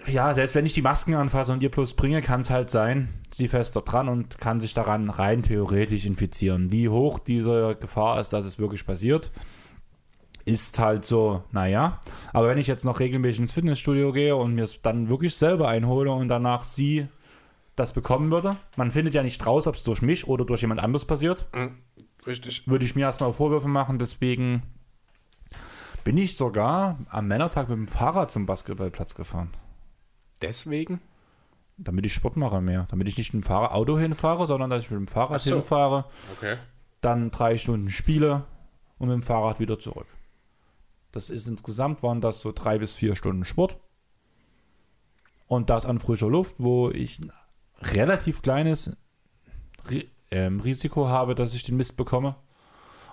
Ja, 0.07 0.35
selbst 0.35 0.57
wenn 0.57 0.67
ich 0.67 0.75
die 0.75 0.83
Masken 0.83 1.15
anfasse 1.15 1.53
und 1.53 1.63
ihr 1.63 1.71
bloß 1.71 1.95
bringe, 1.95 2.23
kann 2.23 2.41
es 2.41 2.51
halt 2.51 2.71
sein, 2.71 3.09
sie 3.33 3.47
fester 3.47 3.83
dran 3.83 4.09
und 4.09 4.39
kann 4.39 4.59
sich 4.59 4.75
daran 4.75 5.11
rein 5.11 5.43
theoretisch 5.43 6.07
infizieren. 6.07 6.73
Wie 6.73 6.89
hoch 6.89 7.21
diese 7.21 7.77
Gefahr 7.81 8.21
ist, 8.21 8.33
dass 8.33 8.45
es 8.45 8.59
wirklich 8.59 8.85
passiert, 8.85 9.31
ist 10.45 10.81
halt 10.81 11.05
so, 11.05 11.45
naja. 11.53 12.01
Aber 12.33 12.49
wenn 12.49 12.59
ich 12.59 12.67
jetzt 12.67 12.85
noch 12.85 12.99
regelmäßig 12.99 13.43
ins 13.43 13.53
Fitnessstudio 13.53 14.13
gehe 14.13 14.35
und 14.35 14.55
mir 14.55 14.65
es 14.65 14.83
dann 14.83 15.09
wirklich 15.09 15.37
selber 15.37 15.69
einhole 15.69 16.11
und 16.11 16.27
danach 16.27 16.65
sie 16.65 17.07
das 17.77 17.93
bekommen 17.93 18.31
würde. 18.31 18.57
Man 18.77 18.91
findet 18.91 19.14
ja 19.14 19.23
nicht 19.23 19.45
raus, 19.47 19.66
ob 19.66 19.77
es 19.77 19.83
durch 19.83 20.03
mich 20.03 20.27
oder 20.29 20.45
durch 20.45 20.61
jemand 20.61 20.81
anderes 20.81 21.05
passiert. 21.05 21.49
Mhm, 21.55 21.79
richtig. 22.27 22.66
Würde 22.68 22.85
ich 22.85 22.95
mir 22.95 23.03
erstmal 23.03 23.33
Vorwürfe 23.33 23.68
machen, 23.68 23.99
deswegen 23.99 24.62
bin 26.05 26.16
ich 26.16 26.37
sogar 26.37 26.99
am 27.09 27.29
Männertag 27.29 27.68
mit 27.68 27.79
dem 27.79 27.89
Fahrrad 27.89 28.31
zum 28.31 28.47
Basketballplatz 28.47 29.14
gefahren. 29.14 29.51
Deswegen? 30.41 31.01
Damit 31.79 32.05
ich 32.05 32.12
Sport 32.12 32.37
mache 32.37 32.61
mehr. 32.61 32.87
Damit 32.91 33.09
ich 33.09 33.16
nicht 33.16 33.33
mit 33.33 33.45
dem 33.45 33.47
Fahrrad 33.47 33.73
Auto 33.73 33.99
hinfahre, 33.99 34.47
sondern 34.47 34.70
dass 34.70 34.85
ich 34.85 34.91
mit 34.91 34.99
dem 34.99 35.09
Fahrrad 35.09 35.43
so. 35.43 35.55
hinfahre. 35.57 36.05
Okay. 36.37 36.57
Dann 37.01 37.31
drei 37.31 37.57
Stunden 37.57 37.89
spiele 37.89 38.45
und 38.99 39.09
mit 39.09 39.14
dem 39.14 39.23
Fahrrad 39.23 39.61
wieder 39.61 39.79
zurück. 39.79 40.07
Das 41.12 41.31
ist 41.31 41.47
insgesamt 41.47 42.03
waren 42.03 42.20
das 42.20 42.41
so 42.41 42.53
drei 42.53 42.79
bis 42.79 42.95
vier 42.95 43.16
Stunden 43.16 43.45
Sport. 43.45 43.77
Und 45.47 45.70
das 45.70 45.87
an 45.87 45.99
frischer 45.99 46.29
Luft, 46.29 46.57
wo 46.59 46.91
ich 46.91 47.20
relativ 47.95 48.43
kleines 48.43 48.97
Ri 49.91 50.09
ähm, 50.30 50.61
Risiko 50.61 51.09
habe, 51.09 51.35
dass 51.35 51.55
ich 51.55 51.62
den 51.64 51.76
Mist 51.76 51.97
bekomme. 51.97 52.37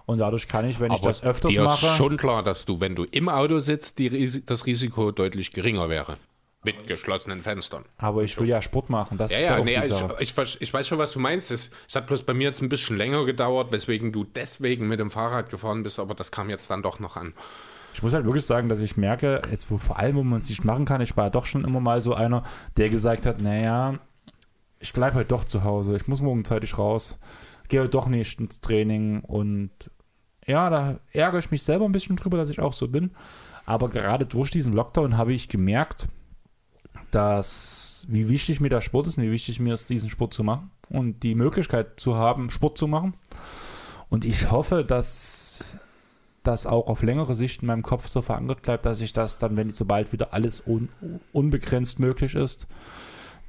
Und 0.05 0.19
dadurch 0.19 0.47
kann 0.47 0.67
ich, 0.67 0.79
wenn 0.79 0.91
ich 0.91 1.01
das 1.01 1.21
öfters 1.21 1.51
dir 1.51 1.63
mache, 1.63 1.85
ist 1.85 1.95
schon 1.95 2.17
klar, 2.17 2.41
dass 2.41 2.65
du, 2.65 2.79
wenn 2.81 2.95
du 2.95 3.03
im 3.03 3.29
Auto 3.29 3.59
sitzt, 3.59 3.99
die, 3.99 4.07
Ris- 4.07 4.43
das 4.45 4.65
Risiko 4.65 5.11
deutlich 5.11 5.51
geringer 5.51 5.89
wäre. 5.89 6.17
Mit 6.63 6.87
geschlossenen 6.87 7.39
Fenstern. 7.39 7.85
aber 7.97 8.23
ich 8.23 8.37
will 8.37 8.47
ja 8.49 8.61
Sport 8.61 8.89
machen. 8.89 9.17
Das 9.17 9.31
Ja, 9.31 9.37
ist 9.37 9.43
ja, 9.45 9.51
ja, 9.55 9.59
auch 9.61 9.63
nee, 9.65 10.19
ich, 10.19 10.37
ich, 10.37 10.61
ich 10.61 10.73
weiß 10.73 10.87
schon, 10.87 10.97
was 10.97 11.13
du 11.13 11.19
meinst. 11.19 11.51
Es, 11.51 11.69
es 11.87 11.95
hat 11.95 12.07
bloß 12.07 12.23
bei 12.23 12.33
mir 12.33 12.45
jetzt 12.45 12.61
ein 12.61 12.67
bisschen 12.67 12.97
länger 12.97 13.23
gedauert, 13.25 13.71
weswegen 13.71 14.11
du 14.11 14.23
deswegen 14.25 14.87
mit 14.87 14.99
dem 14.99 15.09
Fahrrad 15.09 15.49
gefahren 15.49 15.83
bist, 15.83 15.99
aber 15.99 16.15
das 16.15 16.31
kam 16.31 16.49
jetzt 16.49 16.69
dann 16.69 16.81
doch 16.81 16.99
noch 16.99 17.15
an. 17.15 17.33
Ich 17.93 18.03
muss 18.03 18.13
halt 18.13 18.25
wirklich 18.25 18.45
sagen, 18.45 18.67
dass 18.67 18.81
ich 18.81 18.97
merke, 18.97 19.41
jetzt 19.51 19.71
wo, 19.71 19.77
vor 19.77 19.99
allem, 19.99 20.17
wo 20.17 20.23
man 20.23 20.39
es 20.39 20.49
nicht 20.49 20.65
machen 20.65 20.83
kann, 20.85 20.99
ich 21.01 21.15
war 21.15 21.25
ja 21.25 21.29
doch 21.29 21.45
schon 21.45 21.63
immer 21.63 21.79
mal 21.79 22.01
so 22.01 22.13
einer, 22.13 22.43
der 22.75 22.89
gesagt 22.89 23.25
hat, 23.25 23.41
naja, 23.41 23.99
ich 24.79 24.93
bleibe 24.93 25.15
halt 25.15 25.31
doch 25.31 25.43
zu 25.43 25.63
Hause, 25.63 25.95
ich 25.95 26.07
muss 26.07 26.21
morgen 26.21 26.45
zeitig 26.45 26.77
raus, 26.77 27.19
gehe 27.67 27.81
halt 27.81 27.93
doch 27.93 28.07
nicht 28.07 28.39
ins 28.39 28.61
Training 28.61 29.21
und 29.21 29.71
ja, 30.45 30.69
da 30.69 30.99
ärgere 31.11 31.39
ich 31.39 31.51
mich 31.51 31.63
selber 31.63 31.85
ein 31.85 31.91
bisschen 31.91 32.15
drüber, 32.15 32.37
dass 32.37 32.49
ich 32.49 32.59
auch 32.59 32.73
so 32.73 32.87
bin. 32.87 33.11
Aber 33.65 33.89
gerade 33.89 34.25
durch 34.25 34.49
diesen 34.49 34.73
Lockdown 34.73 35.15
habe 35.15 35.33
ich 35.33 35.47
gemerkt, 35.47 36.07
dass 37.11 38.05
wie 38.09 38.29
wichtig 38.29 38.59
mir 38.59 38.69
der 38.69 38.81
Sport 38.81 39.07
ist 39.07 39.17
und 39.17 39.23
wie 39.23 39.31
wichtig 39.31 39.59
mir 39.59 39.75
ist, 39.75 39.89
diesen 39.89 40.09
Sport 40.09 40.33
zu 40.33 40.43
machen 40.43 40.71
und 40.89 41.21
die 41.21 41.35
Möglichkeit 41.35 41.99
zu 41.99 42.15
haben, 42.15 42.49
Sport 42.49 42.79
zu 42.79 42.87
machen. 42.87 43.13
Und 44.09 44.25
ich 44.25 44.49
hoffe, 44.49 44.83
dass 44.83 45.77
das 46.41 46.65
auch 46.65 46.87
auf 46.87 47.03
längere 47.03 47.35
Sicht 47.35 47.61
in 47.61 47.67
meinem 47.67 47.83
Kopf 47.83 48.07
so 48.07 48.23
verankert 48.23 48.63
bleibt, 48.63 48.85
dass 48.85 49.01
ich 49.01 49.13
das 49.13 49.37
dann, 49.37 49.55
wenn 49.55 49.69
sobald 49.71 50.11
wieder 50.13 50.33
alles 50.33 50.65
un 50.65 50.89
unbegrenzt 51.31 51.99
möglich 51.99 52.33
ist, 52.33 52.67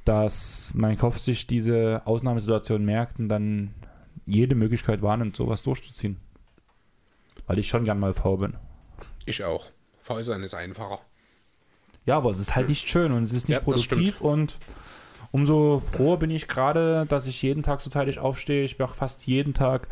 dass 0.05 0.73
mein 0.73 0.97
Kopf 0.97 1.17
sich 1.17 1.47
diese 1.47 2.01
Ausnahmesituation 2.05 2.83
merkt 2.83 3.19
und 3.19 3.29
dann 3.29 3.73
jede 4.25 4.55
Möglichkeit 4.55 5.01
wahrnimmt, 5.01 5.35
sowas 5.35 5.63
durchzuziehen. 5.63 6.17
Weil 7.47 7.59
ich 7.59 7.67
schon 7.67 7.83
gern 7.83 7.99
mal 7.99 8.13
faul 8.13 8.37
bin. 8.37 8.57
Ich 9.25 9.43
auch. 9.43 9.69
Faul 9.99 10.23
sein 10.23 10.41
ist 10.41 10.53
einfacher. 10.53 10.99
Ja, 12.05 12.17
aber 12.17 12.31
es 12.31 12.39
ist 12.39 12.55
halt 12.55 12.69
nicht 12.69 12.87
schön 12.87 13.11
und 13.11 13.23
es 13.23 13.33
ist 13.33 13.47
nicht 13.47 13.57
Ja, 13.57 13.63
produktiv 13.63 14.21
und 14.21 14.57
umso 15.31 15.79
froher 15.79 16.17
bin 16.19 16.29
ich 16.29 16.47
gerade, 16.47 17.05
dass 17.07 17.27
ich 17.27 17.41
jeden 17.41 17.63
Tag 17.63 17.81
so 17.81 17.89
zeitig 17.89 18.19
aufstehe. 18.19 18.63
Ich 18.63 18.79
mache 18.79 18.95
fast 18.95 19.25
jeden 19.27 19.53
Tag 19.53 19.87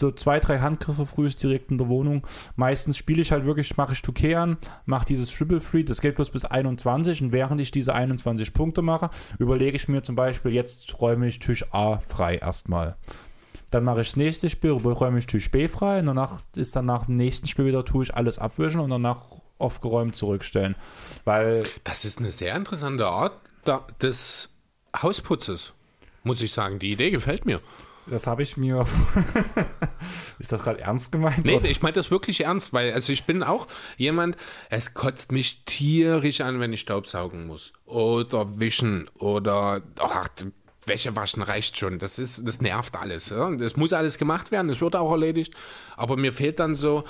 so 0.00 0.10
zwei, 0.10 0.40
drei 0.40 0.60
Handgriffe 0.60 1.06
früh 1.06 1.28
direkt 1.28 1.70
in 1.70 1.78
der 1.78 1.88
Wohnung. 1.88 2.26
Meistens 2.56 2.96
spiele 2.96 3.22
ich 3.22 3.32
halt 3.32 3.44
wirklich, 3.44 3.76
mache 3.76 3.92
ich 3.92 4.00
2K 4.00 4.36
an, 4.36 4.58
mache 4.86 5.06
dieses 5.06 5.30
Triple 5.30 5.60
Free, 5.60 5.84
das 5.84 6.00
geht 6.00 6.16
bloß 6.16 6.30
bis 6.30 6.44
21 6.44 7.22
und 7.22 7.32
während 7.32 7.60
ich 7.60 7.70
diese 7.70 7.94
21 7.94 8.54
Punkte 8.54 8.82
mache, 8.82 9.10
überlege 9.38 9.76
ich 9.76 9.88
mir 9.88 10.02
zum 10.02 10.14
Beispiel, 10.14 10.52
jetzt 10.52 11.00
räume 11.00 11.28
ich 11.28 11.38
Tisch 11.38 11.64
A 11.72 11.98
frei 11.98 12.36
erstmal. 12.36 12.96
Dann 13.70 13.84
mache 13.84 14.00
ich 14.00 14.08
das 14.08 14.16
nächste 14.16 14.48
Spiel, 14.48 14.70
räume 14.70 15.18
ich 15.18 15.26
Tisch 15.26 15.50
B 15.50 15.68
frei 15.68 15.98
und 15.98 16.06
danach 16.06 16.40
ist 16.56 16.74
dann 16.74 16.86
nach 16.86 17.06
dem 17.06 17.16
nächsten 17.16 17.46
Spiel 17.46 17.66
wieder, 17.66 17.84
tue 17.84 18.04
ich 18.04 18.14
alles 18.14 18.38
abwischen 18.38 18.80
und 18.80 18.90
danach 18.90 19.26
aufgeräumt 19.58 20.16
zurückstellen. 20.16 20.76
Weil 21.24 21.64
Das 21.84 22.04
ist 22.04 22.18
eine 22.18 22.32
sehr 22.32 22.56
interessante 22.56 23.06
Art 23.06 23.34
des 24.00 24.57
Hausputzes, 24.96 25.72
muss 26.22 26.42
ich 26.42 26.52
sagen. 26.52 26.78
Die 26.78 26.92
Idee 26.92 27.10
gefällt 27.10 27.46
mir. 27.46 27.60
das 28.06 28.26
habe 28.26 28.42
ich 28.42 28.56
mir. 28.56 28.86
ist 30.38 30.52
das 30.52 30.62
gerade 30.62 30.80
ernst 30.80 31.12
gemeint? 31.12 31.44
Nee, 31.44 31.56
oder? 31.56 31.68
ich 31.68 31.82
meine 31.82 31.94
das 31.94 32.10
wirklich 32.10 32.44
ernst, 32.44 32.72
weil 32.72 32.92
also 32.92 33.12
ich 33.12 33.24
bin 33.24 33.42
auch 33.42 33.66
jemand, 33.96 34.36
es 34.70 34.94
kotzt 34.94 35.32
mich 35.32 35.64
tierisch 35.64 36.40
an, 36.40 36.60
wenn 36.60 36.72
ich 36.72 36.80
Staubsaugen 36.80 37.46
muss. 37.46 37.72
Oder 37.84 38.58
wischen 38.58 39.10
oder 39.18 39.82
ach, 39.98 40.28
Wäsche 40.88 41.14
waschen 41.14 41.42
reicht 41.42 41.78
schon. 41.78 41.98
Das 41.98 42.18
ist, 42.18 42.46
das 42.46 42.60
nervt 42.60 42.96
alles. 42.96 43.30
Ja? 43.30 43.54
Das 43.54 43.76
muss 43.76 43.92
alles 43.92 44.18
gemacht 44.18 44.50
werden, 44.50 44.68
das 44.68 44.80
wird 44.80 44.96
auch 44.96 45.10
erledigt. 45.10 45.54
Aber 45.96 46.16
mir 46.16 46.32
fehlt 46.32 46.58
dann 46.58 46.74
so, 46.74 47.04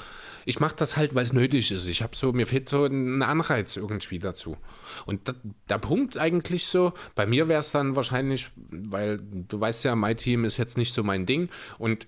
ich 0.49 0.61
mache 0.61 0.77
das 0.77 0.97
halt, 0.97 1.15
weil 1.15 1.25
es 1.25 1.35
nötig 1.35 1.71
ist. 1.73 1.87
Ich 1.89 2.01
habe 2.03 2.17
so, 2.17 2.33
mir 2.33 2.47
fehlt 2.47 2.71
so 2.71 2.87
ein 2.87 3.21
Anreiz 3.21 3.77
irgendwie 3.77 4.19
dazu. 4.19 4.57
Und 5.05 5.29
da, 5.29 5.35
der 5.69 5.77
Punkt 5.77 6.17
eigentlich 6.17 6.69
so, 6.69 6.95
bei 7.15 7.27
mir 7.27 7.49
wäre 7.49 7.61
es 7.61 7.71
dann 7.71 7.97
wahrscheinlich, 7.97 8.49
weil 8.71 9.21
du 9.21 9.61
weißt 9.61 9.85
ja, 9.85 9.95
mein 9.95 10.17
Team 10.17 10.47
ist 10.47 10.57
jetzt 10.57 10.79
nicht 10.79 10.95
so 10.95 11.03
mein 11.03 11.27
Ding 11.27 11.51
und 11.77 12.07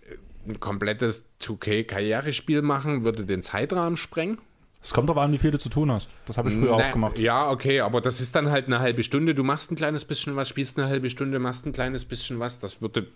ein 0.48 0.58
komplettes 0.58 1.26
2K-Karrierespiel 1.42 2.62
machen 2.62 3.04
würde 3.04 3.24
den 3.24 3.42
Zeitrahmen 3.42 3.98
sprengen. 3.98 4.38
Es 4.82 4.94
kommt 4.94 5.10
darauf 5.10 5.22
an, 5.22 5.32
wie 5.32 5.38
viel 5.38 5.50
du 5.50 5.58
zu 5.58 5.68
tun 5.68 5.92
hast. 5.92 6.08
Das 6.24 6.38
habe 6.38 6.48
ich 6.48 6.54
früher 6.54 6.74
Na, 6.78 6.88
auch 6.88 6.92
gemacht. 6.92 7.18
Ja, 7.18 7.50
okay, 7.50 7.80
aber 7.80 8.00
das 8.00 8.22
ist 8.22 8.34
dann 8.34 8.50
halt 8.50 8.68
eine 8.68 8.78
halbe 8.78 9.04
Stunde. 9.04 9.34
Du 9.34 9.44
machst 9.44 9.70
ein 9.70 9.76
kleines 9.76 10.06
bisschen 10.06 10.34
was, 10.34 10.48
spielst 10.48 10.78
eine 10.78 10.88
halbe 10.88 11.10
Stunde, 11.10 11.38
machst 11.38 11.66
ein 11.66 11.74
kleines 11.74 12.06
bisschen 12.06 12.38
was. 12.38 12.58
Das 12.58 12.80
würde 12.80 13.06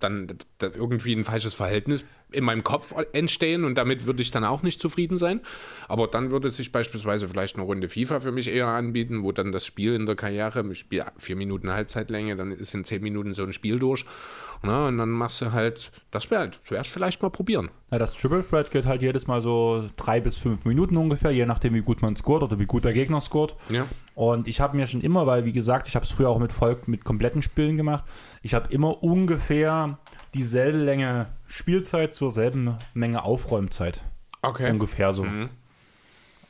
dann 0.00 0.38
da 0.58 0.68
irgendwie 0.74 1.14
ein 1.14 1.24
falsches 1.24 1.54
Verhältnis 1.54 2.04
in 2.30 2.44
meinem 2.44 2.64
Kopf 2.64 2.94
entstehen 3.12 3.64
und 3.64 3.76
damit 3.76 4.04
würde 4.06 4.20
ich 4.20 4.30
dann 4.30 4.44
auch 4.44 4.62
nicht 4.62 4.80
zufrieden 4.80 5.16
sein. 5.16 5.40
Aber 5.88 6.06
dann 6.08 6.32
würde 6.32 6.50
sich 6.50 6.72
beispielsweise 6.72 7.28
vielleicht 7.28 7.56
eine 7.56 7.64
Runde 7.64 7.88
FIFA 7.88 8.20
für 8.20 8.32
mich 8.32 8.48
eher 8.48 8.66
anbieten, 8.66 9.22
wo 9.22 9.32
dann 9.32 9.52
das 9.52 9.64
Spiel 9.64 9.94
in 9.94 10.06
der 10.06 10.16
Karriere, 10.16 10.64
ich 10.70 10.80
spiele 10.80 11.06
vier 11.16 11.36
Minuten 11.36 11.72
Halbzeitlänge, 11.72 12.36
dann 12.36 12.52
ist 12.52 12.74
in 12.74 12.84
zehn 12.84 13.02
Minuten 13.02 13.32
so 13.32 13.44
ein 13.44 13.52
Spiel 13.52 13.78
durch. 13.78 14.04
Na, 14.62 14.88
und 14.88 14.98
dann 14.98 15.10
machst 15.10 15.40
du 15.40 15.52
halt, 15.52 15.92
das 16.10 16.30
wäre 16.30 16.40
halt, 16.40 16.60
wär's 16.68 16.88
vielleicht 16.88 17.22
mal 17.22 17.30
probieren. 17.30 17.70
Ja, 17.90 17.98
das 17.98 18.14
Triple 18.14 18.46
Threat 18.46 18.70
geht 18.70 18.86
halt 18.86 19.02
jedes 19.02 19.26
Mal 19.26 19.40
so 19.42 19.86
drei 19.96 20.20
bis 20.20 20.38
fünf 20.38 20.64
Minuten 20.64 20.96
ungefähr, 20.96 21.30
je 21.30 21.46
nachdem, 21.46 21.74
wie 21.74 21.82
gut 21.82 22.02
man 22.02 22.16
scoret 22.16 22.42
oder 22.42 22.58
wie 22.58 22.66
gut 22.66 22.84
der 22.84 22.92
Gegner 22.92 23.20
scoret. 23.20 23.54
Ja. 23.70 23.86
Und 24.14 24.48
ich 24.48 24.60
habe 24.60 24.76
mir 24.76 24.86
schon 24.86 25.02
immer, 25.02 25.26
weil 25.26 25.44
wie 25.44 25.52
gesagt, 25.52 25.88
ich 25.88 25.94
habe 25.94 26.04
es 26.04 26.12
früher 26.12 26.30
auch 26.30 26.38
mit 26.38 26.52
Volk 26.52 26.88
mit 26.88 27.04
kompletten 27.04 27.42
Spielen 27.42 27.76
gemacht, 27.76 28.04
ich 28.42 28.54
habe 28.54 28.72
immer 28.72 29.02
ungefähr 29.02 29.98
dieselbe 30.34 30.78
Länge 30.78 31.26
Spielzeit 31.46 32.14
zur 32.14 32.30
selben 32.30 32.76
Menge 32.94 33.22
Aufräumzeit. 33.22 34.02
Okay. 34.42 34.70
Ungefähr 34.70 35.12
so. 35.12 35.26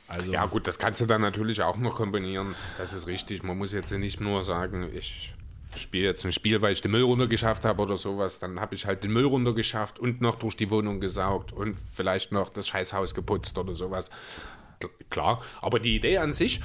Also, 0.07 0.31
Ja, 0.31 0.45
gut, 0.45 0.67
das 0.67 0.77
kannst 0.77 1.01
du 1.01 1.05
dann 1.05 1.21
natürlich 1.21 1.61
auch 1.61 1.77
noch 1.77 1.95
kombinieren. 1.95 2.55
Das 2.77 2.93
ist 2.93 3.07
richtig. 3.07 3.43
Man 3.43 3.57
muss 3.57 3.71
jetzt 3.73 3.91
nicht 3.91 4.21
nur 4.21 4.43
sagen, 4.43 4.89
ich 4.93 5.33
spiele 5.81 6.05
jetzt 6.05 6.25
ein 6.25 6.31
Spiel, 6.31 6.61
weil 6.61 6.73
ich 6.73 6.81
den 6.81 6.91
Müll 6.91 7.03
runtergeschafft 7.03 7.65
habe 7.65 7.81
oder 7.81 7.97
sowas. 7.97 8.39
Dann 8.39 8.59
habe 8.59 8.75
ich 8.75 8.85
halt 8.85 9.03
den 9.03 9.11
Müll 9.11 9.25
runtergeschafft 9.25 9.99
und 9.99 10.21
noch 10.21 10.35
durch 10.35 10.55
die 10.55 10.69
Wohnung 10.69 10.99
gesaugt 10.99 11.53
und 11.53 11.77
vielleicht 11.91 12.31
noch 12.31 12.49
das 12.49 12.67
Scheißhaus 12.67 13.15
geputzt 13.15 13.57
oder 13.57 13.75
sowas. 13.75 14.09
Klar, 15.09 15.41
aber 15.61 15.79
die 15.79 15.95
Idee 15.95 16.17
an 16.19 16.33
sich 16.33 16.61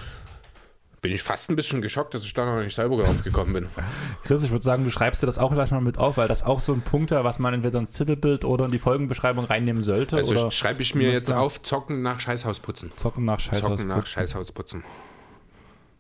bin 1.02 1.10
ich 1.10 1.22
fast 1.22 1.50
ein 1.50 1.56
bisschen 1.56 1.82
geschockt, 1.82 2.14
dass 2.14 2.24
ich 2.24 2.32
da 2.32 2.46
noch 2.46 2.62
nicht 2.62 2.74
selber 2.74 2.96
drauf 3.02 3.24
gekommen 3.24 3.52
bin. 3.52 3.66
Chris, 4.22 4.44
ich 4.44 4.50
würde 4.50 4.64
sagen, 4.64 4.84
du 4.84 4.90
schreibst 4.92 5.20
dir 5.20 5.26
das 5.26 5.36
auch 5.36 5.52
gleich 5.52 5.72
mal 5.72 5.80
mit 5.80 5.98
auf, 5.98 6.16
weil 6.16 6.28
das 6.28 6.44
auch 6.44 6.60
so 6.60 6.72
ein 6.72 6.80
Punkt 6.80 7.10
ist, 7.10 7.24
was 7.24 7.40
man 7.40 7.54
entweder 7.54 7.80
ins 7.80 7.90
Titelbild 7.90 8.44
oder 8.44 8.66
in 8.66 8.70
die 8.70 8.78
Folgenbeschreibung 8.78 9.44
reinnehmen 9.44 9.82
sollte. 9.82 10.16
Also 10.16 10.52
schreibe 10.52 10.80
ich 10.82 10.94
mir 10.94 11.10
jetzt 11.10 11.32
auf, 11.32 11.60
zocken 11.62 12.02
nach 12.02 12.20
Scheißhausputzen. 12.20 12.92
Zocken 12.94 13.24
nach 13.24 13.40
Scheißhaus. 13.40 13.70
Zocken 13.70 13.88
nach 13.88 13.96
putzen. 13.96 14.10
Scheißhausputzen. 14.10 14.84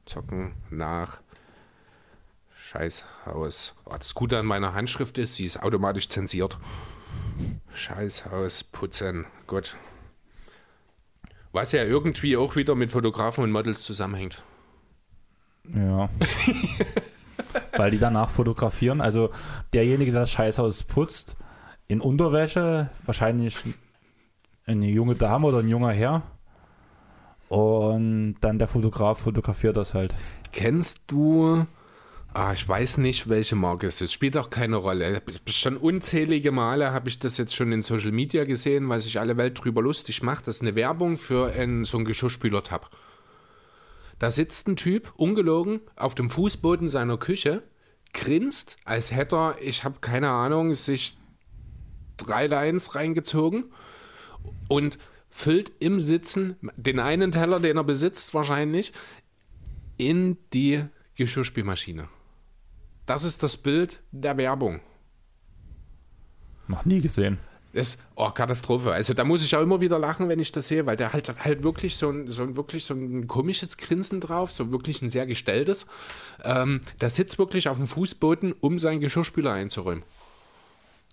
Zocken 0.06 0.52
nach 0.70 1.21
Scheißhaus. 2.72 3.74
Oh, 3.84 3.94
das 3.98 4.14
Gute 4.14 4.38
an 4.38 4.46
meiner 4.46 4.72
Handschrift 4.72 5.18
ist, 5.18 5.34
sie 5.34 5.44
ist 5.44 5.62
automatisch 5.62 6.08
zensiert. 6.08 6.56
Scheißhaus 7.74 8.64
putzen. 8.64 9.26
Gut. 9.46 9.76
Was 11.52 11.72
ja 11.72 11.84
irgendwie 11.84 12.38
auch 12.38 12.56
wieder 12.56 12.74
mit 12.74 12.90
Fotografen 12.90 13.44
und 13.44 13.50
Models 13.50 13.82
zusammenhängt. 13.82 14.42
Ja. 15.64 16.08
Weil 17.76 17.90
die 17.90 17.98
danach 17.98 18.30
fotografieren. 18.30 19.02
Also 19.02 19.30
derjenige, 19.74 20.10
der 20.10 20.22
das 20.22 20.30
Scheißhaus 20.30 20.84
putzt, 20.84 21.36
in 21.88 22.00
Unterwäsche, 22.00 22.88
wahrscheinlich 23.04 23.58
eine 24.64 24.86
junge 24.86 25.14
Dame 25.14 25.46
oder 25.46 25.58
ein 25.58 25.68
junger 25.68 25.92
Herr. 25.92 26.22
Und 27.50 28.36
dann 28.40 28.58
der 28.58 28.68
Fotograf 28.68 29.18
fotografiert 29.18 29.76
das 29.76 29.92
halt. 29.92 30.14
Kennst 30.52 31.02
du. 31.08 31.66
Ah, 32.34 32.54
ich 32.54 32.66
weiß 32.66 32.96
nicht, 32.96 33.28
welche 33.28 33.56
Marke 33.56 33.86
es 33.86 34.00
ist. 34.00 34.12
Spielt 34.12 34.38
auch 34.38 34.48
keine 34.48 34.76
Rolle. 34.76 35.22
Schon 35.46 35.76
unzählige 35.76 36.50
Male 36.50 36.90
habe 36.92 37.10
ich 37.10 37.18
das 37.18 37.36
jetzt 37.36 37.54
schon 37.54 37.72
in 37.72 37.82
Social 37.82 38.10
Media 38.10 38.44
gesehen, 38.44 38.88
weil 38.88 39.00
sich 39.00 39.20
alle 39.20 39.36
Welt 39.36 39.62
drüber 39.62 39.82
lustig 39.82 40.22
macht. 40.22 40.46
Das 40.48 40.56
ist 40.56 40.62
eine 40.62 40.74
Werbung 40.74 41.18
für 41.18 41.52
einen, 41.52 41.84
so 41.84 41.98
einen 41.98 42.06
Geschirrspüler-Tab. 42.06 42.90
Da 44.18 44.30
sitzt 44.30 44.66
ein 44.66 44.76
Typ, 44.76 45.12
ungelogen, 45.16 45.80
auf 45.94 46.14
dem 46.14 46.30
Fußboden 46.30 46.88
seiner 46.88 47.18
Küche, 47.18 47.64
grinst, 48.14 48.78
als 48.84 49.12
hätte 49.12 49.36
er, 49.36 49.56
ich 49.60 49.84
habe 49.84 49.98
keine 50.00 50.30
Ahnung, 50.30 50.74
sich 50.74 51.18
drei 52.16 52.46
Lines 52.46 52.94
reingezogen 52.94 53.72
und 54.68 54.96
füllt 55.28 55.72
im 55.80 56.00
Sitzen 56.00 56.56
den 56.76 56.98
einen 56.98 57.30
Teller, 57.30 57.60
den 57.60 57.76
er 57.76 57.84
besitzt 57.84 58.32
wahrscheinlich, 58.32 58.92
in 59.98 60.38
die 60.52 60.84
Geschirrspülmaschine. 61.16 62.08
Das 63.06 63.24
ist 63.24 63.42
das 63.42 63.56
Bild 63.56 64.00
der 64.12 64.36
Werbung. 64.36 64.80
Noch 66.68 66.84
nie 66.84 67.00
gesehen. 67.00 67.38
Das, 67.72 67.96
oh, 68.16 68.28
Katastrophe. 68.28 68.92
Also 68.92 69.14
da 69.14 69.24
muss 69.24 69.42
ich 69.44 69.56
auch 69.56 69.62
immer 69.62 69.80
wieder 69.80 69.98
lachen, 69.98 70.28
wenn 70.28 70.38
ich 70.38 70.52
das 70.52 70.68
sehe, 70.68 70.84
weil 70.84 70.96
der 70.96 71.12
halt 71.12 71.34
halt 71.42 71.62
wirklich 71.62 71.96
so 71.96 72.10
ein, 72.10 72.28
so 72.28 72.42
ein, 72.42 72.56
wirklich 72.56 72.84
so 72.84 72.92
ein 72.92 73.26
komisches 73.26 73.78
Grinsen 73.78 74.20
drauf, 74.20 74.52
so 74.52 74.72
wirklich 74.72 75.00
ein 75.00 75.08
sehr 75.08 75.26
gestelltes. 75.26 75.86
Ähm, 76.44 76.82
der 77.00 77.08
sitzt 77.08 77.38
wirklich 77.38 77.68
auf 77.68 77.78
dem 77.78 77.86
Fußboden, 77.86 78.54
um 78.60 78.78
seinen 78.78 79.00
Geschirrspüler 79.00 79.52
einzuräumen. 79.52 80.04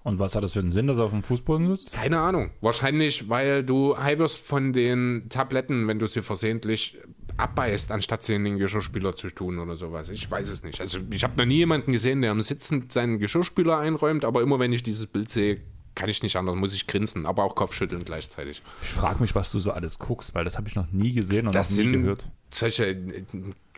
Und 0.04 0.20
was 0.20 0.36
hat 0.36 0.44
das 0.44 0.54
für 0.54 0.60
einen 0.60 0.72
Sinn, 0.72 0.88
dass 0.88 0.98
er 0.98 1.06
auf 1.06 1.12
dem 1.12 1.24
Fußboden 1.24 1.76
sitzt? 1.76 1.94
Keine 1.94 2.20
Ahnung. 2.20 2.52
Wahrscheinlich, 2.62 3.30
weil 3.30 3.64
du 3.64 3.98
high 3.98 4.18
wirst 4.18 4.46
von 4.46 4.74
den 4.74 5.28
Tabletten, 5.30 5.88
wenn 5.88 6.00
du 6.00 6.08
sie 6.08 6.22
versehentlich 6.22 6.98
abbeißt, 7.40 7.92
anstatt 7.92 8.24
sie 8.24 8.36
in 8.36 8.44
den 8.44 8.58
Geschirrspüler 8.58 9.16
zu 9.16 9.30
tun 9.30 9.60
oder 9.60 9.76
sowas. 9.76 10.10
Ich 10.10 10.30
weiß 10.30 10.50
es 10.50 10.64
nicht. 10.64 10.80
Also 10.82 11.00
ich 11.10 11.24
habe 11.24 11.38
noch 11.38 11.46
nie 11.46 11.58
jemanden 11.58 11.92
gesehen, 11.92 12.22
der 12.22 12.32
am 12.32 12.42
Sitzen 12.42 12.90
seinen 12.90 13.20
Geschirrspüler 13.20 13.78
einräumt, 13.80 14.26
aber 14.26 14.42
immer 14.42 14.60
wenn 14.60 14.74
ich 14.74 14.84
dieses 14.84 15.08
Bild 15.08 15.30
sehe, 15.30 15.62
kann 15.96 16.08
ich 16.10 16.24
nicht 16.24 16.36
anders, 16.38 16.56
muss 16.56 16.74
ich 16.74 16.88
grinsen, 16.88 17.26
aber 17.26 17.44
auch 17.44 17.56
Kopfschütteln 17.56 18.06
gleichzeitig. 18.06 18.62
Ich 18.82 18.90
frage 18.90 19.20
mich, 19.22 19.36
was 19.36 19.52
du 19.52 19.60
so 19.60 19.72
alles 19.72 20.00
guckst, 20.00 20.34
weil 20.34 20.46
das 20.46 20.58
habe 20.58 20.68
ich 20.68 20.76
noch 20.76 20.90
nie 20.92 21.12
gesehen 21.14 21.48
und 21.48 21.56
Das 21.56 21.72
noch 21.72 21.78
nie 21.78 21.84
sind 21.84 21.92
gehört. 22.04 22.26
solche, 22.54 22.86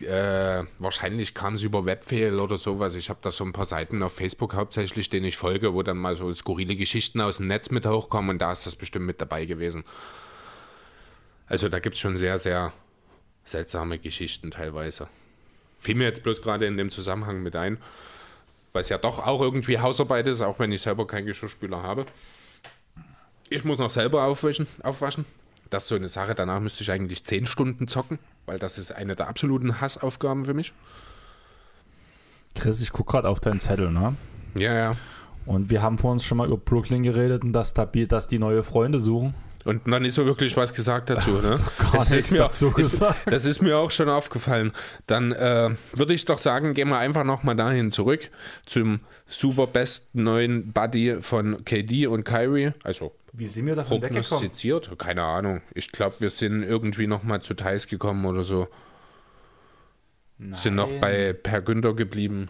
äh, 0.02 0.64
wahrscheinlich 0.78 1.34
kam 1.34 1.54
es 1.54 1.62
über 1.62 1.84
Webfail 1.84 2.38
oder 2.38 2.58
sowas. 2.58 2.94
Ich 2.94 3.08
habe 3.10 3.18
da 3.22 3.30
so 3.32 3.42
ein 3.44 3.52
paar 3.52 3.64
Seiten 3.64 4.02
auf 4.04 4.12
Facebook 4.14 4.54
hauptsächlich, 4.54 5.10
denen 5.10 5.26
ich 5.26 5.36
folge, 5.36 5.74
wo 5.74 5.82
dann 5.82 5.96
mal 5.96 6.14
so 6.14 6.32
skurrile 6.32 6.76
Geschichten 6.76 7.20
aus 7.20 7.38
dem 7.38 7.48
Netz 7.48 7.70
mit 7.70 7.86
hochkommen 7.86 8.30
und 8.30 8.38
da 8.38 8.52
ist 8.52 8.66
das 8.66 8.76
bestimmt 8.76 9.06
mit 9.06 9.20
dabei 9.20 9.44
gewesen. 9.44 9.82
Also 11.48 11.68
da 11.68 11.80
gibt 11.80 11.96
es 11.96 12.00
schon 12.00 12.18
sehr, 12.18 12.38
sehr 12.38 12.72
seltsame 13.44 13.98
Geschichten 13.98 14.50
teilweise. 14.50 15.08
Fiel 15.80 15.96
mir 15.96 16.04
jetzt 16.04 16.22
bloß 16.22 16.42
gerade 16.42 16.66
in 16.66 16.76
dem 16.76 16.90
Zusammenhang 16.90 17.42
mit 17.42 17.56
ein, 17.56 17.78
weil 18.72 18.82
es 18.82 18.88
ja 18.88 18.98
doch 18.98 19.26
auch 19.26 19.40
irgendwie 19.40 19.78
Hausarbeit 19.78 20.26
ist, 20.28 20.40
auch 20.40 20.58
wenn 20.58 20.72
ich 20.72 20.82
selber 20.82 21.06
keinen 21.06 21.26
Geschirrspüler 21.26 21.82
habe. 21.82 22.06
Ich 23.50 23.64
muss 23.64 23.78
noch 23.78 23.90
selber 23.90 24.24
aufwaschen. 24.24 24.66
aufwaschen. 24.82 25.26
Das 25.70 25.84
ist 25.84 25.88
so 25.88 25.94
eine 25.94 26.08
Sache. 26.08 26.34
Danach 26.34 26.60
müsste 26.60 26.82
ich 26.82 26.90
eigentlich 26.90 27.24
10 27.24 27.46
Stunden 27.46 27.88
zocken, 27.88 28.18
weil 28.46 28.58
das 28.58 28.78
ist 28.78 28.92
eine 28.92 29.16
der 29.16 29.28
absoluten 29.28 29.80
Hassaufgaben 29.80 30.44
für 30.44 30.54
mich. 30.54 30.72
Chris, 32.54 32.80
ich 32.80 32.92
gucke 32.92 33.12
gerade 33.12 33.28
auf 33.28 33.40
deinen 33.40 33.60
Zettel, 33.60 33.90
ne? 33.90 34.14
Ja, 34.58 34.74
ja. 34.74 34.92
Und 35.46 35.70
wir 35.70 35.82
haben 35.82 35.98
vor 35.98 36.12
uns 36.12 36.24
schon 36.24 36.38
mal 36.38 36.46
über 36.46 36.58
Brooklyn 36.58 37.02
geredet 37.02 37.42
und 37.42 37.52
dass, 37.52 37.74
da, 37.74 37.86
dass 37.86 38.26
die 38.26 38.38
neue 38.38 38.62
Freunde 38.62 39.00
suchen. 39.00 39.34
Und 39.64 39.86
noch 39.86 40.00
nicht 40.00 40.14
so 40.14 40.26
wirklich 40.26 40.56
was 40.56 40.74
gesagt 40.74 41.10
dazu. 41.10 41.32
Ne? 41.32 41.58
gar 41.78 41.92
Das 41.92 42.10
ist 42.10 42.32
mir, 42.32 42.38
dazu 42.38 42.68
ist, 42.68 42.74
gesagt. 42.74 43.20
Das 43.26 43.44
ist 43.44 43.62
mir 43.62 43.78
auch 43.78 43.90
schon 43.90 44.08
aufgefallen. 44.08 44.72
Dann 45.06 45.32
äh, 45.32 45.70
würde 45.92 46.14
ich 46.14 46.24
doch 46.24 46.38
sagen, 46.38 46.74
gehen 46.74 46.88
wir 46.88 46.98
einfach 46.98 47.24
nochmal 47.24 47.56
dahin 47.56 47.90
zurück 47.90 48.30
zum 48.66 49.00
super 49.26 49.66
besten 49.66 50.24
neuen 50.24 50.72
Buddy 50.72 51.18
von 51.20 51.64
KD 51.64 52.06
und 52.06 52.24
Kyrie. 52.24 52.72
Also 52.82 53.12
Wie 53.32 53.48
sind 53.48 53.66
wir 53.66 53.76
davon 53.76 54.00
prognostiziert. 54.00 54.98
Keine 54.98 55.22
Ahnung. 55.22 55.62
Ich 55.74 55.92
glaube, 55.92 56.16
wir 56.18 56.30
sind 56.30 56.62
irgendwie 56.62 57.06
nochmal 57.06 57.40
zu 57.42 57.54
Thais 57.54 57.86
gekommen 57.86 58.24
oder 58.26 58.42
so. 58.42 58.68
Sind 60.54 60.74
noch 60.74 60.90
bei 61.00 61.32
Per 61.32 61.62
Günther 61.62 61.94
geblieben. 61.94 62.48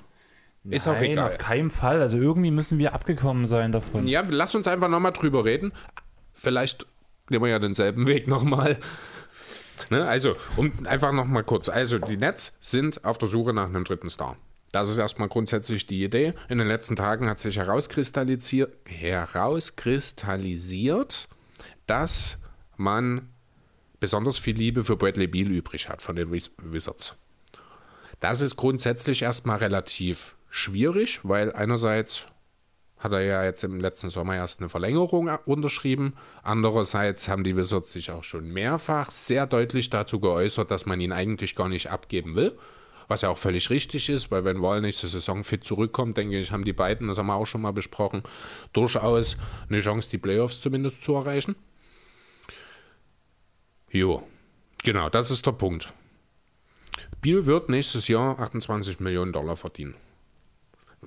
Ist 0.65 0.87
auch 0.87 0.95
Nein, 0.95 1.13
egal. 1.13 1.27
auf 1.27 1.39
keinen 1.39 1.71
Fall. 1.71 2.01
Also 2.01 2.17
irgendwie 2.17 2.51
müssen 2.51 2.79
wir 2.79 2.95
abgekommen 2.95 3.47
sein 3.47 3.73
davon. 3.73 4.07
Ja, 4.07 4.23
lass 4.29 4.55
uns 4.55 4.69
einfach 4.69 4.89
nochmal 4.89 5.13
drüber 5.13 5.45
reden. 5.45 5.73
Vielleicht 6.33 6.87
nehmen 7.33 7.45
wir 7.45 7.51
ja 7.51 7.59
denselben 7.59 8.07
Weg 8.07 8.28
nochmal. 8.28 8.78
Ne, 9.91 10.07
also, 10.07 10.37
um 10.57 10.70
einfach 10.87 11.11
nochmal 11.12 11.43
kurz. 11.43 11.68
Also, 11.68 11.99
die 11.99 12.16
Nets 12.16 12.57
sind 12.61 13.05
auf 13.05 13.18
der 13.18 13.28
Suche 13.28 13.53
nach 13.53 13.66
einem 13.66 13.83
dritten 13.85 14.11
Star. 14.11 14.37
Das 14.70 14.89
ist 14.89 14.99
erstmal 14.99 15.28
grundsätzlich 15.28 15.87
die 15.87 16.05
Idee. 16.05 16.35
In 16.49 16.59
den 16.59 16.68
letzten 16.68 16.97
Tagen 16.97 17.28
hat 17.28 17.41
sich 17.41 17.59
herauskristallisiert, 17.59 18.72
herauskristallisiert 18.87 21.28
dass 21.87 22.39
man 22.76 23.28
besonders 24.01 24.39
viel 24.39 24.57
Liebe 24.57 24.85
für 24.85 24.97
Bradley 24.97 25.26
Beal 25.26 25.51
übrig 25.51 25.89
hat 25.89 26.01
von 26.01 26.16
den 26.16 26.33
Wiz- 26.33 26.51
Wizards. 26.62 27.16
Das 28.20 28.41
ist 28.41 28.57
grundsätzlich 28.57 29.22
erstmal 29.22 29.59
relativ 29.59 30.37
schwierig, 30.49 31.20
weil 31.22 31.53
einerseits 31.53 32.26
hat 33.03 33.13
er 33.13 33.23
ja 33.23 33.45
jetzt 33.45 33.65
im 33.65 33.81
letzten 33.81 34.11
Sommer 34.11 34.37
erst 34.37 34.61
eine 34.61 34.69
Verlängerung 34.69 35.29
unterschrieben. 35.45 36.15
Andererseits 36.43 37.29
haben 37.29 37.43
die 37.43 37.57
Wizards 37.57 37.93
sich 37.93 38.13
auch 38.13 38.23
schon 38.23 38.49
mehrfach 38.53 39.11
sehr 39.11 39.47
deutlich 39.47 39.91
dazu 39.91 40.21
geäußert, 40.21 40.71
dass 40.71 40.87
man 40.87 41.01
ihn 41.01 41.11
eigentlich 41.11 41.57
gar 41.57 41.69
nicht 41.69 41.91
abgeben 41.91 42.37
will. 42.37 42.57
Was 43.09 43.23
ja 43.23 43.29
auch 43.29 43.39
völlig 43.39 43.69
richtig 43.71 44.09
ist, 44.09 44.31
weil 44.31 44.45
wenn 44.45 44.63
Wall 44.63 44.81
nächste 44.81 45.09
Saison 45.09 45.43
fit 45.43 45.65
zurückkommt, 45.65 46.17
denke 46.17 46.39
ich, 46.39 46.53
haben 46.53 46.65
die 46.65 46.73
beiden, 46.73 47.09
das 47.09 47.19
haben 47.19 47.27
wir 47.27 47.35
auch 47.35 47.47
schon 47.47 47.61
mal 47.61 47.73
besprochen, 47.73 48.23
durchaus 48.73 49.37
eine 49.69 49.81
Chance, 49.81 50.09
die 50.09 50.19
Playoffs 50.19 50.61
zumindest 50.61 51.03
zu 51.03 51.15
erreichen. 51.15 51.57
Jo, 53.91 54.23
genau, 54.85 55.09
das 55.09 55.33
ist 55.33 55.45
der 55.45 55.53
Punkt. 55.53 55.93
Biel 57.21 57.47
wird 57.47 57.69
nächstes 57.69 58.07
Jahr 58.09 58.39
28 58.39 59.01
Millionen 59.01 59.33
Dollar 59.33 59.57
verdienen. 59.57 59.95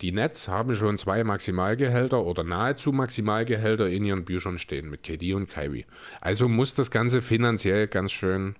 Die 0.01 0.11
Nets 0.11 0.49
haben 0.49 0.75
schon 0.75 0.97
zwei 0.97 1.23
Maximalgehälter 1.23 2.23
oder 2.25 2.43
nahezu 2.43 2.91
Maximalgehälter 2.91 3.87
in 3.87 4.03
ihren 4.03 4.25
Büchern 4.25 4.59
stehen 4.59 4.89
mit 4.89 5.03
KD 5.03 5.33
und 5.33 5.49
Kyrie. 5.49 5.85
Also 6.19 6.49
muss 6.49 6.73
das 6.73 6.91
Ganze 6.91 7.21
finanziell 7.21 7.87
ganz 7.87 8.11
schön 8.11 8.55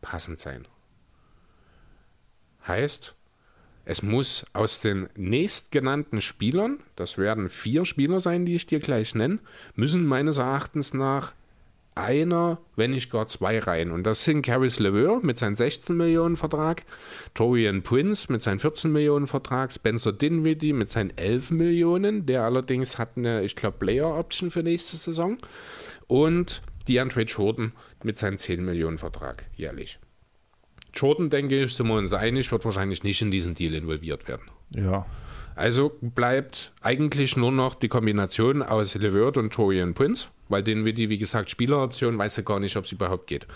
passend 0.00 0.38
sein. 0.38 0.66
Heißt, 2.66 3.14
es 3.84 4.02
muss 4.02 4.46
aus 4.54 4.80
den 4.80 5.08
nächstgenannten 5.16 6.20
Spielern, 6.22 6.82
das 6.96 7.18
werden 7.18 7.48
vier 7.48 7.84
Spieler 7.84 8.20
sein, 8.20 8.46
die 8.46 8.54
ich 8.54 8.66
dir 8.66 8.80
gleich 8.80 9.14
nenne, 9.14 9.38
müssen 9.74 10.06
meines 10.06 10.38
Erachtens 10.38 10.94
nach 10.94 11.32
einer, 11.94 12.58
wenn 12.76 12.92
nicht 12.92 13.10
gar 13.10 13.26
zwei 13.26 13.58
rein. 13.58 13.90
Und 13.90 14.04
das 14.04 14.24
sind 14.24 14.42
Caris 14.42 14.78
LeVeur 14.78 15.20
mit 15.22 15.38
seinem 15.38 15.54
16 15.54 15.96
Millionen 15.96 16.36
Vertrag, 16.36 16.84
Torian 17.34 17.82
Prince 17.82 18.30
mit 18.32 18.42
seinem 18.42 18.60
14 18.60 18.92
Millionen 18.92 19.26
Vertrag, 19.26 19.72
Spencer 19.72 20.12
Dinwiddie 20.12 20.72
mit 20.72 20.90
seinen 20.90 21.16
11 21.16 21.50
Millionen, 21.50 22.26
der 22.26 22.44
allerdings 22.44 22.98
hat 22.98 23.16
eine, 23.16 23.42
ich 23.42 23.56
glaube, 23.56 23.78
Player 23.78 24.18
Option 24.18 24.50
für 24.50 24.62
nächste 24.62 24.96
Saison 24.96 25.38
und 26.06 26.62
DeAndre 26.88 27.22
Jordan 27.22 27.72
mit 28.02 28.18
seinem 28.18 28.38
10 28.38 28.64
Millionen 28.64 28.98
Vertrag 28.98 29.44
jährlich. 29.56 29.98
Jordan, 30.92 31.30
denke 31.30 31.62
ich, 31.62 31.74
sind 31.74 31.86
wir 31.86 31.94
uns 31.94 32.12
einig, 32.12 32.50
wird 32.50 32.64
wahrscheinlich 32.64 33.02
nicht 33.04 33.22
in 33.22 33.30
diesen 33.30 33.54
Deal 33.54 33.74
involviert 33.74 34.26
werden. 34.26 34.50
Ja. 34.70 35.06
Also 35.54 35.92
bleibt 36.00 36.72
eigentlich 36.80 37.36
nur 37.36 37.52
noch 37.52 37.74
die 37.74 37.88
Kombination 37.88 38.62
aus 38.62 38.94
LeVert 38.94 39.36
und 39.36 39.52
Torian 39.52 39.94
Prince, 39.94 40.28
weil 40.50 40.62
den 40.62 40.84
wir 40.84 40.92
die, 40.92 41.08
wie 41.08 41.18
gesagt, 41.18 41.50
Spieleroption, 41.50 42.18
weiß 42.18 42.38
er 42.38 42.44
gar 42.44 42.60
nicht, 42.60 42.76
ob 42.76 42.84
es 42.84 42.92
überhaupt 42.92 43.26
geht. 43.26 43.46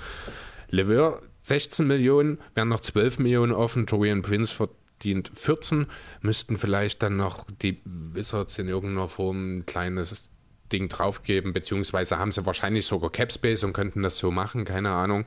LeVert 0.71 1.23
16 1.43 1.87
Millionen, 1.87 2.39
wären 2.55 2.69
noch 2.69 2.81
12 2.81 3.19
Millionen 3.19 3.53
offen, 3.53 3.87
Torian 3.87 4.23
Prince 4.23 4.55
verdient 4.55 5.31
14, 5.35 5.87
müssten 6.23 6.57
vielleicht 6.57 7.03
dann 7.03 7.17
noch 7.17 7.45
die 7.63 7.81
Wizards 7.85 8.59
in 8.59 8.69
irgendeiner 8.69 9.09
Form 9.09 9.59
ein 9.59 9.67
kleines 9.67 10.31
Ding 10.73 10.89
draufgeben, 10.89 11.53
beziehungsweise 11.53 12.19
haben 12.19 12.33
sie 12.33 12.47
wahrscheinlich 12.47 12.87
sogar 12.87 13.11
Capspace 13.11 13.65
und 13.65 13.75
könnten 13.75 14.03
das 14.03 14.17
so 14.17 14.31
machen, 14.31 14.65
keine 14.65 14.91
Ahnung. 14.91 15.27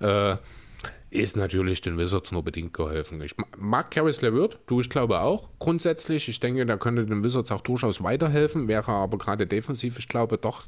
Äh, 0.00 0.36
ist 1.10 1.36
natürlich 1.36 1.80
den 1.80 1.98
Wizards 1.98 2.30
nur 2.32 2.42
bedingt 2.44 2.72
geholfen. 2.74 3.20
Ich 3.22 3.36
ma- 3.36 3.46
mag 3.56 3.90
Caris 3.90 4.22
LeVert, 4.22 4.58
du, 4.66 4.80
ich 4.80 4.90
glaube 4.90 5.20
auch 5.20 5.50
grundsätzlich. 5.58 6.28
Ich 6.28 6.40
denke, 6.40 6.64
der 6.66 6.78
könnte 6.78 7.06
den 7.06 7.24
Wizards 7.24 7.50
auch 7.50 7.60
durchaus 7.62 8.02
weiterhelfen, 8.02 8.68
wäre 8.68 8.92
aber 8.92 9.18
gerade 9.18 9.46
defensiv, 9.46 9.98
ich 9.98 10.08
glaube, 10.08 10.38
doch 10.38 10.64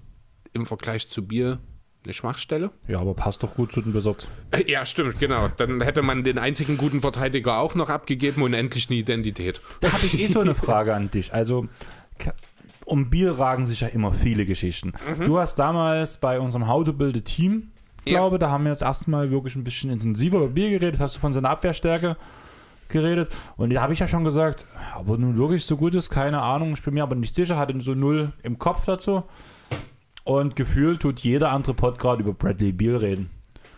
im 0.52 0.66
Vergleich 0.66 1.08
zu 1.08 1.26
Bier 1.26 1.58
eine 2.04 2.12
Schwachstelle. 2.14 2.70
Ja, 2.86 3.00
aber 3.00 3.14
passt 3.14 3.42
doch 3.42 3.54
gut 3.54 3.72
zu 3.72 3.82
den 3.82 3.92
Wizards. 3.94 4.28
Äh, 4.52 4.70
Ja, 4.70 4.86
stimmt, 4.86 5.18
genau. 5.18 5.48
Dann 5.56 5.80
hätte 5.80 6.02
man 6.02 6.24
den 6.24 6.38
einzigen 6.38 6.76
guten 6.78 7.00
Verteidiger 7.00 7.58
auch 7.58 7.74
noch 7.74 7.90
abgegeben 7.90 8.42
und 8.42 8.54
endlich 8.54 8.88
eine 8.88 8.98
Identität. 8.98 9.60
Da 9.80 9.92
habe 9.92 10.06
ich 10.06 10.18
eh 10.18 10.26
so 10.28 10.40
eine 10.40 10.54
Frage 10.54 10.94
an 10.94 11.10
dich. 11.10 11.34
Also, 11.34 11.66
um 12.84 13.10
Bier 13.10 13.38
ragen 13.38 13.66
sich 13.66 13.80
ja 13.80 13.88
immer 13.88 14.12
viele 14.12 14.46
Geschichten. 14.46 14.92
Du 15.24 15.38
hast 15.38 15.56
damals 15.58 16.18
bei 16.18 16.40
unserem 16.40 16.66
How 16.68 16.84
to 16.84 16.92
Build 16.94 17.16
a 17.16 17.20
Team, 17.20 17.72
Ja. 18.06 18.12
glaube 18.20 18.38
da 18.38 18.50
haben 18.50 18.64
wir 18.64 18.70
jetzt 18.70 18.82
erstmal 18.82 19.30
wirklich 19.30 19.56
ein 19.56 19.64
bisschen 19.64 19.90
intensiver 19.90 20.38
über 20.38 20.48
Bier 20.48 20.70
geredet, 20.70 21.00
hast 21.00 21.16
du 21.16 21.20
von 21.20 21.32
seiner 21.34 21.50
Abwehrstärke 21.50 22.16
geredet. 22.88 23.30
Und 23.58 23.70
da 23.74 23.82
habe 23.82 23.92
ich 23.92 23.98
ja 23.98 24.08
schon 24.08 24.24
gesagt, 24.24 24.66
aber 24.94 25.18
nun 25.18 25.36
wirklich 25.36 25.66
so 25.66 25.76
gut 25.76 25.94
ist, 25.94 26.08
keine 26.08 26.40
Ahnung, 26.40 26.72
ich 26.72 26.82
bin 26.82 26.94
mir 26.94 27.02
aber 27.02 27.16
nicht 27.16 27.34
sicher, 27.34 27.58
hatte 27.58 27.78
so 27.80 27.94
null 27.94 28.32
im 28.42 28.58
Kopf 28.58 28.86
dazu. 28.86 29.24
Und 30.28 30.56
gefühlt 30.56 31.00
tut 31.00 31.20
jeder 31.20 31.52
andere 31.52 31.72
Pod 31.72 31.98
gerade 31.98 32.22
über 32.22 32.34
Bradley 32.34 32.70
Beal 32.72 32.96
reden. 32.96 33.30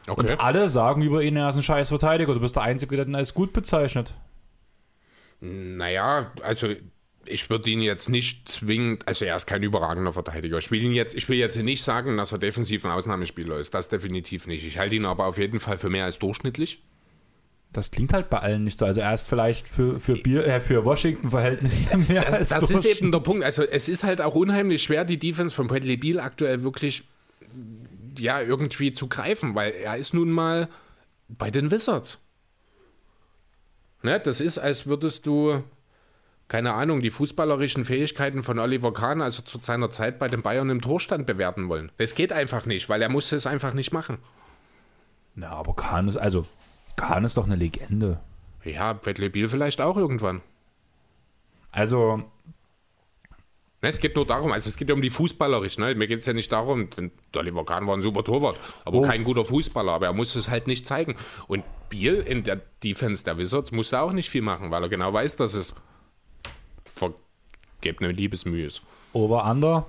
Okay. 0.09 0.33
Und 0.33 0.41
alle 0.41 0.69
sagen 0.69 1.01
über 1.01 1.23
ihn, 1.23 1.37
er 1.37 1.51
ist 1.51 1.55
ein 1.55 1.63
scheiß 1.63 1.91
Verteidiger. 1.91 2.35
Du 2.35 2.41
bist 2.41 2.57
der 2.57 2.65
Einzige, 2.65 2.97
der 2.97 3.07
ihn 3.07 3.15
als 3.15 3.35
gut 3.35 3.53
bezeichnet. 3.53 4.15
Naja, 5.39 6.33
also 6.43 6.75
ich 7.25 7.51
würde 7.51 7.71
ihn 7.71 7.83
jetzt 7.83 8.09
nicht 8.09 8.49
zwingend, 8.49 9.07
also 9.07 9.27
er 9.27 9.37
ist 9.37 9.47
kein 9.47 9.63
überragender 9.63 10.13
Verteidiger. 10.13 10.59
Ich 10.59 10.73
will 10.73 10.83
ihn 10.83 10.93
jetzt, 10.93 11.15
ich 11.15 11.29
will 11.29 11.39
jetzt 11.39 11.57
nicht 11.63 11.85
sagen, 11.85 12.17
dass 12.17 12.33
er 12.33 12.39
defensiv 12.39 12.85
ein 12.85 12.91
Ausnahmespieler 12.91 13.57
ist. 13.59 13.73
Das 13.73 13.89
definitiv 13.89 14.49
nicht. 14.49 14.67
Ich 14.67 14.77
halte 14.77 14.97
ihn 14.97 15.05
aber 15.05 15.27
auf 15.27 15.39
jeden 15.39 15.61
Fall 15.61 15.79
für 15.79 15.89
mehr 15.89 16.05
als 16.05 16.19
durchschnittlich. 16.19 16.83
Das 17.73 17.93
klingt 17.93 18.13
halt 18.13 18.31
bei 18.31 18.39
allen 18.39 18.65
nicht 18.65 18.79
so. 18.79 18.85
Also 18.85 19.01
erst 19.01 19.29
vielleicht 19.29 19.69
für, 19.69 20.01
für, 20.01 20.15
Bier, 20.15 20.45
äh, 20.47 20.61
für 20.61 20.85
Washington-Verhältnisse 20.85 21.97
mehr 22.09 22.23
Das, 22.23 22.53
als 22.53 22.69
das 22.69 22.71
ist 22.71 22.85
eben 22.85 23.13
der 23.13 23.21
Punkt. 23.21 23.45
Also 23.45 23.63
es 23.63 23.89
ist 23.89 24.03
halt 24.03 24.21
auch 24.21 24.35
unheimlich 24.35 24.83
schwer, 24.83 25.05
die 25.05 25.19
Defense 25.19 25.55
von 25.55 25.69
Bradley 25.69 25.97
Beal 25.97 26.19
aktuell 26.19 26.63
wirklich 26.63 27.05
ja 28.19 28.41
irgendwie 28.41 28.93
zu 28.93 29.07
greifen, 29.09 29.55
weil 29.55 29.73
er 29.73 29.97
ist 29.97 30.15
nun 30.15 30.31
mal 30.31 30.69
bei 31.29 31.51
den 31.51 31.71
Wizards. 31.71 32.19
Ne, 34.03 34.19
das 34.19 34.41
ist, 34.41 34.59
als 34.59 34.87
würdest 34.87 35.27
du, 35.27 35.63
keine 36.49 36.73
Ahnung, 36.73 37.01
die 37.01 37.11
fußballerischen 37.11 37.85
Fähigkeiten 37.85 38.43
von 38.43 38.59
Oliver 38.59 38.93
Kahn, 38.93 39.21
also 39.21 39.43
zu 39.43 39.59
seiner 39.59 39.91
Zeit 39.91 40.19
bei 40.19 40.29
den 40.29 40.43
Bayern 40.43 40.71
im 40.71 40.81
Torstand 40.81 41.27
bewerten 41.27 41.69
wollen. 41.69 41.93
Es 41.99 42.15
geht 42.15 42.33
einfach 42.33 42.65
nicht, 42.65 42.89
weil 42.89 43.03
er 43.03 43.11
muss 43.11 43.31
es 43.33 43.47
einfach 43.47 43.75
nicht 43.75 43.93
machen. 43.93 44.19
Ja, 45.37 45.51
aber 45.51 45.75
Kahn 45.77 46.09
ist, 46.09 46.17
also, 46.17 46.47
Kahn 47.01 47.25
ist 47.25 47.37
doch 47.37 47.47
eine 47.47 47.57
Legende. 47.57 48.21
Ja, 48.65 48.93
Bradley 48.93 49.29
Beal 49.31 49.49
vielleicht 49.49 49.81
auch 49.81 49.97
irgendwann. 49.97 50.43
Also, 51.73 52.23
Ne, 53.83 53.89
es 53.89 53.99
geht 53.99 54.15
nur 54.15 54.27
darum, 54.27 54.53
also 54.53 54.69
es 54.69 54.77
geht 54.77 54.91
ja 54.91 54.95
um 54.95 55.01
die 55.01 55.09
fußballerisch. 55.09 55.79
Ne? 55.79 55.95
Mir 55.95 56.07
geht 56.07 56.19
es 56.19 56.27
ja 56.27 56.35
nicht 56.35 56.53
darum, 56.53 56.91
denn 56.91 57.11
der 57.33 57.41
Oliver 57.41 57.65
Kahn 57.65 57.87
war 57.87 57.97
ein 57.97 58.03
super 58.03 58.23
Torwart, 58.23 58.59
aber 58.85 58.99
Oh. 58.99 59.03
kein 59.03 59.25
guter 59.25 59.47
Fußballer, 59.47 59.93
aber 59.93 60.05
er 60.05 60.13
muss 60.13 60.35
es 60.35 60.51
halt 60.51 60.67
nicht 60.67 60.85
zeigen. 60.85 61.17
Und 61.49 61.65
Biel 61.89 62.17
in 62.17 62.43
der 62.43 62.61
Defense 62.85 63.25
der 63.25 63.39
Wizards 63.39 63.73
muss 63.73 63.91
er 63.93 64.03
auch 64.03 64.13
nicht 64.13 64.29
viel 64.29 64.43
machen, 64.43 64.71
weil 64.71 64.83
er 64.83 64.91
genau 64.91 65.11
weiß, 65.15 65.37
dass 65.37 65.55
es 65.55 65.75
vergebene 66.95 68.13
Liebesmühe 68.13 68.67
ist. 68.67 68.83
Over-Under. 69.15 69.87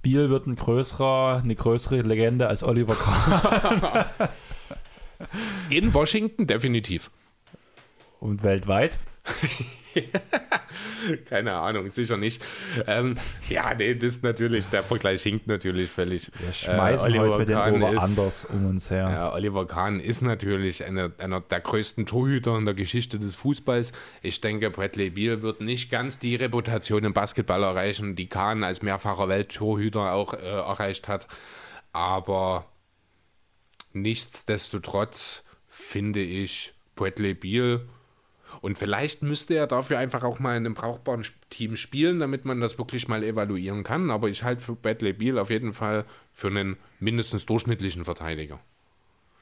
Biel 0.00 0.30
wird 0.30 0.46
ein 0.46 0.56
größerer, 0.56 1.42
eine 1.44 1.54
größere 1.54 2.00
Legende 2.00 2.48
als 2.48 2.62
Oliver 2.62 2.94
Kahn. 2.94 4.06
In 5.70 5.92
Washington 5.94 6.46
definitiv. 6.46 7.10
Und 8.20 8.42
weltweit. 8.42 8.98
Keine 11.28 11.52
Ahnung, 11.54 11.88
sicher 11.90 12.16
nicht. 12.16 12.42
Ähm, 12.86 13.16
ja, 13.48 13.74
nee, 13.74 13.94
das 13.94 14.14
ist 14.14 14.22
natürlich, 14.24 14.66
der 14.66 14.82
Vergleich 14.82 15.22
hinkt 15.22 15.46
natürlich 15.46 15.90
völlig. 15.90 16.30
Wir 16.38 16.52
schmeißen 16.52 17.14
Äh, 17.14 17.18
heute 17.18 17.38
mit 17.38 17.48
den 17.48 17.56
Kahn 17.56 17.74
ist- 17.76 17.82
Over-Unders 17.82 18.44
um 18.44 18.66
uns 18.66 18.90
her. 18.90 19.08
Ja, 19.10 19.32
Oliver 19.32 19.66
Kahn 19.66 19.98
ist 20.00 20.20
natürlich 20.20 20.84
einer, 20.84 21.10
einer 21.18 21.40
der 21.40 21.60
größten 21.60 22.06
Torhüter 22.06 22.56
in 22.58 22.66
der 22.66 22.74
Geschichte 22.74 23.18
des 23.18 23.34
Fußballs. 23.36 23.92
Ich 24.22 24.40
denke, 24.40 24.70
Bradley 24.70 25.10
Beal 25.10 25.42
wird 25.42 25.60
nicht 25.60 25.90
ganz 25.90 26.18
die 26.18 26.36
Reputation 26.36 27.02
im 27.04 27.12
Basketball 27.14 27.62
erreichen, 27.62 28.14
die 28.14 28.28
Kahn 28.28 28.62
als 28.62 28.82
mehrfacher 28.82 29.28
Welttorhüter 29.28 30.12
auch 30.12 30.34
äh, 30.34 30.38
erreicht 30.38 31.08
hat. 31.08 31.26
Aber 31.92 32.66
nichtsdestotrotz 33.92 35.42
finde 35.68 36.20
ich 36.20 36.72
Bradley 36.96 37.34
Beal 37.34 37.86
und 38.60 38.78
vielleicht 38.78 39.22
müsste 39.22 39.54
er 39.54 39.66
dafür 39.66 39.98
einfach 39.98 40.22
auch 40.22 40.38
mal 40.38 40.56
in 40.56 40.66
einem 40.66 40.74
brauchbaren 40.74 41.24
Team 41.48 41.76
spielen, 41.76 42.18
damit 42.18 42.44
man 42.44 42.60
das 42.60 42.78
wirklich 42.78 43.08
mal 43.08 43.22
evaluieren 43.22 43.84
kann. 43.84 44.10
Aber 44.10 44.28
ich 44.28 44.42
halte 44.42 44.62
für 44.62 44.74
Bradley 44.74 45.12
Beal 45.12 45.38
auf 45.38 45.50
jeden 45.50 45.72
Fall 45.72 46.04
für 46.32 46.48
einen 46.48 46.76
mindestens 46.98 47.46
durchschnittlichen 47.46 48.04
Verteidiger. 48.04 48.60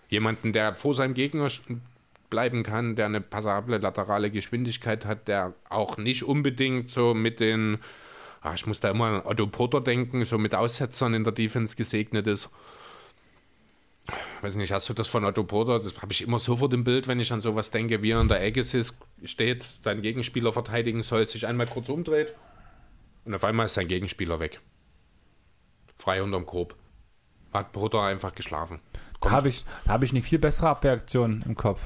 Jemanden, 0.09 0.53
der 0.53 0.75
vor 0.75 0.95
seinem 0.95 1.15
Gegner 1.15 1.49
bleiben 2.31 2.63
kann, 2.63 2.95
der 2.95 3.07
eine 3.07 3.21
passable 3.21 3.79
laterale 3.79 4.31
Geschwindigkeit 4.31 5.05
hat, 5.05 5.29
der 5.29 5.55
auch 5.69 5.97
nicht 5.97 6.23
unbedingt 6.23 6.91
so 6.91 7.15
mit 7.15 7.41
den, 7.41 7.79
ah, 8.43 8.55
ich 8.55 8.67
muss 8.67 8.81
da 8.81 8.91
immer 8.91 9.07
an 9.07 9.23
Otto 9.25 9.47
Porter 9.47 9.81
denken, 9.81 10.25
so 10.25 10.39
mit 10.39 10.55
Aussetzern 10.55 11.15
in 11.15 11.25
der 11.25 11.33
Defense 11.33 11.77
gesegnet 11.77 12.27
ist. 12.27 12.51
Weiß 14.41 14.55
nicht, 14.55 14.73
hast 14.73 14.89
du 14.89 14.95
das 14.95 15.09
von 15.09 15.25
Otto 15.25 15.45
Porter? 15.45 15.81
Das 15.81 16.01
habe 16.01 16.13
ich 16.13 16.23
immer 16.23 16.39
sofort 16.39 16.73
im 16.73 16.85
Bild, 16.85 17.09
wenn 17.09 17.21
ich 17.21 17.33
an 17.33 17.41
sowas 17.41 17.71
denke, 17.71 18.03
wie 18.03 18.13
er 18.13 18.21
in 18.21 18.29
der 18.29 18.43
Ecke 18.43 18.65
steht, 19.25 19.67
seinen 19.83 20.03
Gegenspieler 20.03 20.53
verteidigen 20.53 21.03
soll, 21.03 21.27
sich 21.27 21.47
einmal 21.47 21.67
kurz 21.67 21.89
umdreht 21.89 22.35
und 23.25 23.35
auf 23.35 23.45
einmal 23.45 23.67
ist 23.67 23.75
sein 23.75 23.89
Gegenspieler 23.89 24.41
weg. 24.41 24.61
Frei 25.97 26.23
unterm 26.23 26.47
Korb. 26.47 26.77
Hat 27.53 27.73
Porter 27.73 28.03
einfach 28.03 28.35
geschlafen. 28.35 28.81
Da 29.21 29.31
habe 29.31 29.49
ich, 29.49 29.65
da 29.85 29.93
hab 29.93 30.03
ich 30.03 30.11
eine 30.13 30.23
viel 30.23 30.39
bessere 30.39 30.69
Abwehraktion 30.69 31.43
im 31.47 31.55
Kopf. 31.55 31.83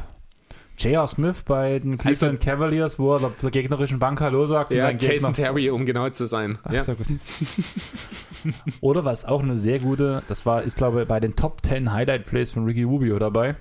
J.R. 0.78 1.06
Smith 1.06 1.42
bei 1.44 1.78
den 1.78 1.98
Cleveland 1.98 2.40
Cavaliers, 2.40 2.98
wo 2.98 3.14
er 3.14 3.20
der, 3.20 3.32
der 3.42 3.50
gegnerischen 3.50 3.98
Bank 3.98 4.20
Hallo 4.20 4.46
sagt. 4.46 4.70
Ja, 4.72 4.82
sein 4.82 4.96
Gegner- 4.96 5.14
Jason 5.14 5.32
Terry, 5.32 5.70
um 5.70 5.86
genau 5.86 6.08
zu 6.10 6.26
sein. 6.26 6.58
Ach, 6.64 6.72
ja. 6.72 6.82
sehr 6.82 6.94
gut. 6.94 7.06
Oder 8.80 9.04
was 9.04 9.24
auch 9.24 9.42
eine 9.42 9.56
sehr 9.56 9.78
gute, 9.78 10.22
das 10.28 10.44
war, 10.46 10.62
ist 10.62 10.76
glaube 10.76 11.02
ich 11.02 11.08
bei 11.08 11.20
den 11.20 11.36
Top 11.36 11.64
10 11.64 11.92
Highlight 11.92 12.26
Plays 12.26 12.50
von 12.50 12.64
Ricky 12.64 12.82
Rubio 12.82 13.18
dabei. 13.18 13.56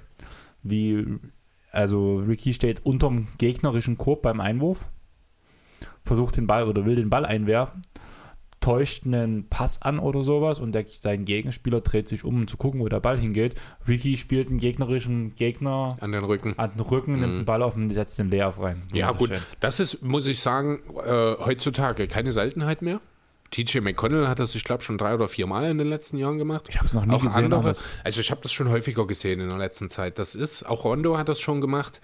Wie, 0.64 1.06
also 1.72 2.18
Ricky 2.18 2.54
steht 2.54 2.86
unterm 2.86 3.28
gegnerischen 3.38 3.98
Korb 3.98 4.24
beim 4.24 4.40
Einwurf, 4.40 4.86
versucht 6.04 6.38
den 6.38 6.48
Ball 6.48 6.64
oder 6.68 6.86
will 6.86 6.96
den 6.96 7.10
Ball 7.10 7.26
einwerfen, 7.26 7.84
täuscht 8.62 9.06
einen 9.06 9.50
Pass 9.50 9.82
an 9.82 10.00
oder 10.00 10.24
sowas 10.24 10.60
und 10.60 10.72
der, 10.72 10.86
sein 11.00 11.26
Gegenspieler 11.26 11.82
dreht 11.82 12.08
sich 12.08 12.24
um, 12.24 12.36
um 12.36 12.48
zu 12.48 12.56
gucken, 12.58 12.80
wo 12.80 12.88
der 12.88 13.00
Ball 13.02 13.18
hingeht. 13.20 13.56
Ricky 13.88 14.16
spielt 14.16 14.48
einen 14.50 14.60
gegnerischen 14.60 15.36
Gegner 15.36 15.98
An 16.00 16.12
den 16.14 16.24
Rücken. 16.24 16.58
an 16.58 16.72
den 16.72 16.82
Rücken, 16.82 17.20
nimmt 17.20 17.34
den 17.40 17.46
Ball 17.46 17.62
auf 17.64 17.76
und 17.76 17.94
setzt 17.94 18.20
den 18.20 18.32
Layup 18.32 18.62
rein. 18.62 18.84
Ja, 18.94 19.12
gut. 19.12 19.22
Wunderschön. 19.32 19.46
Das 19.60 19.80
ist, 19.80 20.04
muss 20.04 20.28
ich 20.28 20.40
sagen, 20.40 20.80
äh, 21.06 21.36
heutzutage 21.44 22.08
keine 22.08 22.32
Seltenheit 22.32 22.82
mehr. 22.82 23.02
TJ 23.50 23.80
McConnell 23.80 24.30
hat 24.30 24.40
das, 24.40 24.56
ich 24.56 24.64
glaube, 24.64 24.82
schon 24.82 24.98
drei 24.98 25.14
oder 25.14 25.28
vier 25.28 25.46
Mal 25.46 25.70
in 25.70 25.78
den 25.78 25.88
letzten 25.90 26.18
Jahren 26.18 26.38
gemacht. 26.38 26.68
Ich 26.70 26.78
habe 26.78 26.86
es 26.86 26.94
noch 26.94 27.06
nie 27.06 27.16
auch 27.16 27.22
gesehen. 27.22 27.46
andere. 27.52 27.76
Also 28.04 28.22
ich 28.22 28.32
habe 28.32 28.40
das 28.42 28.54
schon 28.54 28.70
häufiger 28.70 29.06
gesehen 29.06 29.42
in 29.42 29.50
der 29.50 29.58
letzten 29.58 29.90
Zeit. 29.90 30.20
Das 30.20 30.36
ist, 30.36 30.64
auch 30.64 30.86
Rondo 30.86 31.18
hat 31.18 31.28
das 31.28 31.42
schon 31.42 31.60
gemacht. 31.60 32.00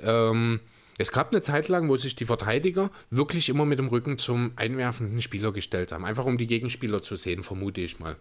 Ähm, 0.00 0.60
es 1.02 1.12
gab 1.12 1.32
eine 1.32 1.42
Zeit 1.42 1.68
lang, 1.68 1.88
wo 1.88 1.96
sich 1.96 2.16
die 2.16 2.24
Verteidiger 2.24 2.90
wirklich 3.10 3.48
immer 3.48 3.64
mit 3.64 3.78
dem 3.78 3.88
Rücken 3.88 4.18
zum 4.18 4.52
einwerfenden 4.56 5.20
Spieler 5.20 5.52
gestellt 5.52 5.92
haben. 5.92 6.04
Einfach 6.04 6.24
um 6.24 6.38
die 6.38 6.46
Gegenspieler 6.46 7.02
zu 7.02 7.16
sehen, 7.16 7.42
vermute 7.42 7.80
ich 7.80 7.98
mal. 7.98 8.16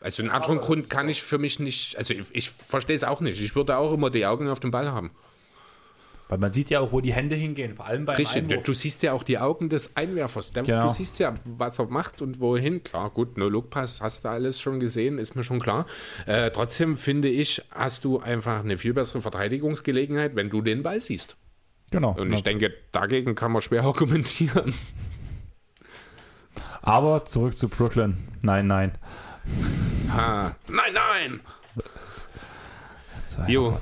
Also 0.00 0.22
einen 0.22 0.30
anderen 0.30 0.58
Grund 0.58 0.90
kann 0.90 1.08
ich 1.08 1.22
für 1.22 1.38
mich 1.38 1.58
nicht, 1.58 1.96
also 1.96 2.14
ich, 2.14 2.26
ich 2.32 2.50
verstehe 2.50 2.96
es 2.96 3.04
auch 3.04 3.20
nicht. 3.20 3.40
Ich 3.40 3.54
würde 3.54 3.76
auch 3.76 3.92
immer 3.92 4.10
die 4.10 4.26
Augen 4.26 4.48
auf 4.48 4.60
den 4.60 4.70
Ball 4.72 4.90
haben. 4.90 5.12
Weil 6.28 6.38
man 6.38 6.52
sieht 6.52 6.70
ja 6.70 6.80
auch, 6.80 6.90
wo 6.90 7.00
die 7.00 7.12
Hände 7.12 7.36
hingehen, 7.36 7.76
vor 7.76 7.86
allem 7.86 8.04
beim 8.04 8.16
Richtig, 8.16 8.48
du, 8.48 8.54
Einwurf. 8.54 8.64
du 8.64 8.74
siehst 8.74 9.02
ja 9.04 9.12
auch 9.12 9.22
die 9.22 9.38
Augen 9.38 9.68
des 9.68 9.96
Einwerfers. 9.96 10.50
Der, 10.50 10.64
Genau. 10.64 10.88
Du 10.88 10.92
siehst 10.92 11.20
ja, 11.20 11.34
was 11.44 11.78
er 11.78 11.86
macht 11.86 12.20
und 12.20 12.40
wohin. 12.40 12.82
Klar, 12.82 13.10
gut, 13.10 13.38
No-Look-Pass 13.38 14.00
hast 14.00 14.24
du 14.24 14.28
alles 14.30 14.60
schon 14.60 14.80
gesehen, 14.80 15.18
ist 15.18 15.36
mir 15.36 15.44
schon 15.44 15.60
klar. 15.60 15.86
Äh, 16.26 16.50
trotzdem 16.50 16.96
finde 16.96 17.28
ich, 17.28 17.62
hast 17.70 18.04
du 18.04 18.18
einfach 18.18 18.64
eine 18.64 18.76
viel 18.76 18.92
bessere 18.92 19.20
Verteidigungsgelegenheit, 19.20 20.34
wenn 20.34 20.50
du 20.50 20.62
den 20.62 20.82
Ball 20.82 21.00
siehst. 21.00 21.36
Genau. 21.90 22.12
Und 22.12 22.32
ich 22.32 22.42
denke, 22.42 22.74
dagegen 22.92 23.34
kann 23.34 23.52
man 23.52 23.62
schwer 23.62 23.82
argumentieren. 23.84 24.74
Aber 26.82 27.24
zurück 27.24 27.56
zu 27.56 27.68
Brooklyn. 27.68 28.16
Nein, 28.42 28.66
nein. 28.66 28.92
Ha. 30.12 30.54
Nein, 30.68 30.92
nein! 30.92 31.40
Jo. 33.48 33.78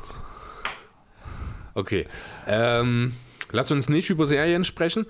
Okay. 1.74 2.06
Ähm, 2.46 3.14
lass 3.52 3.70
uns 3.70 3.88
nicht 3.88 4.10
über 4.10 4.26
Serien 4.26 4.64
sprechen. 4.64 5.06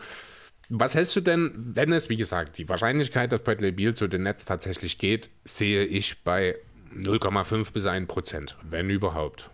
Was 0.70 0.94
hältst 0.94 1.14
du 1.16 1.20
denn, 1.20 1.52
wenn 1.56 1.92
es, 1.92 2.08
wie 2.08 2.16
gesagt, 2.16 2.58
die 2.58 2.68
Wahrscheinlichkeit, 2.68 3.32
dass 3.32 3.42
Bradley 3.42 3.70
Beal 3.70 3.94
zu 3.94 4.08
den 4.08 4.22
Nets 4.22 4.44
tatsächlich 4.44 4.98
geht, 4.98 5.30
sehe 5.44 5.84
ich 5.84 6.24
bei 6.24 6.56
0,5 6.96 7.72
bis 7.72 7.86
1 7.86 8.08
Prozent, 8.08 8.56
wenn 8.62 8.88
überhaupt. 8.88 9.50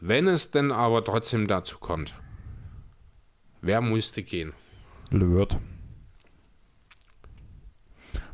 Wenn 0.00 0.26
es 0.26 0.50
denn 0.50 0.72
aber 0.72 1.04
trotzdem 1.04 1.46
dazu 1.46 1.78
kommt, 1.78 2.14
wer 3.60 3.80
müsste 3.80 4.22
gehen? 4.22 4.52
Levert. 5.10 5.58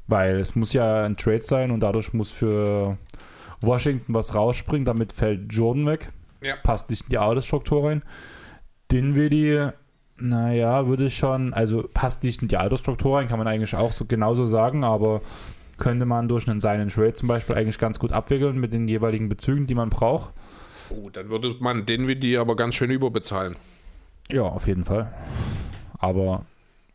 Weil 0.07 0.37
es 0.37 0.55
muss 0.55 0.73
ja 0.73 1.05
ein 1.05 1.17
Trade 1.17 1.43
sein 1.43 1.71
und 1.71 1.81
dadurch 1.81 2.13
muss 2.13 2.31
für 2.31 2.99
Washington 3.61 4.15
was 4.15 4.35
rausspringen, 4.35 4.85
damit 4.85 5.13
fällt 5.13 5.53
Jordan 5.53 5.87
weg. 5.87 6.13
Ja. 6.43 6.57
Passt 6.57 6.91
nicht 6.91 7.05
in 7.05 7.11
die 7.11 7.19
Altersstruktur 7.19 7.89
rein. 7.89 8.03
Dinwiddie, 8.93 9.71
naja, 10.17 10.87
würde 10.87 11.07
ich 11.07 11.17
schon, 11.17 11.55
also 11.55 11.89
passt 11.93 12.23
nicht 12.23 12.43
in 12.43 12.49
die 12.49 12.59
Altersstruktur 12.59 13.17
rein, 13.17 13.29
kann 13.29 13.39
man 13.39 13.49
eigentlich 13.49 13.75
auch 13.75 13.93
so 13.93 14.05
genauso 14.05 14.47
sagen, 14.47 14.85
aber 14.85 15.23
könnte 15.79 16.07
man 16.07 16.29
durch 16.29 16.49
einen 16.49 16.61
seinen 16.61 16.89
Trade 16.89 17.15
zum 17.15 17.29
Beispiel 17.29 17.57
eigentlich 17.57 17.79
ganz 17.79 17.99
gut 17.99 18.13
abwickeln 18.13 18.59
mit 18.59 18.73
den 18.73 18.87
jeweiligen 18.87 19.29
Bezügen, 19.29 19.67
die 19.67 19.75
man 19.75 19.91
braucht. 19.91 20.33
Oh, 20.91 21.09
dann 21.11 21.31
würde 21.31 21.57
man 21.61 21.87
den 21.87 22.09
wie 22.09 22.17
die 22.17 22.37
aber 22.37 22.57
ganz 22.57 22.75
schön 22.75 22.91
überbezahlen. 22.91 23.57
Ja, 24.31 24.43
auf 24.43 24.67
jeden 24.67 24.85
Fall. 24.85 25.13
Aber 25.99 26.45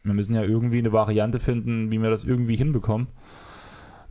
wir 0.03 0.13
müssen 0.13 0.33
ja 0.33 0.43
irgendwie 0.43 0.79
eine 0.79 0.91
Variante 0.91 1.39
finden, 1.39 1.91
wie 1.91 2.01
wir 2.01 2.09
das 2.09 2.23
irgendwie 2.23 2.55
hinbekommen. 2.55 3.07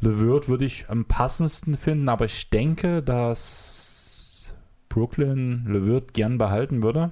LeVert 0.01 0.49
würde 0.49 0.65
ich 0.65 0.89
am 0.89 1.07
passendsten 1.07 1.77
finden, 1.77 2.09
aber 2.09 2.27
ich 2.27 2.51
denke, 2.51 3.03
dass 3.03 4.55
Brooklyn 4.89 5.65
LeVert 5.67 6.15
gern 6.15 6.39
behalten 6.39 6.83
würde. 6.83 7.11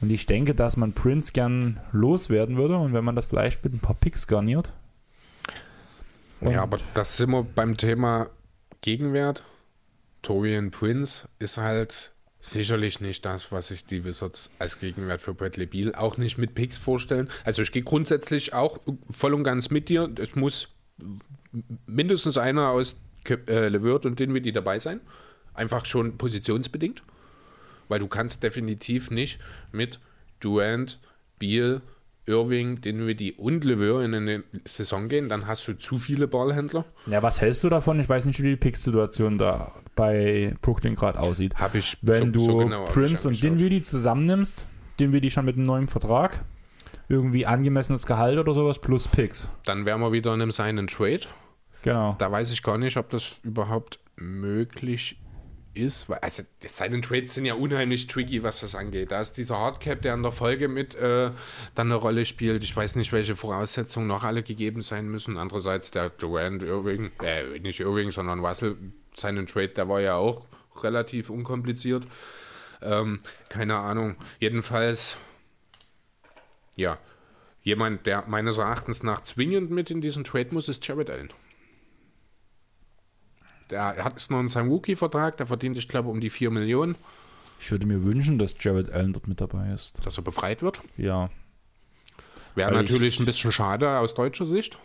Und 0.00 0.12
ich 0.12 0.26
denke, 0.26 0.54
dass 0.54 0.76
man 0.76 0.92
Prince 0.92 1.32
gern 1.32 1.80
loswerden 1.90 2.56
würde. 2.56 2.76
Und 2.76 2.92
wenn 2.92 3.04
man 3.04 3.16
das 3.16 3.26
vielleicht 3.26 3.64
mit 3.64 3.72
ein 3.72 3.80
paar 3.80 3.94
Picks 3.94 4.26
garniert. 4.26 4.72
Ja, 6.40 6.62
aber 6.62 6.78
das 6.94 7.16
sind 7.16 7.30
wir 7.30 7.44
beim 7.44 7.76
Thema 7.76 8.28
Gegenwert. 8.82 9.44
Torian 10.22 10.70
Prince 10.70 11.28
ist 11.38 11.58
halt 11.58 12.12
sicherlich 12.52 13.00
nicht 13.00 13.24
das, 13.24 13.50
was 13.52 13.68
sich 13.68 13.84
die 13.84 14.04
Wizards 14.04 14.50
als 14.58 14.78
Gegenwert 14.78 15.20
für 15.20 15.34
Bradley 15.34 15.66
Beal 15.66 15.94
auch 15.94 16.16
nicht 16.16 16.38
mit 16.38 16.54
Picks 16.54 16.78
vorstellen. 16.78 17.28
Also 17.44 17.62
ich 17.62 17.72
gehe 17.72 17.82
grundsätzlich 17.82 18.54
auch 18.54 18.78
voll 19.10 19.34
und 19.34 19.44
ganz 19.44 19.70
mit 19.70 19.88
dir. 19.88 20.10
Es 20.20 20.34
muss 20.34 20.68
mindestens 21.86 22.38
einer 22.38 22.68
aus 22.68 22.96
äh, 23.28 23.68
LeVert 23.68 24.06
und 24.06 24.18
Dinwiddie 24.18 24.52
dabei 24.52 24.78
sein. 24.78 25.00
Einfach 25.54 25.86
schon 25.86 26.16
positionsbedingt. 26.18 27.02
Weil 27.88 28.00
du 28.00 28.08
kannst 28.08 28.42
definitiv 28.42 29.10
nicht 29.10 29.40
mit 29.72 30.00
Durant, 30.40 30.98
Beal, 31.38 31.82
Irving, 32.26 32.80
Dinwiddie 32.80 33.32
und 33.32 33.64
LeVert 33.64 34.04
in 34.04 34.14
eine 34.14 34.42
Saison 34.64 35.08
gehen. 35.08 35.28
Dann 35.28 35.46
hast 35.46 35.66
du 35.68 35.74
zu 35.78 35.96
viele 35.96 36.26
Ballhändler. 36.28 36.84
Ja, 37.06 37.22
was 37.22 37.40
hältst 37.40 37.62
du 37.64 37.68
davon? 37.68 38.00
Ich 38.00 38.08
weiß 38.08 38.26
nicht, 38.26 38.40
wie 38.42 38.48
die 38.50 38.56
Pick-Situation 38.56 39.38
da 39.38 39.72
bei 39.94 40.54
Brooklyn 40.60 40.94
gerade 40.96 41.18
aussieht. 41.20 41.54
Habe 41.56 41.78
ich 41.78 41.96
Wenn 42.02 42.26
so- 42.26 42.30
du 42.30 42.40
so 42.40 42.56
genau 42.58 42.84
Prince 42.86 43.26
und. 43.28 43.42
Dinwiddie 43.42 43.82
zusammennimmst, 43.82 44.66
Dinwiddie 45.00 45.30
schon 45.30 45.44
mit 45.44 45.56
einem 45.56 45.66
neuen 45.66 45.88
Vertrag, 45.88 46.44
irgendwie 47.08 47.46
angemessenes 47.46 48.04
Gehalt 48.06 48.38
oder 48.38 48.52
sowas 48.52 48.80
plus 48.80 49.06
Picks. 49.08 49.48
Dann 49.64 49.86
wären 49.86 50.00
wir 50.00 50.10
wieder 50.12 50.34
in 50.34 50.42
einem 50.42 50.50
Sign 50.50 50.78
and 50.78 50.90
Trade. 50.92 51.20
Genau. 51.82 52.12
Da 52.18 52.30
weiß 52.32 52.52
ich 52.52 52.62
gar 52.64 52.78
nicht, 52.78 52.96
ob 52.96 53.10
das 53.10 53.40
überhaupt 53.44 54.00
möglich 54.16 55.18
ist. 55.76 56.08
Weil, 56.08 56.18
also, 56.18 56.42
and 56.80 57.04
Trades 57.04 57.34
sind 57.34 57.44
ja 57.44 57.54
unheimlich 57.54 58.06
tricky, 58.06 58.42
was 58.42 58.60
das 58.60 58.74
angeht. 58.74 59.10
Da 59.10 59.20
ist 59.20 59.34
dieser 59.34 59.58
Hardcap, 59.58 60.02
der 60.02 60.14
in 60.14 60.22
der 60.22 60.32
Folge 60.32 60.68
mit 60.68 60.94
äh, 60.94 61.30
dann 61.74 61.88
eine 61.88 61.96
Rolle 61.96 62.24
spielt. 62.24 62.62
Ich 62.62 62.74
weiß 62.74 62.96
nicht, 62.96 63.12
welche 63.12 63.36
Voraussetzungen 63.36 64.06
noch 64.06 64.24
alle 64.24 64.42
gegeben 64.42 64.82
sein 64.82 65.08
müssen. 65.08 65.36
Andererseits 65.36 65.90
der 65.90 66.10
Durant 66.10 66.62
Irving, 66.62 67.10
äh, 67.22 67.58
nicht 67.58 67.80
Irving, 67.80 68.10
sondern 68.10 68.44
Russell 68.44 68.76
and 69.22 69.50
Trade, 69.50 69.68
der 69.68 69.88
war 69.88 70.00
ja 70.00 70.16
auch 70.16 70.46
relativ 70.82 71.30
unkompliziert. 71.30 72.04
Ähm, 72.82 73.18
keine 73.48 73.76
Ahnung. 73.76 74.16
Jedenfalls, 74.38 75.16
ja, 76.76 76.98
jemand, 77.62 78.06
der 78.06 78.24
meines 78.26 78.58
Erachtens 78.58 79.02
nach 79.02 79.22
zwingend 79.22 79.70
mit 79.70 79.90
in 79.90 80.00
diesen 80.00 80.24
Trade 80.24 80.48
muss, 80.52 80.68
ist 80.68 80.86
Jared 80.86 81.10
Allen. 81.10 81.32
Der 83.70 84.04
hat 84.04 84.16
ist 84.16 84.30
noch 84.30 84.40
in 84.40 84.48
seinem 84.48 84.70
Rookie-Vertrag, 84.70 85.36
der 85.38 85.46
verdient, 85.46 85.76
ich 85.76 85.88
glaube, 85.88 86.08
um 86.08 86.20
die 86.20 86.30
4 86.30 86.50
Millionen, 86.50 86.94
Ich 87.58 87.70
würde 87.70 87.86
mir 87.86 88.04
wünschen, 88.04 88.38
dass 88.38 88.54
Jared 88.60 88.90
Allen 88.92 89.12
dort 89.14 89.26
mit 89.28 89.40
dabei 89.40 89.70
ist. 89.72 90.04
dass 90.06 90.18
er 90.18 90.22
befreit 90.22 90.62
wird. 90.62 90.82
Ja. 90.96 91.30
Wäre 92.54 92.70
Weil 92.74 92.84
ich- 92.84 92.90
natürlich 92.90 93.18
ein 93.18 93.26
bisschen 93.26 93.50
schade 93.52 93.98
aus 93.98 94.14
deutscher 94.14 94.44
Sicht. 94.44 94.78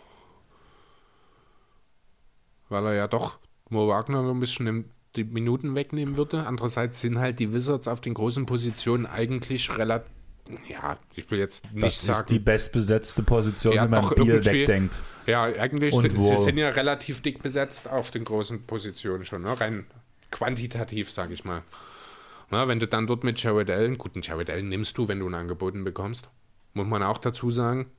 Weil 2.68 2.86
er 2.86 2.94
ja 2.94 3.06
doch 3.08 3.38
Mo 3.68 3.88
Wagner 3.88 4.20
ein 4.28 4.40
bisschen 4.40 4.90
die 5.16 5.24
Minuten 5.24 5.74
wegnehmen 5.74 6.16
würde. 6.16 6.46
Andererseits 6.46 7.00
sind 7.00 7.18
halt 7.18 7.38
die 7.38 7.52
Wizards 7.52 7.88
auf 7.88 8.00
den 8.00 8.14
großen 8.14 8.46
Positionen 8.46 9.06
eigentlich 9.06 9.70
relativ. 9.76 10.10
Ja, 10.68 10.98
ich 11.14 11.30
will 11.30 11.38
jetzt 11.38 11.72
nicht 11.72 11.84
Das 11.84 11.94
ist 11.94 12.04
sagen. 12.04 12.26
die 12.28 12.38
bestbesetzte 12.38 13.22
Position, 13.22 13.74
Ja, 13.74 13.84
wenn 13.84 13.90
man 13.90 14.08
Bier 14.14 14.44
wegdenkt. 14.44 15.00
Ja, 15.26 15.44
eigentlich, 15.44 15.94
Und 15.94 16.10
sie 16.10 16.36
sind 16.38 16.58
ja 16.58 16.70
relativ 16.70 17.22
dick 17.22 17.42
besetzt 17.42 17.88
auf 17.88 18.10
den 18.10 18.24
großen 18.24 18.66
Positionen 18.66 19.24
schon, 19.24 19.42
ne? 19.42 19.60
rein 19.60 19.86
quantitativ, 20.30 21.10
sag 21.10 21.30
ich 21.30 21.44
mal. 21.44 21.62
Na, 22.50 22.66
wenn 22.68 22.80
du 22.80 22.86
dann 22.86 23.06
dort 23.06 23.24
mit 23.24 23.42
Jared 23.42 23.70
Allen, 23.70 23.98
guten 23.98 24.20
Jared 24.20 24.50
Allen 24.50 24.68
nimmst 24.68 24.98
du, 24.98 25.08
wenn 25.08 25.20
du 25.20 25.28
ihn 25.28 25.34
angeboten 25.34 25.84
bekommst, 25.84 26.28
muss 26.74 26.86
man 26.86 27.02
auch 27.02 27.18
dazu 27.18 27.50
sagen. 27.50 27.90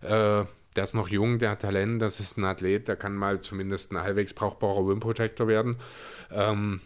Äh, 0.00 0.44
der 0.76 0.84
ist 0.84 0.94
noch 0.94 1.08
jung, 1.08 1.38
der 1.38 1.50
hat 1.50 1.62
Talent, 1.62 2.02
das 2.02 2.18
ist 2.20 2.36
ein 2.36 2.44
Athlet, 2.44 2.88
der 2.88 2.96
kann 2.96 3.14
mal 3.14 3.40
zumindest 3.40 3.92
ein 3.92 4.00
halbwegs 4.00 4.34
brauchbarer 4.34 4.88
Rim 4.88 5.00
Protector 5.00 5.46
werden. 5.46 5.76
Ähm, 6.32 6.80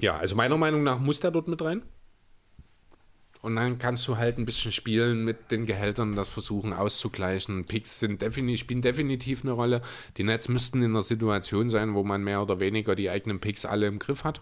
ja, 0.00 0.16
also 0.16 0.34
meiner 0.34 0.56
Meinung 0.56 0.82
nach 0.82 0.98
muss 0.98 1.20
der 1.20 1.30
dort 1.30 1.46
mit 1.48 1.62
rein. 1.62 1.82
Und 3.44 3.56
dann 3.56 3.78
kannst 3.78 4.08
du 4.08 4.16
halt 4.16 4.38
ein 4.38 4.46
bisschen 4.46 4.72
spielen 4.72 5.22
mit 5.22 5.50
den 5.50 5.66
Gehältern, 5.66 6.16
das 6.16 6.30
versuchen 6.30 6.72
auszugleichen. 6.72 7.66
Picks 7.66 8.00
sind 8.00 8.22
definitiv, 8.22 8.60
spielen 8.60 8.80
definitiv 8.80 9.42
eine 9.42 9.52
Rolle. 9.52 9.82
Die 10.16 10.24
Nets 10.24 10.48
müssten 10.48 10.82
in 10.82 10.92
einer 10.92 11.02
Situation 11.02 11.68
sein, 11.68 11.92
wo 11.92 12.04
man 12.04 12.24
mehr 12.24 12.40
oder 12.40 12.58
weniger 12.58 12.94
die 12.94 13.10
eigenen 13.10 13.40
Picks 13.40 13.66
alle 13.66 13.86
im 13.86 13.98
Griff 13.98 14.24
hat. 14.24 14.40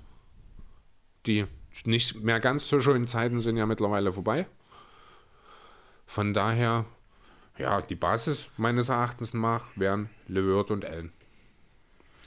Die 1.26 1.46
nicht 1.84 2.22
mehr 2.22 2.38
ganz 2.38 2.68
so 2.68 2.78
schönen 2.78 3.08
Zeiten 3.08 3.40
sind 3.40 3.56
ja 3.56 3.66
mittlerweile 3.66 4.12
vorbei. 4.12 4.46
Von 6.06 6.32
daher, 6.32 6.84
ja, 7.58 7.82
die 7.82 7.96
Basis 7.96 8.50
meines 8.56 8.88
Erachtens 8.88 9.34
nach 9.34 9.64
wären 9.74 10.10
LeVert 10.28 10.70
und 10.70 10.84
Allen. 10.84 11.12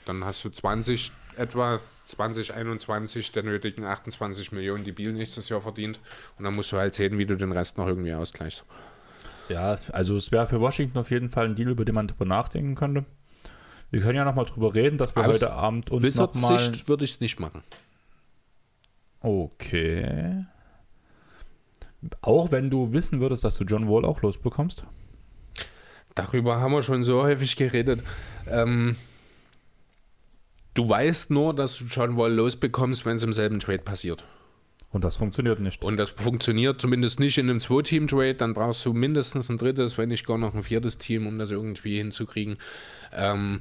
Dann 0.04 0.26
hast 0.26 0.44
du 0.44 0.50
20, 0.50 1.10
etwa 1.36 1.80
2021 2.06 3.32
der 3.32 3.42
nötigen 3.42 3.84
28 3.84 4.52
Millionen, 4.52 4.84
die 4.84 4.92
Biel 4.92 5.12
nächstes 5.12 5.48
Jahr 5.48 5.60
verdient. 5.60 6.00
Und 6.38 6.44
dann 6.44 6.54
musst 6.54 6.72
du 6.72 6.76
halt 6.76 6.94
sehen, 6.94 7.18
wie 7.18 7.26
du 7.26 7.36
den 7.36 7.52
Rest 7.52 7.78
noch 7.78 7.86
irgendwie 7.86 8.14
ausgleichst. 8.14 8.64
Ja, 9.48 9.76
also 9.92 10.16
es 10.16 10.32
wäre 10.32 10.46
für 10.46 10.60
Washington 10.60 10.98
auf 10.98 11.10
jeden 11.10 11.30
Fall 11.30 11.46
ein 11.46 11.54
Deal, 11.54 11.70
über 11.70 11.84
den 11.84 11.94
man 11.94 12.08
drüber 12.08 12.24
nachdenken 12.24 12.74
könnte. 12.74 13.04
Wir 13.90 14.00
können 14.00 14.16
ja 14.16 14.24
nochmal 14.24 14.44
drüber 14.44 14.74
reden, 14.74 14.98
dass 14.98 15.14
wir 15.14 15.22
Aus 15.22 15.34
heute 15.34 15.52
Abend 15.52 15.90
uns 15.90 16.16
nochmal... 16.16 16.58
Sicht 16.58 16.88
würde 16.88 17.04
ich 17.04 17.12
es 17.12 17.20
nicht 17.20 17.38
machen. 17.38 17.62
Okay. 19.20 20.44
Auch 22.20 22.50
wenn 22.50 22.70
du 22.70 22.92
wissen 22.92 23.20
würdest, 23.20 23.44
dass 23.44 23.56
du 23.56 23.64
John 23.64 23.88
Wall 23.88 24.04
auch 24.04 24.22
losbekommst? 24.22 24.84
Darüber 26.14 26.60
haben 26.60 26.72
wir 26.72 26.82
schon 26.82 27.02
so 27.04 27.22
häufig 27.22 27.56
geredet. 27.56 28.02
Ähm, 28.48 28.96
du 30.76 30.88
weißt 30.88 31.30
nur, 31.30 31.54
dass 31.54 31.78
du 31.78 31.84
John 31.84 32.16
Wall 32.16 32.32
losbekommst, 32.32 33.04
wenn 33.06 33.16
es 33.16 33.22
im 33.22 33.32
selben 33.32 33.60
Trade 33.60 33.78
passiert. 33.78 34.24
Und 34.92 35.04
das 35.04 35.16
funktioniert 35.16 35.60
nicht. 35.60 35.84
Und 35.84 35.96
das 35.96 36.10
funktioniert 36.10 36.80
zumindest 36.80 37.20
nicht 37.20 37.38
in 37.38 37.50
einem 37.50 37.60
Zwei-Team-Trade. 37.60 38.34
Dann 38.34 38.54
brauchst 38.54 38.86
du 38.86 38.92
mindestens 38.92 39.50
ein 39.50 39.58
drittes, 39.58 39.98
wenn 39.98 40.08
nicht 40.08 40.26
gar 40.26 40.38
noch 40.38 40.54
ein 40.54 40.62
viertes 40.62 40.96
Team, 40.96 41.26
um 41.26 41.38
das 41.38 41.50
irgendwie 41.50 41.98
hinzukriegen. 41.98 42.56
Ähm, 43.12 43.60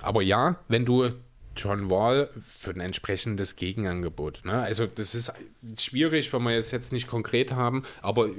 aber 0.00 0.22
ja, 0.22 0.56
wenn 0.68 0.84
du 0.84 1.10
John 1.56 1.90
Wall 1.90 2.30
für 2.40 2.70
ein 2.70 2.80
entsprechendes 2.80 3.56
Gegenangebot. 3.56 4.40
Ne? 4.44 4.54
Also 4.54 4.86
das 4.86 5.14
ist 5.14 5.32
schwierig, 5.78 6.32
wenn 6.32 6.42
wir 6.44 6.52
es 6.52 6.70
jetzt 6.70 6.92
nicht 6.92 7.08
konkret 7.08 7.52
haben. 7.52 7.82
Aber 8.00 8.30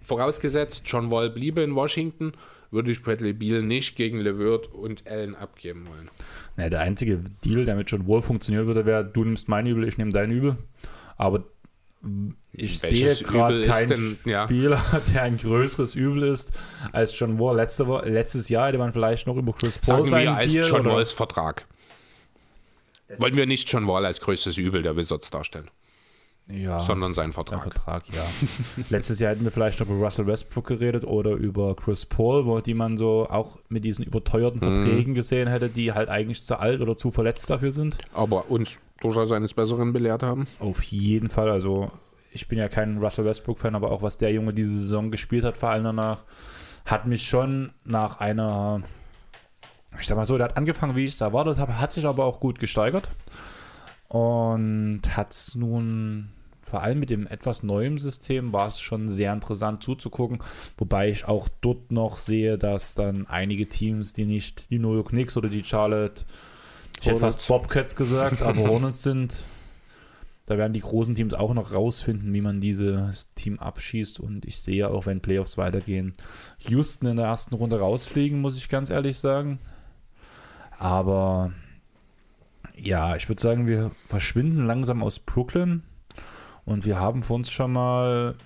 vorausgesetzt, 0.00 0.82
John 0.84 1.10
Wall 1.10 1.30
bliebe 1.30 1.62
in 1.62 1.74
Washington, 1.74 2.32
würde 2.70 2.90
ich 2.90 3.02
Bradley 3.02 3.32
Beal 3.32 3.62
nicht 3.62 3.96
gegen 3.96 4.18
LeVert 4.18 4.68
und 4.68 5.08
Allen 5.08 5.34
abgeben 5.34 5.86
wollen. 5.88 6.10
Ja, 6.56 6.68
der 6.68 6.80
einzige 6.80 7.20
Deal, 7.44 7.64
der 7.64 7.76
mit 7.76 7.90
John 7.90 8.06
Wall 8.06 8.22
funktionieren 8.22 8.66
würde, 8.66 8.86
wäre, 8.86 9.04
du 9.04 9.24
nimmst 9.24 9.48
mein 9.48 9.66
Übel, 9.66 9.86
ich 9.86 9.98
nehme 9.98 10.12
dein 10.12 10.30
Übel. 10.30 10.56
Aber 11.16 11.44
ich 12.52 12.82
Welches 12.82 13.18
sehe 13.18 13.26
gerade 13.26 13.60
keinen 13.60 14.18
ja. 14.24 14.44
Spieler, 14.44 14.82
der 15.14 15.22
ein 15.22 15.36
größeres 15.36 15.94
Übel 15.94 16.22
ist 16.24 16.52
als 16.92 17.18
John 17.18 17.38
Wall. 17.38 17.56
Letzte, 17.56 17.84
letztes 18.04 18.48
Jahr 18.48 18.68
hätte 18.68 18.78
man 18.78 18.92
vielleicht 18.92 19.26
noch 19.26 19.36
über 19.36 19.52
Chris 19.52 19.78
Paul 19.78 20.06
Sagen 20.06 20.24
wir 20.24 20.34
als 20.34 20.52
Deal 20.52 20.66
John 20.66 20.84
Walls 20.86 21.12
Vertrag. 21.12 21.66
Wollen 23.18 23.36
wir 23.36 23.46
nicht 23.46 23.70
John 23.70 23.86
Wall 23.86 24.06
als 24.06 24.20
größtes 24.20 24.56
Übel 24.56 24.82
der 24.82 24.96
Wizards 24.96 25.30
darstellen, 25.30 25.68
ja, 26.52 26.78
sondern 26.78 27.12
seinen 27.12 27.32
Vertrag. 27.32 27.62
Vertrag, 27.62 28.04
ja. 28.08 28.22
Letztes 28.90 29.20
Jahr 29.20 29.32
hätten 29.32 29.44
wir 29.44 29.50
vielleicht 29.50 29.80
noch 29.80 29.88
über 29.88 30.04
Russell 30.04 30.26
Westbrook 30.26 30.66
geredet 30.66 31.04
oder 31.04 31.32
über 31.32 31.74
Chris 31.76 32.06
Paul, 32.06 32.46
wo 32.46 32.60
die 32.60 32.74
man 32.74 32.98
so 32.98 33.26
auch 33.28 33.58
mit 33.68 33.84
diesen 33.84 34.04
überteuerten 34.04 34.60
Mhm. 34.60 34.74
Verträgen 34.74 35.14
gesehen 35.14 35.48
hätte, 35.48 35.68
die 35.68 35.92
halt 35.92 36.08
eigentlich 36.08 36.42
zu 36.42 36.58
alt 36.58 36.80
oder 36.80 36.96
zu 36.96 37.10
verletzt 37.10 37.48
dafür 37.50 37.72
sind. 37.72 37.98
Aber 38.14 38.50
uns 38.50 38.78
durchaus 39.00 39.32
eines 39.32 39.54
Besseren 39.54 39.92
belehrt 39.92 40.22
haben. 40.22 40.46
Auf 40.58 40.82
jeden 40.82 41.28
Fall. 41.30 41.50
Also, 41.50 41.90
ich 42.32 42.48
bin 42.48 42.58
ja 42.58 42.68
kein 42.68 42.98
Russell 42.98 43.24
Westbrook-Fan, 43.24 43.74
aber 43.74 43.90
auch 43.90 44.02
was 44.02 44.18
der 44.18 44.32
Junge 44.32 44.52
diese 44.52 44.72
Saison 44.78 45.10
gespielt 45.10 45.44
hat, 45.44 45.56
vor 45.56 45.70
allem 45.70 45.84
danach, 45.84 46.24
hat 46.84 47.06
mich 47.06 47.28
schon 47.28 47.72
nach 47.84 48.20
einer. 48.20 48.82
Ich 49.98 50.06
sag 50.06 50.16
mal 50.16 50.26
so, 50.26 50.36
der 50.36 50.44
hat 50.44 50.56
angefangen, 50.56 50.94
wie 50.96 51.04
ich 51.04 51.10
es 51.12 51.20
erwartet 51.20 51.58
habe, 51.58 51.78
hat 51.78 51.92
sich 51.92 52.06
aber 52.06 52.24
auch 52.24 52.40
gut 52.40 52.58
gesteigert 52.58 53.10
und 54.08 55.02
hat 55.16 55.32
es 55.32 55.54
nun. 55.54 56.30
Vor 56.70 56.82
allem 56.82 57.00
mit 57.00 57.10
dem 57.10 57.26
etwas 57.26 57.64
neuen 57.64 57.98
System 57.98 58.52
war 58.52 58.68
es 58.68 58.80
schon 58.80 59.08
sehr 59.08 59.32
interessant 59.32 59.82
zuzugucken, 59.82 60.38
wobei 60.78 61.08
ich 61.08 61.26
auch 61.26 61.48
dort 61.60 61.90
noch 61.90 62.18
sehe, 62.18 62.58
dass 62.58 62.94
dann 62.94 63.26
einige 63.26 63.68
Teams, 63.68 64.12
die 64.12 64.24
nicht 64.24 64.70
die 64.70 64.78
New 64.78 64.94
York 64.94 65.08
Knicks 65.08 65.36
oder 65.36 65.48
die 65.48 65.64
Charlotte, 65.64 66.24
ich 67.00 67.08
hätte 67.08 67.18
fast 67.18 67.48
Bobcats 67.48 67.96
gesagt, 67.96 68.42
aber 68.42 68.60
Hornets 68.68 69.02
sind, 69.02 69.42
da 70.46 70.58
werden 70.58 70.72
die 70.72 70.80
großen 70.80 71.16
Teams 71.16 71.34
auch 71.34 71.54
noch 71.54 71.72
rausfinden, 71.72 72.32
wie 72.32 72.40
man 72.40 72.60
dieses 72.60 73.32
Team 73.34 73.58
abschießt. 73.58 74.20
Und 74.20 74.44
ich 74.44 74.60
sehe 74.60 74.88
auch, 74.88 75.06
wenn 75.06 75.20
Playoffs 75.20 75.58
weitergehen, 75.58 76.12
Houston 76.58 77.06
in 77.06 77.16
der 77.16 77.26
ersten 77.26 77.54
Runde 77.54 77.80
rausfliegen, 77.80 78.40
muss 78.40 78.56
ich 78.56 78.68
ganz 78.68 78.90
ehrlich 78.90 79.18
sagen. 79.18 79.58
Aber 80.78 81.52
ja, 82.76 83.16
ich 83.16 83.28
würde 83.28 83.42
sagen, 83.42 83.66
wir 83.66 83.90
verschwinden 84.08 84.66
langsam 84.66 85.02
aus 85.02 85.18
Brooklyn. 85.18 85.82
Und 86.70 86.84
wir 86.84 87.00
haben 87.00 87.24
vor 87.24 87.34
uns 87.34 87.50
schon 87.50 87.72
mal 87.72 88.36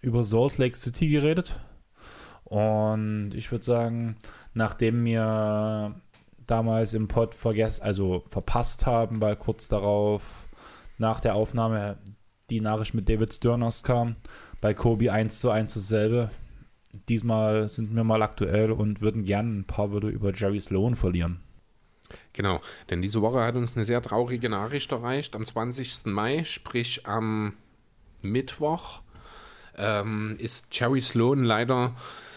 über 0.00 0.24
Salt 0.24 0.58
Lake 0.58 0.76
City 0.76 1.06
geredet. 1.06 1.54
Und 2.42 3.30
ich 3.32 3.52
würde 3.52 3.64
sagen, 3.64 4.16
nachdem 4.54 5.04
wir 5.04 5.94
damals 6.48 6.94
im 6.94 7.06
Pod 7.06 7.32
vergessen, 7.32 7.84
also 7.84 8.24
verpasst 8.28 8.86
haben, 8.86 9.20
weil 9.20 9.36
kurz 9.36 9.68
darauf 9.68 10.48
nach 10.98 11.20
der 11.20 11.36
Aufnahme 11.36 11.98
die 12.50 12.60
Nachricht 12.60 12.92
mit 12.92 13.08
David 13.08 13.32
Sterners 13.32 13.84
kam. 13.84 14.16
Bei 14.60 14.74
Kobe 14.74 15.12
1 15.12 15.38
zu 15.38 15.50
1 15.50 15.74
dasselbe. 15.74 16.30
Diesmal 17.08 17.68
sind 17.68 17.94
wir 17.94 18.02
mal 18.02 18.22
aktuell 18.22 18.72
und 18.72 19.00
würden 19.00 19.24
gerne 19.24 19.60
ein 19.60 19.64
paar 19.64 19.92
Wörter 19.92 20.08
über 20.08 20.34
Jerry 20.34 20.58
Sloan 20.58 20.96
verlieren. 20.96 21.38
Genau, 22.34 22.60
denn 22.90 23.00
diese 23.00 23.22
Woche 23.22 23.42
hat 23.42 23.54
uns 23.54 23.76
eine 23.76 23.84
sehr 23.84 24.02
traurige 24.02 24.48
Nachricht 24.48 24.90
erreicht. 24.92 25.36
Am 25.36 25.46
20. 25.46 26.06
Mai, 26.06 26.44
sprich 26.44 27.06
am 27.06 27.54
Mittwoch, 28.22 29.00
ähm, 29.78 30.36
ist 30.38 30.66
Jerry 30.72 31.00
Sloan 31.00 31.44
leider 31.44 31.94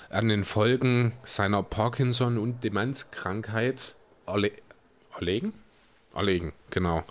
an 0.09 0.29
den 0.29 0.43
Folgen 0.43 1.13
seiner 1.23 1.63
Parkinson- 1.63 2.37
und 2.37 2.63
Demenzkrankheit 2.63 3.95
erle 4.25 4.51
erlegen? 5.15 5.53
Erlegen, 6.13 6.53
genau. 6.69 7.03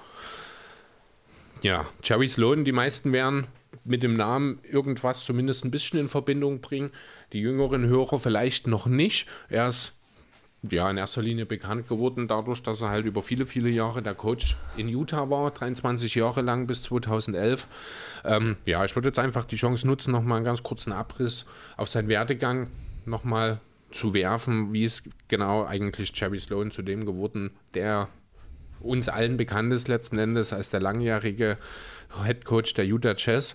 Ja, 1.63 1.87
Jerry 2.05 2.29
Sloan, 2.29 2.65
die 2.65 2.73
meisten 2.73 3.13
werden 3.13 3.49
mit 3.85 4.05
dem 4.05 4.17
Namen 4.17 4.61
irgendwas 4.63 5.25
zumindest 5.25 5.65
ein 5.65 5.73
bisschen 5.73 5.99
in 5.99 6.09
Verbindung 6.09 6.61
bringen. 6.61 6.93
Die 7.33 7.41
jüngeren 7.41 7.87
Hörer 7.87 8.21
vielleicht 8.21 8.69
noch 8.69 8.87
nicht. 8.87 9.29
Er 9.49 9.69
ist 9.69 9.93
ja, 10.73 10.91
in 10.91 10.97
erster 10.97 11.23
Linie 11.23 11.47
bekannt 11.47 11.89
geworden 11.89 12.29
dadurch, 12.29 12.63
dass 12.63 12.81
er 12.81 12.91
halt 12.91 13.07
über 13.07 13.23
viele, 13.23 13.47
viele 13.47 13.69
Jahre 13.69 14.03
der 14.03 14.15
Coach 14.15 14.57
in 14.77 14.89
Utah 14.89 15.31
war, 15.31 15.51
23 15.51 16.15
Jahre 16.15 16.43
lang 16.43 16.67
bis 16.67 16.83
2011. 16.85 17.67
Ähm, 18.25 18.57
ja, 18.65 18.85
ich 18.85 18.95
würde 18.95 19.09
jetzt 19.09 19.19
einfach 19.19 19.45
die 19.45 19.57
Chance 19.57 19.87
nutzen, 19.87 20.13
nochmal 20.13 20.37
einen 20.37 20.45
ganz 20.45 20.63
kurzen 20.63 20.93
Abriss 20.93 21.47
auf 21.77 21.89
seinen 21.89 22.09
Werdegang 22.09 22.69
nochmal 23.05 23.61
zu 23.93 24.15
werfen, 24.15 24.73
wie 24.73 24.85
es 24.85 25.03
genau 25.29 25.65
eigentlich 25.65 26.13
Jerry 26.15 26.41
Sloan 26.41 26.71
zu 26.71 26.83
dem 26.83 27.07
geworden, 27.07 27.51
der 27.75 28.09
uns 28.81 29.09
allen 29.09 29.37
bekannt 29.37 29.73
ist 29.73 29.89
letzten 29.89 30.19
Endes 30.19 30.53
als 30.53 30.71
der 30.71 30.81
langjährige 30.81 31.59
Head 32.25 32.45
Coach 32.45 32.75
der 32.75 32.87
Utah 32.87 33.15
Jazz. 33.17 33.55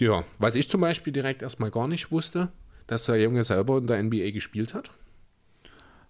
Ja, 0.00 0.24
was 0.38 0.54
ich 0.54 0.68
zum 0.68 0.80
Beispiel 0.80 1.12
direkt 1.12 1.42
erstmal 1.42 1.70
gar 1.70 1.86
nicht 1.86 2.10
wusste, 2.10 2.50
dass 2.86 3.04
der 3.04 3.20
Junge 3.20 3.44
selber 3.44 3.78
in 3.78 3.86
der 3.86 4.02
NBA 4.02 4.30
gespielt 4.30 4.74
hat. 4.74 4.90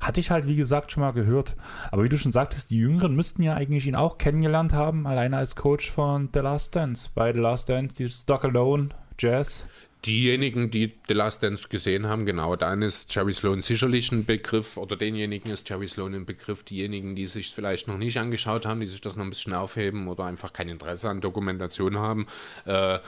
Hatte 0.03 0.19
ich 0.19 0.33
halt, 0.33 0.49
wie 0.49 0.57
gesagt, 0.57 0.91
schon 0.91 1.01
mal 1.01 1.13
gehört. 1.13 1.55
Aber 1.93 2.03
wie 2.03 2.09
du 2.09 2.19
schon 2.19 2.33
sagtest, 2.33 2.71
die 2.71 2.79
Jüngeren 2.79 3.15
müssten 3.15 3.41
ja 3.41 3.55
eigentlich 3.55 3.87
ihn 3.87 3.95
auch 3.95 4.19
kennengelernt 4.19 4.73
haben, 4.73 5.07
alleine 5.07 5.37
als 5.37 5.55
Coach 5.55 5.93
von 5.93 6.29
The 6.35 6.41
Last 6.41 6.75
Dance. 6.75 7.09
Bei 7.15 7.33
The 7.33 7.39
Last 7.39 7.69
Dance, 7.69 7.95
die 7.95 8.09
Stock 8.09 8.45
Alone, 8.45 8.89
Jazz. 9.17 9.69
Diejenigen, 10.05 10.73
die 10.73 10.93
The 11.07 11.15
Last 11.15 11.45
Dance 11.45 11.69
gesehen 11.69 12.09
haben, 12.09 12.27
genau, 12.27 12.57
dann 12.57 12.83
ist 12.83 13.15
Jerry 13.15 13.33
Sloan 13.33 13.61
sicherlich 13.61 14.11
ein 14.11 14.25
Begriff, 14.25 14.77
oder 14.77 14.97
denjenigen 14.97 15.53
ist 15.53 15.69
Jerry 15.69 15.87
Sloan 15.87 16.17
ein 16.17 16.27
Begriff. 16.27 16.65
Diejenigen, 16.65 17.15
die 17.15 17.27
sich 17.27 17.55
vielleicht 17.55 17.87
noch 17.87 17.97
nicht 17.97 18.19
angeschaut 18.19 18.67
haben, 18.67 18.81
die 18.81 18.87
sich 18.87 19.01
das 19.01 19.15
noch 19.15 19.23
ein 19.23 19.31
bisschen 19.31 19.55
aufheben 19.55 20.09
oder 20.09 20.25
einfach 20.25 20.53
kein 20.53 20.69
Interesse 20.69 21.11
an 21.11 21.21
Dokumentation 21.21 21.97
haben, 21.97 22.27
äh, 22.65 22.99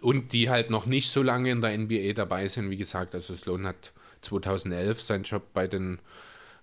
und 0.00 0.32
die 0.32 0.48
halt 0.48 0.70
noch 0.70 0.86
nicht 0.86 1.10
so 1.10 1.22
lange 1.22 1.50
in 1.50 1.60
der 1.60 1.76
NBA 1.76 2.14
dabei 2.14 2.48
sind, 2.48 2.70
wie 2.70 2.78
gesagt, 2.78 3.14
also 3.14 3.36
Sloan 3.36 3.66
hat 3.66 3.92
2011 4.22 5.00
seinen 5.00 5.24
Job 5.24 5.42
bei 5.54 5.66
den 5.66 5.98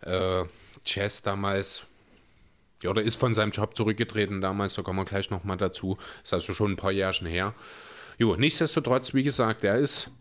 äh, 0.02 0.44
Jazz 0.86 1.22
damals, 1.22 1.86
ja, 2.84 2.90
oder 2.90 3.02
ist 3.02 3.16
von 3.16 3.34
seinem 3.34 3.52
Job 3.52 3.76
zurückgetreten 3.76 4.42
damals, 4.42 4.76
da 4.76 4.82
kommen 4.82 5.00
wir 5.00 5.06
gleich 5.06 5.30
nochmal 5.30 5.58
dazu, 5.58 5.98
ist 6.24 6.34
also 6.34 6.54
schon 6.54 6.72
ein 6.72 6.78
paar 6.78 6.92
Jährchen 6.92 7.28
her. 7.28 7.54
Jo, 8.18 8.36
nichtsdestotrotz, 8.36 9.14
wie 9.14 9.24
gesagt, 9.24 9.64
er 9.64 9.78
ist 9.78 10.12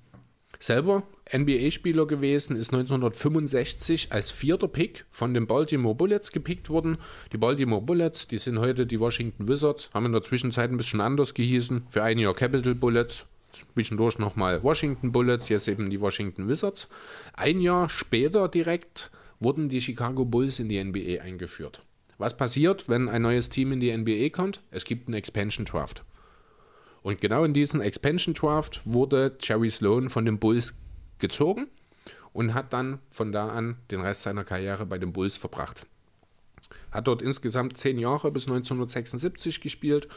selber 0.58 1.02
NBA-Spieler 1.32 2.06
gewesen, 2.06 2.56
ist 2.56 2.72
1965 2.72 4.12
als 4.12 4.30
vierter 4.30 4.68
Pick 4.68 5.04
von 5.10 5.34
den 5.34 5.46
Baltimore 5.46 5.94
Bullets 5.94 6.30
gepickt 6.30 6.70
worden. 6.70 6.98
Die 7.32 7.38
Baltimore 7.38 7.82
Bullets, 7.82 8.28
die 8.28 8.38
sind 8.38 8.58
heute 8.58 8.86
die 8.86 9.00
Washington 9.00 9.48
Wizards, 9.48 9.90
haben 9.92 10.06
in 10.06 10.12
der 10.12 10.22
Zwischenzeit 10.22 10.70
ein 10.70 10.76
bisschen 10.76 11.00
anders 11.00 11.34
gehießen. 11.34 11.86
Für 11.90 12.02
ein 12.02 12.18
Jahr 12.18 12.34
Capital 12.34 12.74
Bullets, 12.74 13.26
zwischendurch 13.72 14.18
nochmal 14.18 14.62
Washington 14.62 15.12
Bullets, 15.12 15.48
jetzt 15.48 15.68
eben 15.68 15.90
die 15.90 16.00
Washington 16.00 16.48
Wizards. 16.48 16.88
Ein 17.34 17.60
Jahr 17.60 17.88
später 17.88 18.48
direkt 18.48 19.10
wurden 19.40 19.68
die 19.68 19.80
Chicago 19.80 20.24
Bulls 20.24 20.58
in 20.58 20.68
die 20.68 20.82
NBA 20.82 21.22
eingeführt. 21.22 21.82
Was 22.18 22.36
passiert, 22.36 22.88
wenn 22.88 23.08
ein 23.08 23.22
neues 23.22 23.50
Team 23.50 23.72
in 23.72 23.80
die 23.80 23.94
NBA 23.94 24.30
kommt? 24.30 24.62
Es 24.70 24.84
gibt 24.84 25.08
einen 25.08 25.14
Expansion 25.14 25.66
Draft. 25.66 26.04
Und 27.02 27.20
genau 27.20 27.44
in 27.44 27.54
diesen 27.54 27.80
Expansion 27.80 28.34
Draft 28.34 28.80
wurde 28.84 29.36
Jerry 29.40 29.70
Sloan 29.70 30.10
von 30.10 30.24
den 30.24 30.38
Bulls 30.38 30.74
gezogen 31.18 31.68
und 32.32 32.54
hat 32.54 32.72
dann 32.72 32.98
von 33.10 33.32
da 33.32 33.48
an 33.48 33.76
den 33.90 34.00
Rest 34.00 34.22
seiner 34.22 34.44
Karriere 34.44 34.86
bei 34.86 34.98
den 34.98 35.12
Bulls 35.12 35.36
verbracht. 35.36 35.86
Hat 36.90 37.06
dort 37.06 37.22
insgesamt 37.22 37.76
zehn 37.76 37.98
Jahre 37.98 38.30
bis 38.30 38.44
1976 38.44 39.60
gespielt, 39.60 40.08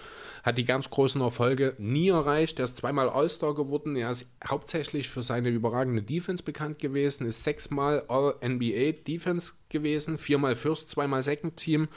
hat 0.44 0.58
die 0.58 0.66
ganz 0.66 0.90
großen 0.90 1.22
Erfolge 1.22 1.76
nie 1.78 2.10
erreicht. 2.10 2.60
Er 2.60 2.66
ist 2.66 2.78
zweimal 2.78 3.10
All-Star 3.10 3.54
geworden. 3.54 3.96
Er 3.96 4.12
ist 4.12 4.32
hauptsächlich 4.48 5.10
für 5.10 5.24
seine 5.24 5.50
überragende 5.50 6.02
Defense 6.02 6.44
bekannt 6.44 6.80
gewesen, 6.80 7.28
ist 7.28 7.44
sechsmal 7.44 8.04
All-NBA 8.08 9.04
Defense 9.08 9.54
gewesen, 9.70 10.18
viermal 10.18 10.56
First, 10.56 10.90
zweimal 10.90 11.24
Second 11.24 11.58
Team. 11.58 11.88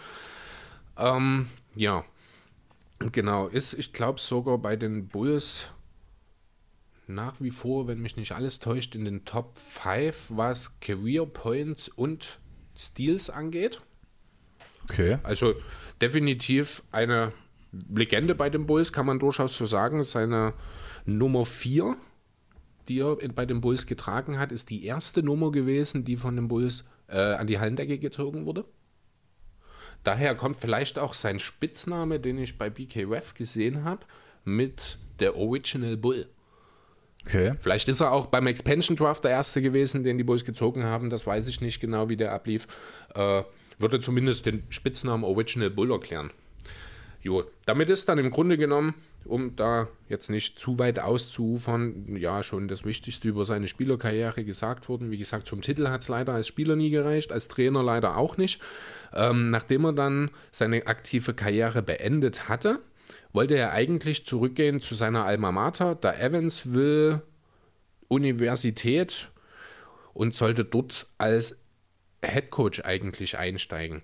Ähm, 0.97 1.49
ja, 1.75 2.05
genau, 3.13 3.49
ist, 3.49 3.75
ich 3.75 3.93
glaube, 3.93 4.21
sogar 4.21 4.59
bei 4.59 4.77
den 4.77 5.09
Bulls 5.09 5.71
nach 7.07 7.41
wie 7.41 7.51
vor, 7.51 7.89
wenn 7.89 8.01
mich 8.01 8.17
nicht 8.17 8.33
alles 8.33 8.59
täuscht, 8.59 8.95
in 8.95 9.05
den 9.05 9.25
Top 9.25 9.59
5, 9.59 10.33
was 10.35 10.81
Career 10.81 11.27
Points 11.27 11.89
und 11.89 12.41
Steals 12.77 13.31
angeht. 13.31 13.83
Okay. 14.91 15.19
Also 15.23 15.55
definitiv 16.01 16.83
eine 16.91 17.33
Legende 17.73 18.35
bei 18.35 18.51
den 18.51 18.67
Bulls, 18.67 18.93
kann 18.93 19.07
man 19.07 19.19
durchaus 19.19 19.57
so 19.57 19.67
sagen. 19.67 20.05
Seine 20.05 20.53
Nummer 21.07 21.45
4, 21.47 21.97
die 22.89 23.01
er 23.01 23.17
bei 23.17 23.47
den 23.47 23.61
Bulls 23.61 23.87
getragen 23.87 24.39
hat, 24.39 24.53
ist 24.53 24.71
die 24.71 24.85
erste 24.85 25.23
Nummer 25.23 25.51
gewesen, 25.51 26.05
die 26.05 26.17
von 26.17 26.37
den 26.37 26.49
Bulls 26.49 26.85
äh, 27.09 27.17
an 27.17 27.47
die 27.47 27.59
Hallendecke 27.59 27.99
gezogen 27.99 28.47
wurde. 28.47 28.65
Daher 30.05 30.35
kommt 30.35 30.57
vielleicht 30.57 30.99
auch 30.99 31.15
sein 31.15 31.39
Spitzname, 31.39 32.19
den 32.19 32.39
ich 32.39 32.59
bei 32.59 32.69
BK 32.69 33.05
Ref 33.05 33.35
gesehen 33.35 33.85
habe, 33.85 34.05
mit 34.45 34.99
der 35.21 35.37
Original 35.37 35.97
Bull. 35.97 36.27
Okay. 37.25 37.55
Vielleicht 37.61 37.89
ist 37.89 38.01
er 38.01 38.11
auch 38.11 38.27
beim 38.27 38.49
Expansion 38.49 38.97
Draft 38.97 39.23
der 39.23 39.31
erste 39.31 39.63
gewesen, 39.63 40.03
den 40.03 40.19
die 40.19 40.25
Bulls 40.25 40.45
gezogen 40.45 40.83
haben. 40.83 41.09
Das 41.09 41.25
weiß 41.25 41.47
ich 41.47 41.61
nicht 41.61 41.79
genau, 41.79 42.09
wie 42.09 42.17
der 42.17 42.33
ablief. 42.33 42.67
Äh, 43.15 43.45
würde 43.79 44.01
zumindest 44.01 44.47
den 44.47 44.65
Spitznamen 44.71 45.25
Original 45.25 45.71
Bull 45.71 45.91
erklären. 45.91 46.31
Jo, 47.23 47.45
damit 47.67 47.89
ist 47.89 48.09
dann 48.09 48.19
im 48.19 48.31
Grunde 48.31 48.59
genommen, 48.59 48.95
um 49.25 49.55
da 49.55 49.89
jetzt 50.09 50.29
nicht 50.29 50.59
zu 50.59 50.79
weit 50.81 50.99
auszuufern, 50.99 52.17
ja, 52.17 52.43
schon 52.43 52.67
das 52.67 52.85
Wichtigste 52.85 53.29
über 53.29 53.45
seine 53.45 53.69
Spielerkarriere 53.69 54.45
gesagt 54.45 54.89
worden. 54.89 55.13
Wie 55.13 55.19
gesagt, 55.19 55.47
zum 55.47 55.63
Titel 55.63 55.89
hat 55.89 56.03
es 56.03 56.09
leider 56.09 56.33
als 56.33 56.49
Spieler 56.49 56.75
nie 56.75 56.91
gereicht, 56.91 57.31
als 57.31 57.47
Trainer 57.47 57.85
leider 57.85 58.17
auch 58.17 58.37
nicht. 58.37 58.61
Ähm, 59.15 59.51
nachdem 59.51 59.85
er 59.85 59.93
dann 59.93 60.31
seine 60.51 60.89
aktive 60.89 61.35
Karriere 61.35 61.83
beendet 61.83 62.49
hatte, 62.49 62.81
wollte 63.33 63.55
er 63.55 63.73
eigentlich 63.73 64.27
zurückgehen 64.27 64.81
zu 64.81 64.95
seiner 64.95 65.25
Alma 65.25 65.53
Mater, 65.53 65.95
der 65.95 66.21
Evansville 66.21 67.23
Universität, 68.09 69.29
und 70.15 70.35
sollte 70.35 70.65
dort 70.65 71.07
als 71.17 71.62
Head 72.25 72.51
Coach 72.51 72.81
eigentlich 72.85 73.39
einsteigen. 73.39 74.03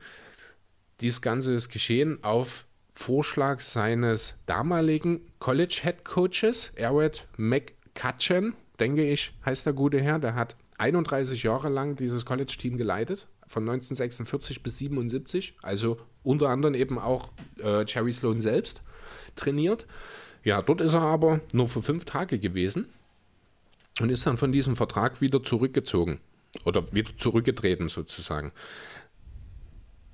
Dies 1.00 1.20
Ganze 1.20 1.52
ist 1.52 1.68
geschehen 1.68 2.18
auf 2.22 2.66
Vorschlag 2.92 3.60
seines 3.60 4.36
damaligen 4.46 5.20
College 5.38 5.80
Head 5.82 6.04
Coaches, 6.04 6.72
Eric 6.74 7.28
McCutcheon, 7.36 8.54
denke 8.80 9.08
ich, 9.08 9.32
heißt 9.46 9.66
der 9.66 9.72
gute 9.72 10.00
Herr. 10.00 10.18
Der 10.18 10.34
hat 10.34 10.56
31 10.78 11.44
Jahre 11.44 11.68
lang 11.68 11.94
dieses 11.94 12.24
College-Team 12.24 12.76
geleitet, 12.76 13.28
von 13.46 13.62
1946 13.62 14.62
bis 14.64 14.78
77, 14.78 15.56
also 15.62 15.98
unter 16.24 16.48
anderem 16.48 16.74
eben 16.74 16.98
auch 16.98 17.30
äh, 17.62 17.84
Jerry 17.86 18.12
Sloan 18.12 18.40
selbst 18.40 18.82
trainiert. 19.36 19.86
Ja, 20.42 20.60
dort 20.62 20.80
ist 20.80 20.94
er 20.94 21.02
aber 21.02 21.40
nur 21.52 21.68
für 21.68 21.82
fünf 21.82 22.04
Tage 22.04 22.40
gewesen 22.40 22.88
und 24.00 24.10
ist 24.10 24.26
dann 24.26 24.36
von 24.36 24.50
diesem 24.50 24.74
Vertrag 24.74 25.20
wieder 25.20 25.42
zurückgezogen 25.42 26.20
oder 26.64 26.92
wieder 26.92 27.16
zurückgetreten 27.16 27.88
sozusagen. 27.88 28.52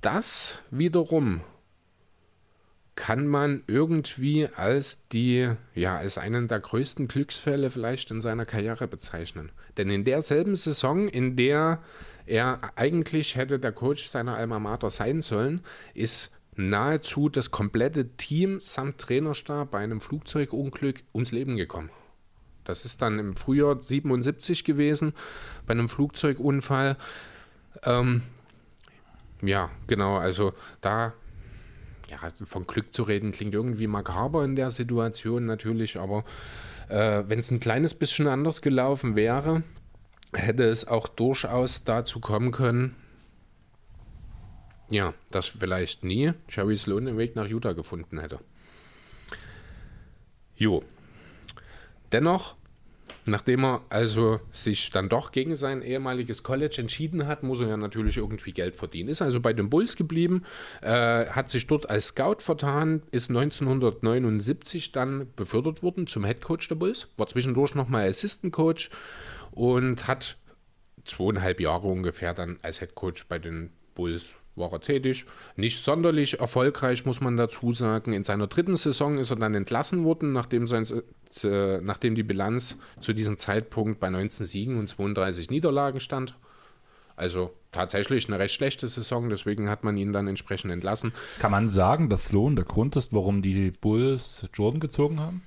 Das 0.01 0.59
wiederum 0.69 1.41
kann 2.95 3.27
man 3.27 3.63
irgendwie 3.67 4.47
als 4.55 4.99
die, 5.09 5.49
ja, 5.73 5.97
als 5.97 6.17
einen 6.17 6.47
der 6.47 6.61
größten 6.61 7.07
Glücksfälle 7.07 7.69
vielleicht 7.69 8.09
in 8.11 8.21
seiner 8.21 8.45
Karriere 8.45 8.87
bezeichnen. 8.87 9.51
Denn 9.77 9.89
in 9.89 10.05
derselben 10.05 10.55
Saison, 10.55 11.09
in 11.09 11.35
der 11.35 11.83
er 12.25 12.61
eigentlich 12.75 13.35
hätte 13.35 13.59
der 13.59 13.73
Coach 13.73 14.05
seiner 14.07 14.35
Alma 14.35 14.59
Mater 14.59 14.89
sein 14.89 15.21
sollen, 15.21 15.61
ist 15.93 16.31
nahezu 16.55 17.27
das 17.27 17.51
komplette 17.51 18.15
Team 18.15 18.59
samt 18.61 18.99
Trainerstab 18.99 19.71
bei 19.71 19.79
einem 19.79 19.99
Flugzeugunglück 19.99 21.03
ums 21.13 21.31
Leben 21.31 21.57
gekommen. 21.57 21.89
Das 22.65 22.83
ist 22.83 23.01
dann 23.01 23.19
im 23.19 23.35
Frühjahr 23.35 23.81
77 23.81 24.63
gewesen, 24.63 25.13
bei 25.65 25.71
einem 25.71 25.87
Flugzeugunfall. 25.87 26.97
Ähm, 27.83 28.21
ja, 29.41 29.69
genau, 29.87 30.17
also 30.17 30.53
da 30.81 31.13
ja, 32.09 32.17
von 32.45 32.67
Glück 32.67 32.93
zu 32.93 33.03
reden 33.03 33.31
klingt 33.31 33.53
irgendwie 33.53 33.87
makaber 33.87 34.43
in 34.43 34.55
der 34.55 34.71
Situation 34.71 35.45
natürlich, 35.45 35.97
aber 35.97 36.23
äh, 36.89 37.23
wenn 37.27 37.39
es 37.39 37.51
ein 37.51 37.59
kleines 37.59 37.93
bisschen 37.93 38.27
anders 38.27 38.61
gelaufen 38.61 39.15
wäre, 39.15 39.63
hätte 40.33 40.63
es 40.63 40.87
auch 40.87 41.07
durchaus 41.07 41.83
dazu 41.83 42.19
kommen 42.19 42.51
können, 42.51 42.95
ja, 44.89 45.13
dass 45.31 45.47
vielleicht 45.47 46.03
nie 46.03 46.33
Jerry 46.49 46.77
Sloan 46.77 47.05
den 47.05 47.17
Weg 47.17 47.35
nach 47.35 47.47
Utah 47.47 47.73
gefunden 47.73 48.19
hätte. 48.19 48.39
Jo. 50.55 50.83
Dennoch, 52.15 52.55
nachdem 53.25 53.65
er 53.65 53.81
also 53.89 54.39
sich 54.49 54.89
dann 54.89 55.09
doch 55.09 55.33
gegen 55.33 55.57
sein 55.57 55.81
ehemaliges 55.81 56.43
College 56.43 56.77
entschieden 56.77 57.27
hat, 57.27 57.43
muss 57.43 57.59
er 57.59 57.67
ja 57.67 57.75
natürlich 57.75 58.15
irgendwie 58.15 58.53
Geld 58.53 58.77
verdienen. 58.77 59.09
Ist 59.09 59.21
also 59.21 59.41
bei 59.41 59.51
den 59.51 59.69
Bulls 59.69 59.97
geblieben, 59.97 60.45
äh, 60.81 61.25
hat 61.25 61.49
sich 61.49 61.67
dort 61.67 61.89
als 61.89 62.05
Scout 62.07 62.37
vertan, 62.39 63.03
ist 63.11 63.29
1979 63.29 64.93
dann 64.93 65.27
befördert 65.35 65.83
worden 65.83 66.07
zum 66.07 66.23
Head 66.23 66.39
Coach 66.39 66.69
der 66.69 66.75
Bulls, 66.75 67.09
war 67.17 67.27
zwischendurch 67.27 67.75
nochmal 67.75 68.07
Assistant 68.07 68.53
Coach 68.53 68.89
und 69.51 70.07
hat 70.07 70.37
zweieinhalb 71.03 71.59
Jahre 71.59 71.87
ungefähr 71.87 72.33
dann 72.33 72.59
als 72.61 72.79
Head 72.79 72.95
Coach 72.95 73.27
bei 73.27 73.39
den 73.39 73.71
Bulls 73.93 74.35
war 74.55 74.71
er 74.71 74.79
tätig. 74.79 75.25
Nicht 75.55 75.83
sonderlich 75.83 76.39
erfolgreich, 76.39 77.05
muss 77.05 77.21
man 77.21 77.37
dazu 77.37 77.73
sagen. 77.73 78.13
In 78.13 78.23
seiner 78.23 78.47
dritten 78.47 78.77
Saison 78.77 79.17
ist 79.17 79.29
er 79.29 79.35
dann 79.35 79.53
entlassen 79.53 80.03
worden, 80.03 80.33
nachdem, 80.33 80.67
sein, 80.67 80.85
äh, 81.43 81.79
nachdem 81.81 82.15
die 82.15 82.23
Bilanz 82.23 82.77
zu 82.99 83.13
diesem 83.13 83.37
Zeitpunkt 83.37 83.99
bei 83.99 84.09
19 84.09 84.45
Siegen 84.45 84.79
und 84.79 84.87
32 84.87 85.49
Niederlagen 85.49 85.99
stand. 85.99 86.35
Also 87.17 87.53
tatsächlich 87.71 88.27
eine 88.27 88.39
recht 88.39 88.53
schlechte 88.53 88.87
Saison, 88.87 89.29
deswegen 89.29 89.69
hat 89.69 89.83
man 89.83 89.95
ihn 89.97 90.11
dann 90.11 90.27
entsprechend 90.27 90.71
entlassen. 90.71 91.13
Kann 91.39 91.51
man 91.51 91.69
sagen, 91.69 92.09
dass 92.09 92.25
Sloan 92.25 92.55
der 92.55 92.65
Grund 92.65 92.95
ist, 92.95 93.13
warum 93.13 93.41
die 93.41 93.71
Bulls 93.71 94.47
Jordan 94.53 94.79
gezogen 94.79 95.19
haben? 95.19 95.43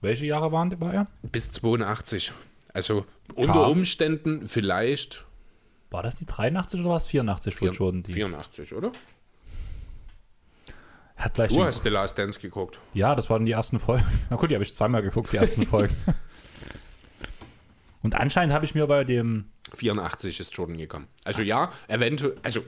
Welche 0.00 0.24
Jahre 0.24 0.52
waren, 0.52 0.80
war 0.80 0.94
er? 0.94 1.06
Bis 1.22 1.50
82. 1.50 2.32
Also 2.72 3.04
unter 3.34 3.68
Umständen 3.68 4.46
vielleicht 4.46 5.26
War 5.90 6.02
das 6.02 6.14
die 6.14 6.26
83 6.26 6.80
oder 6.80 6.90
war 6.90 6.96
es 6.96 7.08
84 7.08 7.54
für 7.54 7.70
Jordan? 7.70 8.02
Die 8.02 8.12
84, 8.12 8.74
oder? 8.74 8.92
hat 11.20 11.34
gleich 11.34 11.52
Du 11.52 11.62
hast 11.62 11.82
The 11.82 11.90
Last 11.90 12.18
Dance 12.18 12.40
geguckt. 12.40 12.78
Ja, 12.94 13.14
das 13.14 13.30
waren 13.30 13.44
die 13.44 13.52
ersten 13.52 13.78
Folgen. 13.78 14.06
Na 14.30 14.36
gut, 14.36 14.50
die 14.50 14.54
habe 14.54 14.64
ich 14.64 14.74
zweimal 14.74 15.02
geguckt, 15.02 15.32
die 15.32 15.36
ersten 15.36 15.66
Folgen. 15.66 15.94
Und 18.02 18.14
anscheinend 18.14 18.54
habe 18.54 18.64
ich 18.64 18.74
mir 18.74 18.86
bei 18.86 19.04
dem 19.04 19.50
84 19.74 20.40
ist 20.40 20.56
Jordan 20.56 20.78
gekommen. 20.78 21.06
Also 21.24 21.42
ja, 21.42 21.70
eventuell, 21.88 22.36
also 22.42 22.64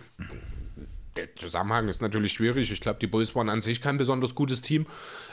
der 1.17 1.35
Zusammenhang 1.37 1.89
ist 1.89 2.03
natürlich 2.03 2.35
schwierig. 2.35 2.71
Ich 2.71 2.81
glaube, 2.81 2.99
die 3.01 3.07
Bulls 3.07 3.35
waren 3.35 3.49
an 3.49 3.63
sich 3.63 3.81
kein 3.81 3.97
besonders 3.97 4.35
gutes 4.35 4.61
Team. 4.61 4.87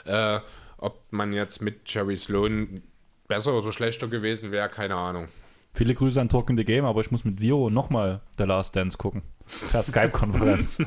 Äh, 0.04 0.40
ob 0.78 1.12
man 1.12 1.34
jetzt 1.34 1.60
mit 1.60 1.92
Jerry 1.92 2.16
Sloan 2.16 2.82
besser 3.28 3.52
oder 3.52 3.72
schlechter 3.72 4.08
gewesen 4.08 4.52
wäre, 4.52 4.70
keine 4.70 4.96
Ahnung. 4.96 5.28
Viele 5.72 5.94
Grüße 5.94 6.20
an 6.20 6.28
Talk 6.28 6.50
in 6.50 6.56
the 6.56 6.64
Game, 6.64 6.84
aber 6.84 7.00
ich 7.00 7.10
muss 7.10 7.24
mit 7.24 7.38
Zero 7.38 7.70
nochmal 7.70 8.20
The 8.38 8.44
Last 8.44 8.74
Dance 8.76 8.98
gucken. 8.98 9.22
Per 9.70 9.82
Skype-Konferenz. 9.82 10.80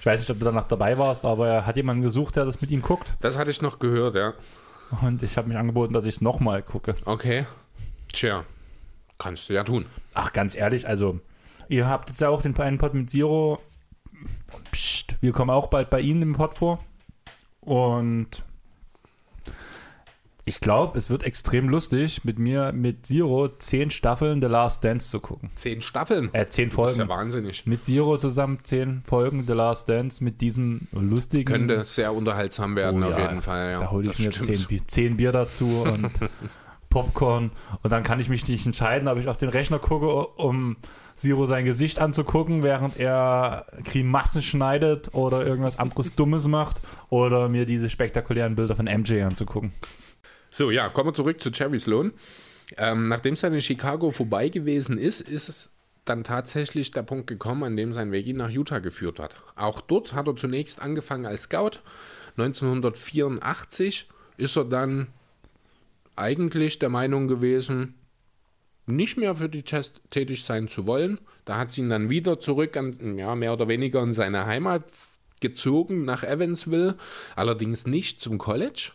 ich 0.00 0.06
weiß 0.06 0.20
nicht, 0.20 0.30
ob 0.30 0.38
du 0.38 0.44
danach 0.44 0.68
dabei 0.68 0.98
warst, 0.98 1.24
aber 1.24 1.48
er 1.48 1.66
hat 1.66 1.76
jemanden 1.76 2.02
gesucht, 2.02 2.36
der 2.36 2.44
das 2.44 2.60
mit 2.60 2.70
ihm 2.70 2.82
guckt. 2.82 3.16
Das 3.20 3.38
hatte 3.38 3.50
ich 3.50 3.62
noch 3.62 3.78
gehört, 3.78 4.14
ja. 4.14 4.34
Und 5.02 5.22
ich 5.22 5.36
habe 5.36 5.48
mich 5.48 5.56
angeboten, 5.56 5.92
dass 5.92 6.06
ich 6.06 6.16
es 6.16 6.20
nochmal 6.20 6.62
gucke. 6.62 6.94
Okay. 7.04 7.46
Tja, 8.12 8.44
kannst 9.18 9.48
du 9.48 9.54
ja 9.54 9.64
tun. 9.64 9.86
Ach, 10.14 10.32
ganz 10.32 10.54
ehrlich, 10.54 10.88
also, 10.88 11.20
ihr 11.68 11.86
habt 11.86 12.08
jetzt 12.08 12.20
ja 12.20 12.30
auch 12.30 12.42
den 12.42 12.58
einen 12.58 12.78
Pod 12.78 12.94
mit 12.94 13.10
Zero. 13.10 13.60
Psst, 14.72 15.16
wir 15.20 15.32
kommen 15.32 15.50
auch 15.50 15.68
bald 15.68 15.90
bei 15.90 16.00
Ihnen 16.00 16.22
im 16.22 16.32
Pod 16.34 16.54
vor. 16.54 16.82
Und 17.60 18.44
ich 20.48 20.60
glaube, 20.60 20.98
es 20.98 21.10
wird 21.10 21.22
extrem 21.22 21.68
lustig, 21.68 22.24
mit 22.24 22.38
mir, 22.38 22.72
mit 22.72 23.06
Zero, 23.06 23.48
zehn 23.58 23.90
Staffeln 23.90 24.40
The 24.40 24.48
Last 24.48 24.82
Dance 24.84 25.10
zu 25.10 25.20
gucken. 25.20 25.50
Zehn 25.54 25.80
Staffeln. 25.80 26.30
Äh, 26.32 26.46
zehn 26.46 26.70
Das 26.70 26.90
ist 26.90 26.96
ja 26.98 27.04
Folgen. 27.06 27.08
wahnsinnig. 27.08 27.66
Mit 27.66 27.82
Zero 27.84 28.16
zusammen 28.18 28.58
zehn 28.62 29.02
Folgen 29.04 29.44
The 29.46 29.52
Last 29.52 29.88
Dance 29.88 30.24
mit 30.24 30.40
diesem 30.40 30.88
lustigen. 30.92 31.44
Könnte 31.44 31.84
sehr 31.84 32.12
unterhaltsam 32.14 32.74
werden, 32.76 33.02
Oh 33.04 33.08
auf 33.08 33.18
ja, 33.18 33.28
jeden 33.28 33.42
Fall. 33.42 33.72
Ja, 33.72 33.78
da 33.80 33.90
hole 33.90 34.02
ich 34.10 34.16
das 34.16 34.18
mir 34.18 34.30
zehn, 34.56 34.66
Bier- 34.66 34.86
zehn 34.86 35.16
Bier 35.18 35.32
dazu 35.32 35.82
und 35.86 36.10
Popcorn. 36.90 37.50
Und 37.82 37.90
dann 37.92 38.02
kann 38.02 38.18
ich 38.18 38.28
mich 38.28 38.46
nicht 38.48 38.64
entscheiden, 38.66 39.08
ob 39.08 39.18
ich 39.18 39.28
auf 39.28 39.36
den 39.36 39.50
Rechner 39.50 39.78
gucke, 39.78 40.26
um 40.42 40.76
Zero 41.16 41.46
sein 41.46 41.64
Gesicht 41.64 41.98
anzugucken, 41.98 42.62
während 42.62 42.96
er 42.96 43.66
Grimassen 43.84 44.40
schneidet 44.42 45.12
oder 45.14 45.44
irgendwas 45.44 45.78
anderes 45.78 46.14
Dummes 46.14 46.46
macht 46.46 46.80
oder 47.10 47.48
mir 47.48 47.66
diese 47.66 47.90
spektakulären 47.90 48.54
Bilder 48.54 48.76
von 48.76 48.86
MJ 48.86 49.22
anzugucken. 49.22 49.72
So, 50.50 50.70
ja, 50.70 50.88
kommen 50.88 51.10
wir 51.10 51.14
zurück 51.14 51.42
zu 51.42 51.50
Jerry 51.50 51.78
Sloan. 51.78 52.12
Ähm, 52.76 53.06
nachdem 53.06 53.34
es 53.34 53.40
dann 53.40 53.54
in 53.54 53.62
Chicago 53.62 54.10
vorbei 54.10 54.48
gewesen 54.48 54.98
ist, 54.98 55.20
ist 55.20 55.48
es 55.48 55.70
dann 56.04 56.24
tatsächlich 56.24 56.90
der 56.90 57.02
Punkt 57.02 57.26
gekommen, 57.26 57.64
an 57.64 57.76
dem 57.76 57.92
sein 57.92 58.12
Weg 58.12 58.26
ihn 58.26 58.36
nach 58.36 58.50
Utah 58.50 58.78
geführt 58.78 59.18
hat. 59.18 59.36
Auch 59.56 59.80
dort 59.80 60.14
hat 60.14 60.26
er 60.26 60.36
zunächst 60.36 60.80
angefangen 60.80 61.26
als 61.26 61.42
Scout. 61.42 61.80
1984 62.36 64.08
ist 64.36 64.56
er 64.56 64.64
dann 64.64 65.08
eigentlich 66.16 66.78
der 66.78 66.88
Meinung 66.88 67.28
gewesen, 67.28 67.94
nicht 68.86 69.18
mehr 69.18 69.34
für 69.34 69.48
die 69.48 69.64
Jazz 69.66 69.92
tätig 70.10 70.44
sein 70.44 70.68
zu 70.68 70.86
wollen. 70.86 71.20
Da 71.44 71.58
hat 71.58 71.70
sie 71.70 71.82
ihn 71.82 71.90
dann 71.90 72.10
wieder 72.10 72.40
zurück, 72.40 72.76
an, 72.76 73.18
ja, 73.18 73.34
mehr 73.34 73.52
oder 73.52 73.68
weniger 73.68 74.02
in 74.02 74.12
seine 74.12 74.46
Heimat 74.46 74.84
gezogen, 75.40 76.04
nach 76.04 76.22
Evansville. 76.22 76.96
Allerdings 77.36 77.86
nicht 77.86 78.22
zum 78.22 78.38
College, 78.38 78.92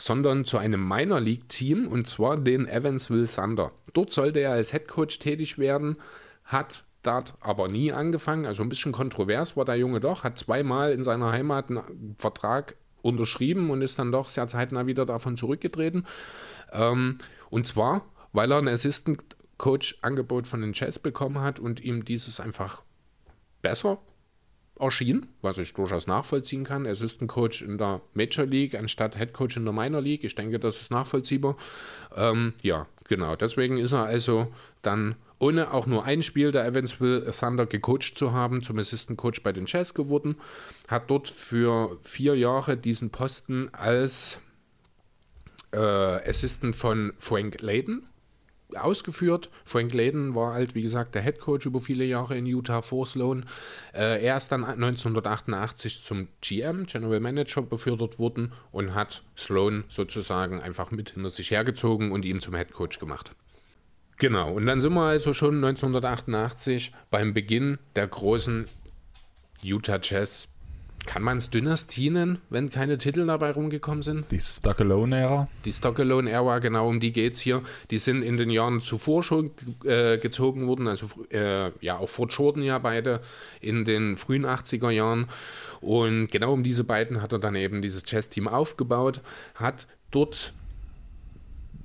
sondern 0.00 0.46
zu 0.46 0.56
einem 0.56 0.88
Minor 0.88 1.20
League 1.20 1.48
Team 1.48 1.86
und 1.86 2.08
zwar 2.08 2.38
den 2.38 2.66
Evansville 2.66 3.28
Thunder. 3.28 3.72
Dort 3.92 4.12
sollte 4.12 4.40
er 4.40 4.52
als 4.52 4.72
Head 4.72 4.88
Coach 4.88 5.18
tätig 5.18 5.58
werden, 5.58 5.96
hat 6.44 6.84
dort 7.02 7.34
aber 7.40 7.68
nie 7.68 7.92
angefangen. 7.92 8.46
Also 8.46 8.62
ein 8.62 8.70
bisschen 8.70 8.92
kontrovers 8.92 9.58
war 9.58 9.66
der 9.66 9.76
Junge 9.76 10.00
doch, 10.00 10.24
hat 10.24 10.38
zweimal 10.38 10.92
in 10.92 11.04
seiner 11.04 11.32
Heimat 11.32 11.68
einen 11.68 12.16
Vertrag 12.18 12.76
unterschrieben 13.02 13.68
und 13.70 13.82
ist 13.82 13.98
dann 13.98 14.10
doch 14.10 14.28
sehr 14.28 14.48
zeitnah 14.48 14.86
wieder 14.86 15.04
davon 15.04 15.36
zurückgetreten. 15.36 16.06
Ähm, 16.72 17.18
und 17.50 17.66
zwar, 17.66 18.06
weil 18.32 18.50
er 18.52 18.58
ein 18.58 18.68
Assistant 18.68 19.22
Coach 19.58 19.98
Angebot 20.00 20.46
von 20.46 20.62
den 20.62 20.72
Jazz 20.72 20.98
bekommen 20.98 21.40
hat 21.40 21.60
und 21.60 21.80
ihm 21.80 22.06
dieses 22.06 22.40
einfach 22.40 22.82
besser 23.60 23.98
erschien, 24.80 25.26
was 25.42 25.58
ich 25.58 25.74
durchaus 25.74 26.06
nachvollziehen 26.06 26.64
kann. 26.64 26.86
Assistant 26.86 27.30
Coach 27.30 27.62
in 27.62 27.78
der 27.78 28.00
Major 28.14 28.46
League 28.46 28.74
anstatt 28.74 29.16
Head 29.16 29.32
Coach 29.32 29.56
in 29.56 29.64
der 29.64 29.72
Minor 29.72 30.00
League. 30.00 30.24
Ich 30.24 30.34
denke, 30.34 30.58
das 30.58 30.80
ist 30.80 30.90
nachvollziehbar. 30.90 31.56
Ähm, 32.16 32.54
ja, 32.62 32.86
genau. 33.08 33.36
Deswegen 33.36 33.76
ist 33.78 33.92
er 33.92 34.04
also 34.04 34.52
dann, 34.82 35.16
ohne 35.38 35.72
auch 35.72 35.86
nur 35.86 36.04
ein 36.04 36.22
Spiel 36.22 36.52
der 36.52 36.66
Evansville 36.66 37.30
Thunder 37.30 37.66
gecoacht 37.66 38.16
zu 38.16 38.32
haben, 38.32 38.62
zum 38.62 38.78
Assistant 38.78 39.18
Coach 39.18 39.42
bei 39.42 39.52
den 39.52 39.66
Jazz 39.66 39.94
geworden. 39.94 40.36
Hat 40.88 41.10
dort 41.10 41.28
für 41.28 41.98
vier 42.02 42.36
Jahre 42.36 42.76
diesen 42.76 43.10
Posten 43.10 43.68
als 43.72 44.40
äh, 45.72 45.78
Assistant 45.78 46.76
von 46.76 47.12
Frank 47.18 47.60
Layden 47.60 48.09
ausgeführt. 48.76 49.50
Frank 49.64 49.92
Layden 49.92 50.34
war 50.34 50.54
halt, 50.54 50.74
wie 50.74 50.82
gesagt, 50.82 51.14
der 51.14 51.22
Head 51.22 51.38
Coach 51.38 51.66
über 51.66 51.80
viele 51.80 52.04
Jahre 52.04 52.36
in 52.36 52.46
Utah 52.46 52.82
vor 52.82 53.06
Sloan. 53.06 53.46
Äh, 53.94 54.24
er 54.24 54.36
ist 54.36 54.50
dann 54.52 54.64
1988 54.64 56.02
zum 56.04 56.28
GM, 56.40 56.86
General 56.86 57.20
Manager, 57.20 57.62
befördert 57.62 58.18
worden 58.18 58.52
und 58.72 58.94
hat 58.94 59.22
Sloan 59.36 59.84
sozusagen 59.88 60.60
einfach 60.60 60.90
mit 60.90 61.10
hinter 61.10 61.30
sich 61.30 61.50
hergezogen 61.50 62.12
und 62.12 62.24
ihn 62.24 62.40
zum 62.40 62.54
Head 62.54 62.72
Coach 62.72 62.98
gemacht. 62.98 63.32
Genau, 64.18 64.52
und 64.52 64.66
dann 64.66 64.82
sind 64.82 64.92
wir 64.92 65.02
also 65.02 65.32
schon 65.32 65.56
1988 65.56 66.92
beim 67.10 67.32
Beginn 67.32 67.78
der 67.96 68.06
großen 68.06 68.66
Utah 69.62 69.98
Jazz. 70.02 70.49
Kann 71.06 71.22
man 71.22 71.38
es 71.38 71.50
Dynastie 71.50 72.10
nennen, 72.10 72.38
wenn 72.50 72.70
keine 72.70 72.98
Titel 72.98 73.26
dabei 73.26 73.50
rumgekommen 73.52 74.02
sind? 74.02 74.30
Die 74.30 74.38
Stuck 74.38 74.80
Alone-Ära. 74.80 75.48
Die 75.64 75.72
Stockalone-Ära, 75.72 76.58
genau 76.58 76.88
um 76.88 77.00
die 77.00 77.12
geht 77.12 77.34
es 77.34 77.40
hier. 77.40 77.62
Die 77.90 77.98
sind 77.98 78.22
in 78.22 78.36
den 78.36 78.50
Jahren 78.50 78.80
zuvor 78.80 79.22
schon 79.22 79.50
äh, 79.84 80.18
gezogen 80.18 80.66
worden, 80.66 80.86
also 80.86 81.06
äh, 81.30 81.70
ja 81.84 81.98
auch 81.98 82.08
vor 82.08 82.28
Jordan 82.28 82.62
ja 82.62 82.78
beide 82.78 83.20
in 83.60 83.84
den 83.84 84.16
frühen 84.16 84.46
80er 84.46 84.90
Jahren. 84.90 85.26
Und 85.80 86.28
genau 86.30 86.52
um 86.52 86.62
diese 86.62 86.84
beiden 86.84 87.22
hat 87.22 87.32
er 87.32 87.38
dann 87.38 87.56
eben 87.56 87.82
dieses 87.82 88.04
Chess-Team 88.04 88.46
aufgebaut, 88.46 89.20
hat 89.54 89.86
dort 90.10 90.52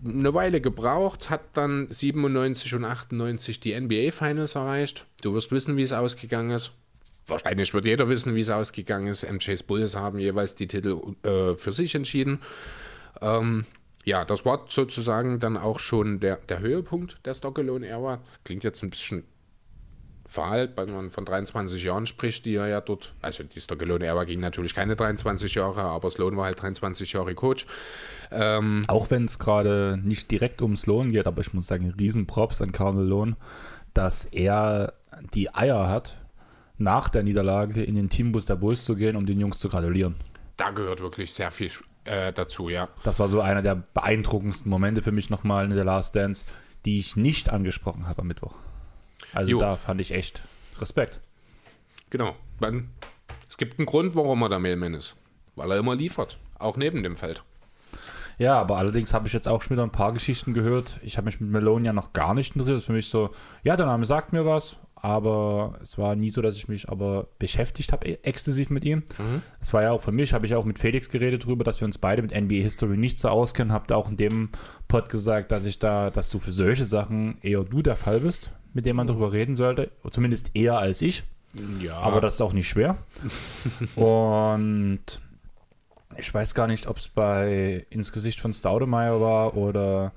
eine 0.06 0.34
Weile 0.34 0.62
gebraucht, 0.62 1.30
hat 1.30 1.42
dann 1.54 1.88
97 1.90 2.76
und 2.76 2.86
98 2.86 3.60
die 3.60 3.80
NBA 3.80 4.12
Finals 4.12 4.56
erreicht. 4.56 5.08
Du 5.22 5.34
wirst 5.34 5.52
wissen, 5.52 5.78
wie 5.78 5.82
es 5.82 5.94
ausgegangen 5.94 6.52
ist. 6.52 6.74
Wahrscheinlich 7.28 7.74
wird 7.74 7.86
jeder 7.86 8.08
wissen, 8.10 8.36
wie 8.36 8.42
es 8.42 8.50
ausgegangen 8.50 9.08
ist. 9.08 9.30
MJ's 9.30 9.64
Bulls 9.64 9.96
haben 9.96 10.20
jeweils 10.20 10.56
die 10.56 10.68
Titel 10.68 11.16
äh, 11.24 11.56
für 11.56 11.74
sich 11.74 11.96
entschieden. 11.96 12.40
Ähm, 13.22 13.66
ja, 14.04 14.24
das 14.24 14.46
war 14.46 14.66
sozusagen 14.68 15.40
dann 15.40 15.58
auch 15.58 15.80
schon 15.80 16.20
der, 16.20 16.38
der 16.38 16.60
Höhepunkt 16.60 17.26
der 17.26 17.34
Stockalone-Ära. 17.34 18.22
Klingt 18.44 18.64
jetzt 18.64 18.84
ein 18.84 18.92
bisschen 18.92 19.24
Wahl, 20.34 20.72
wenn 20.76 20.92
man 20.92 21.12
von 21.12 21.26
23 21.26 21.84
Jahren 21.84 22.08
spricht, 22.08 22.46
die 22.46 22.56
er 22.56 22.68
ja 22.68 22.82
dort, 22.82 23.14
also 23.22 23.44
die 23.44 23.62
Stockelone-Ära 23.62 24.24
ging 24.24 24.40
natürlich 24.40 24.74
keine 24.74 24.96
23 24.96 25.54
Jahre, 25.54 25.82
aber 25.82 26.10
Sloan 26.10 26.36
war 26.38 26.46
halt 26.46 26.62
23 26.62 27.14
Jahre 27.14 27.36
Coach. 27.36 27.66
Ähm, 28.32 28.84
Auch 28.88 29.12
wenn 29.12 29.26
es 29.26 29.38
gerade 29.38 30.00
nicht 30.02 30.32
direkt 30.32 30.62
ums 30.62 30.88
Lohn 30.88 31.12
geht, 31.12 31.28
aber 31.28 31.42
ich 31.42 31.54
muss 31.54 31.68
sagen, 31.68 31.94
Riesenprops 31.98 32.62
an 32.62 32.72
Malone, 32.78 33.38
dass 33.94 34.26
er 34.26 34.94
die 35.34 35.54
Eier 35.54 35.88
hat, 35.88 36.18
nach 36.78 37.10
der 37.10 37.24
Niederlage 37.24 37.84
in 37.84 37.96
den 37.96 38.10
Teambus 38.10 38.46
der 38.46 38.56
Bulls 38.56 38.84
zu 38.86 38.96
gehen, 38.96 39.16
um 39.16 39.26
den 39.26 39.40
Jungs 39.40 39.60
zu 39.60 39.70
gratulieren. 39.70 40.16
da 40.58 40.72
gehört 40.72 41.02
wirklich 41.02 41.34
sehr 41.34 41.52
viel 41.52 41.72
äh, 42.06 42.32
dazu, 42.34 42.70
ja. 42.70 42.88
Das 43.04 43.20
war 43.20 43.28
so 43.28 43.42
einer 43.42 43.62
der 43.62 43.76
beeindruckendsten 43.76 44.70
Momente 44.70 45.02
für 45.02 45.12
mich 45.12 45.30
nochmal 45.30 45.66
in 45.66 45.72
der 45.76 45.84
Last 45.86 46.16
Dance, 46.16 46.46
die 46.86 47.00
ich 47.00 47.16
nicht 47.16 47.50
angesprochen 47.52 48.08
habe 48.08 48.22
am 48.22 48.28
Mittwoch. 48.28 48.54
Also 49.34 49.52
Jo. 49.52 49.58
da 49.60 49.76
fand 49.76 50.00
ich 50.02 50.14
echt 50.14 50.44
Respekt. 50.80 51.20
Genau. 52.10 52.36
Man, 52.60 52.90
es 53.50 53.58
gibt 53.58 53.80
einen 53.80 53.86
Grund, 53.86 54.16
warum 54.16 54.42
er 54.44 54.50
der 54.50 54.60
Mailman 54.60 54.94
ist. 54.94 55.16
Weil 55.56 55.72
er 55.72 55.78
immer 55.78 55.96
liefert, 55.96 56.38
auch 56.60 56.78
neben 56.78 57.02
dem 57.04 57.16
Feld. 57.16 57.44
Ja, 58.38 58.60
aber 58.60 58.78
allerdings 58.78 59.14
habe 59.14 59.28
ich 59.28 59.34
jetzt 59.34 59.48
auch 59.48 59.62
schon 59.62 59.72
wieder 59.78 59.84
ein 59.84 59.92
paar 59.92 60.12
Geschichten 60.12 60.54
gehört. 60.54 61.00
Ich 61.04 61.18
habe 61.18 61.26
mich 61.26 61.40
mit 61.40 61.50
Malone 61.50 61.86
ja 61.86 61.94
noch 61.94 62.12
gar 62.14 62.34
nicht 62.34 62.50
interessiert. 62.56 62.76
Das 62.78 62.84
ist 62.84 62.88
für 62.88 62.94
mich 62.94 63.10
so, 63.10 63.32
ja, 63.64 63.76
der 63.78 63.86
Name 63.86 64.06
sagt 64.06 64.34
mir 64.34 64.46
was, 64.46 64.76
aber 65.06 65.78
es 65.84 66.00
war 66.00 66.16
nie 66.16 66.32
so, 66.32 66.42
dass 66.42 66.56
ich 66.58 66.68
mich 66.68 66.90
aber 66.90 67.28
beschäftigt 67.38 67.92
habe, 67.94 68.08
e- 68.08 68.18
exzessiv 68.24 68.72
mit 68.72 68.84
ihm. 68.86 69.04
Es 69.62 69.72
war 69.72 69.84
ja 69.84 69.92
auch 69.92 70.02
für 70.02 70.12
mich, 70.12 70.34
habe 70.34 70.48
ich 70.48 70.56
auch 70.56 70.66
mit 70.66 70.80
Felix 70.80 71.10
geredet 71.10 71.44
darüber, 71.44 71.64
dass 71.64 71.80
wir 71.80 71.86
uns 71.86 72.00
beide 72.00 72.24
mit 72.24 72.32
NBA 72.34 72.56
History 72.56 72.98
nicht 72.98 73.20
so 73.20 73.30
auskennen. 73.30 73.72
Habt 73.72 73.92
auch 73.92 74.10
in 74.10 74.18
dem 74.18 74.50
Pod 74.88 75.10
gesagt, 75.10 75.52
dass 75.52 75.68
ich 75.68 75.78
da, 75.78 76.10
dass 76.10 76.32
du 76.32 76.40
für 76.40 76.52
solche 76.52 76.86
Sachen 76.86 77.38
eher 77.44 77.64
du 77.64 77.84
der 77.84 77.96
Fall 77.96 78.22
bist, 78.22 78.50
mit 78.74 78.88
dem 78.88 78.96
man 78.96 79.06
darüber 79.06 79.32
reden 79.32 79.56
sollte. 79.56 79.92
Zumindest 80.10 80.50
eher 80.56 80.80
als 80.80 81.04
ich. 81.04 81.22
Ja, 81.80 81.98
Aber 81.98 82.20
das 82.20 82.34
ist 82.36 82.42
auch 82.42 82.54
nicht 82.54 82.68
schwer. 82.68 82.98
Und 83.96 85.02
ich 86.18 86.34
weiß 86.34 86.56
gar 86.56 86.66
nicht, 86.66 86.88
ob 86.88 86.98
es 86.98 87.10
bei 87.10 87.86
Ins 87.92 88.12
Gesicht 88.12 88.42
von 88.42 88.54
Staudemeyer 88.54 89.22
war 89.22 89.56
oder 89.56 90.14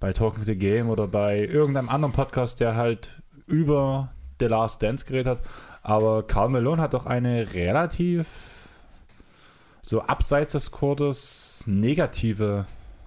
bei 0.00 0.12
Talking 0.12 0.44
the 0.44 0.56
Game 0.56 0.90
oder 0.90 1.06
bei 1.06 1.38
irgendeinem 1.38 1.88
anderen 1.88 2.12
Podcast, 2.12 2.58
der 2.58 2.74
halt 2.74 3.22
über 3.46 4.10
The 4.42 4.48
Last 4.48 4.82
Dance 4.82 5.06
geredet 5.06 5.38
hat. 5.38 5.40
Aber 5.82 6.26
Karl 6.26 6.48
Malone 6.48 6.82
hat 6.82 6.94
doch 6.94 7.06
eine 7.06 7.54
relativ 7.54 8.68
so 9.82 10.02
abseits 10.02 10.52
des 10.52 10.70
Kurtes 10.70 11.64
negative 11.66 12.66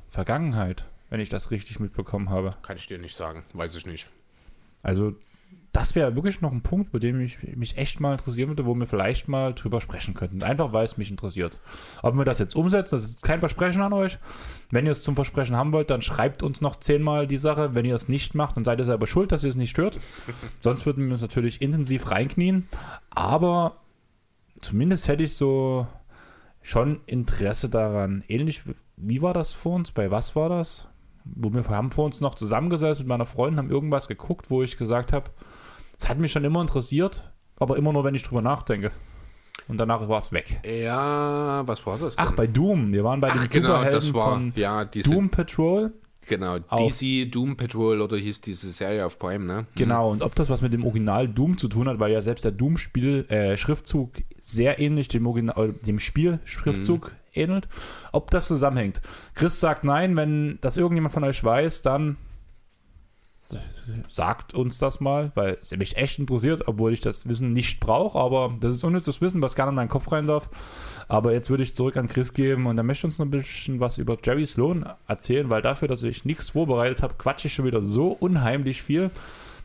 Vergangenheit, 0.10 0.86
wenn 1.10 1.20
ich 1.20 1.30
das 1.30 1.52
richtig 1.52 1.80
mitbekommen 1.80 2.30
habe. 2.30 2.52
kann 2.62 2.78
ich 2.78 2.88
dir 2.88 2.98
nicht 2.98 3.16
sagen, 3.16 3.44
weiß 3.54 3.76
ich 3.76 3.86
nicht. 3.86 4.08
Also, 4.82 5.16
das 5.76 5.94
wäre 5.94 6.16
wirklich 6.16 6.40
noch 6.40 6.54
ein 6.54 6.62
Punkt, 6.62 6.94
bei 6.94 7.00
dem 7.00 7.20
ich 7.20 7.38
mich 7.58 7.78
echt 7.78 8.00
mal 8.00 8.14
interessieren 8.14 8.48
würde, 8.48 8.66
wo 8.66 8.74
wir 8.76 8.88
vielleicht 8.88 9.28
mal 9.28 9.54
drüber 9.54 9.82
sprechen 9.82 10.14
könnten. 10.14 10.42
Einfach 10.42 10.72
weil 10.72 10.86
es 10.86 10.96
mich 10.96 11.12
interessiert. 11.12 11.60
Ob 12.02 12.16
wir 12.16 12.24
das 12.24 12.40
jetzt 12.40 12.56
umsetzen, 12.56 12.96
das 12.96 13.04
ist 13.04 13.24
kein 13.24 13.42
Versprechen 13.42 13.82
an 13.82 13.92
euch. 13.92 14.18
Wenn 14.72 14.86
ihr 14.86 14.94
es 14.94 15.04
zum 15.04 15.16
Versprechen 15.16 15.58
haben 15.58 15.74
wollt, 15.74 15.90
dann 15.90 16.02
schreibt 16.02 16.44
uns 16.44 16.62
noch 16.62 16.78
zehnmal 16.78 17.28
die 17.28 17.36
Sache. 17.36 17.76
Wenn 17.76 17.84
ihr 17.84 17.96
es 17.96 18.08
nicht 18.08 18.36
macht, 18.36 18.56
dann 18.56 18.64
seid 18.64 18.80
ihr 18.80 18.86
selber 18.86 19.06
schuld, 19.06 19.34
dass 19.34 19.44
ihr 19.44 19.50
es 19.50 19.58
nicht 19.58 19.78
hört. 19.78 20.00
Sonst 20.62 20.86
würden 20.86 21.04
wir 21.04 21.12
uns 21.12 21.22
natürlich 21.22 21.62
intensiv 21.62 22.10
reinknien. 22.10 22.70
Aber 23.10 23.76
zumindest 24.62 25.10
hätte 25.10 25.24
ich 25.24 25.34
so 25.34 25.88
schon 26.62 27.02
Interesse 27.06 27.68
daran. 27.68 28.24
Ähnlich, 28.30 28.64
wie 28.96 29.22
war 29.22 29.34
das 29.34 29.52
vor 29.52 29.76
uns? 29.76 29.92
Bei 29.92 30.10
was 30.10 30.38
war 30.38 30.48
das? 30.48 30.88
Wo 31.26 31.54
wir 31.54 31.68
haben 31.68 31.92
vor 31.92 32.06
uns 32.06 32.22
noch 32.22 32.36
zusammengesetzt 32.36 33.02
mit 33.02 33.10
meiner 33.10 33.26
Freundin, 33.26 33.60
haben 33.60 33.70
irgendwas 33.70 34.08
geguckt, 34.08 34.50
wo 34.50 34.64
ich 34.64 34.78
gesagt 34.78 35.12
habe, 35.12 35.32
das 35.98 36.10
hat 36.10 36.18
mich 36.18 36.32
schon 36.32 36.44
immer 36.44 36.62
interessiert, 36.62 37.32
aber 37.58 37.78
immer 37.78 37.94
nur, 37.94 38.04
wenn 38.04 38.16
ich 38.16 38.24
drüber 38.24 38.42
nachdenke. 38.42 38.92
Und 39.68 39.78
danach 39.78 40.08
war 40.08 40.20
es 40.20 40.32
weg. 40.32 40.60
Ja, 40.66 41.64
was 41.66 41.86
war 41.86 41.98
das? 41.98 42.14
Ach, 42.18 42.28
denn? 42.28 42.36
bei 42.36 42.48
Doom. 42.48 42.92
Wir 42.92 43.04
waren 43.04 43.20
bei 43.20 43.30
Ach, 43.30 43.48
den 43.48 43.50
genau, 43.50 43.68
Superhelden 43.70 43.94
das 43.94 44.14
war, 44.14 44.34
von 44.34 44.54
ja, 44.56 44.86
diese, 44.86 45.10
Doom 45.10 45.30
Patrol. 45.30 45.94
genau. 46.28 46.60
DC 46.60 47.32
Doom 47.32 47.58
Patrol 47.58 48.02
oder 48.02 48.18
hieß 48.18 48.42
diese 48.42 48.70
Serie 48.70 49.06
auf 49.06 49.18
Prime, 49.18 49.46
ne? 49.46 49.66
Genau, 49.76 50.12
und 50.12 50.22
ob 50.22 50.36
das 50.36 50.50
was 50.50 50.62
mit 50.62 50.74
dem 50.74 50.86
Original 50.86 51.28
Doom 51.28 51.58
zu 51.58 51.68
tun 51.68 51.88
hat, 51.88 52.00
weil 52.00 52.12
ja 52.12 52.22
selbst 52.22 52.46
der 52.46 52.52
Doom-Spiel 52.52 53.26
äh, 53.30 53.58
sehr 54.40 54.80
ähnlich 54.80 55.08
dem, 55.08 55.26
Original, 55.26 55.70
äh, 55.70 55.86
dem 55.86 56.00
Spiel-Schriftzug 56.00 57.12
ähnelt, 57.34 57.68
ob 58.12 58.32
das 58.32 58.48
zusammenhängt. 58.48 59.02
Chris 59.34 59.60
sagt 59.60 59.84
nein, 59.84 60.16
wenn 60.16 60.60
das 60.62 60.78
irgendjemand 60.78 61.14
von 61.14 61.24
euch 61.24 61.44
weiß, 61.44 61.82
dann 61.82 62.18
sagt 64.10 64.54
uns 64.54 64.78
das 64.78 65.00
mal, 65.00 65.32
weil 65.36 65.58
es 65.62 65.72
mich 65.72 65.98
echt 65.98 66.20
interessiert, 66.20 66.68
obwohl 66.68 66.94
ich 66.94 67.02
das 67.02 67.28
Wissen 67.28 67.54
nicht 67.54 67.80
brauche, 67.80 68.18
aber 68.18 68.56
das 68.60 68.76
ist 68.76 68.84
unnützes 68.84 69.22
Wissen, 69.22 69.42
was 69.42 69.56
gerne 69.56 69.70
in 69.70 69.76
meinen 69.76 69.90
Kopf 69.90 70.12
rein 70.12 70.28
darf. 70.28 70.50
Aber 71.08 71.34
jetzt 71.34 71.50
würde 71.50 71.64
ich 71.64 71.76
zurück 71.76 71.98
an 71.98 72.08
Chris 72.08 72.34
geben 72.34 72.66
und 72.66 72.78
er 72.78 72.84
möchte 72.84 73.06
uns 73.06 73.20
noch 73.20 73.26
ein 73.26 73.32
bisschen 73.32 73.80
was 73.80 73.98
über 73.98 74.18
Jerry 74.24 74.46
Sloan 74.46 74.90
erzählen, 75.08 75.50
weil 75.50 75.62
dafür, 75.62 75.88
dass 75.88 76.04
ich 76.04 76.26
nichts 76.26 76.50
vorbereitet 76.50 77.02
habe, 77.02 77.16
quatsche 77.18 77.48
ich 77.48 77.54
schon 77.54 77.66
wieder 77.66 77.84
so 77.84 78.08
unheimlich 78.08 78.82
viel, 78.82 79.12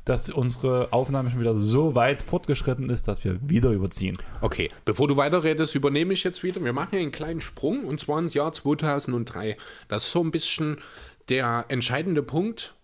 dass 0.04 0.28
unsere 0.30 0.92
Aufnahme 0.92 1.30
schon 1.30 1.40
wieder 1.40 1.54
so 1.54 1.94
weit 1.94 2.22
fortgeschritten 2.22 2.90
ist, 2.90 3.08
dass 3.08 3.24
wir 3.24 3.38
wieder 3.48 3.70
überziehen. 3.70 4.18
Okay, 4.40 4.70
bevor 4.84 5.08
du 5.08 5.16
weiterredest, 5.16 5.74
übernehme 5.74 6.12
ich 6.14 6.24
jetzt 6.24 6.42
wieder. 6.42 6.62
Wir 6.62 6.72
machen 6.72 6.88
hier 6.92 7.00
einen 7.00 7.12
kleinen 7.12 7.40
Sprung 7.40 7.84
und 7.84 8.00
zwar 8.00 8.18
ins 8.18 8.34
Jahr 8.34 8.52
2003. 8.52 9.56
Das 9.88 10.06
ist 10.06 10.12
so 10.12 10.22
ein 10.22 10.30
bisschen 10.30 10.78
der 11.28 11.66
entscheidende 11.68 12.22
Punkt, 12.22 12.74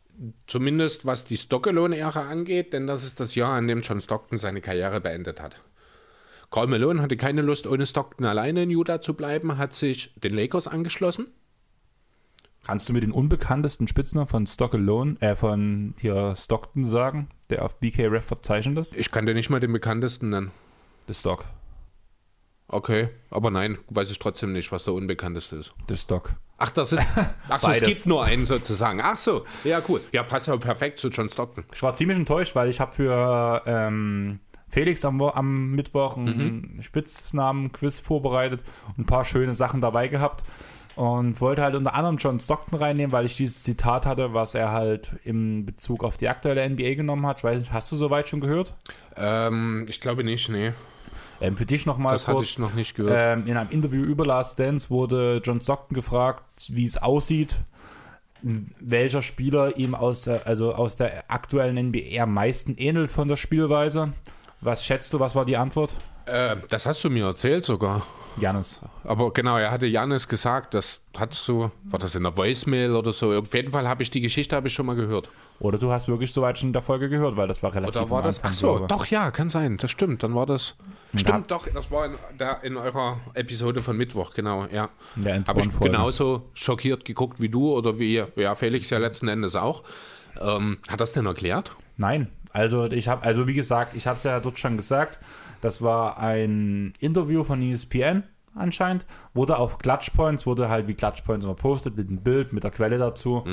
zumindest 0.47 1.07
was 1.07 1.25
die 1.25 1.37
Stockelone-Ära 1.37 2.29
angeht, 2.29 2.73
denn 2.73 2.87
das 2.87 3.05
ist 3.05 3.21
das 3.21 3.35
Jahr, 3.35 3.55
an 3.55 3.69
dem 3.69 3.83
John 3.83 4.01
Stockton 4.01 4.39
seine 4.39 4.61
Karriere 4.61 5.01
beendet 5.01 5.41
hat. 5.41 5.57
Karl 6.51 6.69
Malone 6.69 7.03
hatte 7.03 7.17
keine 7.17 7.43
Lust, 7.43 7.67
ohne 7.67 7.87
Stockton 7.87 8.27
alleine 8.27 8.63
in 8.63 8.71
Utah 8.71 9.01
zu 9.01 9.15
bleiben, 9.15 9.59
hat 9.59 9.75
sich 9.75 10.15
den 10.17 10.35
Lakers 10.35 10.69
angeschlossen. 10.69 11.29
Kannst 12.65 12.89
du 12.89 12.93
mir 12.93 13.01
den 13.01 13.13
unbekanntesten 13.13 13.87
Spitznamen 13.87 14.27
von 14.27 14.47
Stockalone, 14.47 15.17
äh, 15.21 15.37
von 15.37 15.95
hier 16.01 16.35
Stockton 16.37 16.85
sagen, 16.85 17.29
der 17.49 17.65
auf 17.65 17.79
BK 17.79 18.09
Ref 18.09 18.25
verzeichnet 18.25 18.77
ist? 18.79 18.97
Ich 18.97 19.13
kann 19.13 19.27
dir 19.27 19.35
nicht 19.35 19.51
mal 19.51 19.61
den 19.61 19.73
bekanntesten 19.73 20.31
nennen. 20.31 20.51
The 21.07 21.15
Stock. 21.15 21.45
Okay, 22.69 23.11
aber 23.31 23.53
nein, 23.53 23.79
weiß 23.91 24.11
ich 24.11 24.19
trotzdem 24.19 24.53
nicht, 24.53 24.73
was 24.73 24.85
der 24.85 24.95
unbekannteste 24.95 25.57
ist. 25.57 25.75
The 25.89 25.97
Stock. 25.97 26.35
Ach, 26.59 26.71
das 26.71 26.93
ist. 26.93 27.07
Ach 27.49 27.61
so, 27.61 27.71
es 27.71 27.83
gibt 27.83 28.07
nur 28.07 28.25
einen 28.25 28.47
sozusagen. 28.47 29.01
Ach 29.03 29.17
so, 29.17 29.45
ja, 29.65 29.81
cool. 29.89 30.01
Ja, 30.13 30.23
passt 30.23 30.49
ja 30.49 30.57
perfekt 30.57 30.99
zu 30.99 31.09
John 31.09 31.29
Stockton. 31.29 31.65
Ich 31.75 31.83
war 31.83 31.95
ziemlich 31.95 32.19
enttäuscht, 32.19 32.55
weil 32.55 32.69
ich 32.69 32.81
habe 32.81 32.93
für 32.93 33.63
ähm, 33.67 34.41
Felix 34.69 35.05
am, 35.05 35.21
am 35.21 35.71
Mittwoch 35.73 36.17
einen 36.17 36.79
Spitznamen-Quiz 36.81 38.01
vorbereitet 38.01 38.63
und 38.89 39.01
ein 39.01 39.07
paar 39.07 39.25
schöne 39.25 39.55
Sachen 39.55 39.81
dabei 39.81 40.09
gehabt 40.09 40.45
und 40.97 41.41
wollte 41.43 41.63
halt 41.63 41.75
unter 41.75 41.95
anderem 41.95 42.17
John 42.17 42.41
Stockton 42.41 42.79
reinnehmen, 42.79 43.13
weil 43.13 43.27
ich 43.27 43.37
dieses 43.37 43.63
Zitat 43.63 44.07
hatte, 44.07 44.33
was 44.33 44.55
er 44.55 44.73
halt 44.73 45.17
im 45.25 45.67
Bezug 45.67 46.03
auf 46.03 46.17
die 46.17 46.29
aktuelle 46.29 46.69
NBA 46.69 46.95
genommen 46.95 47.27
hat. 47.27 47.39
Ich 47.39 47.45
weiß 47.45 47.61
nicht, 47.61 47.73
hast 47.73 47.93
du 47.93 47.97
soweit 47.97 48.29
schon 48.29 48.41
gehört? 48.41 48.75
Ähm, 49.17 49.87
ich 49.89 50.01
glaube 50.01 50.25
nicht, 50.25 50.49
nee. 50.49 50.73
Ähm, 51.41 51.57
für 51.57 51.67
dich 51.67 51.87
nochmal 51.87 52.13
Das 52.13 52.27
hatte 52.27 52.37
kurz. 52.37 52.49
ich 52.51 52.59
noch 52.59 52.75
nicht 52.75 52.95
gehört. 52.95 53.19
Ähm, 53.21 53.47
in 53.47 53.57
einem 53.57 53.71
Interview 53.71 54.03
über 54.03 54.25
Last 54.25 54.59
Dance 54.59 54.91
wurde 54.91 55.41
John 55.45 55.61
Stockton 55.61 55.95
gefragt, 55.95 56.43
wie 56.69 56.85
es 56.85 56.97
aussieht, 56.97 57.57
welcher 58.81 59.23
Spieler 59.23 59.77
ihm 59.77 59.95
aus 59.95 60.23
der, 60.23 60.47
also 60.47 60.75
aus 60.75 60.97
der 60.97 61.25
aktuellen 61.31 61.89
NBA 61.89 62.23
am 62.23 62.33
meisten 62.35 62.75
ähnelt 62.77 63.11
von 63.11 63.29
der 63.29 63.37
Spielweise. 63.37 64.13
Was 64.61 64.85
schätzt 64.85 65.13
du, 65.13 65.21
was 65.21 65.35
war 65.35 65.45
die 65.45 65.57
Antwort? 65.57 65.97
Äh, 66.27 66.57
das 66.69 66.87
hast 66.87 67.03
du 67.05 67.11
mir 67.11 67.27
erzählt 67.27 67.65
sogar. 67.65 68.03
Janis. 68.39 68.81
Aber 69.05 69.33
genau, 69.33 69.57
er 69.57 69.71
hatte 69.71 69.87
Janis 69.87 70.29
gesagt, 70.29 70.75
das 70.75 71.01
hattest 71.17 71.49
du, 71.49 71.71
war 71.85 71.99
das 71.99 72.15
in 72.15 72.23
der 72.23 72.37
Voicemail 72.37 72.95
oder 72.95 73.13
so? 73.13 73.33
Auf 73.33 73.55
jeden 73.55 73.73
Fall 73.73 73.89
habe 73.89 74.03
ich 74.03 74.11
die 74.11 74.21
Geschichte 74.21 74.55
habe 74.55 74.69
ich 74.69 74.75
schon 74.75 74.87
mal 74.87 74.97
gehört. 74.97 75.31
Oder 75.59 75.79
du 75.79 75.91
hast 75.91 76.07
wirklich 76.09 76.33
soweit 76.33 76.59
schon 76.59 76.69
in 76.69 76.73
der 76.75 76.83
Folge 76.83 77.09
gehört, 77.09 77.37
weil 77.37 77.49
das 77.49 77.63
war 77.63 77.75
relativ 77.75 77.97
Oder 78.01 78.11
war 78.11 78.23
das? 78.23 78.37
Anfang, 78.37 78.51
Ach 78.51 78.55
so, 78.55 78.73
glaube 78.75 78.87
doch, 78.89 79.07
ja, 79.07 79.31
kann 79.31 79.49
sein. 79.49 79.79
Das 79.79 79.91
stimmt. 79.91 80.23
Dann 80.23 80.35
war 80.35 80.45
das. 80.47 80.77
da- 81.13 81.19
Stimmt, 81.19 81.51
doch, 81.51 81.67
das 81.69 81.91
war 81.91 82.07
in, 82.07 82.13
da 82.37 82.53
in 82.55 82.77
eurer 82.77 83.21
Episode 83.35 83.83
von 83.83 83.97
Mittwoch, 83.97 84.35
genau, 84.35 84.67
ja. 84.67 84.91
Habe 85.47 85.61
ich 85.61 85.81
genauso 85.81 86.51
schockiert 86.55 87.05
geguckt 87.05 87.41
wie 87.41 87.49
du 87.49 87.73
oder 87.73 87.99
wie 87.99 88.23
ja, 88.37 88.55
Felix 88.55 88.91
ja 88.91 88.99
letzten 88.99 89.29
Endes 89.29 89.57
auch. 89.57 89.83
Ähm, 90.41 90.79
hat 90.89 91.01
das 91.01 91.13
denn 91.15 91.25
erklärt? 91.25 91.75
Nein, 91.97 92.29
also 92.53 92.85
ich 92.85 93.09
habe, 93.09 93.23
also 93.23 93.47
wie 93.47 93.55
gesagt, 93.55 93.95
ich 93.95 94.07
habe 94.07 94.17
es 94.19 94.23
ja 94.25 94.39
dort 94.41 94.59
schon 94.59 94.77
gesagt, 94.77 95.19
das 95.63 95.81
war 95.81 96.19
ein 96.19 96.93
Interview 97.01 97.43
von 97.45 97.63
ESPN 97.63 98.25
anscheinend, 98.55 99.07
wurde 99.33 99.57
auf 99.59 99.79
Clutchpoints, 99.79 100.45
wurde 100.47 100.69
halt 100.69 100.87
wie 100.89 100.95
Clutchpoints 100.95 101.47
immer 101.47 101.55
postet 101.55 101.97
mit 101.97 102.09
einem 102.09 102.19
Bild, 102.19 102.53
mit 102.53 102.65
der 102.65 102.71
Quelle 102.71 102.99
dazu 102.99 103.45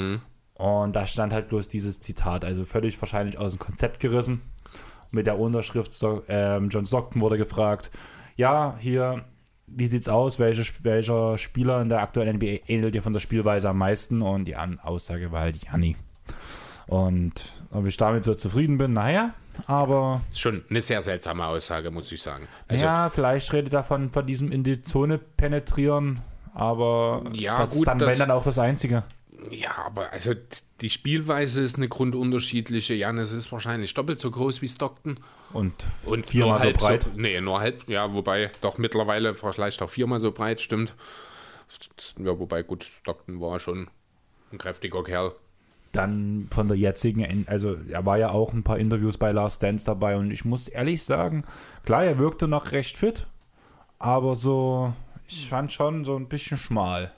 und 0.56 0.96
da 0.96 1.08
stand 1.08 1.34
halt 1.34 1.50
bloß 1.50 1.68
dieses 1.68 2.00
Zitat, 2.00 2.46
also 2.46 2.66
völlig 2.66 3.00
wahrscheinlich 3.02 3.38
aus 3.38 3.54
dem 3.54 3.60
Konzept 3.60 4.00
gerissen. 4.00 4.42
Mit 5.12 5.28
der 5.28 5.38
Unterschrift, 5.40 5.94
so, 5.94 6.24
ähm, 6.28 6.70
John 6.70 6.86
Stockton 6.88 7.22
wurde 7.22 7.38
gefragt, 7.38 7.92
ja, 8.36 8.76
hier, 8.80 9.26
wie 9.68 9.86
sieht's 9.88 10.10
aus, 10.10 10.40
welche, 10.40 10.64
welcher 10.84 11.38
Spieler 11.38 11.82
in 11.82 11.90
der 11.90 12.02
aktuellen 12.02 12.38
NBA 12.38 12.62
ähnelt 12.68 12.96
dir 12.96 13.04
von 13.04 13.14
der 13.14 13.20
Spielweise 13.20 13.70
am 13.70 13.78
meisten 13.78 14.22
und 14.24 14.46
die 14.46 14.56
Aussage 14.56 15.32
war 15.32 15.42
halt 15.42 15.58
Janni. 15.64 15.96
Und 16.88 17.54
ob 17.72 17.86
ich 17.86 17.96
damit 17.98 18.24
so 18.24 18.36
zufrieden 18.36 18.78
bin, 18.78 18.94
naja, 18.94 19.34
aber 19.68 20.22
Ist 20.32 20.42
schon 20.42 20.64
eine 20.70 20.82
sehr 20.82 21.02
seltsame 21.02 21.46
Aussage, 21.46 21.92
muss 21.92 22.12
ich 22.12 22.22
sagen. 22.22 22.48
Also, 22.68 22.84
ja, 22.86 23.10
vielleicht 23.10 23.54
redet 23.54 23.74
er 23.74 23.84
von, 23.84 24.10
von 24.12 24.26
diesem 24.26 24.52
in 24.52 24.64
die 24.64 24.82
Zone 24.82 25.18
penetrieren, 25.18 26.22
aber 26.54 27.24
Ja, 27.34 27.58
das 27.60 27.72
gut, 27.72 27.80
ist 27.80 27.88
dann, 27.88 28.00
das- 28.00 28.10
wenn 28.12 28.20
dann 28.20 28.32
auch 28.32 28.44
das 28.44 28.60
Einzige. 28.60 29.04
Ja, 29.50 29.72
aber 29.86 30.12
also 30.14 30.34
die 30.82 30.90
Spielweise 30.90 31.62
ist 31.62 31.78
eine 31.78 31.88
grundunterschiedliche. 31.88 32.94
Janis 32.94 33.32
ist 33.32 33.52
wahrscheinlich 33.52 33.94
doppelt 33.94 34.20
so 34.20 34.30
groß 34.32 34.62
wie 34.62 34.68
Stockton. 34.70 35.18
Und, 35.54 35.86
Und 36.06 36.26
viermal 36.26 36.60
so 36.60 36.66
halb 36.66 36.78
breit. 36.78 37.04
So, 37.04 37.10
nee, 37.16 37.40
nur 37.42 37.60
halb, 37.60 37.88
ja, 37.90 38.14
wobei 38.14 38.52
doch 38.62 38.78
mittlerweile 38.78 39.34
vielleicht 39.34 39.82
auch 39.82 39.90
viermal 39.90 40.20
so 40.20 40.32
breit, 40.32 40.62
stimmt. 40.62 40.96
Ja, 42.20 42.38
wobei 42.40 42.64
gut, 42.64 42.84
Stockton 42.84 43.40
war 43.42 43.60
schon 43.60 43.88
ein 44.52 44.58
kräftiger 44.58 45.04
Kerl. 45.04 45.34
Dann 45.92 46.48
von 46.52 46.68
der 46.68 46.78
jetzigen, 46.78 47.22
En- 47.22 47.48
also 47.48 47.78
er 47.90 48.06
war 48.06 48.18
ja 48.18 48.30
auch 48.32 48.52
ein 48.54 48.64
paar 48.64 48.80
Interviews 48.80 49.18
bei 49.18 49.32
Last 49.32 49.62
Dance 49.62 49.86
dabei 49.86 50.16
und 50.18 50.32
ich 50.32 50.44
muss 50.46 50.68
ehrlich 50.68 51.04
sagen, 51.04 51.44
klar, 51.86 52.04
er 52.04 52.18
wirkte 52.18 52.48
noch 52.48 52.72
recht 52.72 52.98
fit, 52.98 53.28
aber 54.00 54.36
so, 54.36 54.94
ich 55.28 55.50
fand 55.50 55.72
schon 55.72 56.04
so 56.06 56.16
ein 56.16 56.28
bisschen 56.30 56.58
schmal. 56.58 57.12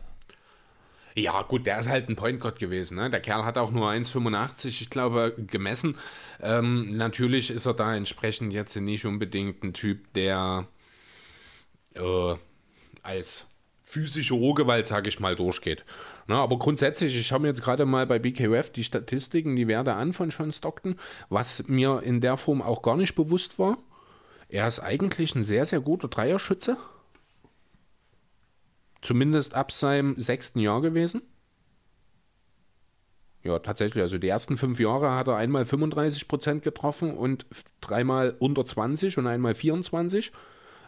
Ja, 1.17 1.43
gut, 1.43 1.65
der 1.65 1.79
ist 1.79 1.87
halt 1.87 2.09
ein 2.09 2.17
Point 2.17 2.41
Guard 2.41 2.59
gewesen. 2.59 2.97
Ne? 2.97 3.09
Der 3.09 3.21
Kerl 3.21 3.45
hat 3.45 3.57
auch 3.57 3.71
nur 3.71 3.89
1,85, 3.89 4.81
ich 4.81 4.89
glaube, 4.89 5.33
gemessen. 5.47 5.97
Ähm, 6.41 6.97
natürlich 6.97 7.51
ist 7.51 7.65
er 7.65 7.73
da 7.73 7.95
entsprechend 7.95 8.51
jetzt 8.51 8.75
nicht 8.75 9.05
unbedingt 9.05 9.63
ein 9.63 9.73
Typ, 9.73 10.11
der 10.13 10.67
äh, 11.95 12.35
als 13.01 13.47
physische 13.81 14.33
Rohgewalt, 14.33 14.87
sage 14.87 15.07
ich 15.07 15.21
mal, 15.21 15.37
durchgeht. 15.37 15.85
Na, 16.27 16.41
aber 16.41 16.59
grundsätzlich, 16.59 17.15
ich 17.17 17.27
schaue 17.27 17.39
mir 17.39 17.47
jetzt 17.47 17.61
gerade 17.61 17.85
mal 17.85 18.05
bei 18.05 18.19
BKUF 18.19 18.71
die 18.71 18.83
Statistiken, 18.83 19.55
die 19.55 19.69
Werte 19.69 19.93
an 19.93 20.11
von 20.11 20.31
John 20.31 20.51
Stockton, 20.51 20.99
was 21.29 21.65
mir 21.67 22.01
in 22.03 22.19
der 22.19 22.35
Form 22.35 22.61
auch 22.61 22.81
gar 22.81 22.97
nicht 22.97 23.15
bewusst 23.15 23.57
war. 23.57 23.77
Er 24.49 24.67
ist 24.67 24.79
eigentlich 24.79 25.33
ein 25.35 25.43
sehr, 25.43 25.65
sehr 25.65 25.79
guter 25.79 26.09
Dreierschütze. 26.09 26.77
Zumindest 29.06 29.53
ab 29.53 29.72
seinem 29.72 30.15
sechsten 30.19 30.60
Jahr 30.60 30.82
gewesen. 30.82 31.22
Ja, 33.44 33.60
tatsächlich. 33.60 34.02
Also 34.02 34.18
die 34.18 34.27
ersten 34.27 34.57
fünf 34.57 34.80
Jahre 34.80 35.14
hat 35.14 35.27
er 35.27 35.36
einmal 35.36 35.61
35% 35.61 36.61
getroffen 36.61 37.15
und 37.15 37.45
dreimal 37.82 38.36
unter 38.40 38.65
20 38.65 39.19
und 39.19 39.27
einmal 39.27 39.53
24. 39.53 40.32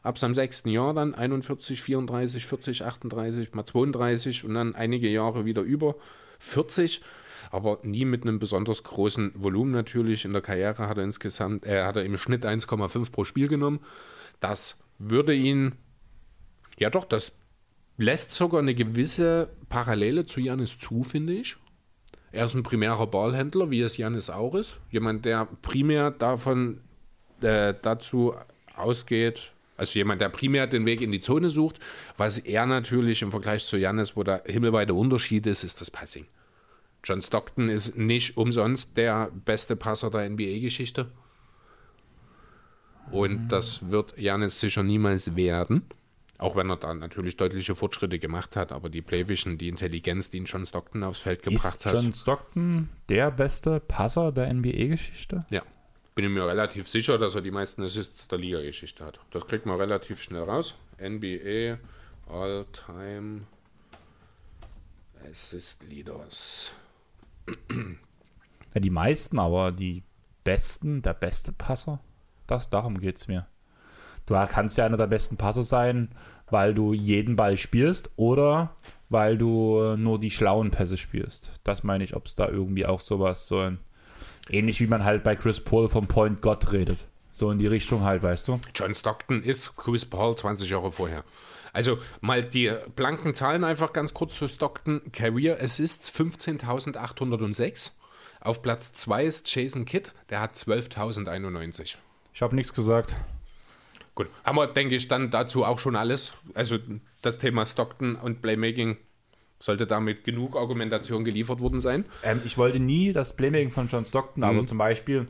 Ab 0.01 0.17
seinem 0.17 0.33
sechsten 0.33 0.69
Jahr 0.69 0.95
dann 0.95 1.13
41, 1.13 1.79
34, 1.79 2.47
40, 2.47 2.85
38, 2.85 3.53
mal 3.53 3.65
32 3.65 4.45
und 4.45 4.55
dann 4.55 4.73
einige 4.73 5.09
Jahre 5.09 5.45
wieder 5.45 5.61
über 5.61 5.95
40. 6.39 7.03
Aber 7.51 7.77
nie 7.83 8.05
mit 8.05 8.23
einem 8.23 8.39
besonders 8.39 8.81
großen 8.81 9.31
Volumen 9.35 9.73
natürlich. 9.73 10.25
In 10.25 10.33
der 10.33 10.41
Karriere 10.41 10.89
hat 10.89 10.97
er 10.97 11.03
insgesamt, 11.03 11.67
äh, 11.67 11.83
hat 11.83 11.97
er 11.97 12.03
im 12.03 12.17
Schnitt 12.17 12.45
1,5 12.45 13.11
pro 13.11 13.25
Spiel 13.25 13.47
genommen. 13.47 13.79
Das 14.39 14.79
würde 14.97 15.35
ihn, 15.35 15.73
ja 16.79 16.89
doch, 16.89 17.05
das 17.05 17.33
lässt 17.97 18.31
sogar 18.31 18.61
eine 18.61 18.75
gewisse 18.75 19.49
Parallele 19.69 20.25
zu 20.25 20.39
Janis 20.39 20.77
zu, 20.77 21.03
finde 21.03 21.33
ich. 21.33 21.57
Er 22.31 22.45
ist 22.45 22.53
ein 22.53 22.63
primärer 22.63 23.07
Ballhändler, 23.07 23.71
wie 23.71 23.81
es 23.81 23.97
Janis 23.97 24.29
auch 24.29 24.55
ist. 24.55 24.79
Jemand, 24.91 25.25
der 25.25 25.47
primär 25.61 26.11
davon 26.11 26.81
äh, 27.41 27.73
dazu 27.81 28.35
ausgeht, 28.75 29.51
also 29.75 29.97
jemand, 29.97 30.21
der 30.21 30.29
primär 30.29 30.67
den 30.67 30.85
Weg 30.85 31.01
in 31.01 31.11
die 31.11 31.19
Zone 31.19 31.49
sucht. 31.49 31.79
Was 32.17 32.39
er 32.39 32.65
natürlich 32.65 33.21
im 33.21 33.31
Vergleich 33.31 33.65
zu 33.65 33.77
Janis, 33.77 34.15
wo 34.15 34.23
der 34.23 34.43
himmelweite 34.45 34.93
Unterschied 34.93 35.45
ist, 35.45 35.63
ist 35.63 35.81
das 35.81 35.91
Passing. 35.91 36.25
John 37.03 37.21
Stockton 37.21 37.69
ist 37.69 37.95
nicht 37.95 38.37
umsonst 38.37 38.97
der 38.97 39.31
beste 39.45 39.75
Passer 39.75 40.09
der 40.09 40.29
NBA-Geschichte. 40.29 41.09
Und 43.11 43.49
das 43.49 43.89
wird 43.89 44.17
Janis 44.17 44.59
sicher 44.59 44.83
niemals 44.83 45.35
werden. 45.35 45.83
Auch 46.39 46.55
wenn 46.55 46.69
er 46.69 46.77
da 46.77 46.93
natürlich 46.93 47.35
deutliche 47.35 47.75
Fortschritte 47.75 48.19
gemacht 48.19 48.55
hat, 48.55 48.71
aber 48.71 48.89
die 48.89 49.01
Playvision, 49.01 49.57
die 49.57 49.69
Intelligenz, 49.69 50.29
die 50.29 50.37
ihn 50.37 50.45
John 50.45 50.65
Stockton 50.65 51.03
aufs 51.03 51.19
Feld 51.19 51.41
gebracht 51.41 51.65
Ist 51.65 51.85
hat. 51.85 51.93
John 51.93 52.13
Stockton 52.13 52.89
der 53.09 53.31
beste 53.31 53.79
Passer 53.79 54.31
der 54.31 54.53
NBA-Geschichte? 54.53 55.45
Ja. 55.49 55.63
Bin 56.13 56.25
ich 56.25 56.31
mir 56.31 56.47
relativ 56.47 56.87
sicher, 56.87 57.17
dass 57.17 57.35
er 57.35 57.41
die 57.41 57.51
meisten 57.51 57.83
Assists 57.83 58.27
der 58.27 58.39
Liga-Geschichte 58.39 59.05
hat. 59.05 59.19
Das 59.31 59.45
kriegt 59.45 59.65
man 59.65 59.77
relativ 59.79 60.21
schnell 60.21 60.43
raus. 60.43 60.75
NBA 60.99 61.77
All-Time 62.27 63.41
Assist 65.31 65.83
Leaders. 65.83 66.71
Ja, 68.73 68.81
die 68.81 68.89
meisten, 68.89 69.39
aber 69.39 69.71
die 69.71 70.03
besten, 70.43 71.01
der 71.01 71.13
beste 71.13 71.51
Passer, 71.51 71.99
das, 72.45 72.69
darum 72.69 72.99
geht 72.99 73.17
es 73.17 73.27
mir. 73.27 73.47
Du 74.27 74.35
kannst 74.51 74.77
ja 74.77 74.85
einer 74.85 74.97
der 74.97 75.07
besten 75.07 75.37
Passer 75.37 75.63
sein, 75.63 76.09
weil 76.49 76.73
du 76.73 76.93
jeden 76.93 77.35
Ball 77.35 77.57
spielst 77.57 78.11
oder 78.17 78.75
weil 79.09 79.37
du 79.37 79.95
nur 79.97 80.19
die 80.19 80.31
schlauen 80.31 80.69
Pässe 80.69 80.97
spielst. 80.97 81.53
Das 81.63 81.83
meine 81.83 82.03
ich, 82.03 82.15
ob 82.15 82.27
es 82.27 82.35
da 82.35 82.47
irgendwie 82.47 82.85
auch 82.85 82.99
sowas, 82.99 83.47
so 83.47 83.59
ein, 83.59 83.79
ähnlich 84.49 84.79
wie 84.81 84.87
man 84.87 85.03
halt 85.05 85.23
bei 85.23 85.35
Chris 85.35 85.61
Paul 85.61 85.89
vom 85.89 86.07
Point 86.07 86.41
God 86.41 86.71
redet. 86.73 87.07
So 87.31 87.51
in 87.51 87.59
die 87.59 87.67
Richtung 87.67 88.03
halt, 88.03 88.21
weißt 88.21 88.47
du? 88.47 88.59
John 88.75 88.95
Stockton 88.95 89.43
ist 89.43 89.77
Chris 89.77 90.05
Paul 90.05 90.35
20 90.35 90.69
Jahre 90.69 90.91
vorher. 90.91 91.23
Also 91.71 91.99
mal 92.19 92.43
die 92.43 92.71
blanken 92.95 93.35
Zahlen 93.35 93.63
einfach 93.63 93.93
ganz 93.93 94.13
kurz 94.13 94.35
zu 94.35 94.47
Stockton. 94.47 95.01
Career 95.13 95.61
Assists 95.61 96.11
15.806. 96.11 97.91
Auf 98.41 98.61
Platz 98.61 98.93
2 98.93 99.25
ist 99.25 99.53
Jason 99.53 99.85
Kidd, 99.85 100.11
der 100.29 100.41
hat 100.41 100.55
12.091. 100.55 101.97
Ich 102.33 102.41
habe 102.41 102.55
nichts 102.55 102.73
gesagt. 102.73 103.17
Gut, 104.17 104.27
haben 104.43 104.55
wir, 104.57 104.65
denke 104.65 104.95
ich, 104.95 105.07
dann 105.07 105.29
dazu 105.29 105.63
auch 105.63 105.77
schon 105.77 105.95
alles. 105.95 106.33
Also 106.55 106.79
das 107.21 107.37
Thema 107.37 107.67
Stockton 107.67 108.15
und 108.15 108.41
Playmaking 108.41 108.97
sollte 109.59 109.85
damit 109.85 110.23
genug 110.23 110.55
Argumentation 110.55 111.23
geliefert 111.23 111.59
worden 111.59 111.81
sein. 111.81 112.03
Ähm, 112.23 112.41
ich 112.43 112.57
wollte 112.57 112.79
nie 112.79 113.13
das 113.13 113.35
Playmaking 113.35 113.69
von 113.69 113.87
John 113.87 114.05
Stockton, 114.05 114.43
aber 114.43 114.65
zum 114.65 114.79
Beispiel, 114.79 115.27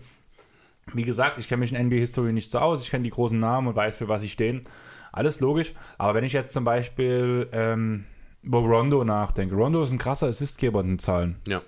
wie 0.93 1.03
gesagt, 1.03 1.37
ich 1.37 1.49
kenne 1.49 1.59
mich 1.59 1.73
in 1.73 1.87
NBA-History 1.87 2.31
nicht 2.31 2.49
so 2.49 2.59
aus, 2.59 2.81
ich 2.81 2.89
kenne 2.89 3.03
die 3.03 3.09
großen 3.09 3.37
Namen 3.37 3.67
und 3.67 3.75
weiß, 3.75 3.97
für 3.97 4.07
was 4.07 4.21
sie 4.21 4.29
stehen. 4.29 4.63
Alles 5.11 5.41
logisch. 5.41 5.73
Aber 5.97 6.13
wenn 6.13 6.23
ich 6.23 6.31
jetzt 6.31 6.53
zum 6.53 6.63
Beispiel 6.63 7.49
ähm, 7.51 8.05
über 8.41 8.59
Rondo 8.59 9.03
nachdenke, 9.03 9.53
Rondo 9.55 9.83
ist 9.83 9.91
ein 9.91 9.97
krasser 9.97 10.27
Assistgeber 10.27 10.79
in 10.79 10.87
den 10.91 10.99
Zahlen. 10.99 11.35
Ja. 11.45 11.61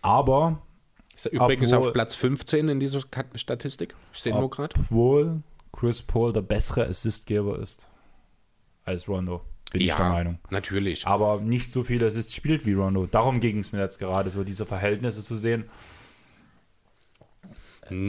Aber 0.00 0.62
Ist 1.16 1.26
er 1.26 1.32
übrigens 1.32 1.72
Obwohl- 1.72 1.88
auf 1.88 1.92
Platz 1.92 2.14
15 2.14 2.68
in 2.68 2.78
dieser 2.78 3.00
Statistik. 3.34 3.96
Ich 4.12 4.20
sehe 4.20 4.32
nur 4.32 4.48
gerade. 4.50 4.74
obwohl 4.78 5.42
Chris 5.82 6.00
Paul 6.00 6.32
der 6.32 6.42
bessere 6.42 6.86
Assistgeber 6.86 7.58
ist 7.58 7.88
als 8.84 9.08
Rondo, 9.08 9.40
bin 9.72 9.80
ich 9.80 9.88
der 9.92 9.98
Meinung. 9.98 10.38
natürlich. 10.50 11.04
aber 11.08 11.40
nicht 11.40 11.72
so 11.72 11.82
viele 11.82 12.06
Assists 12.06 12.36
spielt 12.36 12.64
wie 12.66 12.74
Rondo. 12.74 13.06
Darum 13.06 13.40
ging 13.40 13.58
es 13.58 13.72
mir 13.72 13.80
jetzt 13.80 13.98
gerade, 13.98 14.30
so 14.30 14.44
diese 14.44 14.64
Verhältnisse 14.64 15.22
zu 15.22 15.36
sehen. 15.36 15.64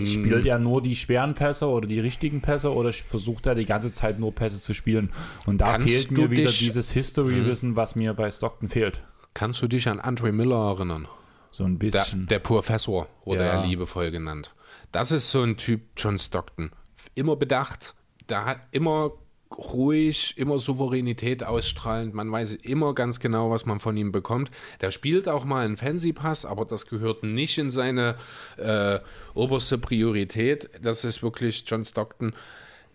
Spielt 0.05 0.45
er 0.45 0.59
nur 0.59 0.83
die 0.83 0.95
schweren 0.95 1.33
Pässe 1.33 1.67
oder 1.67 1.87
die 1.87 1.99
richtigen 1.99 2.41
Pässe 2.41 2.71
oder 2.71 2.93
versucht 2.93 3.47
er 3.47 3.55
die 3.55 3.65
ganze 3.65 3.91
Zeit 3.91 4.19
nur 4.19 4.31
Pässe 4.33 4.61
zu 4.61 4.75
spielen? 4.75 5.11
Und 5.47 5.61
da 5.61 5.71
Kannst 5.73 5.89
fehlt 5.89 6.11
mir 6.11 6.29
wieder 6.29 6.51
dieses 6.51 6.91
History-Wissen, 6.91 7.75
was 7.75 7.95
mir 7.95 8.13
bei 8.13 8.29
Stockton 8.29 8.69
fehlt. 8.69 9.03
Kannst 9.33 9.63
du 9.63 9.67
dich 9.67 9.89
an 9.89 9.99
Andre 9.99 10.31
Miller 10.31 10.69
erinnern? 10.75 11.07
So 11.49 11.63
ein 11.63 11.79
Der, 11.79 11.87
bisschen. 11.89 12.27
der 12.27 12.37
Professor 12.39 13.07
wurde 13.25 13.41
Ja. 13.45 13.61
er 13.61 13.65
liebevoll 13.65 14.11
genannt. 14.11 14.53
Das 14.91 15.11
ist 15.11 15.31
so 15.31 15.41
ein 15.41 15.57
Typ 15.57 15.81
John 15.97 16.19
Stockton. 16.19 16.69
Immer 17.15 17.35
bedacht, 17.35 17.95
der 18.29 18.45
hat 18.45 18.59
immer 18.71 19.11
ruhig, 19.57 20.37
immer 20.37 20.59
Souveränität 20.59 21.43
ausstrahlend. 21.43 22.13
Man 22.13 22.31
weiß 22.31 22.53
immer 22.53 22.93
ganz 22.93 23.19
genau, 23.19 23.51
was 23.51 23.65
man 23.65 23.79
von 23.79 23.95
ihm 23.97 24.11
bekommt. 24.11 24.51
Der 24.81 24.91
spielt 24.91 25.29
auch 25.29 25.45
mal 25.45 25.65
einen 25.65 25.77
Fancy-Pass, 25.77 26.45
aber 26.45 26.65
das 26.65 26.87
gehört 26.87 27.23
nicht 27.23 27.57
in 27.57 27.71
seine 27.71 28.15
äh, 28.57 28.99
oberste 29.33 29.77
Priorität. 29.77 30.69
Das 30.81 31.03
ist 31.03 31.23
wirklich 31.23 31.63
John 31.67 31.85
Stockton. 31.85 32.33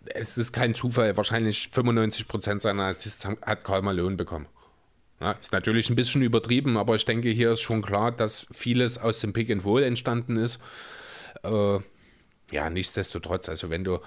Es 0.05 0.37
ist 0.37 0.51
kein 0.51 0.75
Zufall. 0.75 1.15
Wahrscheinlich 1.17 1.69
95% 1.73 2.59
seiner 2.59 2.83
Assists 2.83 3.25
hat 3.25 3.63
Karl 3.63 3.81
Malone 3.81 4.15
bekommen. 4.15 4.47
Ja, 5.21 5.31
ist 5.33 5.51
natürlich 5.51 5.89
ein 5.89 5.95
bisschen 5.95 6.21
übertrieben, 6.21 6.77
aber 6.77 6.95
ich 6.95 7.03
denke, 7.03 7.29
hier 7.29 7.51
ist 7.51 7.61
schon 7.61 7.81
klar, 7.81 8.11
dass 8.11 8.47
vieles 8.51 8.97
aus 8.97 9.19
dem 9.19 9.33
Pick 9.33 9.51
and 9.51 9.65
Roll 9.65 9.83
entstanden 9.83 10.37
ist. 10.37 10.59
Äh, 11.43 11.79
ja, 12.51 12.69
nichtsdestotrotz, 12.69 13.49
also 13.49 13.69
wenn 13.69 13.83
du 13.83 13.99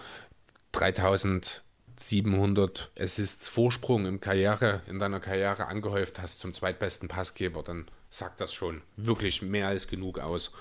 3700 0.73 2.91
Assists 2.99 3.49
Vorsprung 3.49 4.07
im 4.07 4.21
Karriere, 4.21 4.83
in 4.89 4.99
deiner 4.99 5.21
Karriere 5.21 5.67
angehäuft 5.67 6.21
hast 6.21 6.41
zum 6.41 6.53
zweitbesten 6.53 7.09
Passgeber, 7.09 7.63
dann 7.63 7.87
sagt 8.11 8.41
das 8.41 8.53
schon 8.53 8.83
wirklich 8.97 9.43
mehr 9.43 9.69
als 9.69 9.87
genug 9.89 10.19
aus. 10.19 10.53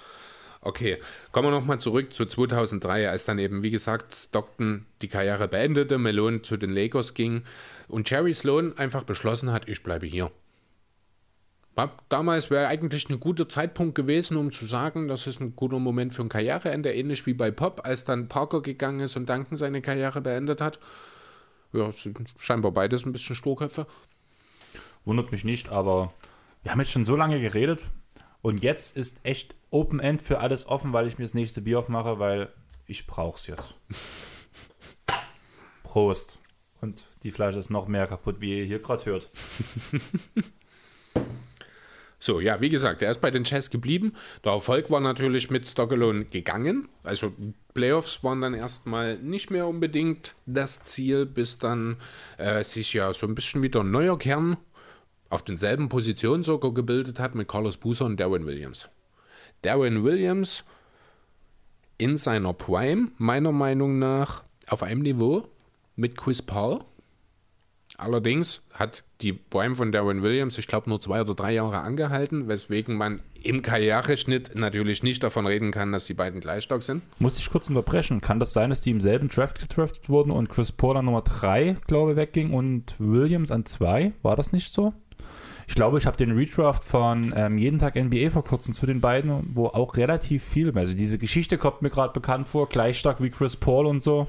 Okay, 0.63 1.01
kommen 1.31 1.47
wir 1.47 1.51
nochmal 1.51 1.79
zurück 1.79 2.13
zu 2.13 2.25
2003, 2.25 3.09
als 3.09 3.25
dann 3.25 3.39
eben, 3.39 3.63
wie 3.63 3.71
gesagt, 3.71 4.15
Stockton 4.15 4.85
die 5.01 5.07
Karriere 5.07 5.47
beendete, 5.47 5.97
Malone 5.97 6.43
zu 6.43 6.55
den 6.55 6.69
Lakers 6.69 7.15
ging 7.15 7.43
und 7.87 8.07
Jerry 8.09 8.35
Sloan 8.35 8.77
einfach 8.77 9.03
beschlossen 9.03 9.51
hat, 9.51 9.67
ich 9.67 9.81
bleibe 9.81 10.05
hier. 10.05 10.31
Damals 12.10 12.49
wäre 12.49 12.68
eigentlich 12.68 13.10
ein 13.10 13.19
guter 13.19 13.48
Zeitpunkt 13.48 13.95
gewesen, 13.95 14.38
um 14.38 14.52
zu 14.52 14.65
sagen, 14.65 15.07
das 15.07 15.27
ist 15.27 15.39
ein 15.39 15.56
guter 15.56 15.80
Moment 15.80 16.14
für 16.14 16.22
ein 16.22 16.30
Karriereende, 16.30 16.93
ähnlich 16.93 17.26
wie 17.26 17.34
bei 17.34 17.52
Pop, 17.52 17.81
als 17.85 18.03
dann 18.03 18.27
Parker 18.27 18.61
gegangen 18.61 18.99
ist 18.99 19.15
und 19.15 19.30
Duncan 19.30 19.57
seine 19.57 19.81
Karriere 19.81 20.22
beendet 20.22 20.61
hat. 20.61 20.80
Ja, 21.73 21.91
sind 21.91 22.18
scheinbar 22.38 22.72
beides 22.72 23.06
ein 23.06 23.14
bisschen 23.14 23.35
Sturköpfe. 23.35 23.88
Wundert 25.06 25.31
mich 25.31 25.45
nicht, 25.45 25.69
aber 25.69 26.14
wir 26.64 26.72
haben 26.72 26.80
jetzt 26.80 26.91
schon 26.91 27.06
so 27.06 27.15
lange 27.15 27.39
geredet 27.39 27.85
und 28.41 28.61
jetzt 28.61 28.98
ist 28.98 29.19
echt 29.23 29.56
Open 29.69 29.99
End 29.99 30.22
für 30.22 30.39
alles 30.39 30.68
offen, 30.68 30.91
weil 30.91 31.07
ich 31.07 31.18
mir 31.18 31.23
das 31.26 31.34
nächste 31.34 31.61
Bier 31.61 31.80
aufmache, 31.80 32.19
weil 32.19 32.49
ich 32.85 33.07
brauch's 33.07 33.48
jetzt. 33.48 33.76
Prost. 35.84 36.39
Und 36.81 37.06
die 37.23 37.31
Flasche 37.31 37.60
ist 37.60 37.69
noch 37.69 37.88
mehr 37.88 38.07
kaputt, 38.07 38.41
wie 38.41 38.60
ihr 38.60 38.65
hier 38.65 38.80
gerade 38.80 39.06
hört. 39.06 39.30
So, 42.23 42.39
ja, 42.39 42.61
wie 42.61 42.69
gesagt, 42.69 43.02
er 43.02 43.10
ist 43.10 43.19
bei 43.19 43.31
den 43.31 43.43
Chess 43.43 43.72
geblieben. 43.72 44.14
Der 44.45 44.52
Erfolg 44.52 44.91
war 44.91 44.99
natürlich 44.99 45.49
mit 45.49 45.68
Stockelone 45.68 46.26
gegangen. 46.26 46.88
Also 47.02 47.34
Playoffs 47.73 48.23
waren 48.23 48.41
dann 48.41 48.53
erstmal 48.53 49.18
nicht 49.18 49.49
mehr 49.49 49.65
unbedingt 49.65 50.35
das 50.45 50.84
Ziel, 50.84 51.26
bis 51.26 51.57
dann 51.57 51.98
äh, 52.38 52.64
sich 52.64 52.93
ja 52.93 53.11
so 53.11 53.26
ein 53.26 53.34
bisschen 53.34 53.64
wieder 53.64 53.80
ein 53.80 53.89
neuer 53.89 54.19
Kern 54.19 54.57
auf 55.31 55.43
denselben 55.43 55.89
Positionen 55.89 56.43
sogar 56.43 56.76
gebildet 56.76 57.19
hat 57.19 57.34
mit 57.34 57.48
Carlos 57.48 57.77
Buser 57.77 58.06
und 58.06 58.19
Darwin 58.19 58.45
Williams. 58.45 58.88
Darwin 59.64 60.03
Williams 60.03 60.64
in 61.98 62.18
seiner 62.18 62.53
Prime, 62.53 63.07
meiner 63.18 63.52
Meinung 63.52 63.98
nach, 63.98 64.43
auf 64.68 64.84
einem 64.84 65.02
Niveau 65.02 65.48
mit 65.95 66.18
Chris 66.18 66.43
Paul. 66.43 66.81
Allerdings 68.01 68.63
hat 68.73 69.03
die 69.21 69.33
Prime 69.33 69.75
von 69.75 69.91
Darwin 69.91 70.23
Williams, 70.23 70.57
ich 70.57 70.65
glaube, 70.65 70.89
nur 70.89 70.99
zwei 70.99 71.21
oder 71.21 71.35
drei 71.35 71.53
Jahre 71.53 71.79
angehalten, 71.79 72.47
weswegen 72.47 72.95
man 72.95 73.19
im 73.43 73.61
Karriereschnitt 73.61 74.55
natürlich 74.55 75.03
nicht 75.03 75.21
davon 75.21 75.45
reden 75.45 75.71
kann, 75.71 75.91
dass 75.91 76.07
die 76.07 76.15
beiden 76.15 76.41
gleich 76.41 76.63
stark 76.63 76.81
sind. 76.81 77.03
Muss 77.19 77.37
ich 77.37 77.49
kurz 77.51 77.69
unterbrechen. 77.69 78.19
Kann 78.19 78.39
das 78.39 78.53
sein, 78.53 78.71
dass 78.71 78.81
die 78.81 78.89
im 78.89 79.01
selben 79.01 79.29
Draft 79.29 79.59
gedraftet 79.59 80.09
wurden 80.09 80.31
und 80.31 80.49
Chris 80.49 80.71
Paul 80.71 80.97
an 80.97 81.05
Nummer 81.05 81.21
3, 81.21 81.77
glaube 81.85 82.11
ich, 82.11 82.17
wegging 82.17 82.53
und 82.53 82.95
Williams 82.97 83.51
an 83.51 83.65
2? 83.65 84.13
War 84.23 84.35
das 84.35 84.51
nicht 84.51 84.73
so? 84.73 84.93
Ich 85.67 85.75
glaube, 85.75 85.99
ich 85.99 86.07
habe 86.07 86.17
den 86.17 86.31
Redraft 86.31 86.83
von 86.83 87.33
ähm, 87.35 87.59
Jeden 87.59 87.77
Tag 87.77 87.95
NBA 87.95 88.31
vor 88.31 88.43
kurzem 88.43 88.73
zu 88.73 88.87
den 88.87 88.99
beiden, 88.99 89.51
wo 89.53 89.67
auch 89.67 89.95
relativ 89.95 90.43
viel, 90.43 90.75
also 90.75 90.95
diese 90.95 91.19
Geschichte 91.19 91.59
kommt 91.59 91.83
mir 91.83 91.91
gerade 91.91 92.13
bekannt 92.13 92.47
vor, 92.47 92.67
gleich 92.67 92.97
stark 92.97 93.21
wie 93.21 93.29
Chris 93.29 93.55
Paul 93.55 93.85
und 93.85 94.01
so. 94.01 94.27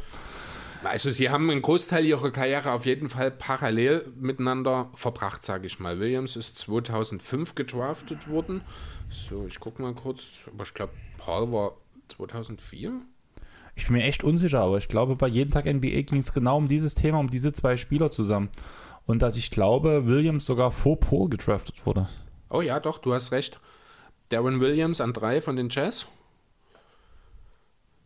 Also 0.85 1.11
sie 1.11 1.31
haben 1.31 1.49
einen 1.51 1.63
Großteil 1.63 2.05
ihrer 2.05 2.31
Karriere 2.31 2.73
auf 2.73 2.87
jeden 2.87 3.09
Fall 3.09 3.31
parallel 3.31 4.13
miteinander 4.19 4.91
verbracht, 4.95 5.43
sage 5.43 5.67
ich 5.67 5.79
mal. 5.79 6.01
Williams 6.01 6.37
ist 6.37 6.59
2005 6.59 7.55
gedraftet 7.55 8.29
worden. 8.29 8.63
So, 9.11 9.47
ich 9.47 9.61
gucke 9.61 9.83
mal 9.83 9.95
kurz, 9.95 10.41
aber 10.53 10.65
ich 10.65 10.75
glaube, 10.75 10.93
Paul 11.19 11.53
war 11.53 11.77
2004. 12.09 12.93
Ich 13.75 13.87
bin 13.87 13.97
mir 13.97 14.05
echt 14.05 14.25
unsicher, 14.25 14.61
aber 14.61 14.79
ich 14.79 14.89
glaube, 14.89 15.17
bei 15.17 15.29
Jeden 15.29 15.51
Tag 15.51 15.67
NBA 15.67 16.03
ging 16.03 16.19
es 16.19 16.33
genau 16.33 16.59
um 16.59 16.69
dieses 16.69 16.95
Thema, 16.95 17.19
um 17.19 17.31
diese 17.31 17.53
zwei 17.53 17.77
Spieler 17.77 18.11
zusammen. 18.11 18.51
Und 19.07 19.23
dass 19.23 19.37
ich 19.37 19.51
glaube, 19.51 20.07
Williams 20.07 20.47
sogar 20.47 20.71
vor 20.71 20.99
Paul 20.99 21.29
gedraftet 21.29 21.87
wurde. 21.87 22.09
Oh 22.51 22.61
ja, 22.61 22.81
doch, 22.81 22.99
du 22.99 23.15
hast 23.15 23.33
recht. 23.33 23.61
Darren 24.29 24.61
Williams 24.61 25.01
an 25.01 25.13
drei 25.13 25.41
von 25.41 25.57
den 25.57 25.69
Jazz 25.69 26.07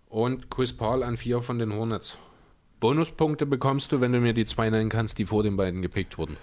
und 0.09 0.51
Chris 0.51 0.77
Paul 0.77 1.03
an 1.03 1.17
vier 1.17 1.43
von 1.43 1.59
den 1.59 1.73
Hornets. 1.73 2.19
Bonuspunkte 2.81 3.47
bekommst 3.47 3.93
du, 3.93 4.01
wenn 4.01 4.13
du 4.13 4.21
mir 4.21 4.35
die 4.35 4.45
zwei 4.45 4.71
nennen 4.71 4.91
kannst, 4.91 5.19
die 5.19 5.27
vor 5.27 5.43
den 5.43 5.57
beiden 5.57 5.83
gepickt 5.83 6.19
wurden. 6.19 6.37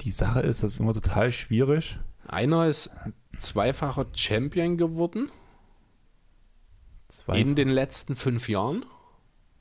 Die 0.00 0.10
Sache 0.10 0.40
ist, 0.40 0.62
das 0.62 0.74
ist 0.74 0.80
immer 0.80 0.94
total 0.94 1.32
schwierig. 1.32 1.98
Einer 2.26 2.66
ist 2.66 2.90
zweifacher 3.38 4.06
Champion 4.14 4.76
geworden 4.76 5.30
Zwei 7.08 7.40
in 7.40 7.54
den 7.54 7.70
letzten 7.70 8.14
fünf 8.14 8.48
Jahren. 8.48 8.84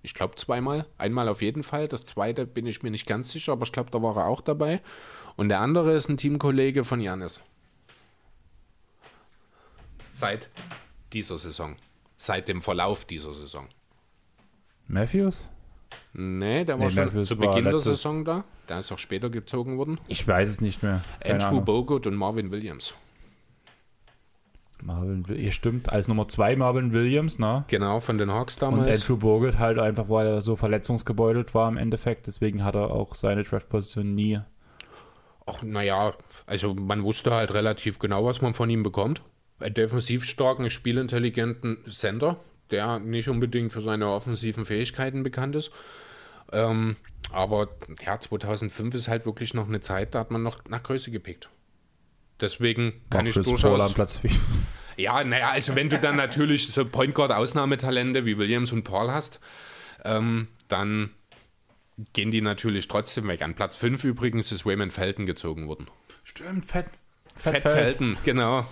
Ich 0.02 0.14
glaube 0.14 0.36
zweimal. 0.36 0.86
Einmal 0.98 1.30
auf 1.30 1.42
jeden 1.42 1.64
Fall. 1.64 1.88
Das 1.88 2.04
zweite 2.04 2.46
bin 2.46 2.66
ich 2.66 2.84
mir 2.84 2.92
nicht 2.92 3.08
ganz 3.08 3.32
sicher, 3.32 3.54
aber 3.54 3.64
ich 3.64 3.72
glaube, 3.72 3.90
da 3.90 4.02
war 4.02 4.18
er 4.18 4.26
auch 4.26 4.42
dabei. 4.42 4.82
Und 5.38 5.50
der 5.50 5.62
andere 5.62 5.94
ist 5.94 6.10
ein 6.10 6.18
Teamkollege 6.18 6.84
von 6.84 7.00
Janis. 7.00 7.42
Seit 10.12 10.50
dieser 11.14 11.38
Saison. 11.38 11.78
Seit 12.18 12.48
dem 12.48 12.62
Verlauf 12.62 13.06
dieser 13.06 13.34
Saison. 13.34 13.70
Matthews? 14.88 15.50
Nee, 16.14 16.66
der 16.66 16.80
war 16.80 16.86
Nee, 16.86 16.92
schon 16.92 17.06
Matthews 17.06 17.28
zu 17.30 17.38
Beginn 17.38 17.66
der 17.66 17.78
Saison 17.80 18.26
da. 18.26 18.44
Der 18.68 18.80
ist 18.80 18.92
auch 18.92 18.98
später 18.98 19.30
gezogen 19.30 19.78
worden. 19.78 20.00
Ich 20.08 20.28
weiß 20.28 20.50
es 20.50 20.62
nicht 20.62 20.84
mehr. 20.84 21.02
Keine 21.20 21.46
Andrew. 21.46 21.62
Bogut 21.62 22.08
und 22.08 22.16
Marvin 22.16 22.52
Williams. 22.52 22.94
Marvin, 24.82 25.26
ihr 25.36 25.52
stimmt, 25.52 25.92
als 25.92 26.08
Nummer 26.08 26.28
2 26.28 26.56
Marvin 26.56 26.94
Williams, 26.94 27.40
ne? 27.40 27.66
Genau, 27.68 28.00
von 28.00 28.18
den 28.18 28.32
Hawks 28.32 28.56
Und 28.56 28.62
damals. 28.62 29.02
Andrew 29.02 29.18
Bogut 29.18 29.58
halt 29.58 29.80
einfach, 29.80 30.10
weil 30.10 30.28
er 30.28 30.42
so 30.42 30.56
verletzungsgebeutelt 30.56 31.56
war 31.56 31.68
im 31.68 31.78
Endeffekt. 31.78 32.28
Deswegen 32.28 32.64
hat 32.64 32.76
er 32.76 32.92
auch 32.92 33.16
seine 33.16 33.44
Draft-Position 33.44 34.14
nie. 34.14 34.40
Ach, 35.46 35.62
naja, 35.64 36.14
also 36.46 36.74
man 36.74 37.04
wusste 37.04 37.34
halt 37.34 37.54
relativ 37.54 38.00
genau, 38.00 38.26
was 38.26 38.42
man 38.42 38.54
von 38.54 38.70
ihm 38.70 38.84
bekommt. 38.84 39.22
Einen 39.60 39.74
defensiv 39.74 40.26
starken, 40.26 40.70
spielintelligenten 40.70 41.78
Center, 41.90 42.38
der 42.72 43.00
nicht 43.00 43.30
unbedingt 43.30 43.72
für 43.72 43.82
seine 43.82 44.10
offensiven 44.10 44.66
Fähigkeiten 44.66 45.24
bekannt 45.24 45.56
ist. 45.56 45.72
Ähm, 46.52 46.96
aber 47.32 47.70
ja, 48.06 48.20
2005 48.20 48.96
ist 48.96 49.08
halt 49.08 49.26
wirklich 49.26 49.54
noch 49.54 49.68
eine 49.68 49.82
Zeit, 49.82 50.16
da 50.16 50.20
hat 50.20 50.32
man 50.32 50.44
noch 50.44 50.64
nach 50.70 50.84
Größe 50.84 51.12
gepickt. 51.12 51.50
Deswegen 52.40 53.02
kann 53.10 53.22
War 53.22 53.28
ich 53.28 53.34
Chris 53.34 53.46
Paul 53.46 53.58
durchaus. 53.58 53.82
am 53.90 53.94
Platz 53.94 54.18
4. 54.18 54.32
Ja, 55.00 55.24
naja, 55.24 55.52
also 55.52 55.76
wenn 55.76 55.92
du 55.92 56.00
dann 56.00 56.16
natürlich 56.16 56.74
so 56.74 56.84
Point 56.84 57.14
Guard 57.14 57.32
Ausnahmetalente 57.32 58.26
wie 58.26 58.40
Williams 58.40 58.72
und 58.72 58.82
Paul 58.82 59.12
hast, 59.12 59.40
ähm, 60.04 60.48
dann 60.70 61.12
gehen 62.14 62.32
die 62.32 62.42
natürlich 62.42 62.88
trotzdem 62.88 63.28
weg. 63.28 63.44
An 63.44 63.54
Platz 63.54 63.76
5 63.76 64.04
übrigens 64.06 64.52
ist 64.52 64.66
Raymond 64.66 64.92
Felton 64.92 65.28
gezogen 65.28 65.68
worden. 65.68 65.86
Stimmt, 66.24 66.66
Fett. 66.66 66.88
Fett 67.36 67.60
Felton, 67.62 68.18
genau. 68.24 68.66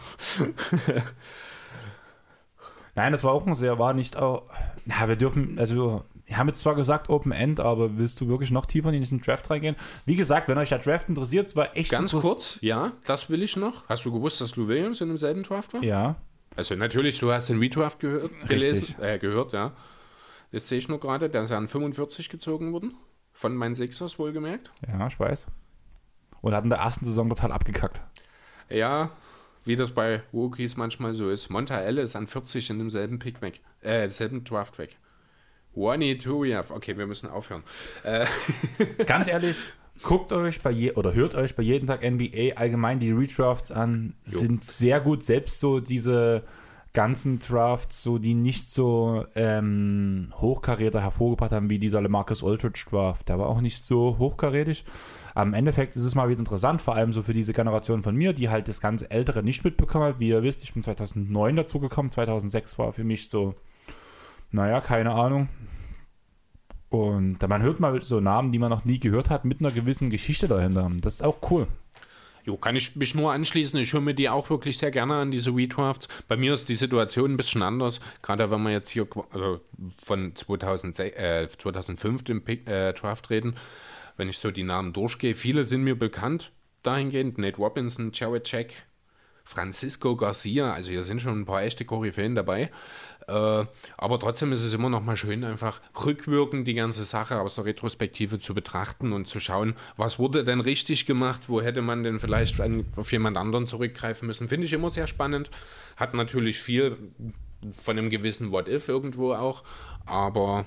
Nein, 2.96 3.12
das 3.12 3.24
war 3.24 3.34
auch 3.34 3.46
ein 3.46 3.56
sehr, 3.56 3.78
war 3.80 3.94
nicht 3.94 4.16
auch. 4.18 4.44
Na, 4.86 5.08
wir 5.08 5.16
dürfen, 5.16 5.60
also, 5.60 6.04
wir 6.26 6.38
haben 6.38 6.48
jetzt 6.48 6.62
zwar 6.62 6.76
gesagt 6.76 7.10
Open 7.10 7.32
End, 7.32 7.60
aber 7.60 7.98
willst 7.98 8.20
du 8.22 8.28
wirklich 8.28 8.52
noch 8.52 8.66
tiefer 8.66 8.92
in 8.92 9.00
diesen 9.02 9.22
Draft 9.22 9.50
reingehen? 9.50 9.76
Wie 10.06 10.16
gesagt, 10.16 10.48
wenn 10.48 10.58
euch 10.58 10.70
der 10.70 10.80
Draft 10.80 11.10
interessiert, 11.10 11.48
es 11.48 11.56
war 11.56 11.76
echt 11.76 11.92
Ganz 11.92 12.14
kurz, 12.14 12.58
ja, 12.62 12.94
das 13.06 13.30
will 13.30 13.44
ich 13.44 13.56
noch. 13.58 13.88
Hast 13.90 14.06
du 14.06 14.12
gewusst, 14.12 14.42
dass 14.42 14.56
Lou 14.56 14.68
Williams 14.68 15.02
in 15.02 15.10
demselben 15.10 15.44
Draft 15.44 15.74
war? 15.74 15.84
Ja, 15.84 16.16
Also 16.56 16.76
natürlich, 16.76 17.20
du 17.20 17.32
hast 17.32 17.50
den 17.50 17.60
Redraft 17.60 18.00
gehört, 18.00 18.32
gelesen, 18.48 18.96
äh, 19.02 19.20
gehört, 19.20 19.54
ja. 19.54 19.74
Das 20.52 20.70
sehe 20.70 20.78
ich 20.78 20.88
nur 20.88 21.00
gerade, 21.00 21.30
der 21.30 21.44
ist 21.44 21.52
an 21.52 21.68
45 21.68 22.30
gezogen 22.30 22.72
worden. 22.72 22.96
Von 23.34 23.54
meinen 23.56 23.76
Sixers 23.76 24.18
wohlgemerkt. 24.18 24.72
ja, 24.88 25.06
ich 25.08 25.20
weiß. 25.20 25.48
Und 26.42 26.54
hat 26.56 26.64
in 26.64 26.70
der 26.70 26.80
ersten 26.80 27.04
Saison 27.04 27.28
total 27.28 27.52
abgekackt. 27.52 28.02
Ja, 28.70 29.10
wie 29.66 29.76
das 29.76 29.92
bei 29.92 30.22
Rookies 30.32 30.78
manchmal 30.78 31.14
so 31.14 31.30
ist. 31.30 31.50
Monta 31.50 31.80
Elle 31.80 32.02
ist 32.02 32.16
an 32.16 32.28
40 32.28 32.70
in 32.70 32.80
demselben 32.80 33.20
Pick 33.20 33.42
weg. 33.42 33.62
Äh, 33.82 34.10
selben 34.10 34.44
Draft 34.44 34.78
weg. 34.78 34.98
One, 35.74 36.18
two, 36.18 36.46
yeah. 36.46 36.64
Okay, 36.70 36.98
wir 36.98 37.06
müssen 37.06 37.30
aufhören. 37.30 37.64
Ganz 39.06 39.28
ehrlich, 39.28 39.58
guckt 40.04 40.32
euch 40.32 40.62
bei 40.62 40.72
je 40.72 40.94
oder 40.94 41.14
hört 41.14 41.36
euch 41.36 41.56
bei 41.56 41.64
jeden 41.64 41.88
Tag 41.88 42.02
NBA 42.02 42.56
allgemein 42.56 43.00
die 43.00 43.12
Redrafts 43.12 43.72
an, 43.72 44.14
Jo. 44.26 44.40
sind 44.40 44.64
sehr 44.64 45.02
gut. 45.02 45.24
Selbst 45.24 45.60
so 45.60 45.82
diese 45.82 46.44
ganzen 46.96 47.38
Drafts, 47.38 48.02
so 48.02 48.18
die 48.18 48.34
nicht 48.34 48.72
so 48.72 49.24
ähm, 49.36 50.34
hochkaräter 50.34 51.02
hervorgebracht 51.02 51.52
haben, 51.52 51.70
wie 51.70 51.78
dieser 51.78 52.02
LeMarcus 52.02 52.44
Aldridge 52.44 52.86
Draft. 52.90 53.30
Der 53.30 53.38
war 53.38 53.48
auch 53.48 53.62
nicht 53.62 53.86
so 53.86 54.18
hochkarätig. 54.18 54.84
Am 55.36 55.54
Endeffekt 55.54 55.96
ist 55.96 56.06
es 56.06 56.16
mal 56.16 56.30
wieder 56.30 56.40
interessant, 56.40 56.82
vor 56.82 56.96
allem 56.96 57.14
so 57.14 57.22
für 57.22 57.34
diese 57.34 57.54
Generation 57.54 58.02
von 58.02 58.16
mir, 58.16 58.34
die 58.34 58.50
halt 58.50 58.68
das 58.68 58.82
ganze 58.82 59.12
Ältere 59.12 59.44
nicht 59.44 59.64
mitbekommen 59.64 60.06
hat. 60.06 60.20
Wie 60.20 60.30
ihr 60.30 60.42
wisst, 60.42 60.64
ich 60.64 60.74
bin 60.74 60.82
2009 60.82 61.56
dazu 61.56 61.80
gekommen, 61.80 62.10
2006 62.10 62.80
war 62.80 62.94
für 62.94 63.04
mich 63.04 63.30
so, 63.30 63.54
naja, 64.52 64.82
keine 64.82 65.12
Ahnung, 65.12 65.50
und 66.90 67.46
man 67.48 67.62
hört 67.62 67.82
mal 67.82 68.02
so 68.02 68.22
Namen, 68.22 68.54
die 68.54 68.60
man 68.60 68.70
noch 68.70 68.86
nie 68.86 69.00
gehört 69.00 69.30
hat, 69.30 69.44
mit 69.44 69.60
einer 69.60 69.72
gewissen 69.72 70.10
Geschichte 70.10 70.48
dahinter. 70.48 70.90
Das 71.02 71.16
ist 71.16 71.24
auch 71.24 71.38
cool. 71.52 71.68
Jo, 72.46 72.58
kann 72.58 72.76
ich 72.76 72.96
mich 72.96 73.16
nur 73.16 73.34
anschließen. 73.34 73.80
Ich 73.80 73.94
höre 73.94 74.02
mir 74.02 74.14
die 74.14 74.30
auch 74.30 74.52
wirklich 74.52 74.78
sehr 74.78 74.92
gerne 74.92 75.16
an, 75.16 75.32
diese 75.32 75.50
Redrafts. 75.50 76.08
Bei 76.28 76.38
mir 76.38 76.54
ist 76.54 76.70
die 76.70 76.76
Situation 76.76 77.32
ein 77.32 77.38
bisschen 77.38 77.64
anders. 77.64 78.00
Gerade 78.22 78.52
wenn 78.52 78.62
wir 78.62 78.72
jetzt 78.72 78.92
hier 78.92 79.08
also 79.32 79.62
von 80.04 80.36
2006, 80.36 81.18
äh, 81.18 81.48
2005 81.50 82.24
dem 82.24 82.44
Pick, 82.44 82.70
äh, 82.70 82.94
Draft 82.94 83.32
reden. 83.32 83.56
Wenn 84.16 84.30
ich 84.30 84.38
so 84.38 84.52
die 84.52 84.64
Namen 84.64 84.94
durchgehe, 84.94 85.34
viele 85.34 85.66
sind 85.66 85.84
mir 85.84 85.98
bekannt 85.98 86.52
dahingehend. 86.84 87.40
Nate 87.40 87.58
Robinson, 87.58 88.12
Jared 88.14 88.48
Jack, 88.48 88.74
Francisco 89.44 90.16
Garcia. 90.16 90.72
Also 90.72 90.92
hier 90.92 91.04
sind 91.04 91.24
schon 91.24 91.42
ein 91.42 91.46
paar 91.46 91.64
echte 91.64 91.84
Koryphäen 91.84 92.36
dabei. 92.36 92.70
Äh, 93.28 93.66
aber 93.98 94.20
trotzdem 94.20 94.52
ist 94.52 94.64
es 94.64 94.74
immer 94.74 94.90
noch 94.90 95.02
mal 95.02 95.18
schön, 95.18 95.44
einfach 95.44 95.82
rückwirkend 96.06 96.68
die 96.68 96.76
ganze 96.76 97.06
Sache 97.06 97.40
aus 97.40 97.56
der 97.56 97.66
Retrospektive 97.66 98.40
zu 98.40 98.54
betrachten 98.54 99.14
und 99.14 99.28
zu 99.28 99.40
schauen, 99.40 99.76
was 99.98 100.20
wurde 100.20 100.44
denn 100.44 100.60
richtig 100.60 101.06
gemacht, 101.06 101.50
wo 101.50 101.62
hätte 101.62 101.82
man 101.82 102.04
denn 102.04 102.20
vielleicht 102.20 102.62
auf 102.96 103.12
jemand 103.12 103.38
anderen 103.38 103.68
zurückgreifen 103.68 104.28
müssen. 104.28 104.48
Finde 104.48 104.68
ich 104.68 104.74
immer 104.74 104.90
sehr 104.90 105.08
spannend. 105.08 105.50
Hat 105.98 106.14
natürlich 106.14 106.60
viel 106.60 106.98
von 107.72 107.98
einem 107.98 108.10
gewissen 108.10 108.52
What-If 108.52 108.90
irgendwo 108.90 109.34
auch, 109.34 109.64
aber 110.06 110.66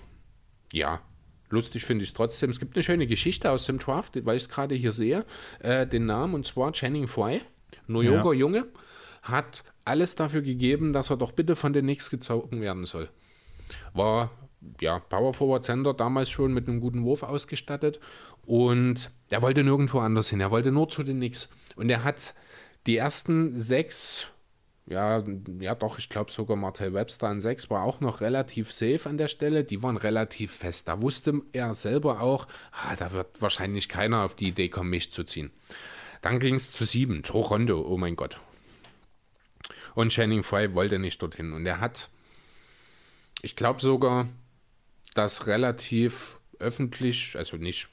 ja, 0.73 1.01
lustig 1.49 1.85
finde 1.85 2.03
ich 2.03 2.11
es 2.11 2.15
trotzdem. 2.15 2.51
Es 2.51 2.59
gibt 2.59 2.77
eine 2.77 2.83
schöne 2.83 3.07
Geschichte 3.07 3.51
aus 3.51 3.67
dem 3.67 3.79
Draft, 3.79 4.25
weil 4.27 4.37
ich 4.37 4.45
es 4.45 4.49
gerade 4.49 4.75
hier 4.75 4.93
sehe, 4.93 5.25
äh, 5.61 5.87
den 5.87 6.07
Namen 6.07 6.35
und 6.35 6.47
zwar 6.47 6.73
Channing 6.73 7.07
Frye, 7.07 7.41
New 7.87 8.01
Yorker 8.01 8.33
Ja. 8.33 8.41
Junge, 8.41 8.67
hat 9.23 9.65
alles 9.89 10.15
dafür 10.15 10.43
gegeben, 10.43 10.93
dass 10.93 11.11
er 11.11 11.17
doch 11.17 11.33
bitte 11.33 11.57
von 11.57 11.73
den 11.73 11.85
Knicks 11.85 12.11
gezogen 12.11 12.61
werden 12.61 12.87
soll. 12.87 13.09
War 13.95 14.31
ja 14.81 14.99
Power 14.99 15.35
Forward 15.35 15.65
Center 15.65 15.95
damals 15.95 16.31
schon 16.31 16.53
mit 16.53 16.69
einem 16.69 16.81
guten 16.81 17.05
Wurf 17.05 17.23
ausgestattet 17.23 18.01
und 18.47 19.11
er 19.31 19.43
wollte 19.43 19.65
nirgendwo 19.65 19.99
anders 19.99 20.31
hin. 20.31 20.41
Er 20.41 20.51
wollte 20.51 20.73
nur 20.73 20.89
zu 20.89 21.03
den 21.03 21.19
Knicks 21.19 21.51
und 21.77 21.91
er 21.91 22.05
hat 22.05 22.35
die 22.87 22.97
ersten 22.97 23.59
sechs 23.59 24.29
ja, 24.91 25.23
ja 25.61 25.75
doch, 25.75 25.99
ich 25.99 26.09
glaube 26.09 26.31
sogar 26.31 26.57
Martell 26.57 26.95
Webster 26.95 27.29
an 27.29 27.43
6 27.43 27.69
war 27.69 27.83
auch 27.83 28.01
noch 28.01 28.23
relativ 28.23 28.73
safe 28.73 29.07
an 29.07 29.19
der 29.19 29.29
Stelle. 29.29 29.63
Die 29.63 29.83
waren 29.83 29.99
relativ 29.99 30.53
fest. 30.53 30.89
Da 30.89 31.03
wusste 31.03 31.43
er 31.53 31.75
selber 31.75 32.23
auch, 32.23 32.47
ah, 32.73 32.97
da 32.97 33.13
wird 33.13 33.43
wahrscheinlich 33.43 33.91
keiner 33.91 34.25
auf 34.25 34.35
die 34.35 34.49
Idee 34.49 34.71
kommen, 34.71 34.89
mich 34.89 35.13
zu 35.13 35.25
ziehen. 35.25 35.51
Dann 36.23 36.41
ging 36.41 36.55
es 36.55 36.73
zu 36.73 36.85
7, 36.85 37.21
Joe 37.23 37.45
Rondo, 37.45 37.87
oh 37.87 37.99
mein 37.99 38.17
Gott. 38.17 38.41
Und 39.99 40.13
Channing 40.13 40.45
Frye 40.45 40.75
wollte 40.75 41.01
nicht 41.01 41.21
dorthin. 41.21 41.53
Und 41.53 41.67
er 41.67 41.81
hat, 41.81 42.09
ich 43.43 43.57
glaube 43.57 43.81
sogar, 43.81 44.29
das 45.15 45.49
relativ 45.49 46.39
öffentlich, 46.61 47.35
also 47.35 47.57
nicht, 47.57 47.89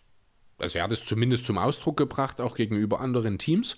also 0.59 0.77
er 0.77 0.83
hat 0.83 0.91
es 0.91 1.03
zumindest 1.03 1.47
zum 1.47 1.57
Ausdruck 1.57 1.97
gebracht, 1.97 2.41
auch 2.41 2.53
gegenüber 2.53 2.99
anderen 2.99 3.39
Teams 3.39 3.75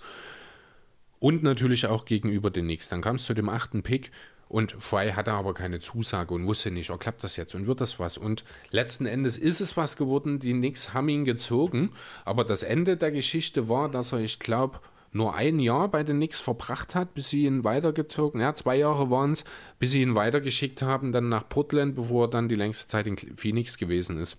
und 1.20 1.42
natürlich 1.42 1.86
auch 1.86 2.04
gegenüber 2.04 2.50
den 2.50 2.66
Knicks. 2.66 2.90
Dann 2.90 3.00
kam 3.00 3.16
es 3.16 3.24
zu 3.24 3.32
dem 3.32 3.48
achten 3.48 3.82
Pick 3.82 4.10
und 4.46 4.72
Fry 4.72 5.12
hatte 5.12 5.32
aber 5.32 5.54
keine 5.54 5.80
Zusage 5.80 6.34
und 6.34 6.46
wusste 6.46 6.70
nicht, 6.70 6.90
oh, 6.90 6.98
klappt 6.98 7.24
das 7.24 7.36
jetzt 7.36 7.54
und 7.54 7.66
wird 7.66 7.80
das 7.80 7.98
was? 7.98 8.18
Und 8.18 8.44
letzten 8.68 9.06
Endes 9.06 9.38
ist 9.38 9.62
es 9.62 9.78
was 9.78 9.96
geworden. 9.96 10.38
Die 10.38 10.52
Knicks 10.52 10.92
haben 10.92 11.08
ihn 11.08 11.24
gezogen, 11.24 11.92
aber 12.26 12.44
das 12.44 12.62
Ende 12.62 12.98
der 12.98 13.10
Geschichte 13.10 13.70
war, 13.70 13.90
dass 13.90 14.12
er, 14.12 14.18
ich 14.18 14.38
glaube, 14.38 14.80
nur 15.12 15.34
ein 15.34 15.58
Jahr 15.58 15.88
bei 15.88 16.02
den 16.02 16.16
Knicks 16.16 16.40
verbracht 16.40 16.94
hat, 16.94 17.14
bis 17.14 17.30
sie 17.30 17.44
ihn 17.44 17.64
weitergezogen, 17.64 18.40
ja, 18.40 18.54
zwei 18.54 18.76
Jahre 18.76 19.10
waren 19.10 19.32
es, 19.32 19.44
bis 19.78 19.92
sie 19.92 20.02
ihn 20.02 20.14
weitergeschickt 20.14 20.82
haben, 20.82 21.12
dann 21.12 21.28
nach 21.28 21.48
Portland, 21.48 21.94
bevor 21.94 22.26
er 22.26 22.30
dann 22.30 22.48
die 22.48 22.54
längste 22.54 22.88
Zeit 22.88 23.06
in 23.06 23.16
Phoenix 23.16 23.78
gewesen 23.78 24.18
ist. 24.18 24.36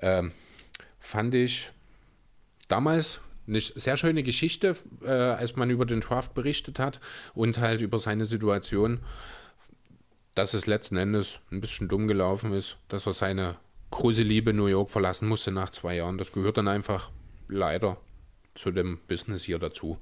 Ähm, 0.00 0.32
fand 0.98 1.34
ich 1.34 1.72
damals 2.68 3.20
eine 3.46 3.60
sehr 3.60 3.96
schöne 3.96 4.22
Geschichte, 4.22 4.76
äh, 5.02 5.10
als 5.10 5.56
man 5.56 5.70
über 5.70 5.86
den 5.86 6.00
Draft 6.00 6.34
berichtet 6.34 6.78
hat 6.78 7.00
und 7.34 7.58
halt 7.58 7.80
über 7.82 7.98
seine 7.98 8.26
Situation, 8.26 9.00
dass 10.34 10.54
es 10.54 10.66
letzten 10.66 10.96
Endes 10.96 11.40
ein 11.50 11.60
bisschen 11.60 11.88
dumm 11.88 12.06
gelaufen 12.06 12.52
ist, 12.52 12.78
dass 12.88 13.06
er 13.06 13.12
seine 13.12 13.56
große 13.90 14.22
Liebe 14.22 14.52
New 14.52 14.66
York 14.66 14.88
verlassen 14.88 15.28
musste 15.28 15.50
nach 15.50 15.70
zwei 15.70 15.96
Jahren. 15.96 16.16
Das 16.16 16.30
gehört 16.32 16.58
dann 16.58 16.68
einfach 16.68 17.10
leider 17.48 17.96
zu 18.54 18.70
dem 18.70 18.98
Business 19.08 19.44
hier 19.44 19.58
dazu. 19.58 19.98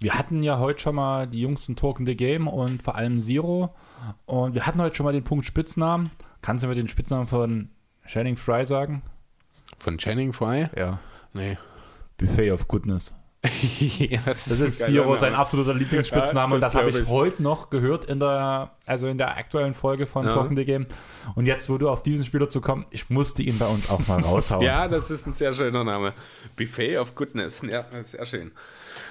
Wir 0.00 0.14
hatten 0.14 0.42
ja 0.42 0.58
heute 0.58 0.80
schon 0.80 0.96
mal 0.96 1.26
die 1.26 1.40
Jungs 1.40 1.68
in 1.68 1.76
Talking 1.76 2.06
the 2.06 2.16
Game 2.16 2.48
und 2.48 2.82
vor 2.82 2.96
allem 2.96 3.20
Zero. 3.20 3.74
Und 4.26 4.54
wir 4.54 4.66
hatten 4.66 4.80
heute 4.80 4.96
schon 4.96 5.04
mal 5.04 5.12
den 5.12 5.24
Punkt 5.24 5.46
Spitznamen. 5.46 6.10
Kannst 6.42 6.64
du 6.64 6.68
mir 6.68 6.74
den 6.74 6.88
Spitznamen 6.88 7.26
von 7.26 7.70
Channing 8.06 8.36
Fry 8.36 8.66
sagen? 8.66 9.02
Von 9.78 9.98
Channing 9.98 10.32
Fry? 10.32 10.68
Ja. 10.76 10.98
Nee. 11.32 11.56
Buffet 12.16 12.50
of 12.50 12.68
Goodness. 12.68 13.14
ja, 13.98 14.20
Das 14.24 14.46
ist 14.48 14.78
Zero 14.78 15.16
sein 15.16 15.34
absoluter 15.34 15.74
Lieblingsspitzname 15.74 16.52
Ja, 16.52 16.54
und 16.54 16.60
das 16.62 16.72
das 16.72 16.80
habe 16.80 16.90
ich 16.90 16.96
ich. 16.98 17.08
heute 17.08 17.42
noch 17.42 17.68
gehört 17.70 18.06
in 18.06 18.18
der, 18.20 18.70
also 18.86 19.06
in 19.06 19.18
der 19.18 19.36
aktuellen 19.36 19.74
Folge 19.74 20.06
von 20.06 20.24
Ja. 20.26 20.32
Talking 20.32 20.56
the 20.56 20.64
Game. 20.64 20.86
Und 21.34 21.46
jetzt, 21.46 21.68
wo 21.68 21.76
du 21.78 21.88
auf 21.90 22.02
diesen 22.02 22.24
Spieler 22.24 22.48
zu 22.48 22.60
kommen, 22.60 22.86
ich 22.90 23.10
musste 23.10 23.42
ihn 23.42 23.58
bei 23.58 23.66
uns 23.66 23.90
auch 23.90 24.06
mal 24.06 24.20
raushauen. 24.22 24.64
Ja, 24.64 24.88
das 24.88 25.10
ist 25.10 25.26
ein 25.26 25.32
sehr 25.34 25.52
schöner 25.52 25.84
Name. 25.84 26.12
Buffet 26.56 26.96
of 26.98 27.14
Goodness. 27.14 27.62
Ja, 27.62 27.84
sehr 28.02 28.24
schön. 28.24 28.52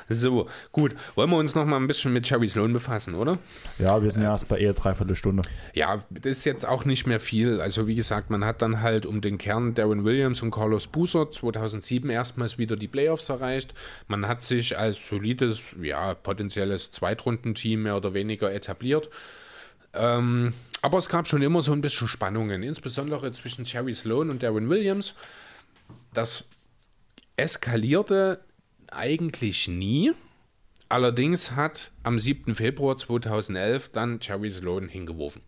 So, 0.09 0.47
gut. 0.73 0.95
Wollen 1.15 1.29
wir 1.29 1.37
uns 1.37 1.55
noch 1.55 1.65
mal 1.65 1.77
ein 1.77 1.87
bisschen 1.87 2.11
mit 2.11 2.29
Jerry 2.29 2.47
Sloan 2.47 2.73
befassen, 2.73 3.15
oder? 3.15 3.37
Ja, 3.79 4.01
wir 4.03 4.11
sind 4.11 4.21
ja 4.21 4.31
erst 4.31 4.47
bei 4.49 4.57
eher 4.59 4.73
dreiviertel 4.73 5.15
Stunde. 5.15 5.43
Ja, 5.73 5.97
das 6.09 6.37
ist 6.37 6.45
jetzt 6.45 6.67
auch 6.67 6.83
nicht 6.85 7.07
mehr 7.07 7.19
viel. 7.21 7.61
Also 7.61 7.87
wie 7.87 7.95
gesagt, 7.95 8.29
man 8.29 8.43
hat 8.45 8.61
dann 8.61 8.81
halt 8.81 9.05
um 9.05 9.21
den 9.21 9.37
Kern 9.37 9.73
Darren 9.75 10.03
Williams 10.03 10.41
und 10.41 10.51
Carlos 10.51 10.87
Boozer 10.87 11.31
2007 11.31 12.09
erstmals 12.09 12.57
wieder 12.57 12.75
die 12.75 12.87
Playoffs 12.89 13.29
erreicht. 13.29 13.73
Man 14.07 14.22
hat 14.27 14.43
sich 14.43 14.77
als 14.77 15.07
solides, 15.07 15.61
ja, 15.81 16.13
potenzielles 16.13 16.91
Zweitrundenteam 16.91 17.83
mehr 17.83 17.97
oder 17.97 18.13
weniger 18.13 18.53
etabliert. 18.53 19.09
Ähm, 19.93 20.53
aber 20.81 20.97
es 20.97 21.09
gab 21.09 21.27
schon 21.27 21.41
immer 21.41 21.61
so 21.61 21.71
ein 21.71 21.81
bisschen 21.81 22.07
Spannungen, 22.07 22.63
insbesondere 22.63 23.31
zwischen 23.31 23.65
Jerry 23.65 23.93
Sloan 23.93 24.29
und 24.29 24.43
Darren 24.43 24.69
Williams. 24.69 25.13
Das 26.13 26.49
eskalierte 27.37 28.43
eigentlich 28.91 29.67
nie. 29.67 30.11
Allerdings 30.89 31.51
hat 31.51 31.91
am 32.03 32.19
7. 32.19 32.53
Februar 32.55 32.97
2011 32.97 33.89
dann 33.89 34.19
Jerry 34.21 34.51
Sloan 34.51 34.87
hingeworfen. 34.89 35.41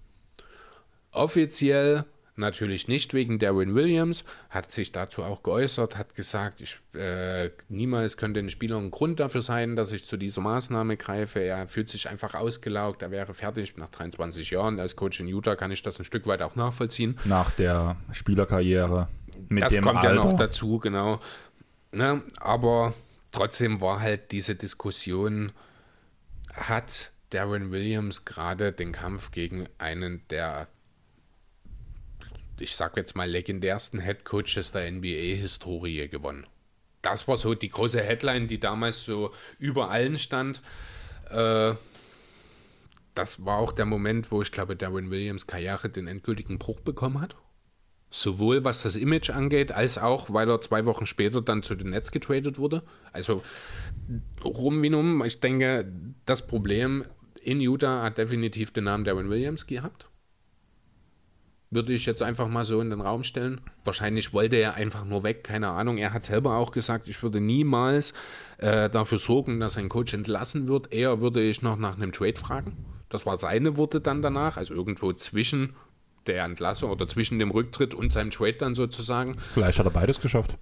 Offiziell 1.11 2.06
natürlich 2.35 2.87
nicht 2.87 3.13
wegen 3.13 3.39
Darren 3.39 3.75
Williams, 3.75 4.23
hat 4.49 4.71
sich 4.71 4.91
dazu 4.91 5.23
auch 5.23 5.43
geäußert, 5.43 5.97
hat 5.97 6.15
gesagt, 6.15 6.61
ich, 6.61 6.77
äh, 6.93 7.49
niemals 7.69 8.17
könnte 8.17 8.39
ein 8.39 8.49
Spieler 8.49 8.77
ein 8.77 8.91
Grund 8.91 9.19
dafür 9.19 9.41
sein, 9.41 9.75
dass 9.75 9.91
ich 9.91 10.05
zu 10.05 10.17
dieser 10.17 10.41
Maßnahme 10.41 10.97
greife. 10.97 11.39
Er 11.39 11.67
fühlt 11.67 11.89
sich 11.89 12.09
einfach 12.09 12.33
ausgelaugt, 12.35 13.01
er 13.01 13.11
wäre 13.11 13.33
fertig 13.33 13.77
nach 13.77 13.89
23 13.89 14.51
Jahren. 14.51 14.79
Als 14.79 14.95
Coach 14.95 15.19
in 15.19 15.27
Utah 15.27 15.55
kann 15.55 15.71
ich 15.71 15.81
das 15.81 15.99
ein 15.99 16.05
Stück 16.05 16.27
weit 16.27 16.41
auch 16.41 16.55
nachvollziehen. 16.55 17.17
Nach 17.25 17.51
der 17.51 17.95
Spielerkarriere. 18.11 19.07
Mit 19.49 19.63
das 19.63 19.73
dem 19.73 19.83
kommt 19.83 19.99
Alter. 19.99 20.15
ja 20.15 20.15
noch 20.15 20.37
dazu, 20.37 20.79
genau. 20.79 21.19
Ne? 21.91 22.21
Aber 22.39 22.93
trotzdem 23.31 23.81
war 23.81 24.01
halt 24.01 24.31
diese 24.31 24.55
Diskussion, 24.55 25.51
hat 26.53 27.11
Darren 27.29 27.71
Williams 27.71 28.25
gerade 28.25 28.71
den 28.71 28.91
Kampf 28.91 29.31
gegen 29.31 29.67
einen 29.77 30.21
der, 30.29 30.67
ich 32.60 32.76
sag 32.76 32.98
jetzt 32.98 33.15
mal, 33.15 33.30
legendärsten 33.30 33.99
Head 33.99 34.23
Coaches 34.26 34.72
der 34.72 34.91
NBA-Historie 34.91 36.07
gewonnen. 36.07 36.48
Das 37.02 37.27
war 37.27 37.38
so 37.38 37.53
die 37.53 37.69
große 37.69 38.02
Headline, 38.02 38.48
die 38.48 38.60
damals 38.60 39.03
so 39.03 39.32
über 39.60 39.91
allen 39.91 40.18
stand. 40.18 40.61
Äh, 41.30 41.76
das 43.14 43.45
war 43.45 43.60
auch 43.60 43.72
der 43.72 43.86
Moment, 43.86 44.32
wo 44.32 44.41
ich 44.41 44.52
glaube, 44.52 44.76
Darren 44.76 45.10
Williams 45.10 45.48
Karriere 45.48 45.90
den 45.90 46.07
endgültigen 46.07 46.60
Bruch 46.60 46.82
bekommen 46.82 47.22
hat. 47.22 47.36
Sowohl 48.11 48.64
was 48.64 48.84
das 48.84 48.95
Image 48.95 49.30
angeht, 49.30 49.72
als 49.72 49.98
auch, 49.98 50.32
weil 50.32 50.49
er 50.49 50.61
zwei 50.61 50.86
Wochen 50.86 51.06
später 51.06 51.41
dann 51.41 51.64
zu 51.64 51.76
den 51.76 51.90
Nets 51.90 52.11
getradet 52.11 52.57
wurde. 52.60 52.84
Also 53.11 53.44
rum 54.44 54.82
wie 54.84 54.94
um, 54.94 55.23
ich 55.23 55.40
denke, 55.40 55.91
das 56.26 56.45
Problem 56.45 57.06
in 57.41 57.61
Utah 57.61 58.03
hat 58.03 58.18
definitiv 58.18 58.72
den 58.72 58.86
Namen 58.86 59.03
Darren 59.03 59.30
Williams 59.30 59.68
gehabt. 59.68 60.07
Würde 61.76 61.91
ich 61.91 62.06
jetzt 62.06 62.22
einfach 62.22 62.47
mal 62.47 62.64
so 62.64 62.80
in 62.80 62.89
den 62.89 63.02
Raum 63.02 63.26
stellen. 63.26 63.60
Wahrscheinlich 63.84 64.34
wollte 64.34 64.56
er 64.56 64.76
einfach 64.76 65.03
nur 65.03 65.23
weg, 65.23 65.43
keine 65.43 65.68
Ahnung. 65.68 65.97
Er 65.97 66.14
hat 66.14 66.23
selber 66.23 66.56
auch 66.56 66.72
gesagt, 66.72 67.10
ich 67.10 67.22
würde 67.22 67.41
niemals 67.41 68.14
äh, 68.60 68.89
dafür 68.89 69.19
sorgen, 69.19 69.60
dass 69.60 69.77
ein 69.77 69.89
Coach 69.89 70.14
entlassen 70.14 70.69
wird. 70.69 70.93
Eher 70.93 71.19
würde 71.19 71.41
ich 71.41 71.61
noch 71.61 71.77
nach 71.77 71.97
einem 71.97 72.14
Trade 72.14 72.39
fragen. 72.39 72.77
Das 73.10 73.26
war 73.26 73.38
seine 73.38 73.76
Worte 73.76 73.99
dann 73.99 74.22
danach, 74.22 74.56
also 74.56 74.73
irgendwo 74.73 75.11
zwischen 75.11 75.76
der 76.27 76.45
Entlassung 76.45 76.91
oder 76.91 77.10
zwischen 77.10 77.39
dem 77.39 77.52
Rücktritt 77.52 77.93
und 77.93 78.14
seinem 78.14 78.31
Trade 78.31 78.53
dann 78.53 78.73
sozusagen. 78.73 79.35
Vielleicht 79.53 79.77
hat 79.77 79.85
er 79.85 79.91
beides 79.91 80.22
geschafft. 80.22 80.57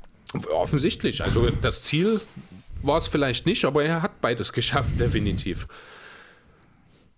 Offensichtlich. 0.51 1.23
Also 1.23 1.47
das 1.61 1.83
Ziel 1.83 2.21
war 2.81 2.97
es 2.97 3.07
vielleicht 3.07 3.45
nicht, 3.45 3.65
aber 3.65 3.83
er 3.83 4.01
hat 4.01 4.19
beides 4.19 4.51
geschafft, 4.51 4.93
definitiv. 4.99 5.67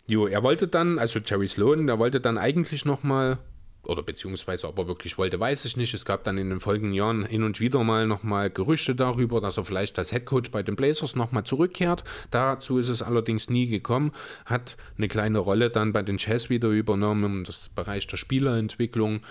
Jo, 0.07 0.27
er 0.27 0.43
wollte 0.43 0.67
dann, 0.67 0.99
also 0.99 1.19
Jerry 1.19 1.47
Sloan, 1.47 1.87
der 1.87 1.97
wollte 1.97 2.21
dann 2.21 2.37
eigentlich 2.37 2.85
nochmal, 2.85 3.39
oder 3.87 4.03
beziehungsweise 4.03 4.67
ob 4.67 4.77
er 4.79 4.87
wirklich 4.87 5.17
wollte, 5.17 5.39
weiß 5.39 5.65
ich 5.65 5.77
nicht. 5.77 5.93
Es 5.93 6.05
gab 6.05 6.23
dann 6.23 6.37
in 6.37 6.49
den 6.49 6.59
folgenden 6.59 6.93
Jahren 6.93 7.25
hin 7.25 7.43
und 7.43 7.59
wieder 7.59 7.83
mal 7.83 8.07
nochmal 8.07 8.49
Gerüchte 8.49 8.95
darüber, 8.95 9.41
dass 9.41 9.57
er 9.57 9.65
vielleicht 9.65 9.97
als 9.99 10.11
Headcoach 10.11 10.51
bei 10.51 10.63
den 10.63 10.75
Blazers 10.75 11.15
nochmal 11.15 11.43
zurückkehrt. 11.43 12.03
Dazu 12.31 12.77
ist 12.77 12.89
es 12.89 13.01
allerdings 13.01 13.49
nie 13.49 13.67
gekommen. 13.67 14.11
Hat 14.45 14.77
eine 14.97 15.07
kleine 15.07 15.39
Rolle 15.39 15.69
dann 15.69 15.93
bei 15.93 16.01
den 16.01 16.17
Jazz 16.17 16.49
wieder 16.49 16.69
übernommen, 16.69 17.45
im 17.45 17.53
Bereich 17.75 18.07
der 18.07 18.17
Spielerentwicklung. 18.17 19.21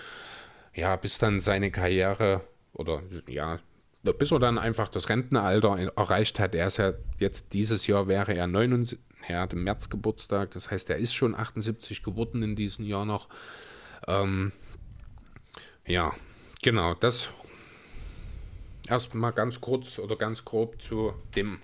Ja, 0.73 0.95
bis 0.95 1.17
dann 1.17 1.39
seine 1.39 1.71
Karriere 1.71 2.41
oder 2.73 3.01
ja, 3.27 3.59
bis 4.13 4.31
er 4.31 4.39
dann 4.39 4.57
einfach 4.57 4.89
das 4.89 5.09
Rentenalter 5.09 5.91
erreicht 5.95 6.39
hat. 6.39 6.53
Er 6.53 6.67
ist 6.67 6.77
ja 6.77 6.93
jetzt 7.17 7.53
dieses 7.53 7.87
Jahr 7.87 8.07
wäre 8.07 8.35
er 8.35 8.47
79, 8.47 8.99
er 9.27 9.41
hat 9.41 9.53
im 9.53 9.63
März 9.63 9.89
Geburtstag, 9.89 10.51
das 10.51 10.69
heißt, 10.69 10.89
er 10.89 10.97
ist 10.97 11.13
schon 11.13 11.35
78 11.35 12.03
geworden 12.03 12.43
in 12.43 12.55
diesem 12.55 12.85
Jahr 12.85 13.05
noch. 13.05 13.27
Ähm, 14.07 14.51
ja, 15.85 16.13
genau, 16.61 16.93
das 16.93 17.29
erstmal 18.87 19.33
ganz 19.33 19.61
kurz 19.61 19.99
oder 19.99 20.15
ganz 20.15 20.45
grob 20.45 20.81
zu 20.81 21.13
dem 21.35 21.59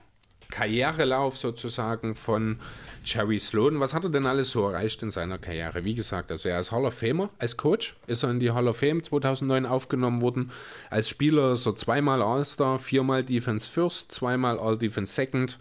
Karrierelauf 0.52 1.38
sozusagen 1.38 2.14
von 2.14 2.60
Jerry 3.06 3.40
Sloan. 3.40 3.80
Was 3.80 3.94
hat 3.94 4.04
er 4.04 4.10
denn 4.10 4.28
alles 4.28 4.52
so 4.52 4.68
erreicht 4.68 5.02
in 5.02 5.10
seiner 5.10 5.38
Karriere? 5.38 5.86
Wie 5.86 5.96
gesagt, 5.96 6.30
also 6.30 6.50
er 6.50 6.60
ist 6.60 6.72
Hall 6.72 6.86
of 6.86 6.94
Famer 6.94 7.30
als 7.40 7.58
Coach, 7.58 7.96
ist 8.06 8.24
er 8.24 8.30
in 8.30 8.40
die 8.40 8.52
Hall 8.52 8.68
of 8.68 8.78
Fame 8.78 9.04
2009 9.04 9.66
aufgenommen 9.66 10.22
worden. 10.22 10.52
Als 10.90 11.10
Spieler 11.10 11.54
ist 11.54 11.66
er 11.66 11.76
zweimal 11.76 12.22
All-Star, 12.22 12.78
viermal 12.78 13.24
Defense 13.24 13.70
First, 13.70 14.12
zweimal 14.12 14.60
All-Defense 14.60 15.14
Second. 15.14 15.58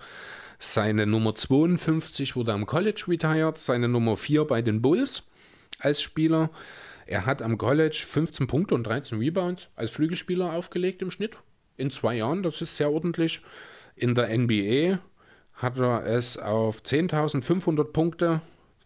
Seine 0.58 1.06
Nummer 1.06 1.34
52 1.34 2.36
wurde 2.36 2.52
am 2.52 2.66
College 2.66 3.04
retired, 3.08 3.56
seine 3.56 3.88
Nummer 3.88 4.16
4 4.16 4.44
bei 4.44 4.60
den 4.60 4.82
Bulls 4.82 5.22
als 5.80 6.02
Spieler. 6.02 6.50
Er 7.06 7.26
hat 7.26 7.42
am 7.42 7.58
College 7.58 8.04
15 8.06 8.46
Punkte 8.46 8.74
und 8.74 8.84
13 8.84 9.18
Rebounds 9.18 9.68
als 9.74 9.90
Flügelspieler 9.90 10.52
aufgelegt 10.52 11.02
im 11.02 11.10
Schnitt. 11.10 11.38
In 11.76 11.90
zwei 11.90 12.16
Jahren, 12.16 12.42
das 12.42 12.62
ist 12.62 12.76
sehr 12.76 12.92
ordentlich. 12.92 13.40
In 13.96 14.14
der 14.14 14.28
NBA 14.36 15.00
hat 15.54 15.78
er 15.78 16.06
es 16.06 16.36
auf 16.36 16.82
10.500 16.82 17.84
Punkte, 17.92 18.40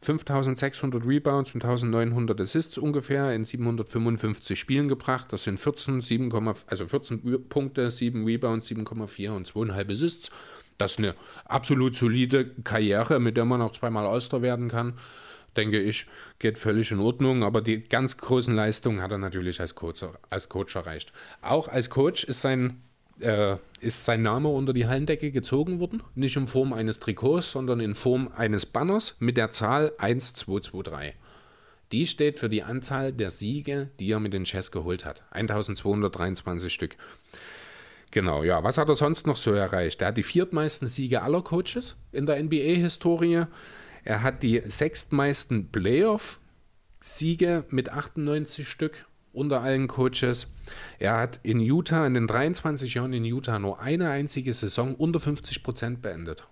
5.600 0.05 1.07
Rebounds 1.07 1.55
und 1.55 1.65
1.900 1.65 2.41
Assists 2.41 2.79
ungefähr 2.79 3.35
in 3.35 3.45
755 3.45 4.59
Spielen 4.59 4.89
gebracht. 4.89 5.33
Das 5.33 5.45
sind 5.45 5.59
14, 5.59 6.01
7, 6.01 6.33
also 6.67 6.87
14 6.87 7.49
Punkte, 7.49 7.91
7 7.91 8.25
Rebounds, 8.25 8.69
7,4 8.69 9.31
und 9.31 9.49
2,5 9.49 9.93
Assists. 9.93 10.31
Das 10.79 10.93
ist 10.93 10.99
eine 10.99 11.15
absolut 11.45 11.95
solide 11.95 12.47
Karriere, 12.65 13.21
mit 13.21 13.37
der 13.37 13.45
man 13.45 13.63
auch 13.63 13.73
zweimal 13.73 14.07
All-Star 14.07 14.43
werden 14.43 14.69
kann. 14.69 14.95
Denke 15.57 15.81
ich, 15.81 16.07
geht 16.39 16.59
völlig 16.59 16.91
in 16.91 17.01
Ordnung. 17.01 17.43
Aber 17.43 17.61
die 17.61 17.81
ganz 17.81 18.17
großen 18.17 18.55
Leistungen 18.55 19.03
hat 19.03 19.13
er 19.13 19.19
natürlich 19.19 19.61
als 19.61 19.75
Coach, 19.75 20.05
als 20.31 20.49
Coach 20.49 20.75
erreicht. 20.77 21.13
Auch 21.43 21.69
als 21.69 21.91
Coach 21.91 22.25
ist 22.25 22.41
sein 22.41 22.81
äh, 23.21 23.57
ist 23.81 24.05
sein 24.05 24.23
Name 24.23 24.49
unter 24.49 24.73
die 24.73 24.87
Hallendecke 24.87 25.31
gezogen 25.31 25.79
worden. 25.81 26.03
Nicht 26.15 26.37
in 26.37 26.47
Form 26.47 26.73
eines 26.73 27.01
Trikots, 27.01 27.53
sondern 27.53 27.81
in 27.81 27.95
Form 27.95 28.31
eines 28.35 28.67
Banners 28.67 29.17
mit 29.19 29.37
der 29.37 29.51
Zahl 29.51 29.93
1223. 29.99 31.15
Die 31.93 32.07
steht 32.07 32.39
für 32.39 32.49
die 32.49 32.63
Anzahl 32.63 33.13
der 33.13 33.31
Siege, 33.31 33.91
die 34.01 34.11
er 34.11 34.21
mit 34.21 34.33
den 34.33 34.45
Chess 34.45 34.73
geholt 34.73 35.05
hat. 35.05 35.23
1223 35.31 36.73
Stück. 36.73 36.97
Genau, 38.11 38.43
ja. 38.43 38.63
Was 38.65 38.79
hat 38.79 38.89
er 38.89 38.95
sonst 38.95 39.27
noch 39.27 39.37
so 39.37 39.53
erreicht? 39.53 40.01
Er 40.01 40.09
hat 40.09 40.17
die 40.17 40.23
viertmeisten 40.23 40.89
Siege 40.89 41.23
aller 41.23 41.43
Coaches 41.43 41.97
in 42.13 42.27
der 42.27 42.43
NBA-Historie. 42.43 43.47
Er 44.05 44.23
hat 44.23 44.43
die 44.43 44.63
sechstmeisten 44.65 45.71
Playoff-Siege 45.71 47.65
mit 47.71 47.91
98 47.91 48.69
Stück 48.69 49.07
unter 49.33 49.63
allen 49.63 49.89
Coaches. 49.89 50.47
Er 50.99 51.19
hat 51.19 51.41
in 51.43 51.59
Utah, 51.61 52.07
in 52.07 52.15
den 52.15 52.27
23 52.27 52.95
Jahren 52.95 53.13
in 53.13 53.25
Utah, 53.25 53.59
nur 53.59 53.81
eine 53.81 54.11
einzige 54.11 54.55
Saison 54.55 54.95
unter 54.95 55.19
50 55.21 55.63
Prozent 55.63 56.03
beendet. 56.03 56.47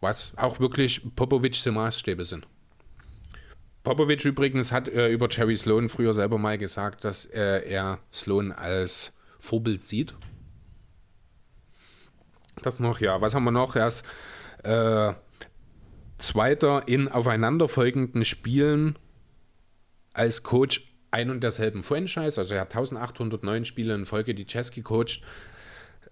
Was 0.00 0.32
auch 0.36 0.60
wirklich 0.60 1.14
Popovic's 1.14 1.64
Maßstäbe 1.66 2.24
sind. 2.24 2.46
Popovic 3.82 4.24
übrigens 4.24 4.72
hat 4.72 4.88
äh, 4.88 5.08
über 5.08 5.28
Jerry 5.30 5.56
Sloan 5.56 5.88
früher 5.88 6.12
selber 6.12 6.36
mal 6.36 6.58
gesagt, 6.58 7.04
dass 7.04 7.24
äh, 7.26 7.66
er 7.66 7.98
Sloan 8.12 8.52
als 8.52 9.14
Vorbild 9.38 9.80
sieht. 9.80 10.14
Das 12.62 12.78
noch, 12.78 13.00
ja. 13.00 13.20
Was 13.22 13.34
haben 13.34 13.44
wir 13.44 13.52
noch? 13.52 13.74
Er 13.76 13.86
ist 13.86 14.04
äh, 14.64 15.14
Zweiter 16.20 16.86
in 16.86 17.08
aufeinanderfolgenden 17.08 18.24
Spielen 18.24 18.98
als 20.12 20.42
Coach 20.42 20.86
ein 21.10 21.30
und 21.30 21.42
derselben 21.42 21.82
Franchise. 21.82 22.40
Also 22.40 22.54
er 22.54 22.62
hat 22.62 22.74
1809 22.74 23.64
Spiele 23.64 23.94
in 23.94 24.06
Folge 24.06 24.34
die 24.34 24.46
Chess 24.46 24.70
gecoacht. 24.70 25.22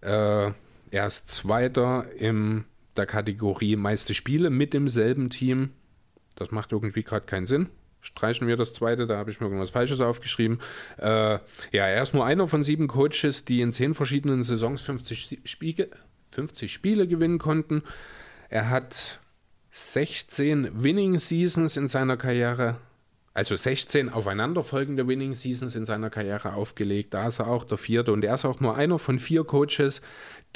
Äh, 0.01 0.51
er 0.90 1.06
ist 1.06 1.28
Zweiter 1.28 2.06
in 2.16 2.64
der 2.97 3.06
Kategorie 3.06 3.76
meiste 3.76 4.14
Spiele 4.14 4.51
mit 4.51 4.72
demselben 4.72 5.30
Team. 5.30 5.70
Das 6.36 6.51
macht 6.51 6.72
irgendwie 6.72 7.02
gerade 7.02 7.26
keinen 7.26 7.47
Sinn. 7.47 7.68
Streichen 8.01 8.47
wir 8.47 8.56
das 8.56 8.72
zweite, 8.72 9.06
da 9.06 9.16
habe 9.16 9.30
ich 9.30 9.40
mir 9.40 9.47
irgendwas 9.47 9.70
Falsches 9.70 10.01
aufgeschrieben. 10.01 10.60
Äh, 10.98 11.06
ja, 11.09 11.40
er 11.72 12.02
ist 12.02 12.14
nur 12.14 12.24
einer 12.24 12.47
von 12.47 12.62
sieben 12.62 12.86
Coaches, 12.86 13.44
die 13.44 13.60
in 13.60 13.72
zehn 13.72 13.93
verschiedenen 13.93 14.43
Saisons 14.43 14.82
50 14.82 15.40
Spiele, 15.44 15.90
50 16.30 16.72
Spiele 16.72 17.06
gewinnen 17.06 17.39
konnten. 17.39 17.82
Er 18.48 18.70
hat 18.70 19.20
16 19.78 20.82
Winning 20.82 21.20
Seasons 21.20 21.76
in 21.76 21.86
seiner 21.86 22.16
Karriere 22.16 22.78
also 23.32 23.55
16 23.55 24.09
aufeinanderfolgende 24.09 25.06
Winning 25.06 25.34
Seasons 25.34 25.76
in 25.76 25.84
seiner 25.84 26.10
Karriere 26.10 26.55
aufgelegt. 26.55 27.14
Da 27.14 27.28
ist 27.28 27.38
er 27.38 27.46
auch 27.46 27.62
der 27.62 27.78
vierte 27.78 28.12
und 28.12 28.24
er 28.24 28.34
ist 28.34 28.44
auch 28.44 28.59
nur 28.59 28.76
einer 28.76 28.98
von 28.98 29.20
vier 29.20 29.44
Coaches, 29.44 30.00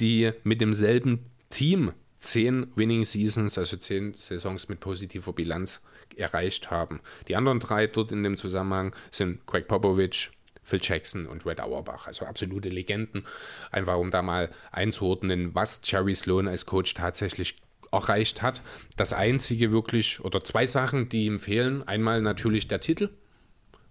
die 0.01 0.32
mit 0.43 0.61
demselben 0.61 1.24
Team 1.51 1.93
10 2.19 2.73
Winning 2.74 3.05
Seasons, 3.05 3.57
also 3.57 3.77
10 3.77 4.15
Saisons 4.15 4.69
mit 4.69 4.81
positiver 4.81 5.32
Bilanz 5.32 5.81
erreicht 6.16 6.73
haben. 6.73 6.99
Die 7.28 7.36
anderen 7.36 7.61
drei 7.61 7.86
dort 7.86 8.11
in 8.11 8.24
dem 8.24 8.36
Zusammenhang 8.36 8.97
sind 9.12 9.47
Greg 9.47 9.69
Popovich, 9.69 10.32
Phil 10.65 10.81
Jackson 10.82 11.27
und 11.27 11.47
Red 11.47 11.61
Auerbach, 11.61 12.09
also 12.09 12.27
absolute 12.27 12.70
Legenden. 12.70 13.24
Einfach 13.70 13.99
um 13.99 14.11
da 14.11 14.23
mal 14.23 14.51
einzuordnen, 14.73 15.55
was 15.55 15.81
Jerry 15.85 16.16
Sloan 16.16 16.49
als 16.49 16.66
Coach 16.66 16.94
tatsächlich 16.94 17.55
erreicht 17.93 18.43
hat. 18.43 18.62
Das 18.97 19.12
einzige 19.12 19.70
wirklich, 19.70 20.24
oder 20.24 20.43
zwei 20.43 20.66
Sachen, 20.66 21.09
die 21.09 21.27
ihm 21.27 21.39
fehlen. 21.39 21.86
Einmal 21.86 22.23
natürlich 22.23 22.66
der 22.66 22.81
Titel, 22.81 23.10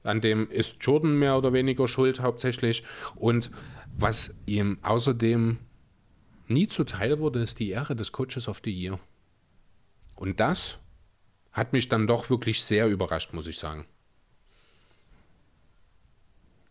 an 0.04 0.20
dem 0.20 0.50
ist 0.50 0.78
Jordan 0.82 1.18
mehr 1.18 1.38
oder 1.38 1.54
weniger 1.54 1.88
schuld 1.88 2.20
hauptsächlich. 2.20 2.84
Und 3.16 3.52
was 3.96 4.34
ihm 4.46 4.80
außerdem 4.82 5.60
nie 6.48 6.68
zuteil 6.68 7.20
wurde, 7.20 7.40
ist 7.40 7.60
die 7.60 7.70
Ehre 7.70 7.96
des 7.96 8.12
Coaches 8.12 8.48
of 8.48 8.62
the 8.64 8.72
Year. 8.72 9.00
Und 10.16 10.40
das 10.40 10.80
hat 11.52 11.74
mich 11.74 11.90
dann 11.90 12.08
doch 12.08 12.30
wirklich 12.30 12.64
sehr 12.64 12.88
überrascht, 12.88 13.34
muss 13.34 13.48
ich 13.48 13.58
sagen. 13.58 13.86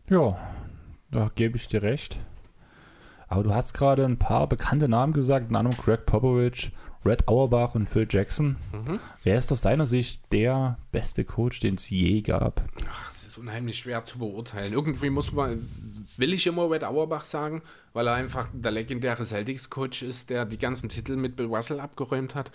Ja, 0.09 0.37
da 1.09 1.31
gebe 1.35 1.55
ich 1.55 1.67
dir 1.67 1.83
recht. 1.83 2.19
Aber 3.27 3.43
du 3.43 3.53
hast 3.53 3.73
gerade 3.73 4.03
ein 4.03 4.19
paar 4.19 4.47
bekannte 4.47 4.89
Namen 4.89 5.13
gesagt, 5.13 5.55
unter 5.55 5.69
Craig 5.69 6.05
Popovich, 6.05 6.73
Red 7.03 7.27
Auerbach 7.27 7.73
und 7.73 7.89
Phil 7.89 8.07
Jackson. 8.09 8.57
Mhm. 8.71 8.99
Wer 9.23 9.37
ist 9.37 9.51
aus 9.51 9.61
deiner 9.61 9.87
Sicht 9.87 10.21
der 10.31 10.77
beste 10.91 11.25
Coach, 11.25 11.59
den 11.59 11.75
es 11.75 11.89
je 11.89 12.21
gab? 12.21 12.63
Ach, 12.87 13.09
es 13.09 13.25
ist 13.25 13.37
unheimlich 13.39 13.79
schwer 13.79 14.05
zu 14.05 14.19
beurteilen. 14.19 14.73
Irgendwie 14.73 15.09
muss 15.09 15.31
man, 15.31 15.59
will 16.17 16.33
ich 16.33 16.45
immer 16.45 16.69
Red 16.69 16.83
Auerbach 16.83 17.25
sagen, 17.25 17.63
weil 17.93 18.07
er 18.07 18.13
einfach 18.13 18.49
der 18.53 18.71
legendäre 18.71 19.25
Celtics-Coach 19.25 20.03
ist, 20.03 20.29
der 20.29 20.45
die 20.45 20.59
ganzen 20.59 20.89
Titel 20.89 21.15
mit 21.15 21.35
Bill 21.35 21.47
Russell 21.47 21.79
abgeräumt 21.79 22.35
hat. 22.35 22.51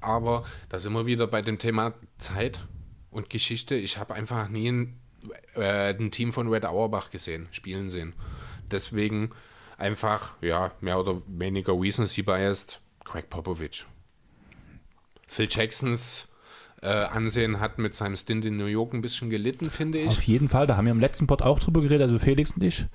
Aber 0.00 0.44
da 0.68 0.78
sind 0.78 0.92
wir 0.92 1.06
wieder 1.06 1.26
bei 1.26 1.40
dem 1.40 1.58
Thema 1.58 1.94
Zeit 2.18 2.66
und 3.10 3.30
Geschichte. 3.30 3.74
Ich 3.74 3.96
habe 3.96 4.14
einfach 4.14 4.48
nie 4.48 4.70
ein, 4.70 5.00
äh, 5.54 5.94
ein 5.94 6.10
Team 6.10 6.34
von 6.34 6.48
Red 6.48 6.66
Auerbach 6.66 7.10
gesehen, 7.10 7.48
spielen 7.52 7.88
sehen. 7.88 8.14
Deswegen 8.70 9.30
einfach, 9.78 10.34
ja, 10.42 10.72
mehr 10.82 11.00
oder 11.00 11.22
weniger 11.26 11.72
Recency 11.72 12.22
biased 12.22 12.80
Craig 13.08 13.30
Popovich. 13.30 13.86
Phil 15.26 15.48
Jacksons 15.50 16.28
äh, 16.82 16.88
Ansehen 16.88 17.60
hat 17.60 17.78
mit 17.78 17.94
seinem 17.94 18.16
Stint 18.16 18.44
in 18.44 18.56
New 18.56 18.66
York 18.66 18.92
ein 18.92 19.00
bisschen 19.00 19.30
gelitten, 19.30 19.70
finde 19.70 19.98
ich. 19.98 20.08
Auf 20.08 20.22
jeden 20.22 20.48
Fall, 20.48 20.66
da 20.66 20.76
haben 20.76 20.84
wir 20.84 20.92
im 20.92 21.00
letzten 21.00 21.26
Pod 21.26 21.42
auch 21.42 21.58
drüber 21.58 21.80
geredet, 21.80 22.02
also 22.02 22.18
Felix 22.18 22.52
und 22.52 22.62
ich. 22.62 22.86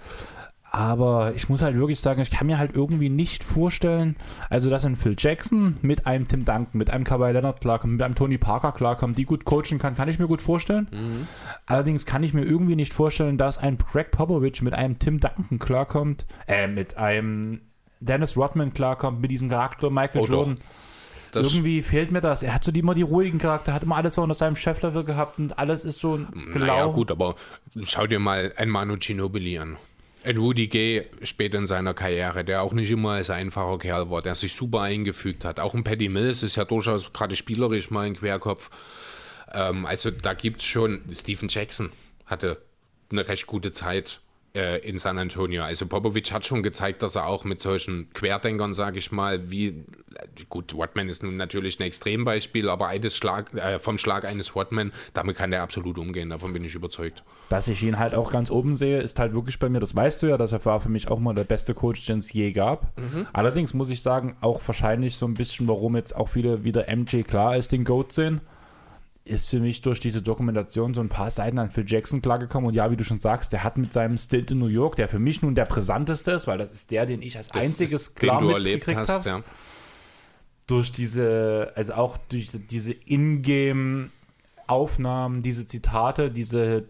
Aber 0.71 1.33
ich 1.35 1.49
muss 1.49 1.61
halt 1.61 1.75
wirklich 1.75 1.99
sagen, 1.99 2.19
ich 2.21 2.31
kann 2.31 2.47
mir 2.47 2.57
halt 2.57 2.73
irgendwie 2.73 3.09
nicht 3.09 3.43
vorstellen, 3.43 4.15
also 4.49 4.71
dass 4.71 4.85
ein 4.85 4.95
Phil 4.95 5.15
Jackson 5.15 5.77
mit 5.83 6.07
einem 6.07 6.27
Tim 6.27 6.45
Duncan, 6.45 6.79
mit 6.79 6.89
einem 6.89 7.03
Kawhi 7.03 7.31
Leonard 7.31 7.61
klarkommt, 7.61 7.93
mit 7.93 8.01
einem 8.01 8.15
Tony 8.15 8.39
Parker 8.39 8.71
klarkommt, 8.71 9.19
die 9.19 9.25
gut 9.25 9.45
coachen 9.45 9.77
kann, 9.77 9.95
kann 9.95 10.09
ich 10.09 10.17
mir 10.17 10.27
gut 10.27 10.41
vorstellen. 10.41 10.87
Mhm. 10.91 11.27
Allerdings 11.67 12.07
kann 12.07 12.23
ich 12.23 12.33
mir 12.33 12.43
irgendwie 12.43 12.75
nicht 12.75 12.93
vorstellen, 12.93 13.37
dass 13.37 13.59
ein 13.59 13.77
Greg 13.77 14.09
Popovich 14.09 14.63
mit 14.63 14.73
einem 14.73 14.97
Tim 14.97 15.19
Duncan 15.19 15.59
klarkommt, 15.59 16.25
äh, 16.47 16.67
mit 16.67 16.97
einem 16.97 17.61
Dennis 18.05 18.35
Rodman 18.37 18.73
klarkommt, 18.73 19.21
mit 19.21 19.31
diesem 19.31 19.49
Charakter 19.49 19.89
Michael 19.89 20.21
Oh, 20.21 20.25
doch. 20.25 20.31
Jordan. 20.47 20.59
Das- 21.31 21.47
irgendwie 21.51 21.81
fehlt 21.81 22.11
mir 22.11 22.21
das. 22.21 22.43
Er 22.43 22.53
hat 22.53 22.63
so 22.63 22.71
die, 22.71 22.81
immer 22.81 22.93
die 22.93 23.01
ruhigen 23.01 23.39
Charakter, 23.39 23.73
hat 23.73 23.81
immer 23.83 23.95
alles 23.95 24.13
so 24.13 24.21
unter 24.21 24.35
seinem 24.35 24.55
Cheflevel 24.55 25.03
gehabt 25.03 25.39
und 25.39 25.57
alles 25.57 25.83
ist 25.83 25.99
so 25.99 26.19
genau. 26.51 26.65
Naja, 26.65 26.85
gut, 26.87 27.09
aber 27.09 27.33
schau 27.81 28.05
dir 28.05 28.19
mal 28.19 28.53
ein 28.55 28.69
Manu 28.69 28.97
Ginobili 28.97 29.57
an. 29.57 29.77
Ein 30.23 30.37
Rudy 30.37 30.67
Gay 30.67 31.07
später 31.23 31.57
in 31.57 31.65
seiner 31.65 31.93
Karriere, 31.95 32.45
der 32.45 32.61
auch 32.61 32.71
nicht 32.71 32.91
immer 32.91 33.13
als 33.13 33.29
einfacher 33.31 33.77
Kerl 33.79 34.09
war, 34.11 34.21
der 34.21 34.35
sich 34.35 34.53
super 34.53 34.81
eingefügt 34.81 35.43
hat. 35.43 35.59
Auch 35.59 35.73
ein 35.73 35.83
Paddy 35.83 36.07
Mills 36.07 36.43
ist 36.43 36.55
ja 36.55 36.65
durchaus 36.65 37.11
gerade 37.11 37.35
spielerisch 37.35 37.89
mal 37.89 38.05
ein 38.05 38.15
Querkopf. 38.15 38.69
Ähm, 39.53 39.85
also 39.87 40.11
da 40.11 40.33
gibt 40.35 40.61
es 40.61 40.67
schon, 40.67 41.01
Stephen 41.11 41.49
Jackson 41.49 41.91
hatte 42.27 42.61
eine 43.11 43.27
recht 43.27 43.47
gute 43.47 43.71
Zeit 43.73 44.21
äh, 44.55 44.77
in 44.87 44.99
San 44.99 45.17
Antonio. 45.17 45.63
Also 45.63 45.87
Popovic 45.87 46.31
hat 46.31 46.45
schon 46.45 46.63
gezeigt, 46.63 47.01
dass 47.01 47.15
er 47.15 47.27
auch 47.27 47.43
mit 47.43 47.61
solchen 47.61 48.09
Querdenkern, 48.13 48.73
sage 48.73 48.99
ich 48.99 49.11
mal, 49.11 49.49
wie 49.49 49.85
gut, 50.49 50.77
Watman 50.77 51.09
ist 51.09 51.23
nun 51.23 51.37
natürlich 51.37 51.79
ein 51.79 51.83
Extrembeispiel, 51.83 52.69
aber 52.69 52.87
eines 52.87 53.17
Schlag, 53.17 53.53
äh, 53.55 53.79
vom 53.79 53.97
Schlag 53.97 54.25
eines 54.25 54.55
Watman, 54.55 54.91
damit 55.13 55.37
kann 55.37 55.51
der 55.51 55.63
absolut 55.63 55.97
umgehen, 55.97 56.29
davon 56.29 56.53
bin 56.53 56.63
ich 56.63 56.75
überzeugt. 56.75 57.23
Dass 57.49 57.67
ich 57.67 57.83
ihn 57.83 57.97
halt 57.97 58.13
auch 58.13 58.31
ganz 58.31 58.51
oben 58.51 58.75
sehe, 58.75 59.01
ist 59.01 59.17
halt 59.19 59.33
wirklich 59.33 59.57
bei 59.57 59.69
mir, 59.69 59.79
das 59.79 59.95
weißt 59.95 60.21
du 60.21 60.27
ja, 60.27 60.37
dass 60.37 60.53
er 60.53 60.63
war 60.65 60.79
für 60.79 60.89
mich 60.89 61.07
auch 61.07 61.19
mal 61.19 61.33
der 61.33 61.43
beste 61.43 61.73
Coach, 61.73 62.05
den 62.05 62.19
es 62.19 62.31
je 62.31 62.51
gab. 62.51 62.93
Allerdings 63.33 63.73
muss 63.73 63.89
ich 63.89 64.01
sagen, 64.01 64.37
auch 64.41 64.61
wahrscheinlich 64.65 65.15
so 65.15 65.25
ein 65.25 65.33
bisschen, 65.33 65.67
warum 65.67 65.95
jetzt 65.95 66.15
auch 66.15 66.29
viele 66.29 66.63
wieder 66.63 66.85
MJ 66.95 67.23
klar 67.23 67.51
als 67.51 67.67
den 67.67 67.83
GOAT 67.83 68.13
sehen, 68.13 68.41
ist 69.25 69.49
für 69.49 69.59
mich 69.59 69.81
durch 69.81 70.01
diese 70.01 70.21
Dokumentation 70.21 70.93
so 70.93 71.01
ein 71.01 71.09
paar 71.09 71.31
Seiten 71.31 71.57
an 71.57 71.71
Phil 71.71 71.85
Jackson 71.87 72.21
klargekommen. 72.21 72.67
Und 72.67 72.73
ja, 72.73 72.91
wie 72.91 72.97
du 72.97 73.05
schon 73.05 73.19
sagst, 73.19 73.53
der 73.53 73.63
hat 73.63 73.77
mit 73.77 73.93
seinem 73.93 74.17
Stint 74.17 74.51
in 74.51 74.59
New 74.59 74.67
York, 74.67 74.97
der 74.97 75.07
für 75.07 75.19
mich 75.19 75.41
nun 75.41 75.55
der 75.55 75.63
brisanteste 75.65 76.33
ist, 76.33 76.45
weil 76.47 76.57
das 76.57 76.73
ist 76.73 76.91
der, 76.91 77.05
den 77.05 77.21
ich 77.21 77.37
als 77.37 77.47
Das 77.49 77.63
einziges 77.63 77.93
ist, 77.93 78.15
klar 78.15 78.41
mitgekriegt 78.41 78.99
hast, 78.99 79.09
habe 79.09 79.29
ja. 79.29 79.41
durch 80.67 80.91
diese, 80.91 81.71
also 81.75 81.93
auch 81.93 82.17
durch 82.17 82.49
diese 82.69 82.91
Ingame-Aufnahmen, 82.91 85.41
diese 85.41 85.65
Zitate, 85.65 86.29
diese, 86.29 86.89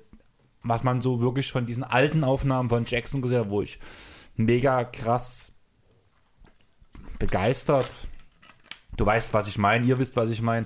was 0.64 0.84
man 0.84 1.02
so 1.02 1.22
wirklich 1.22 1.52
von 1.52 1.68
diesen 1.68 1.84
alten 1.84 2.24
Aufnahmen 2.24 2.70
von 2.70 2.86
Jackson 2.86 3.22
gesehen 3.22 3.42
hat, 3.42 3.52
wo 3.52 3.62
ich 3.62 3.78
mega 4.36 4.84
krass 4.86 5.54
begeistert. 7.20 7.94
Du 8.98 9.06
weißt, 9.06 9.36
was 9.36 9.48
ich 9.48 9.60
meine, 9.60 9.86
ihr 9.86 10.00
wisst, 10.00 10.16
was 10.16 10.32
ich 10.32 10.42
meine. 10.42 10.66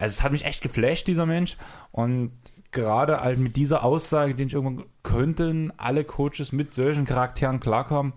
Also 0.00 0.14
es 0.14 0.22
hat 0.22 0.32
mich 0.32 0.44
echt 0.44 0.62
geflasht, 0.62 1.06
dieser 1.06 1.26
Mensch. 1.26 1.56
Und 1.92 2.32
gerade 2.72 3.20
halt 3.20 3.38
mit 3.38 3.56
dieser 3.56 3.84
Aussage, 3.84 4.34
den 4.34 4.48
ich 4.48 4.54
irgendwann 4.54 4.86
könnten 5.02 5.72
alle 5.76 6.04
Coaches 6.04 6.52
mit 6.52 6.74
solchen 6.74 7.04
Charakteren 7.04 7.60
klarkommen. 7.60 8.14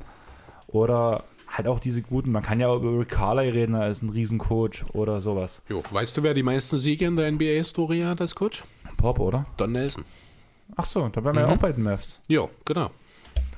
Oder 0.67 1.25
halt 1.47 1.67
auch 1.67 1.79
diese 1.79 2.01
guten, 2.01 2.31
man 2.31 2.41
kann 2.41 2.59
ja 2.59 2.67
auch 2.67 2.77
über 2.77 2.99
Rick 2.99 3.09
Carly 3.09 3.49
reden, 3.49 3.75
er 3.75 3.89
ist 3.89 4.01
ein 4.01 4.09
Riesencoach 4.09 4.85
oder 4.93 5.21
sowas. 5.21 5.61
Jo, 5.69 5.83
weißt 5.91 6.17
du, 6.17 6.23
wer 6.23 6.33
die 6.33 6.41
meisten 6.41 6.77
Siege 6.77 7.05
in 7.05 7.15
der 7.15 7.31
NBA-Historie 7.31 8.05
hat 8.05 8.21
als 8.21 8.33
Coach? 8.33 8.63
Pop, 8.97 9.19
oder? 9.19 9.45
Don 9.57 9.71
Nelson. 9.71 10.03
Ach 10.75 10.85
so, 10.85 11.07
da 11.09 11.23
wären 11.23 11.35
wir 11.35 11.43
ja 11.43 11.49
auch 11.49 11.57
bei 11.57 11.71
den 11.71 11.83
Mavs. 11.83 12.19
Ja, 12.27 12.47
genau. 12.65 12.89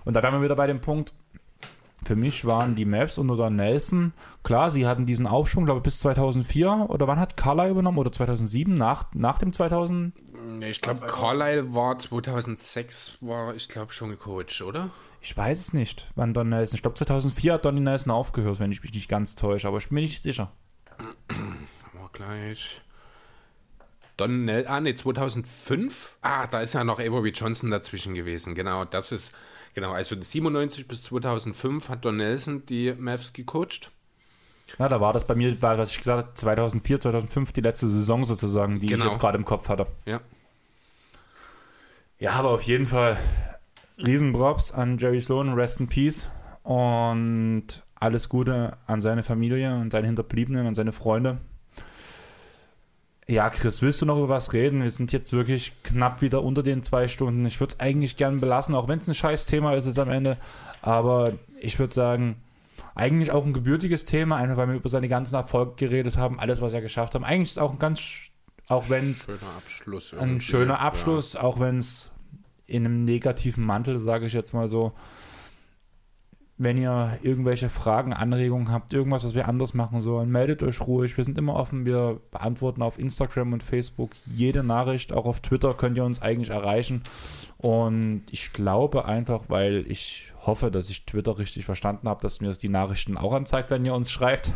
Und 0.04 0.16
da 0.16 0.24
wären 0.24 0.34
wir 0.34 0.42
wieder 0.42 0.56
bei 0.56 0.68
dem 0.68 0.82
Punkt, 0.82 1.14
für 2.06 2.16
mich 2.16 2.46
waren 2.46 2.76
die 2.76 2.86
Mavs 2.86 3.18
unter 3.18 3.36
Don 3.36 3.56
Nelson, 3.56 4.14
klar, 4.44 4.72
sie 4.72 4.88
hatten 4.88 5.06
diesen 5.06 5.28
Aufschwung, 5.28 5.66
glaube 5.66 5.80
ich, 5.80 5.84
bis 5.84 6.00
2004 6.00 6.86
oder 6.90 7.08
wann 7.08 7.20
hat 7.20 7.36
Carly 7.36 7.70
übernommen 7.70 7.98
oder 7.98 8.12
2007, 8.12 8.74
nach, 8.74 9.06
nach 9.14 9.40
dem 9.40 9.54
2000? 9.54 10.14
Ich 10.62 10.82
glaube, 10.82 11.08
Carlisle 11.08 11.74
war 11.74 11.98
2006, 11.98 13.18
war 13.22 13.56
ich 13.56 13.68
glaube 13.68 13.92
schon 13.94 14.10
gecoacht, 14.10 14.62
oder? 14.62 14.92
Ich 15.22 15.36
weiß 15.36 15.60
es 15.60 15.74
nicht, 15.74 16.12
wann 16.16 16.34
Don 16.34 16.50
Nelson, 16.50 16.76
ich 16.76 16.84
glaube 16.84 16.98
2004 16.98 17.54
hat 17.54 17.66
Donny 17.66 17.80
Nelson 17.80 18.12
aufgehört, 18.12 18.60
wenn 18.60 18.72
ich 18.72 18.84
mich 18.84 18.94
nicht 18.94 19.10
ganz 19.10 19.36
täusche, 19.36 19.68
aber 19.68 19.78
ich 19.78 19.90
bin 19.90 19.96
mir 19.96 20.02
nicht 20.02 20.22
sicher. 20.22 20.52
War 21.94 22.10
gleich. 22.14 22.82
Don 24.18 24.46
Nel 24.46 24.68
ah, 24.68 24.80
nee, 24.80 24.96
2005? 24.96 26.18
Ah, 26.22 26.48
da 26.48 26.62
ist 26.62 26.74
ja 26.74 26.84
noch 26.84 27.00
Avery 27.00 27.32
Johnson 27.32 27.72
dazwischen 27.72 28.14
gewesen. 28.14 28.56
Genau, 28.56 28.86
das 28.86 29.12
ist, 29.12 29.34
genau, 29.76 29.92
also 29.92 30.16
97 30.20 30.88
bis 30.88 31.04
2005 31.04 31.90
hat 31.90 32.04
Don 32.04 32.18
Nelson 32.18 32.66
die 32.66 32.94
Mavs 32.98 33.32
gecoacht. 33.34 33.92
Na, 34.80 34.88
da 34.90 35.00
war 35.00 35.14
das 35.14 35.28
bei 35.28 35.36
mir, 35.36 35.62
war, 35.62 35.78
was 35.78 35.92
ich 35.92 36.00
gesagt 36.00 36.26
habe, 36.26 36.34
2004, 36.34 37.00
2005 37.02 37.52
die 37.54 37.62
letzte 37.62 37.88
Saison 37.88 38.26
sozusagen, 38.26 38.80
die 38.80 38.88
ich 38.88 38.94
Genau. 38.94 39.06
jetzt 39.06 39.20
gerade 39.20 39.38
im 39.38 39.46
Kopf 39.46 39.70
hatte. 39.70 39.86
Ja. 40.06 40.20
Ja, 42.18 42.32
aber 42.32 42.50
auf 42.50 42.64
jeden 42.64 42.86
Fall 42.88 43.18
Riesenprops 43.98 44.72
an 44.72 44.98
Jerry 44.98 45.22
Sloan, 45.22 45.54
Rest 45.54 45.80
in 45.80 45.88
Peace 45.88 46.28
und 46.64 47.68
alles 48.00 48.30
Gute 48.30 48.78
an 48.88 49.02
seine 49.02 49.24
Familie 49.24 49.74
und 49.76 49.92
seine 49.92 50.08
Hinterbliebenen 50.08 50.66
und 50.68 50.76
seine 50.76 50.92
Freunde. 50.92 51.38
Ja, 53.28 53.50
Chris, 53.50 53.82
willst 53.82 54.02
du 54.02 54.06
noch 54.06 54.18
über 54.18 54.30
was 54.30 54.54
reden? 54.54 54.84
Wir 54.84 54.92
sind 54.92 55.12
jetzt 55.12 55.34
wirklich 55.34 55.74
knapp 55.84 56.22
wieder 56.22 56.44
unter 56.44 56.62
den 56.62 56.84
zwei 56.84 57.08
Stunden. 57.08 57.44
Ich 57.48 57.60
würde 57.60 57.74
es 57.74 57.80
eigentlich 57.80 58.18
gern 58.18 58.40
belassen, 58.40 58.76
auch 58.76 58.88
wenn 58.88 59.00
es 59.00 59.08
ein 59.08 59.16
scheiß 59.16 59.48
Thema 59.48 59.74
ist 59.74 59.88
jetzt 59.88 59.98
am 59.98 60.12
Ende. 60.12 60.38
Aber 60.84 61.34
ich 61.60 61.80
würde 61.80 61.94
sagen, 61.94 62.36
eigentlich 62.94 63.32
auch 63.32 63.44
ein 63.44 63.54
gebürtiges 63.54 64.06
Thema, 64.06 64.36
einfach 64.36 64.58
weil 64.58 64.68
wir 64.68 64.76
über 64.76 64.90
seine 64.90 65.10
ganzen 65.10 65.34
Erfolge 65.34 65.74
geredet 65.76 66.18
haben, 66.18 66.40
alles, 66.40 66.62
was 66.62 66.74
er 66.74 66.82
geschafft 66.82 67.16
hat. 67.16 67.24
Eigentlich 67.24 67.50
ist 67.50 67.52
es 67.54 67.58
auch 67.58 67.72
ein 67.72 67.80
ganz, 67.80 68.00
auch 68.68 68.90
wenn 68.90 69.12
es 69.12 69.26
Schöner 69.26 69.58
Abschluss. 69.58 70.14
ein 70.14 70.40
schöner 70.40 70.80
Abschluss, 70.82 71.36
auch 71.36 71.60
wenn 71.60 71.78
es 71.78 72.12
in 72.68 72.86
einem 72.86 73.06
negativen 73.06 73.64
Mantel, 73.64 74.00
sage 74.02 74.28
ich 74.28 74.34
jetzt 74.34 74.54
mal 74.54 74.68
so. 74.68 74.94
Wenn 76.58 76.78
ihr 76.78 77.20
irgendwelche 77.22 77.68
Fragen, 77.68 78.14
Anregungen 78.14 78.72
habt, 78.72 78.94
irgendwas, 78.94 79.26
was 79.26 79.36
wir 79.36 79.50
anders 79.50 79.74
machen 79.74 80.00
sollen, 80.00 80.32
meldet 80.32 80.64
euch 80.64 80.80
ruhig. 80.80 81.18
Wir 81.18 81.26
sind 81.26 81.38
immer 81.38 81.56
offen. 81.56 81.86
Wir 81.86 82.22
beantworten 82.32 82.82
auf 82.82 82.98
Instagram 82.98 83.52
und 83.52 83.62
Facebook 83.62 84.12
jede 84.26 84.64
Nachricht. 84.64 85.12
Auch 85.12 85.26
auf 85.26 85.42
Twitter 85.42 85.74
könnt 85.74 85.98
ihr 85.98 86.06
uns 86.06 86.22
eigentlich 86.22 86.52
erreichen. 86.52 87.04
Und 87.58 88.24
ich 88.32 88.54
glaube 88.54 89.04
einfach, 89.04 89.44
weil 89.50 89.84
ich 89.90 90.32
hoffe, 90.46 90.72
dass 90.72 90.90
ich 90.90 91.06
Twitter 91.06 91.38
richtig 91.38 91.66
verstanden 91.66 92.08
habe, 92.08 92.22
dass 92.22 92.40
mir 92.40 92.48
das 92.48 92.58
die 92.58 92.70
Nachrichten 92.70 93.18
auch 93.18 93.34
anzeigt, 93.34 93.70
wenn 93.70 93.84
ihr 93.84 93.94
uns 93.94 94.10
schreibt. 94.10 94.54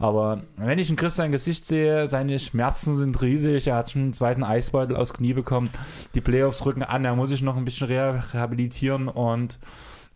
Aber 0.00 0.40
wenn 0.56 0.78
ich 0.80 0.90
in 0.90 0.96
Chris 0.96 1.14
sein 1.14 1.30
Gesicht 1.30 1.66
sehe, 1.66 2.08
seine 2.08 2.38
Schmerzen 2.40 2.96
sind 2.96 3.22
riesig. 3.22 3.68
Er 3.68 3.76
hat 3.76 3.90
schon 3.90 4.02
einen 4.02 4.12
zweiten 4.12 4.42
Eisbeutel 4.42 4.96
aufs 4.96 5.14
Knie 5.14 5.34
bekommen. 5.34 5.70
Die 6.14 6.20
Playoffs 6.20 6.66
rücken 6.66 6.82
an. 6.82 7.04
Er 7.04 7.14
muss 7.14 7.28
sich 7.28 7.42
noch 7.42 7.56
ein 7.56 7.64
bisschen 7.64 7.86
reha- 7.86 8.32
rehabilitieren. 8.32 9.06
Und 9.06 9.58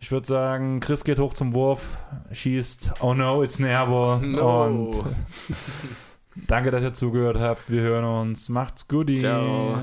ich 0.01 0.11
würde 0.11 0.25
sagen, 0.25 0.79
Chris 0.79 1.03
geht 1.03 1.19
hoch 1.19 1.33
zum 1.33 1.53
Wurf, 1.53 1.81
schießt. 2.31 2.93
Oh 3.01 3.13
no, 3.13 3.43
it's 3.43 3.59
an 3.59 3.65
airball. 3.65 4.19
No. 4.19 4.63
Und 4.63 5.03
danke, 6.47 6.71
dass 6.71 6.81
ihr 6.81 6.93
zugehört 6.93 7.39
habt. 7.39 7.69
Wir 7.69 7.81
hören 7.83 8.03
uns. 8.03 8.49
Macht's 8.49 8.87
gut. 8.87 9.11
Ciao. 9.19 9.77